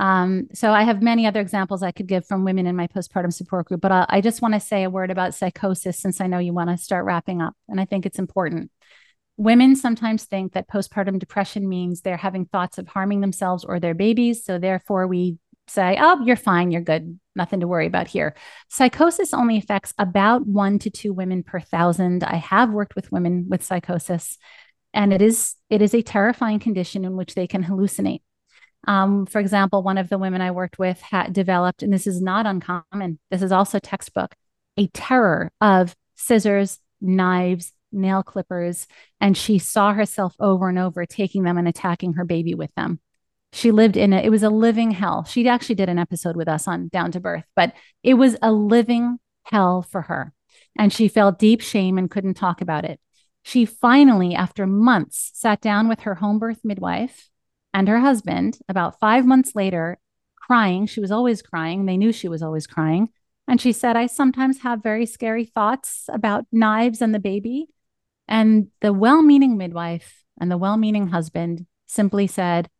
Um, 0.00 0.48
so 0.54 0.72
I 0.72 0.84
have 0.84 1.02
many 1.02 1.26
other 1.26 1.40
examples 1.40 1.82
I 1.82 1.92
could 1.92 2.06
give 2.06 2.26
from 2.26 2.44
women 2.44 2.66
in 2.66 2.76
my 2.76 2.86
postpartum 2.86 3.32
support 3.32 3.66
group, 3.66 3.80
but 3.80 3.92
I, 3.92 4.06
I 4.08 4.20
just 4.20 4.40
want 4.40 4.54
to 4.54 4.60
say 4.60 4.84
a 4.84 4.90
word 4.90 5.10
about 5.10 5.34
psychosis 5.34 5.98
since 5.98 6.20
I 6.20 6.26
know 6.26 6.38
you 6.38 6.52
want 6.52 6.70
to 6.70 6.78
start 6.78 7.04
wrapping 7.04 7.42
up, 7.42 7.54
and 7.68 7.80
I 7.80 7.84
think 7.84 8.06
it's 8.06 8.18
important. 8.18 8.70
Women 9.36 9.76
sometimes 9.76 10.24
think 10.24 10.52
that 10.52 10.68
postpartum 10.68 11.18
depression 11.18 11.68
means 11.68 12.00
they're 12.00 12.16
having 12.16 12.46
thoughts 12.46 12.78
of 12.78 12.88
harming 12.88 13.20
themselves 13.20 13.64
or 13.64 13.80
their 13.80 13.94
babies. 13.94 14.44
So 14.44 14.58
therefore, 14.58 15.06
we 15.06 15.38
say, 15.68 15.96
oh, 16.00 16.22
you're 16.24 16.36
fine, 16.36 16.70
you're 16.70 16.82
good, 16.82 17.18
nothing 17.34 17.60
to 17.60 17.68
worry 17.68 17.86
about 17.86 18.08
here. 18.08 18.34
Psychosis 18.68 19.32
only 19.32 19.56
affects 19.56 19.94
about 19.98 20.46
one 20.46 20.78
to 20.80 20.90
two 20.90 21.12
women 21.12 21.42
per 21.42 21.60
thousand. 21.60 22.24
I 22.24 22.36
have 22.36 22.70
worked 22.70 22.94
with 22.94 23.10
women 23.12 23.46
with 23.48 23.64
psychosis, 23.64 24.38
and 24.92 25.12
it 25.12 25.22
is 25.22 25.54
it 25.70 25.80
is 25.80 25.94
a 25.94 26.02
terrifying 26.02 26.58
condition 26.58 27.04
in 27.04 27.16
which 27.16 27.34
they 27.34 27.46
can 27.46 27.64
hallucinate. 27.64 28.22
Um, 28.86 29.26
for 29.26 29.38
example, 29.38 29.82
one 29.82 29.98
of 29.98 30.08
the 30.08 30.18
women 30.18 30.40
I 30.40 30.50
worked 30.50 30.78
with 30.78 31.00
had 31.00 31.32
developed, 31.32 31.82
and 31.82 31.92
this 31.92 32.06
is 32.06 32.20
not 32.20 32.46
uncommon. 32.46 33.18
This 33.30 33.42
is 33.42 33.52
also 33.52 33.78
textbook, 33.78 34.34
a 34.76 34.88
terror 34.88 35.52
of 35.60 35.94
scissors, 36.16 36.78
knives, 37.00 37.72
nail 37.92 38.22
clippers, 38.22 38.86
and 39.20 39.36
she 39.36 39.58
saw 39.58 39.92
herself 39.92 40.34
over 40.40 40.68
and 40.68 40.78
over 40.78 41.06
taking 41.06 41.44
them 41.44 41.58
and 41.58 41.68
attacking 41.68 42.14
her 42.14 42.24
baby 42.24 42.54
with 42.54 42.74
them 42.74 43.00
she 43.52 43.70
lived 43.70 43.96
in 43.96 44.12
it. 44.12 44.24
It 44.24 44.30
was 44.30 44.42
a 44.42 44.50
living 44.50 44.90
hell. 44.90 45.24
She 45.24 45.46
actually 45.46 45.74
did 45.74 45.88
an 45.88 45.98
episode 45.98 46.36
with 46.36 46.48
us 46.48 46.66
on 46.66 46.88
Down 46.88 47.12
to 47.12 47.20
Birth, 47.20 47.44
but 47.54 47.74
it 48.02 48.14
was 48.14 48.36
a 48.40 48.50
living 48.50 49.18
hell 49.44 49.82
for 49.82 50.02
her. 50.02 50.32
And 50.78 50.92
she 50.92 51.08
felt 51.08 51.38
deep 51.38 51.60
shame 51.60 51.98
and 51.98 52.10
couldn't 52.10 52.34
talk 52.34 52.62
about 52.62 52.84
it. 52.84 52.98
She 53.42 53.66
finally, 53.66 54.34
after 54.34 54.66
months, 54.66 55.30
sat 55.34 55.60
down 55.60 55.88
with 55.88 56.00
her 56.00 56.14
home 56.16 56.38
birth 56.38 56.60
midwife 56.64 57.28
and 57.74 57.88
her 57.88 58.00
husband 58.00 58.58
about 58.68 58.98
five 59.00 59.26
months 59.26 59.54
later, 59.54 59.98
crying. 60.36 60.86
She 60.86 61.00
was 61.00 61.10
always 61.10 61.42
crying. 61.42 61.84
They 61.84 61.96
knew 61.96 62.12
she 62.12 62.28
was 62.28 62.42
always 62.42 62.66
crying. 62.66 63.10
And 63.46 63.60
she 63.60 63.72
said, 63.72 63.96
I 63.96 64.06
sometimes 64.06 64.60
have 64.60 64.82
very 64.82 65.04
scary 65.04 65.44
thoughts 65.44 66.04
about 66.08 66.46
knives 66.52 67.02
and 67.02 67.14
the 67.14 67.18
baby. 67.18 67.68
And 68.32 68.68
the 68.80 68.94
well 68.94 69.20
meaning 69.20 69.58
midwife 69.58 70.24
and 70.40 70.50
the 70.50 70.56
well 70.56 70.78
meaning 70.78 71.08
husband 71.08 71.66
simply 71.86 72.26
said, 72.26 72.70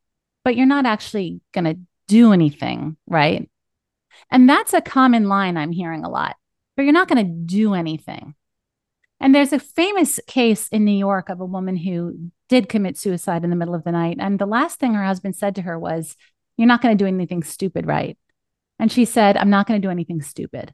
but 0.44 0.56
you're 0.56 0.66
not 0.66 0.86
actually 0.86 1.42
going 1.52 1.66
to 1.66 1.78
do 2.08 2.32
anything, 2.32 2.96
right? 3.06 3.48
And 4.30 4.48
that's 4.48 4.72
a 4.72 4.80
common 4.80 5.28
line 5.28 5.58
I'm 5.58 5.70
hearing 5.70 6.04
a 6.04 6.08
lot, 6.08 6.36
but 6.74 6.84
you're 6.84 6.92
not 6.94 7.06
going 7.06 7.24
to 7.24 7.32
do 7.32 7.74
anything. 7.74 8.34
And 9.20 9.34
there's 9.34 9.52
a 9.52 9.58
famous 9.58 10.18
case 10.26 10.68
in 10.68 10.86
New 10.86 10.96
York 10.96 11.28
of 11.28 11.38
a 11.38 11.44
woman 11.44 11.76
who 11.76 12.30
did 12.48 12.70
commit 12.70 12.96
suicide 12.96 13.44
in 13.44 13.50
the 13.50 13.56
middle 13.56 13.74
of 13.74 13.84
the 13.84 13.92
night. 13.92 14.16
And 14.20 14.38
the 14.38 14.46
last 14.46 14.80
thing 14.80 14.94
her 14.94 15.04
husband 15.04 15.36
said 15.36 15.54
to 15.56 15.62
her 15.62 15.78
was, 15.78 16.16
You're 16.56 16.66
not 16.66 16.80
going 16.80 16.96
to 16.96 17.04
do 17.04 17.06
anything 17.06 17.42
stupid, 17.42 17.86
right? 17.86 18.16
And 18.78 18.90
she 18.90 19.04
said, 19.04 19.36
I'm 19.36 19.50
not 19.50 19.66
going 19.66 19.80
to 19.80 19.86
do 19.86 19.90
anything 19.90 20.22
stupid. 20.22 20.72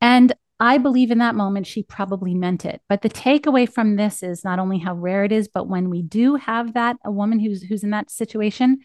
And 0.00 0.34
I 0.58 0.78
believe 0.78 1.10
in 1.10 1.18
that 1.18 1.34
moment 1.34 1.66
she 1.66 1.82
probably 1.82 2.34
meant 2.34 2.64
it. 2.64 2.80
But 2.88 3.02
the 3.02 3.10
takeaway 3.10 3.70
from 3.70 3.96
this 3.96 4.22
is 4.22 4.44
not 4.44 4.58
only 4.58 4.78
how 4.78 4.94
rare 4.94 5.24
it 5.24 5.32
is, 5.32 5.48
but 5.48 5.68
when 5.68 5.90
we 5.90 6.02
do 6.02 6.36
have 6.36 6.72
that, 6.74 6.96
a 7.04 7.10
woman 7.10 7.40
who's 7.40 7.62
who's 7.64 7.84
in 7.84 7.90
that 7.90 8.10
situation, 8.10 8.78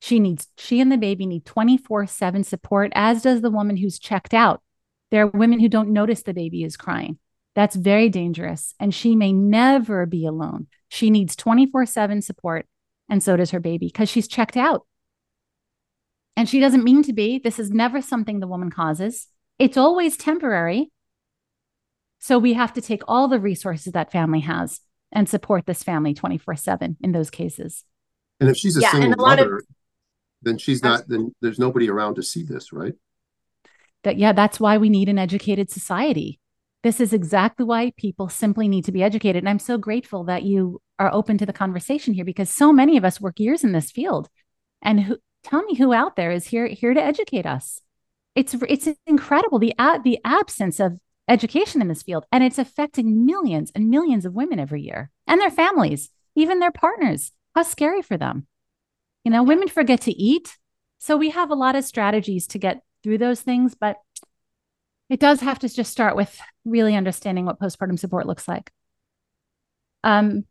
she 0.00 0.20
needs 0.20 0.48
she 0.56 0.80
and 0.80 0.92
the 0.92 0.96
baby 0.96 1.26
need 1.26 1.44
24/7 1.44 2.44
support 2.44 2.92
as 2.94 3.22
does 3.22 3.40
the 3.40 3.50
woman 3.50 3.76
who's 3.76 3.98
checked 3.98 4.34
out. 4.34 4.62
There 5.10 5.24
are 5.24 5.30
women 5.30 5.58
who 5.58 5.68
don't 5.68 5.90
notice 5.90 6.22
the 6.22 6.34
baby 6.34 6.62
is 6.62 6.76
crying. 6.76 7.18
That's 7.54 7.74
very 7.74 8.08
dangerous 8.08 8.74
and 8.78 8.94
she 8.94 9.16
may 9.16 9.32
never 9.32 10.06
be 10.06 10.26
alone. 10.26 10.68
She 10.88 11.10
needs 11.10 11.34
24/7 11.34 12.22
support 12.22 12.66
and 13.08 13.22
so 13.22 13.36
does 13.36 13.50
her 13.50 13.60
baby 13.60 13.86
because 13.86 14.08
she's 14.08 14.28
checked 14.28 14.56
out. 14.56 14.86
And 16.36 16.48
she 16.48 16.60
doesn't 16.60 16.84
mean 16.84 17.02
to 17.04 17.12
be. 17.12 17.38
This 17.38 17.58
is 17.58 17.70
never 17.70 18.00
something 18.00 18.38
the 18.38 18.46
woman 18.46 18.70
causes. 18.70 19.28
It's 19.58 19.78
always 19.78 20.16
temporary 20.16 20.92
so 22.18 22.38
we 22.38 22.54
have 22.54 22.72
to 22.74 22.80
take 22.80 23.02
all 23.06 23.28
the 23.28 23.40
resources 23.40 23.92
that 23.92 24.12
family 24.12 24.40
has 24.40 24.80
and 25.12 25.28
support 25.28 25.66
this 25.66 25.82
family 25.82 26.14
24 26.14 26.56
7 26.56 26.96
in 27.00 27.12
those 27.12 27.30
cases. 27.30 27.84
And 28.40 28.50
if 28.50 28.56
she's 28.56 28.76
a 28.76 28.80
yeah, 28.80 28.92
single 28.92 29.24
mother, 29.24 29.56
of, 29.56 29.64
then 30.42 30.58
she's 30.58 30.82
not, 30.82 31.08
then 31.08 31.34
there's 31.40 31.58
nobody 31.58 31.88
around 31.88 32.16
to 32.16 32.22
see 32.22 32.42
this, 32.42 32.72
right? 32.72 32.94
That, 34.04 34.18
yeah, 34.18 34.32
that's 34.32 34.60
why 34.60 34.78
we 34.78 34.90
need 34.90 35.08
an 35.08 35.18
educated 35.18 35.70
society. 35.70 36.38
This 36.82 37.00
is 37.00 37.12
exactly 37.12 37.64
why 37.64 37.92
people 37.96 38.28
simply 38.28 38.68
need 38.68 38.84
to 38.84 38.92
be 38.92 39.02
educated. 39.02 39.42
And 39.42 39.48
I'm 39.48 39.58
so 39.58 39.78
grateful 39.78 40.24
that 40.24 40.42
you 40.42 40.80
are 40.98 41.12
open 41.12 41.38
to 41.38 41.46
the 41.46 41.52
conversation 41.52 42.14
here 42.14 42.24
because 42.24 42.50
so 42.50 42.72
many 42.72 42.96
of 42.96 43.04
us 43.04 43.20
work 43.20 43.40
years 43.40 43.64
in 43.64 43.72
this 43.72 43.90
field. 43.90 44.28
And 44.82 45.00
who, 45.00 45.18
tell 45.42 45.62
me 45.62 45.74
who 45.74 45.92
out 45.92 46.16
there 46.16 46.30
is 46.30 46.46
here 46.46 46.66
here 46.66 46.92
to 46.92 47.02
educate 47.02 47.46
us. 47.46 47.80
It's 48.34 48.54
it's 48.68 48.88
incredible 49.06 49.58
the 49.58 49.74
the 50.04 50.18
absence 50.24 50.78
of 50.78 50.98
education 51.28 51.80
in 51.80 51.88
this 51.88 52.02
field, 52.02 52.24
and 52.30 52.44
it's 52.44 52.58
affecting 52.58 53.26
millions 53.26 53.72
and 53.74 53.90
millions 53.90 54.24
of 54.24 54.34
women 54.34 54.58
every 54.58 54.82
year 54.82 55.10
and 55.26 55.40
their 55.40 55.50
families, 55.50 56.10
even 56.34 56.58
their 56.58 56.72
partners. 56.72 57.32
How 57.54 57.62
scary 57.62 58.02
for 58.02 58.16
them. 58.16 58.46
You 59.24 59.30
know, 59.30 59.42
women 59.42 59.68
forget 59.68 60.02
to 60.02 60.12
eat. 60.12 60.56
So 60.98 61.16
we 61.16 61.30
have 61.30 61.50
a 61.50 61.54
lot 61.54 61.74
of 61.74 61.84
strategies 61.84 62.46
to 62.48 62.58
get 62.58 62.82
through 63.02 63.18
those 63.18 63.40
things, 63.40 63.74
but 63.74 63.96
it 65.08 65.20
does 65.20 65.40
have 65.40 65.58
to 65.60 65.68
just 65.68 65.90
start 65.90 66.16
with 66.16 66.38
really 66.64 66.94
understanding 66.94 67.44
what 67.44 67.60
postpartum 67.60 67.98
support 67.98 68.26
looks 68.26 68.48
like. 68.48 68.70
Um, 70.04 70.44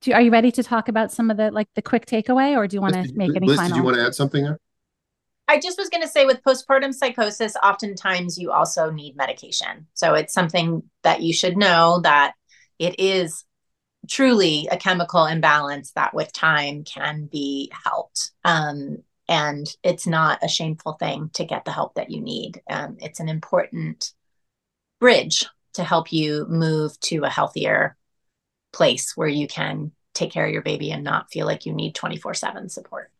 do, 0.00 0.12
are 0.12 0.20
you 0.20 0.30
ready 0.30 0.52
to 0.52 0.62
talk 0.62 0.88
about 0.88 1.12
some 1.12 1.30
of 1.30 1.36
the 1.36 1.50
like 1.50 1.68
the 1.74 1.82
quick 1.82 2.06
takeaway, 2.06 2.56
or 2.56 2.66
do 2.66 2.76
you 2.76 2.80
want 2.80 2.94
to 2.94 3.12
make 3.14 3.34
any 3.34 3.46
Liz, 3.46 3.56
final? 3.56 3.70
Did 3.70 3.76
you 3.76 3.84
want 3.84 3.96
to 3.96 4.04
add 4.04 4.14
something 4.14 4.44
there? 4.44 4.60
I 5.48 5.58
just 5.58 5.78
was 5.78 5.88
going 5.88 6.02
to 6.02 6.08
say 6.08 6.26
with 6.26 6.42
postpartum 6.42 6.92
psychosis, 6.92 7.56
oftentimes 7.62 8.38
you 8.38 8.52
also 8.52 8.90
need 8.90 9.16
medication. 9.16 9.86
So 9.94 10.12
it's 10.12 10.34
something 10.34 10.82
that 11.02 11.22
you 11.22 11.32
should 11.32 11.56
know 11.56 12.00
that 12.02 12.34
it 12.78 13.00
is 13.00 13.44
truly 14.08 14.68
a 14.70 14.76
chemical 14.76 15.24
imbalance 15.24 15.92
that 15.92 16.12
with 16.12 16.32
time 16.34 16.84
can 16.84 17.26
be 17.32 17.72
helped. 17.84 18.32
Um, 18.44 18.98
and 19.26 19.66
it's 19.82 20.06
not 20.06 20.42
a 20.42 20.48
shameful 20.48 20.94
thing 20.94 21.30
to 21.34 21.44
get 21.44 21.64
the 21.64 21.72
help 21.72 21.94
that 21.94 22.10
you 22.10 22.20
need. 22.20 22.60
Um, 22.68 22.98
it's 23.00 23.20
an 23.20 23.28
important 23.30 24.12
bridge 25.00 25.46
to 25.74 25.84
help 25.84 26.12
you 26.12 26.46
move 26.48 26.98
to 27.00 27.24
a 27.24 27.30
healthier 27.30 27.96
place 28.72 29.16
where 29.16 29.28
you 29.28 29.48
can 29.48 29.92
take 30.12 30.32
care 30.32 30.46
of 30.46 30.52
your 30.52 30.62
baby 30.62 30.90
and 30.90 31.04
not 31.04 31.30
feel 31.30 31.46
like 31.46 31.64
you 31.64 31.72
need 31.72 31.94
24 31.94 32.34
7 32.34 32.68
support. 32.68 33.10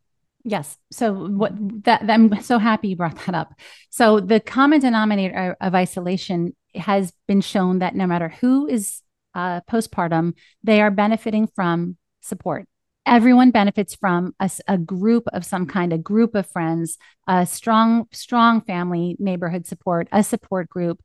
Yes. 0.44 0.78
So 0.90 1.12
what 1.12 1.52
that 1.84 2.08
I'm 2.08 2.40
so 2.42 2.58
happy 2.58 2.88
you 2.88 2.96
brought 2.96 3.18
that 3.26 3.34
up. 3.34 3.54
So 3.90 4.20
the 4.20 4.40
common 4.40 4.80
denominator 4.80 5.56
of 5.60 5.74
isolation 5.74 6.54
has 6.74 7.12
been 7.26 7.40
shown 7.40 7.80
that 7.80 7.94
no 7.94 8.06
matter 8.06 8.28
who 8.28 8.66
is 8.66 9.02
uh, 9.34 9.60
postpartum, 9.70 10.34
they 10.62 10.80
are 10.80 10.90
benefiting 10.90 11.48
from 11.54 11.96
support. 12.20 12.66
everyone 13.06 13.50
benefits 13.50 13.94
from 13.94 14.34
a, 14.38 14.50
a, 14.66 14.76
group 14.76 15.24
of 15.32 15.42
some 15.44 15.66
kind, 15.66 15.92
a 15.92 15.98
group 15.98 16.34
of 16.34 16.46
friends, 16.50 16.98
a 17.26 17.46
strong, 17.46 18.06
strong 18.12 18.60
family 18.60 19.16
neighborhood 19.18 19.66
support, 19.66 20.06
a 20.12 20.22
support 20.22 20.68
group. 20.68 21.00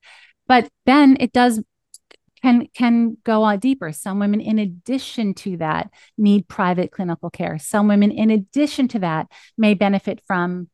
But 0.47 0.67
then 0.85 1.15
it 1.21 1.31
does 1.31 1.63
can 2.43 2.67
can 2.73 3.17
go 3.23 3.43
on 3.43 3.59
deeper. 3.59 3.91
Some 3.91 4.19
women, 4.19 4.41
in 4.41 4.59
addition 4.59 5.33
to 5.35 5.57
that, 5.57 5.89
need 6.17 6.47
private 6.47 6.91
clinical 6.91 7.29
care. 7.29 7.57
Some 7.57 7.87
women, 7.87 8.11
in 8.11 8.29
addition 8.29 8.87
to 8.89 8.99
that, 8.99 9.27
may 9.57 9.73
benefit 9.73 10.21
from 10.27 10.69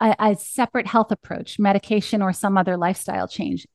a, 0.00 0.14
a 0.18 0.36
separate 0.36 0.86
health 0.86 1.10
approach, 1.10 1.58
medication, 1.58 2.22
or 2.22 2.32
some 2.32 2.58
other 2.58 2.76
lifestyle 2.76 3.26
change. 3.26 3.66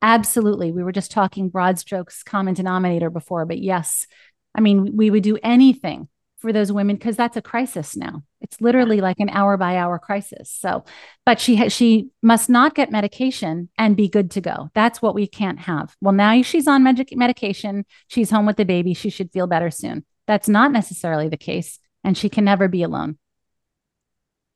Absolutely. 0.00 0.72
We 0.72 0.82
were 0.82 0.92
just 0.92 1.10
talking 1.10 1.50
broad 1.50 1.78
strokes, 1.78 2.22
common 2.22 2.54
denominator 2.54 3.10
before, 3.10 3.44
but 3.44 3.58
yes, 3.58 4.06
I 4.54 4.60
mean, 4.60 4.96
we 4.96 5.10
would 5.10 5.22
do 5.22 5.38
anything 5.42 6.08
for 6.38 6.52
those 6.52 6.72
women 6.72 6.96
because 6.96 7.16
that's 7.16 7.36
a 7.36 7.42
crisis 7.42 7.96
now. 7.96 8.22
It's 8.40 8.60
literally 8.60 9.00
like 9.00 9.20
an 9.20 9.28
hour 9.28 9.56
by 9.56 9.76
hour 9.76 9.98
crisis. 9.98 10.50
So, 10.50 10.84
but 11.26 11.40
she 11.40 11.56
ha- 11.56 11.68
she 11.68 12.08
must 12.22 12.48
not 12.48 12.74
get 12.74 12.90
medication 12.90 13.68
and 13.76 13.96
be 13.96 14.08
good 14.08 14.30
to 14.32 14.40
go. 14.40 14.70
That's 14.74 15.02
what 15.02 15.14
we 15.14 15.26
can't 15.26 15.60
have. 15.60 15.94
Well, 16.00 16.14
now 16.14 16.40
she's 16.42 16.66
on 16.66 16.82
med- 16.82 17.08
medication, 17.12 17.84
she's 18.08 18.30
home 18.30 18.46
with 18.46 18.56
the 18.56 18.64
baby, 18.64 18.94
she 18.94 19.10
should 19.10 19.32
feel 19.32 19.46
better 19.46 19.70
soon. 19.70 20.04
That's 20.26 20.48
not 20.48 20.72
necessarily 20.72 21.28
the 21.28 21.36
case, 21.36 21.78
and 22.04 22.16
she 22.16 22.28
can 22.28 22.44
never 22.44 22.68
be 22.68 22.82
alone. 22.82 23.18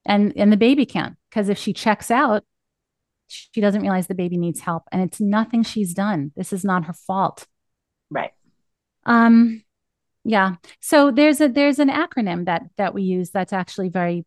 And 0.06 0.32
and 0.36 0.52
the 0.52 0.56
baby 0.56 0.86
can't 0.86 1.16
because 1.30 1.48
if 1.48 1.58
she 1.58 1.72
checks 1.72 2.10
out, 2.10 2.44
she 3.26 3.60
doesn't 3.60 3.82
realize 3.82 4.06
the 4.06 4.14
baby 4.14 4.36
needs 4.36 4.60
help, 4.60 4.84
and 4.92 5.02
it's 5.02 5.20
nothing 5.20 5.62
she's 5.62 5.94
done. 5.94 6.32
This 6.36 6.52
is 6.52 6.64
not 6.64 6.84
her 6.84 6.92
fault. 6.92 7.46
Right. 8.10 8.32
Um 9.04 9.63
yeah. 10.24 10.56
So 10.80 11.10
there's 11.10 11.40
a 11.40 11.48
there's 11.48 11.78
an 11.78 11.90
acronym 11.90 12.46
that 12.46 12.62
that 12.78 12.94
we 12.94 13.02
use 13.02 13.30
that's 13.30 13.52
actually 13.52 13.90
very 13.90 14.24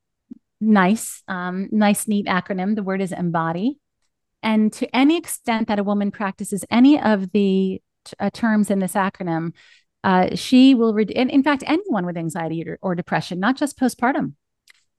nice 0.62 1.24
um, 1.28 1.70
nice 1.72 2.08
neat 2.08 2.28
acronym. 2.28 2.76
The 2.76 2.84
word 2.84 3.02
is 3.02 3.12
embody. 3.12 3.80
And 4.44 4.72
to 4.74 4.96
any 4.96 5.18
extent 5.18 5.68
that 5.68 5.80
a 5.80 5.84
woman 5.84 6.12
practices 6.12 6.64
any 6.70 7.02
of 7.02 7.32
the 7.32 7.82
t- 8.06 8.14
uh, 8.20 8.30
terms 8.30 8.70
in 8.70 8.80
this 8.80 8.94
acronym 8.94 9.54
uh, 10.04 10.36
she 10.36 10.76
will 10.76 10.94
re- 10.94 11.06
in, 11.06 11.30
in 11.30 11.44
fact 11.44 11.64
anyone 11.66 12.06
with 12.06 12.16
anxiety 12.16 12.64
or, 12.68 12.78
or 12.82 12.96
depression 12.96 13.40
not 13.40 13.58
just 13.58 13.80
postpartum. 13.80 14.34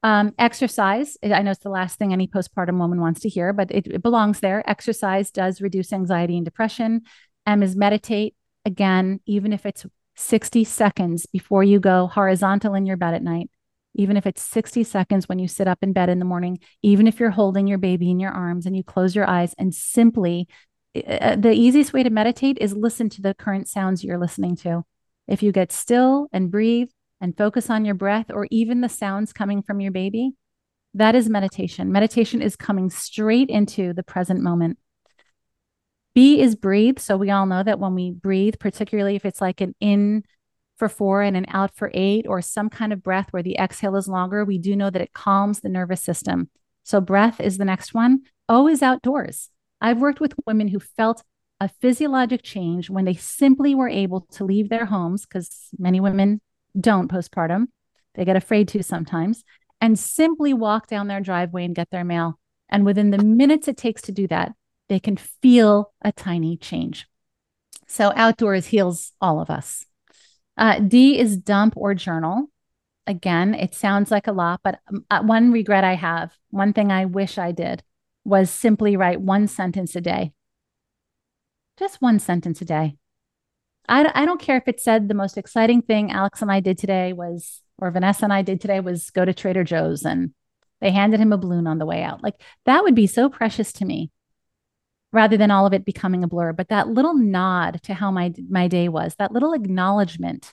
Um, 0.04 0.32
exercise 0.38 1.16
i 1.24 1.42
know 1.42 1.50
it's 1.50 1.60
the 1.60 1.70
last 1.70 1.98
thing 1.98 2.12
any 2.12 2.28
postpartum 2.28 2.78
woman 2.78 3.00
wants 3.00 3.20
to 3.22 3.28
hear 3.28 3.52
but 3.52 3.70
it, 3.70 3.86
it 3.86 4.02
belongs 4.02 4.40
there. 4.40 4.68
Exercise 4.68 5.30
does 5.30 5.60
reduce 5.60 5.92
anxiety 5.92 6.36
and 6.36 6.44
depression. 6.44 7.02
M 7.46 7.62
is 7.62 7.76
meditate. 7.76 8.34
Again 8.64 9.20
even 9.26 9.52
if 9.52 9.64
it's 9.64 9.86
60 10.18 10.64
seconds 10.64 11.26
before 11.26 11.62
you 11.62 11.78
go 11.78 12.06
horizontal 12.06 12.74
in 12.74 12.86
your 12.86 12.96
bed 12.96 13.14
at 13.14 13.22
night, 13.22 13.50
even 13.94 14.16
if 14.16 14.26
it's 14.26 14.42
60 14.42 14.84
seconds 14.84 15.28
when 15.28 15.38
you 15.38 15.48
sit 15.48 15.68
up 15.68 15.78
in 15.80 15.92
bed 15.92 16.08
in 16.08 16.18
the 16.18 16.24
morning, 16.24 16.58
even 16.82 17.06
if 17.06 17.20
you're 17.20 17.30
holding 17.30 17.66
your 17.66 17.78
baby 17.78 18.10
in 18.10 18.20
your 18.20 18.32
arms 18.32 18.66
and 18.66 18.76
you 18.76 18.82
close 18.82 19.14
your 19.14 19.28
eyes 19.28 19.54
and 19.58 19.74
simply, 19.74 20.48
uh, 21.06 21.36
the 21.36 21.52
easiest 21.52 21.92
way 21.92 22.02
to 22.02 22.10
meditate 22.10 22.58
is 22.60 22.74
listen 22.74 23.08
to 23.08 23.22
the 23.22 23.34
current 23.34 23.68
sounds 23.68 24.02
you're 24.02 24.18
listening 24.18 24.56
to. 24.56 24.84
If 25.26 25.42
you 25.42 25.52
get 25.52 25.72
still 25.72 26.28
and 26.32 26.50
breathe 26.50 26.88
and 27.20 27.36
focus 27.36 27.70
on 27.70 27.84
your 27.84 27.94
breath 27.94 28.26
or 28.30 28.48
even 28.50 28.80
the 28.80 28.88
sounds 28.88 29.32
coming 29.32 29.62
from 29.62 29.80
your 29.80 29.92
baby, 29.92 30.32
that 30.94 31.14
is 31.14 31.28
meditation. 31.28 31.92
Meditation 31.92 32.42
is 32.42 32.56
coming 32.56 32.90
straight 32.90 33.50
into 33.50 33.92
the 33.92 34.02
present 34.02 34.40
moment. 34.40 34.78
B 36.14 36.40
is 36.40 36.56
breathe. 36.56 36.98
So 36.98 37.16
we 37.16 37.30
all 37.30 37.46
know 37.46 37.62
that 37.62 37.78
when 37.78 37.94
we 37.94 38.10
breathe, 38.10 38.54
particularly 38.58 39.14
if 39.14 39.24
it's 39.24 39.40
like 39.40 39.60
an 39.60 39.74
in 39.80 40.24
for 40.76 40.88
four 40.88 41.22
and 41.22 41.36
an 41.36 41.46
out 41.48 41.74
for 41.74 41.90
eight, 41.94 42.26
or 42.28 42.40
some 42.40 42.70
kind 42.70 42.92
of 42.92 43.02
breath 43.02 43.28
where 43.32 43.42
the 43.42 43.56
exhale 43.56 43.96
is 43.96 44.08
longer, 44.08 44.44
we 44.44 44.58
do 44.58 44.76
know 44.76 44.90
that 44.90 45.02
it 45.02 45.12
calms 45.12 45.60
the 45.60 45.68
nervous 45.68 46.00
system. 46.00 46.50
So 46.84 47.00
breath 47.00 47.40
is 47.40 47.58
the 47.58 47.64
next 47.64 47.94
one. 47.94 48.20
O 48.48 48.68
is 48.68 48.82
outdoors. 48.82 49.50
I've 49.80 50.00
worked 50.00 50.20
with 50.20 50.34
women 50.46 50.68
who 50.68 50.80
felt 50.80 51.22
a 51.60 51.68
physiologic 51.80 52.42
change 52.42 52.88
when 52.88 53.04
they 53.04 53.14
simply 53.14 53.74
were 53.74 53.88
able 53.88 54.22
to 54.32 54.44
leave 54.44 54.68
their 54.68 54.86
homes, 54.86 55.26
because 55.26 55.68
many 55.78 56.00
women 56.00 56.40
don't 56.78 57.10
postpartum. 57.10 57.66
They 58.14 58.24
get 58.24 58.36
afraid 58.36 58.68
to 58.68 58.82
sometimes, 58.82 59.42
and 59.80 59.98
simply 59.98 60.54
walk 60.54 60.86
down 60.86 61.08
their 61.08 61.20
driveway 61.20 61.64
and 61.64 61.74
get 61.74 61.90
their 61.90 62.04
mail. 62.04 62.38
And 62.68 62.84
within 62.84 63.10
the 63.10 63.18
minutes 63.18 63.66
it 63.68 63.76
takes 63.76 64.02
to 64.02 64.12
do 64.12 64.28
that, 64.28 64.52
they 64.88 65.00
can 65.00 65.16
feel 65.16 65.92
a 66.02 66.12
tiny 66.12 66.56
change. 66.56 67.06
So 67.86 68.12
outdoors 68.16 68.66
heals 68.66 69.12
all 69.20 69.40
of 69.40 69.50
us. 69.50 69.86
Uh, 70.56 70.80
D 70.80 71.18
is 71.18 71.36
dump 71.36 71.74
or 71.76 71.94
journal. 71.94 72.50
Again, 73.06 73.54
it 73.54 73.74
sounds 73.74 74.10
like 74.10 74.26
a 74.26 74.32
lot, 74.32 74.60
but 74.62 74.80
um, 74.88 75.04
uh, 75.10 75.22
one 75.22 75.50
regret 75.52 75.84
I 75.84 75.94
have, 75.94 76.32
one 76.50 76.72
thing 76.72 76.92
I 76.92 77.06
wish 77.06 77.38
I 77.38 77.52
did 77.52 77.82
was 78.24 78.50
simply 78.50 78.96
write 78.96 79.20
one 79.20 79.46
sentence 79.46 79.96
a 79.96 80.00
day. 80.00 80.32
Just 81.78 82.02
one 82.02 82.18
sentence 82.18 82.60
a 82.60 82.66
day. 82.66 82.96
I, 83.88 84.10
I 84.14 84.26
don't 84.26 84.40
care 84.40 84.58
if 84.58 84.68
it 84.68 84.80
said 84.80 85.08
the 85.08 85.14
most 85.14 85.38
exciting 85.38 85.80
thing 85.80 86.12
Alex 86.12 86.42
and 86.42 86.52
I 86.52 86.60
did 86.60 86.76
today 86.76 87.14
was, 87.14 87.62
or 87.78 87.90
Vanessa 87.90 88.24
and 88.24 88.32
I 88.32 88.42
did 88.42 88.60
today 88.60 88.80
was 88.80 89.08
go 89.10 89.24
to 89.24 89.32
Trader 89.32 89.64
Joe's 89.64 90.04
and 90.04 90.34
they 90.82 90.90
handed 90.90 91.20
him 91.20 91.32
a 91.32 91.38
balloon 91.38 91.66
on 91.66 91.78
the 91.78 91.86
way 91.86 92.02
out. 92.02 92.22
Like 92.22 92.34
that 92.66 92.82
would 92.82 92.94
be 92.94 93.06
so 93.06 93.30
precious 93.30 93.72
to 93.74 93.86
me 93.86 94.10
rather 95.12 95.36
than 95.36 95.50
all 95.50 95.66
of 95.66 95.72
it 95.72 95.84
becoming 95.84 96.22
a 96.22 96.28
blur. 96.28 96.52
But 96.52 96.68
that 96.68 96.88
little 96.88 97.14
nod 97.14 97.80
to 97.84 97.94
how 97.94 98.10
my 98.10 98.32
my 98.48 98.68
day 98.68 98.88
was, 98.88 99.14
that 99.16 99.32
little 99.32 99.52
acknowledgement, 99.52 100.52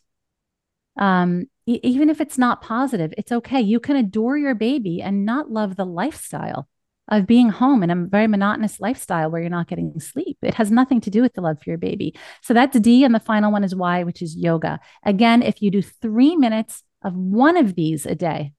um, 0.98 1.45
even 1.65 2.10
if 2.10 2.22
it's 2.22 2.38
not 2.38 2.61
positive, 2.61 3.14
it's 3.18 3.32
okay. 3.32 3.61
You 3.61 3.80
can 3.80 3.95
adore 3.95 4.38
your 4.38 4.56
baby 4.56 5.02
and 5.02 5.26
not 5.26 5.52
love 5.52 5.76
the 5.76 5.86
lifestyle 5.86 6.68
of 7.07 7.27
being 7.27 7.49
home 7.49 7.84
in 7.84 7.91
a 7.91 7.95
very 7.95 8.27
monotonous 8.27 8.80
lifestyle 8.80 9.30
where 9.30 9.41
you're 9.41 9.49
not 9.49 9.68
getting 9.68 9.99
sleep. 9.99 10.38
It 10.41 10.56
has 10.56 10.72
nothing 10.72 11.02
to 11.02 11.10
do 11.10 11.22
with 11.22 11.34
the 11.34 11.41
love 11.41 11.61
for 11.61 11.69
your 11.69 11.77
baby. 11.77 12.15
So 12.41 12.53
that's 12.53 12.80
D. 12.80 13.03
And 13.03 13.14
the 13.14 13.19
final 13.19 13.52
one 13.52 13.64
is 13.64 13.76
Y, 13.76 14.03
which 14.03 14.22
is 14.22 14.36
yoga. 14.36 14.80
Again, 15.03 15.44
if 15.44 15.61
you 15.61 15.69
do 15.69 15.82
three 15.82 16.36
minutes 16.36 16.84
of 17.03 17.15
one 17.15 17.57
of 17.57 17.76
these 17.76 18.06
a 18.06 18.15
day, 18.15 18.53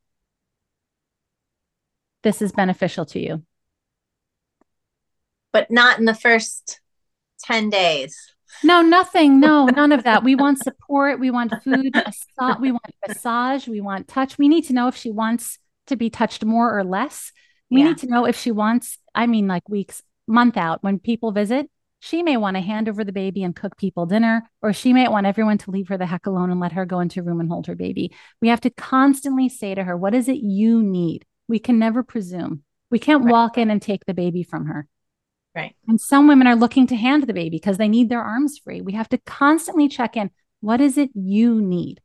this 2.23 2.40
is 2.43 2.52
beneficial 2.52 3.05
to 3.06 3.20
you 3.20 3.43
but 5.56 5.70
not 5.70 5.98
in 5.98 6.04
the 6.04 6.12
first 6.12 6.80
10 7.44 7.70
days. 7.70 8.14
No, 8.62 8.82
nothing. 8.82 9.40
No, 9.40 9.64
none 9.64 9.90
of 9.90 10.04
that. 10.04 10.22
We 10.22 10.34
want 10.34 10.58
support. 10.58 11.18
We 11.18 11.30
want 11.30 11.54
food. 11.64 11.94
We 12.60 12.72
want 12.72 12.94
massage. 13.08 13.66
We 13.66 13.80
want 13.80 14.06
touch. 14.06 14.36
We 14.36 14.48
need 14.48 14.66
to 14.66 14.74
know 14.74 14.86
if 14.86 14.96
she 14.96 15.10
wants 15.10 15.58
to 15.86 15.96
be 15.96 16.10
touched 16.10 16.44
more 16.44 16.78
or 16.78 16.84
less. 16.84 17.32
We 17.70 17.80
yeah. 17.80 17.88
need 17.88 17.98
to 17.98 18.06
know 18.06 18.26
if 18.26 18.38
she 18.38 18.50
wants, 18.50 18.98
I 19.14 19.26
mean, 19.26 19.48
like 19.48 19.66
weeks, 19.66 20.02
month 20.26 20.58
out 20.58 20.84
when 20.84 20.98
people 20.98 21.32
visit, 21.32 21.70
she 22.00 22.22
may 22.22 22.36
want 22.36 22.58
to 22.58 22.62
hand 22.62 22.86
over 22.86 23.02
the 23.02 23.12
baby 23.12 23.42
and 23.42 23.56
cook 23.56 23.78
people 23.78 24.04
dinner, 24.04 24.42
or 24.60 24.74
she 24.74 24.92
may 24.92 25.08
want 25.08 25.24
everyone 25.24 25.56
to 25.56 25.70
leave 25.70 25.88
her 25.88 25.96
the 25.96 26.04
heck 26.04 26.26
alone 26.26 26.50
and 26.50 26.60
let 26.60 26.72
her 26.72 26.84
go 26.84 27.00
into 27.00 27.20
a 27.20 27.22
room 27.22 27.40
and 27.40 27.48
hold 27.48 27.66
her 27.66 27.74
baby. 27.74 28.12
We 28.42 28.48
have 28.48 28.60
to 28.60 28.70
constantly 28.70 29.48
say 29.48 29.74
to 29.74 29.84
her, 29.84 29.96
What 29.96 30.14
is 30.14 30.28
it 30.28 30.36
you 30.36 30.82
need? 30.82 31.24
We 31.48 31.58
can 31.60 31.78
never 31.78 32.02
presume. 32.02 32.62
We 32.90 32.98
can't 32.98 33.24
right. 33.24 33.32
walk 33.32 33.56
in 33.56 33.70
and 33.70 33.80
take 33.80 34.04
the 34.04 34.12
baby 34.12 34.42
from 34.42 34.66
her. 34.66 34.86
Right. 35.56 35.74
And 35.88 35.98
some 35.98 36.28
women 36.28 36.46
are 36.46 36.54
looking 36.54 36.86
to 36.88 36.96
hand 36.96 37.26
the 37.26 37.32
baby 37.32 37.48
because 37.48 37.78
they 37.78 37.88
need 37.88 38.10
their 38.10 38.20
arms 38.20 38.58
free. 38.58 38.82
We 38.82 38.92
have 38.92 39.08
to 39.08 39.18
constantly 39.18 39.88
check 39.88 40.14
in. 40.14 40.30
What 40.60 40.82
is 40.82 40.98
it 40.98 41.08
you 41.14 41.62
need? 41.62 42.02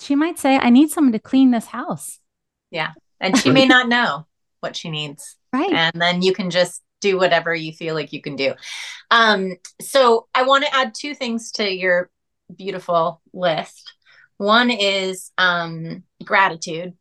She 0.00 0.16
might 0.16 0.36
say, 0.36 0.58
I 0.58 0.70
need 0.70 0.90
someone 0.90 1.12
to 1.12 1.20
clean 1.20 1.52
this 1.52 1.66
house. 1.66 2.18
Yeah. 2.72 2.90
And 3.20 3.38
she 3.38 3.50
may 3.50 3.66
not 3.66 3.88
know 3.88 4.26
what 4.58 4.74
she 4.74 4.90
needs. 4.90 5.36
Right. 5.52 5.72
And 5.72 6.00
then 6.00 6.22
you 6.22 6.32
can 6.32 6.50
just 6.50 6.82
do 7.00 7.18
whatever 7.18 7.54
you 7.54 7.72
feel 7.72 7.94
like 7.94 8.12
you 8.12 8.20
can 8.20 8.34
do. 8.34 8.54
Um, 9.12 9.56
so 9.80 10.26
I 10.34 10.42
want 10.42 10.64
to 10.64 10.74
add 10.74 10.92
two 10.94 11.14
things 11.14 11.52
to 11.52 11.72
your 11.72 12.10
beautiful 12.54 13.22
list. 13.32 13.94
One 14.38 14.70
is 14.70 15.30
um, 15.38 16.02
gratitude 16.24 16.94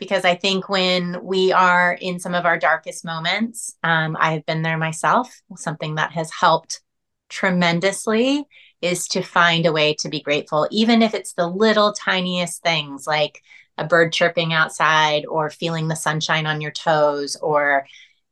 because 0.00 0.24
I 0.24 0.34
think 0.34 0.68
when 0.68 1.22
we 1.22 1.52
are 1.52 1.92
in 1.92 2.18
some 2.18 2.34
of 2.34 2.46
our 2.46 2.58
darkest 2.58 3.04
moments, 3.04 3.76
um, 3.84 4.16
I 4.18 4.32
have 4.32 4.46
been 4.46 4.62
there 4.62 4.78
myself. 4.78 5.30
Something 5.56 5.96
that 5.96 6.12
has 6.12 6.32
helped 6.32 6.80
tremendously 7.28 8.44
is 8.80 9.06
to 9.08 9.22
find 9.22 9.66
a 9.66 9.72
way 9.72 9.94
to 10.00 10.08
be 10.08 10.20
grateful, 10.20 10.66
even 10.70 11.02
if 11.02 11.14
it's 11.14 11.34
the 11.34 11.46
little 11.46 11.92
tiniest 11.92 12.62
things 12.62 13.06
like 13.06 13.42
a 13.78 13.84
bird 13.86 14.12
chirping 14.12 14.52
outside 14.52 15.26
or 15.26 15.50
feeling 15.50 15.86
the 15.86 15.94
sunshine 15.94 16.46
on 16.46 16.60
your 16.60 16.72
toes 16.72 17.36
or 17.36 17.86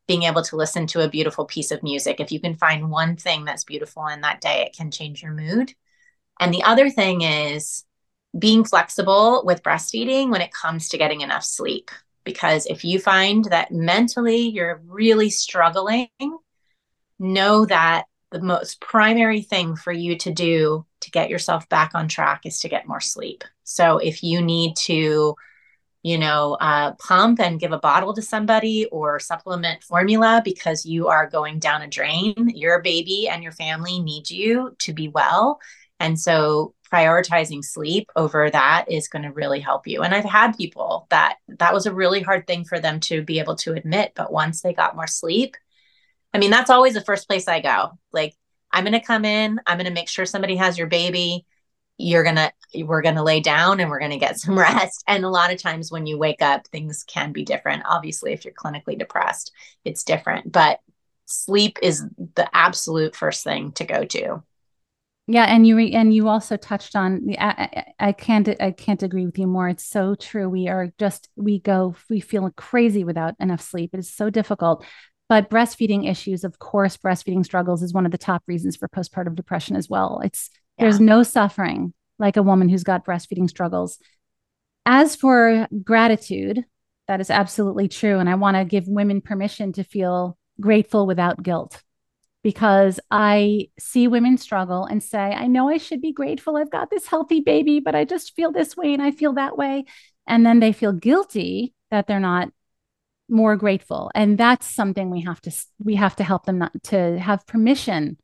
being 0.07 0.23
able 0.23 0.41
to 0.41 0.55
listen 0.55 0.87
to 0.87 1.01
a 1.01 1.09
beautiful 1.09 1.45
piece 1.45 1.69
of 1.69 1.83
music. 1.83 2.19
If 2.19 2.31
you 2.31 2.39
can 2.39 2.55
find 2.55 2.89
one 2.89 3.15
thing 3.15 3.45
that's 3.45 3.63
beautiful 3.63 4.07
in 4.07 4.21
that 4.21 4.41
day, 4.41 4.65
it 4.65 4.75
can 4.75 4.89
change 4.89 5.21
your 5.21 5.33
mood. 5.33 5.73
And 6.39 6.51
the 6.51 6.63
other 6.63 6.89
thing 6.89 7.21
is 7.21 7.85
being 8.37 8.63
flexible 8.63 9.43
with 9.45 9.63
breastfeeding 9.63 10.29
when 10.29 10.41
it 10.41 10.53
comes 10.53 10.89
to 10.89 10.97
getting 10.97 11.21
enough 11.21 11.43
sleep. 11.43 11.91
Because 12.23 12.65
if 12.67 12.83
you 12.83 12.99
find 12.99 13.45
that 13.45 13.71
mentally 13.71 14.49
you're 14.49 14.81
really 14.85 15.29
struggling, 15.29 16.09
know 17.17 17.65
that 17.65 18.05
the 18.31 18.41
most 18.41 18.79
primary 18.81 19.41
thing 19.41 19.75
for 19.75 19.91
you 19.91 20.15
to 20.17 20.31
do 20.31 20.85
to 21.01 21.11
get 21.11 21.29
yourself 21.29 21.67
back 21.69 21.91
on 21.95 22.07
track 22.07 22.45
is 22.45 22.59
to 22.59 22.69
get 22.69 22.87
more 22.87 22.99
sleep. 22.99 23.43
So 23.63 23.97
if 23.97 24.23
you 24.23 24.41
need 24.41 24.75
to, 24.83 25.35
you 26.03 26.17
know, 26.17 26.55
uh, 26.61 26.93
pump 26.93 27.39
and 27.39 27.59
give 27.59 27.71
a 27.71 27.79
bottle 27.79 28.13
to 28.13 28.21
somebody 28.21 28.85
or 28.91 29.19
supplement 29.19 29.83
formula 29.83 30.41
because 30.45 30.85
you 30.85 31.07
are 31.07 31.27
going 31.27 31.59
down 31.59 31.81
a 31.81 31.87
drain, 31.87 32.51
your 32.53 32.81
baby 32.81 33.27
and 33.27 33.41
your 33.41 33.51
family 33.51 33.99
need 33.99 34.29
you 34.29 34.75
to 34.79 34.93
be 34.93 35.07
well. 35.07 35.59
And 35.99 36.19
so 36.19 36.73
prioritizing 36.91 37.63
sleep 37.63 38.09
over 38.15 38.49
that 38.49 38.85
is 38.89 39.07
going 39.07 39.23
to 39.23 39.31
really 39.31 39.59
help 39.59 39.87
you. 39.87 40.01
And 40.01 40.13
I've 40.13 40.25
had 40.25 40.57
people 40.57 41.07
that 41.09 41.37
that 41.47 41.73
was 41.73 41.85
a 41.85 41.93
really 41.93 42.21
hard 42.21 42.47
thing 42.47 42.65
for 42.65 42.79
them 42.79 42.99
to 43.01 43.21
be 43.21 43.39
able 43.39 43.55
to 43.57 43.73
admit, 43.73 44.13
but 44.15 44.31
once 44.31 44.61
they 44.61 44.73
got 44.73 44.95
more 44.95 45.07
sleep, 45.07 45.55
I 46.33 46.37
mean, 46.37 46.51
that's 46.51 46.69
always 46.69 46.93
the 46.93 47.01
first 47.01 47.27
place 47.27 47.47
I 47.47 47.59
go. 47.59 47.97
Like, 48.11 48.35
I'm 48.71 48.83
going 48.83 48.93
to 48.93 49.05
come 49.05 49.25
in, 49.25 49.59
I'm 49.65 49.77
going 49.77 49.87
to 49.87 49.93
make 49.93 50.09
sure 50.09 50.25
somebody 50.25 50.55
has 50.57 50.77
your 50.77 50.87
baby. 50.87 51.45
You're 51.97 52.23
going 52.23 52.35
to, 52.35 52.51
we're 52.83 53.01
going 53.01 53.15
to 53.15 53.23
lay 53.23 53.41
down 53.41 53.79
and 53.79 53.89
we're 53.89 53.99
going 53.99 54.11
to 54.11 54.17
get 54.17 54.39
some 54.39 54.57
rest. 54.59 55.03
And 55.07 55.25
a 55.25 55.29
lot 55.29 55.51
of 55.51 55.61
times 55.61 55.91
when 55.91 56.05
you 56.05 56.17
wake 56.17 56.41
up, 56.41 56.67
things 56.67 57.03
can 57.07 57.31
be 57.31 57.43
different. 57.43 57.83
Obviously, 57.85 58.31
if 58.31 58.45
you're 58.45 58.53
clinically 58.53 58.97
depressed, 58.97 59.51
it's 59.83 60.03
different, 60.03 60.51
but 60.51 60.79
sleep 61.25 61.79
is 61.81 62.03
the 62.35 62.49
absolute 62.55 63.15
first 63.15 63.43
thing 63.43 63.71
to 63.73 63.85
go 63.85 64.03
to. 64.03 64.43
Yeah, 65.31 65.43
and 65.43 65.67
you 65.67 65.77
re- 65.77 65.91
and 65.91 66.11
you 66.11 66.27
also 66.27 66.57
touched 66.57 66.95
on 66.95 67.27
the. 67.27 67.39
I, 67.39 67.93
I 67.99 68.11
can't 68.13 68.49
I 68.59 68.71
can't 68.71 69.03
agree 69.03 69.27
with 69.27 69.37
you 69.37 69.45
more. 69.45 69.69
It's 69.69 69.85
so 69.85 70.15
true. 70.15 70.49
We 70.49 70.67
are 70.67 70.91
just 70.97 71.29
we 71.35 71.59
go 71.59 71.95
we 72.09 72.19
feel 72.19 72.49
crazy 72.57 73.03
without 73.03 73.35
enough 73.39 73.61
sleep. 73.61 73.91
It 73.93 73.99
is 73.99 74.11
so 74.11 74.31
difficult. 74.31 74.83
But 75.27 75.51
breastfeeding 75.51 76.09
issues, 76.09 76.43
of 76.43 76.57
course, 76.57 76.97
breastfeeding 76.97 77.45
struggles 77.45 77.83
is 77.83 77.93
one 77.93 78.07
of 78.07 78.11
the 78.11 78.17
top 78.17 78.41
reasons 78.47 78.75
for 78.75 78.87
postpartum 78.87 79.35
depression 79.35 79.75
as 79.75 79.87
well. 79.87 80.19
It's 80.23 80.49
yeah. 80.79 80.85
there's 80.85 80.99
no 80.99 81.21
suffering 81.21 81.93
like 82.17 82.35
a 82.35 82.43
woman 82.43 82.67
who's 82.67 82.83
got 82.83 83.05
breastfeeding 83.05 83.47
struggles. 83.47 83.99
As 84.87 85.15
for 85.15 85.67
gratitude, 85.83 86.65
that 87.07 87.21
is 87.21 87.29
absolutely 87.29 87.87
true, 87.87 88.17
and 88.17 88.27
I 88.27 88.33
want 88.33 88.57
to 88.57 88.65
give 88.65 88.87
women 88.87 89.21
permission 89.21 89.73
to 89.73 89.83
feel 89.83 90.39
grateful 90.59 91.05
without 91.05 91.43
guilt 91.43 91.83
because 92.49 92.99
I 93.11 93.69
see 93.77 94.07
women 94.07 94.35
struggle 94.35 94.83
and 94.85 95.03
say, 95.03 95.19
I 95.19 95.45
know 95.45 95.69
I 95.69 95.77
should 95.77 96.01
be 96.01 96.11
grateful. 96.11 96.57
I've 96.57 96.71
got 96.71 96.89
this 96.89 97.05
healthy 97.05 97.41
baby, 97.41 97.79
but 97.79 97.93
I 97.93 98.05
just 98.05 98.35
feel 98.35 98.51
this 98.51 98.75
way 98.75 98.91
and 98.91 99.03
I 99.03 99.11
feel 99.11 99.33
that 99.33 99.55
way. 99.55 99.85
And 100.25 100.43
then 100.43 100.59
they 100.59 100.73
feel 100.73 100.91
guilty 100.91 101.75
that 101.91 102.07
they're 102.07 102.19
not 102.19 102.49
more 103.29 103.55
grateful. 103.55 104.09
And 104.15 104.35
that's 104.35 104.65
something 104.65 105.11
we 105.11 105.21
have 105.21 105.39
to 105.41 105.51
we 105.77 105.93
have 105.93 106.15
to 106.15 106.23
help 106.23 106.47
them 106.47 106.57
not 106.57 106.71
to 106.85 107.19
have 107.19 107.45
permission 107.45 108.17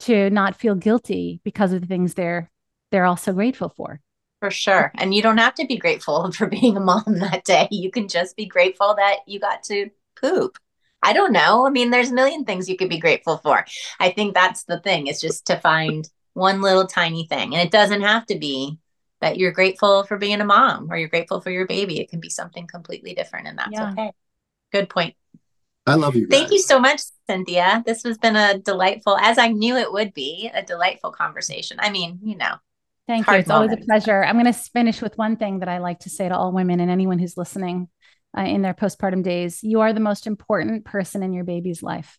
to 0.00 0.28
not 0.28 0.54
feel 0.54 0.74
guilty 0.74 1.40
because 1.42 1.72
of 1.72 1.80
the 1.80 1.86
things 1.86 2.12
they're 2.12 2.50
they're 2.92 3.06
also 3.06 3.32
grateful 3.32 3.70
for. 3.70 4.02
For 4.40 4.50
sure. 4.50 4.92
And 4.96 5.14
you 5.14 5.22
don't 5.22 5.38
have 5.38 5.54
to 5.54 5.66
be 5.66 5.78
grateful 5.78 6.30
for 6.36 6.46
being 6.46 6.76
a 6.76 6.80
mom 6.80 7.20
that 7.20 7.44
day. 7.44 7.68
You 7.70 7.90
can 7.90 8.06
just 8.06 8.36
be 8.36 8.44
grateful 8.44 8.96
that 8.98 9.20
you 9.26 9.40
got 9.40 9.62
to 9.62 9.88
poop 10.20 10.58
I 11.06 11.12
don't 11.12 11.32
know. 11.32 11.64
I 11.64 11.70
mean, 11.70 11.90
there's 11.90 12.10
a 12.10 12.14
million 12.14 12.44
things 12.44 12.68
you 12.68 12.76
could 12.76 12.88
be 12.88 12.98
grateful 12.98 13.38
for. 13.38 13.64
I 14.00 14.10
think 14.10 14.34
that's 14.34 14.64
the 14.64 14.80
thing, 14.80 15.06
is 15.06 15.20
just 15.20 15.46
to 15.46 15.56
find 15.56 16.08
one 16.34 16.60
little 16.60 16.86
tiny 16.86 17.26
thing. 17.28 17.54
And 17.54 17.64
it 17.64 17.70
doesn't 17.70 18.02
have 18.02 18.26
to 18.26 18.36
be 18.36 18.78
that 19.20 19.38
you're 19.38 19.52
grateful 19.52 20.02
for 20.02 20.18
being 20.18 20.40
a 20.40 20.44
mom 20.44 20.90
or 20.90 20.96
you're 20.96 21.08
grateful 21.08 21.40
for 21.40 21.50
your 21.50 21.66
baby. 21.66 22.00
It 22.00 22.10
can 22.10 22.18
be 22.18 22.28
something 22.28 22.66
completely 22.66 23.14
different, 23.14 23.46
and 23.46 23.56
that's 23.56 23.70
yeah. 23.70 23.92
okay. 23.92 24.10
Good 24.72 24.90
point. 24.90 25.14
I 25.86 25.94
love 25.94 26.16
you. 26.16 26.26
Guys. 26.26 26.40
Thank 26.40 26.52
you 26.52 26.58
so 26.58 26.80
much, 26.80 27.02
Cynthia. 27.30 27.84
This 27.86 28.02
has 28.02 28.18
been 28.18 28.34
a 28.34 28.58
delightful, 28.58 29.16
as 29.16 29.38
I 29.38 29.48
knew 29.48 29.76
it 29.76 29.92
would 29.92 30.12
be, 30.12 30.50
a 30.52 30.64
delightful 30.64 31.12
conversation. 31.12 31.76
I 31.80 31.90
mean, 31.90 32.18
you 32.24 32.36
know, 32.36 32.56
Thank 33.06 33.28
you. 33.28 33.34
It's 33.34 33.50
always 33.50 33.72
a 33.72 33.76
pleasure. 33.76 34.24
I'm 34.24 34.34
going 34.34 34.52
to 34.52 34.52
finish 34.52 35.00
with 35.00 35.16
one 35.16 35.36
thing 35.36 35.60
that 35.60 35.68
I 35.68 35.78
like 35.78 36.00
to 36.00 36.10
say 36.10 36.28
to 36.28 36.36
all 36.36 36.50
women 36.50 36.80
and 36.80 36.90
anyone 36.90 37.20
who's 37.20 37.36
listening 37.36 37.88
uh, 38.36 38.42
in 38.42 38.62
their 38.62 38.74
postpartum 38.74 39.22
days. 39.22 39.62
You 39.62 39.80
are 39.80 39.92
the 39.92 40.00
most 40.00 40.26
important 40.26 40.84
person 40.84 41.22
in 41.22 41.32
your 41.32 41.44
baby's 41.44 41.82
life. 41.82 42.18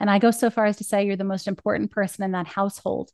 And 0.00 0.10
I 0.10 0.18
go 0.18 0.30
so 0.30 0.50
far 0.50 0.66
as 0.66 0.76
to 0.78 0.84
say 0.84 1.04
you're 1.04 1.16
the 1.16 1.24
most 1.24 1.48
important 1.48 1.90
person 1.90 2.24
in 2.24 2.32
that 2.32 2.46
household. 2.46 3.10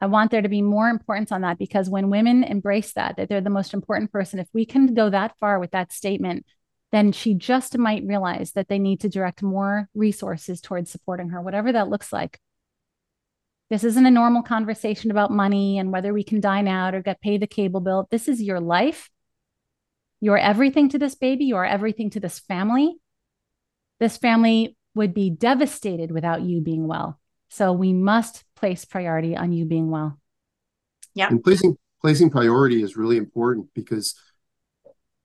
I 0.00 0.06
want 0.06 0.30
there 0.30 0.42
to 0.42 0.48
be 0.48 0.62
more 0.62 0.88
importance 0.88 1.30
on 1.30 1.42
that 1.42 1.58
because 1.58 1.88
when 1.88 2.10
women 2.10 2.42
embrace 2.42 2.92
that, 2.94 3.16
that 3.16 3.28
they're 3.28 3.40
the 3.40 3.50
most 3.50 3.74
important 3.74 4.10
person, 4.10 4.40
if 4.40 4.48
we 4.52 4.66
can 4.66 4.92
go 4.92 5.08
that 5.10 5.38
far 5.38 5.58
with 5.58 5.70
that 5.70 5.92
statement, 5.92 6.44
then 6.90 7.12
she 7.12 7.34
just 7.34 7.78
might 7.78 8.06
realize 8.06 8.52
that 8.52 8.68
they 8.68 8.78
need 8.78 9.00
to 9.00 9.08
direct 9.08 9.42
more 9.42 9.88
resources 9.94 10.60
towards 10.60 10.90
supporting 10.90 11.30
her, 11.30 11.40
whatever 11.40 11.72
that 11.72 11.88
looks 11.88 12.12
like. 12.12 12.38
This 13.70 13.84
isn't 13.84 14.06
a 14.06 14.10
normal 14.10 14.42
conversation 14.42 15.10
about 15.10 15.30
money 15.30 15.78
and 15.78 15.90
whether 15.90 16.12
we 16.12 16.22
can 16.22 16.40
dine 16.40 16.68
out 16.68 16.94
or 16.94 17.02
get 17.02 17.20
paid 17.20 17.40
the 17.40 17.46
cable 17.46 17.80
bill. 17.80 18.06
This 18.10 18.28
is 18.28 18.42
your 18.42 18.60
life. 18.60 19.10
You're 20.24 20.38
everything 20.38 20.88
to 20.88 20.98
this 20.98 21.14
baby. 21.14 21.44
You're 21.44 21.66
everything 21.66 22.08
to 22.08 22.18
this 22.18 22.38
family. 22.38 22.96
This 24.00 24.16
family 24.16 24.74
would 24.94 25.12
be 25.12 25.28
devastated 25.28 26.10
without 26.10 26.40
you 26.40 26.62
being 26.62 26.86
well. 26.86 27.20
So 27.50 27.74
we 27.74 27.92
must 27.92 28.42
place 28.56 28.86
priority 28.86 29.36
on 29.36 29.52
you 29.52 29.66
being 29.66 29.90
well. 29.90 30.18
Yeah. 31.12 31.28
And 31.28 31.44
placing 31.44 31.76
placing 32.00 32.30
priority 32.30 32.82
is 32.82 32.96
really 32.96 33.18
important 33.18 33.68
because 33.74 34.14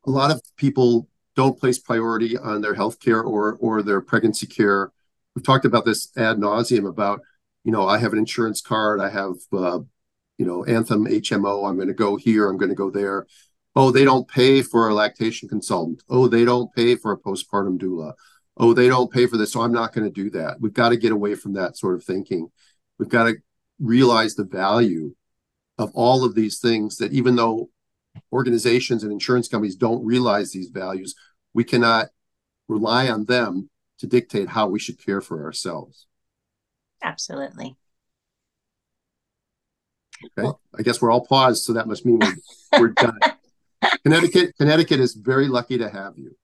a 0.05 0.11
lot 0.11 0.31
of 0.31 0.41
people 0.57 1.07
don't 1.33 1.57
place 1.57 1.79
priority 1.79 2.37
on 2.37 2.59
their 2.59 2.73
health 2.73 2.99
care 2.99 3.21
or 3.21 3.55
or 3.61 3.81
their 3.81 4.01
pregnancy 4.01 4.47
care. 4.47 4.91
We've 5.33 5.45
talked 5.45 5.63
about 5.63 5.85
this 5.85 6.09
ad 6.17 6.39
nauseum 6.39 6.85
about, 6.85 7.21
you 7.63 7.71
know, 7.71 7.87
I 7.87 7.99
have 7.99 8.11
an 8.11 8.19
insurance 8.19 8.59
card, 8.59 8.99
I 8.99 9.07
have 9.11 9.35
uh, 9.53 9.79
you 10.37 10.45
know, 10.45 10.65
Anthem 10.65 11.05
HMO, 11.05 11.69
I'm 11.69 11.77
going 11.77 11.87
to 11.87 11.93
go 11.93 12.17
here, 12.17 12.49
I'm 12.49 12.57
going 12.57 12.67
to 12.67 12.75
go 12.75 12.89
there. 12.89 13.27
Oh, 13.81 13.91
they 13.91 14.03
don't 14.03 14.27
pay 14.27 14.61
for 14.61 14.89
a 14.89 14.93
lactation 14.93 15.47
consultant. 15.47 16.03
Oh, 16.09 16.27
they 16.27 16.43
don't 16.43 16.69
pay 16.75 16.95
for 16.95 17.13
a 17.13 17.17
postpartum 17.17 17.79
doula. 17.79 18.11
Oh, 18.57 18.73
they 18.73 18.89
don't 18.89 19.09
pay 19.09 19.25
for 19.25 19.37
this. 19.37 19.53
So 19.53 19.61
I'm 19.61 19.71
not 19.71 19.93
going 19.93 20.05
to 20.05 20.13
do 20.13 20.29
that. 20.31 20.59
We've 20.59 20.73
got 20.73 20.89
to 20.89 20.97
get 20.97 21.13
away 21.13 21.33
from 21.35 21.53
that 21.53 21.77
sort 21.77 21.95
of 21.95 22.03
thinking. 22.03 22.49
We've 22.97 23.07
got 23.07 23.27
to 23.27 23.35
realize 23.79 24.35
the 24.35 24.43
value 24.43 25.15
of 25.77 25.91
all 25.93 26.25
of 26.25 26.35
these 26.35 26.59
things 26.59 26.97
that 26.97 27.13
even 27.13 27.37
though 27.37 27.69
organizations 28.33 29.03
and 29.03 29.13
insurance 29.13 29.47
companies 29.47 29.77
don't 29.77 30.05
realize 30.05 30.51
these 30.51 30.67
values, 30.67 31.15
we 31.53 31.63
cannot 31.63 32.07
rely 32.67 33.07
on 33.07 33.23
them 33.27 33.69
to 33.99 34.07
dictate 34.07 34.49
how 34.49 34.67
we 34.67 34.79
should 34.79 35.01
care 35.01 35.21
for 35.21 35.45
ourselves. 35.45 36.05
Absolutely. 37.01 37.77
Okay. 40.37 40.49
I 40.77 40.81
guess 40.81 41.01
we're 41.01 41.11
all 41.11 41.25
paused, 41.25 41.63
so 41.63 41.71
that 41.71 41.87
must 41.87 42.05
mean 42.05 42.19
we're, 42.19 42.35
we're 42.77 42.87
done. 42.89 43.17
Connecticut, 44.09 44.55
Connecticut 44.57 44.99
is 44.99 45.13
very 45.13 45.47
lucky 45.47 45.77
to 45.77 45.89
have 45.89 46.17
you. 46.17 46.35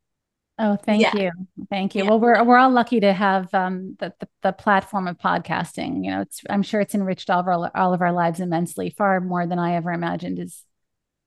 Oh, 0.57 0.77
thank 0.77 1.01
yeah. 1.01 1.15
you, 1.15 1.31
thank 1.69 1.95
you. 1.95 2.03
Yeah. 2.03 2.11
Well, 2.11 2.19
we're 2.21 2.43
we're 2.43 2.57
all 2.57 2.71
lucky 2.71 3.01
to 3.01 3.11
have 3.11 3.53
um, 3.53 3.97
the, 3.99 4.13
the, 4.19 4.27
the 4.41 4.51
platform 4.53 5.07
of 5.07 5.17
podcasting. 5.17 6.05
You 6.05 6.11
know, 6.11 6.21
it's 6.21 6.41
I'm 6.49 6.63
sure 6.63 6.79
it's 6.79 6.95
enriched 6.95 7.29
all 7.29 7.41
of 7.41 7.47
our 7.47 7.71
all 7.75 7.93
of 7.93 8.01
our 8.01 8.13
lives 8.13 8.39
immensely, 8.39 8.89
far 8.97 9.19
more 9.19 9.45
than 9.45 9.59
I 9.59 9.75
ever 9.75 9.91
imagined. 9.91 10.39
Is 10.39 10.63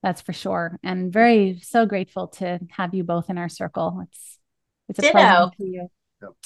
that's 0.02 0.22
for 0.22 0.32
sure. 0.32 0.78
And 0.82 1.12
very 1.12 1.60
so 1.62 1.84
grateful 1.84 2.28
to 2.28 2.60
have 2.70 2.94
you 2.94 3.04
both 3.04 3.28
in 3.28 3.36
our 3.36 3.50
circle. 3.50 4.02
It's 4.08 4.38
it's 4.88 4.98
a 4.98 5.02
Ditto. 5.02 5.12
pleasure 5.12 5.50
to 5.58 5.64
you. 5.64 5.88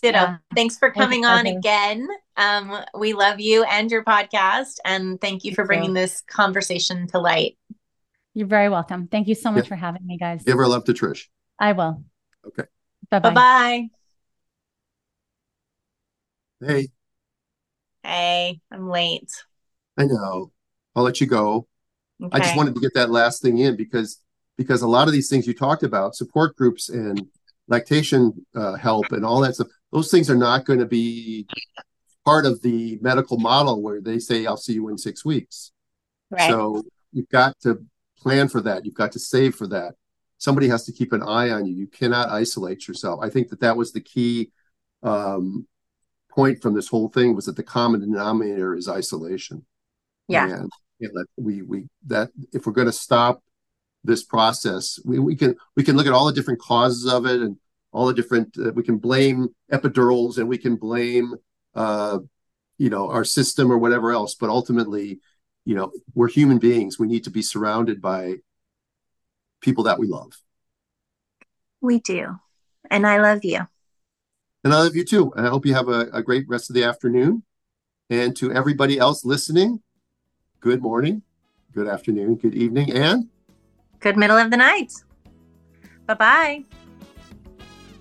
Ditto. 0.03 0.19
Yeah. 0.19 0.37
Thanks 0.55 0.77
for 0.77 0.91
coming 0.91 1.25
on 1.25 1.47
again. 1.47 2.07
Um, 2.37 2.85
we 2.99 3.13
love 3.13 3.41
you 3.41 3.65
and 3.65 3.91
your 3.91 4.05
podcast, 4.05 4.79
and 4.85 5.21
thank 5.21 5.45
you 5.45 5.55
for 5.55 5.65
bringing 5.65 5.95
this 5.95 6.21
conversation 6.23 7.07
to 7.09 7.19
light. 7.19 7.57
You're 8.35 8.47
very 8.47 8.69
welcome. 8.69 9.09
Thank 9.09 9.29
you 9.29 9.35
so 9.35 9.51
much 9.51 9.65
yeah. 9.65 9.69
for 9.69 9.77
having 9.77 10.07
me, 10.07 10.17
guys. 10.17 10.43
Give 10.43 10.57
her 10.57 10.67
love 10.67 10.85
to 10.85 10.93
Trish. 10.93 11.27
I 11.59 11.73
will. 11.73 12.03
Okay. 12.47 12.65
Bye 13.11 13.19
bye. 13.19 13.89
Hey. 16.61 16.89
Hey, 18.03 18.61
I'm 18.71 18.89
late. 18.89 19.31
I 19.97 20.07
know. 20.07 20.53
I'll 20.97 21.03
let 21.03 21.21
you 21.21 21.27
go. 21.27 21.69
Okay. 22.23 22.37
I 22.37 22.41
just 22.41 22.57
wanted 22.57 22.75
to 22.75 22.81
get 22.81 22.95
that 22.95 23.11
last 23.11 23.43
thing 23.43 23.59
in 23.59 23.77
because 23.77 24.19
because 24.57 24.83
a 24.83 24.89
lot 24.89 25.09
of 25.09 25.13
these 25.13 25.29
things 25.29 25.47
you 25.47 25.55
talked 25.55 25.83
about, 25.83 26.15
support 26.15 26.57
groups 26.57 26.89
and 26.89 27.27
lactation 27.69 28.47
uh, 28.55 28.75
help 28.75 29.11
and 29.13 29.25
all 29.25 29.41
that 29.41 29.55
stuff, 29.55 29.69
those 29.93 30.11
things 30.11 30.31
are 30.31 30.37
not 30.37 30.65
going 30.65 30.79
to 30.79 30.87
be 30.87 31.47
part 32.25 32.47
of 32.47 32.63
the 32.63 32.99
medical 33.01 33.39
model 33.39 33.83
where 33.83 34.01
they 34.01 34.19
say, 34.19 34.47
"I'll 34.47 34.57
see 34.57 34.75
you 34.75 34.89
in 34.89 34.99
six 34.99 35.25
weeks." 35.25 35.73
Right. 36.31 36.49
So 36.49 36.83
you've 37.13 37.29
got 37.29 37.59
to 37.61 37.85
plan 38.23 38.49
for 38.49 38.61
that. 38.63 38.85
You've 38.85 38.95
got 38.95 39.13
to 39.13 39.19
save 39.19 39.55
for 39.55 39.67
that. 39.69 39.95
Somebody 40.39 40.69
has 40.69 40.85
to 40.85 40.93
keep 40.93 41.13
an 41.13 41.23
eye 41.23 41.51
on 41.51 41.67
you. 41.67 41.75
You 41.75 41.87
cannot 41.87 42.31
isolate 42.31 42.89
yourself. 42.89 43.21
I 43.23 43.29
think 43.29 43.49
that 43.49 43.61
that 43.61 43.77
was 43.77 43.93
the 43.93 44.01
key 44.01 44.51
um, 45.03 45.67
point 46.31 46.63
from 46.63 46.75
this 46.75 46.89
whole 46.89 47.09
thing 47.09 47.35
was 47.35 47.47
that 47.47 47.57
the 47.57 47.63
common 47.63 48.01
denominator 48.01 48.75
is 48.75 48.89
isolation. 48.89 49.65
Yeah. 50.29 50.49
And, 50.49 50.71
we 51.37 51.63
we 51.63 51.89
that 52.07 52.31
if 52.53 52.65
we're 52.65 52.73
going 52.73 52.87
to 52.87 52.93
stop 52.93 53.43
this 54.05 54.23
process, 54.23 55.01
we, 55.05 55.19
we 55.19 55.35
can 55.35 55.57
we 55.75 55.83
can 55.83 55.97
look 55.97 56.07
at 56.07 56.13
all 56.13 56.27
the 56.27 56.33
different 56.33 56.61
causes 56.61 57.13
of 57.13 57.27
it 57.27 57.41
and 57.41 57.57
all 57.91 58.07
the 58.07 58.15
different 58.15 58.57
uh, 58.57 58.71
we 58.73 58.85
can 58.85 58.99
blame 58.99 59.49
epidurals 59.73 60.39
and 60.39 60.49
we 60.49 60.59
can 60.59 60.77
blame 60.77 61.35
uh, 61.75 62.21
you 62.79 62.89
know 62.89 63.11
our 63.11 63.25
system 63.25 63.73
or 63.73 63.79
whatever 63.79 64.13
else, 64.13 64.37
but 64.37 64.49
ultimately 64.49 65.19
you 65.65 65.75
know, 65.75 65.93
we're 66.15 66.29
human 66.29 66.59
beings. 66.59 66.99
We 66.99 67.07
need 67.07 67.25
to 67.25 67.31
be 67.31 67.43
surrounded 67.43 68.01
by 68.01 68.37
people 69.61 69.85
that 69.85 69.99
we 69.99 70.07
love. 70.07 70.33
We 71.81 72.01
do. 72.01 72.39
And 72.91 73.07
I 73.07 73.21
love 73.21 73.45
you. 73.45 73.67
And 74.65 74.73
I 74.73 74.83
love 74.83 74.97
you 74.97 75.05
too. 75.05 75.33
And 75.37 75.47
I 75.47 75.51
hope 75.51 75.67
you 75.67 75.75
have 75.75 75.89
a, 75.89 76.09
a 76.13 76.23
great 76.23 76.49
rest 76.49 76.71
of 76.71 76.75
the 76.75 76.85
afternoon. 76.85 77.43
And 78.11 78.37
to 78.37 78.53
everybody 78.53 78.99
else 78.99 79.25
listening, 79.25 79.81
good 80.61 80.83
morning, 80.83 81.23
good 81.73 81.89
afternoon, 81.89 82.37
good 82.37 82.55
evening, 82.55 82.93
and 82.93 83.29
good 84.01 84.17
middle 84.17 84.37
of 84.37 84.51
the 84.51 84.57
night. 84.57 84.93
Bye 86.07 86.15
bye. 86.15 86.65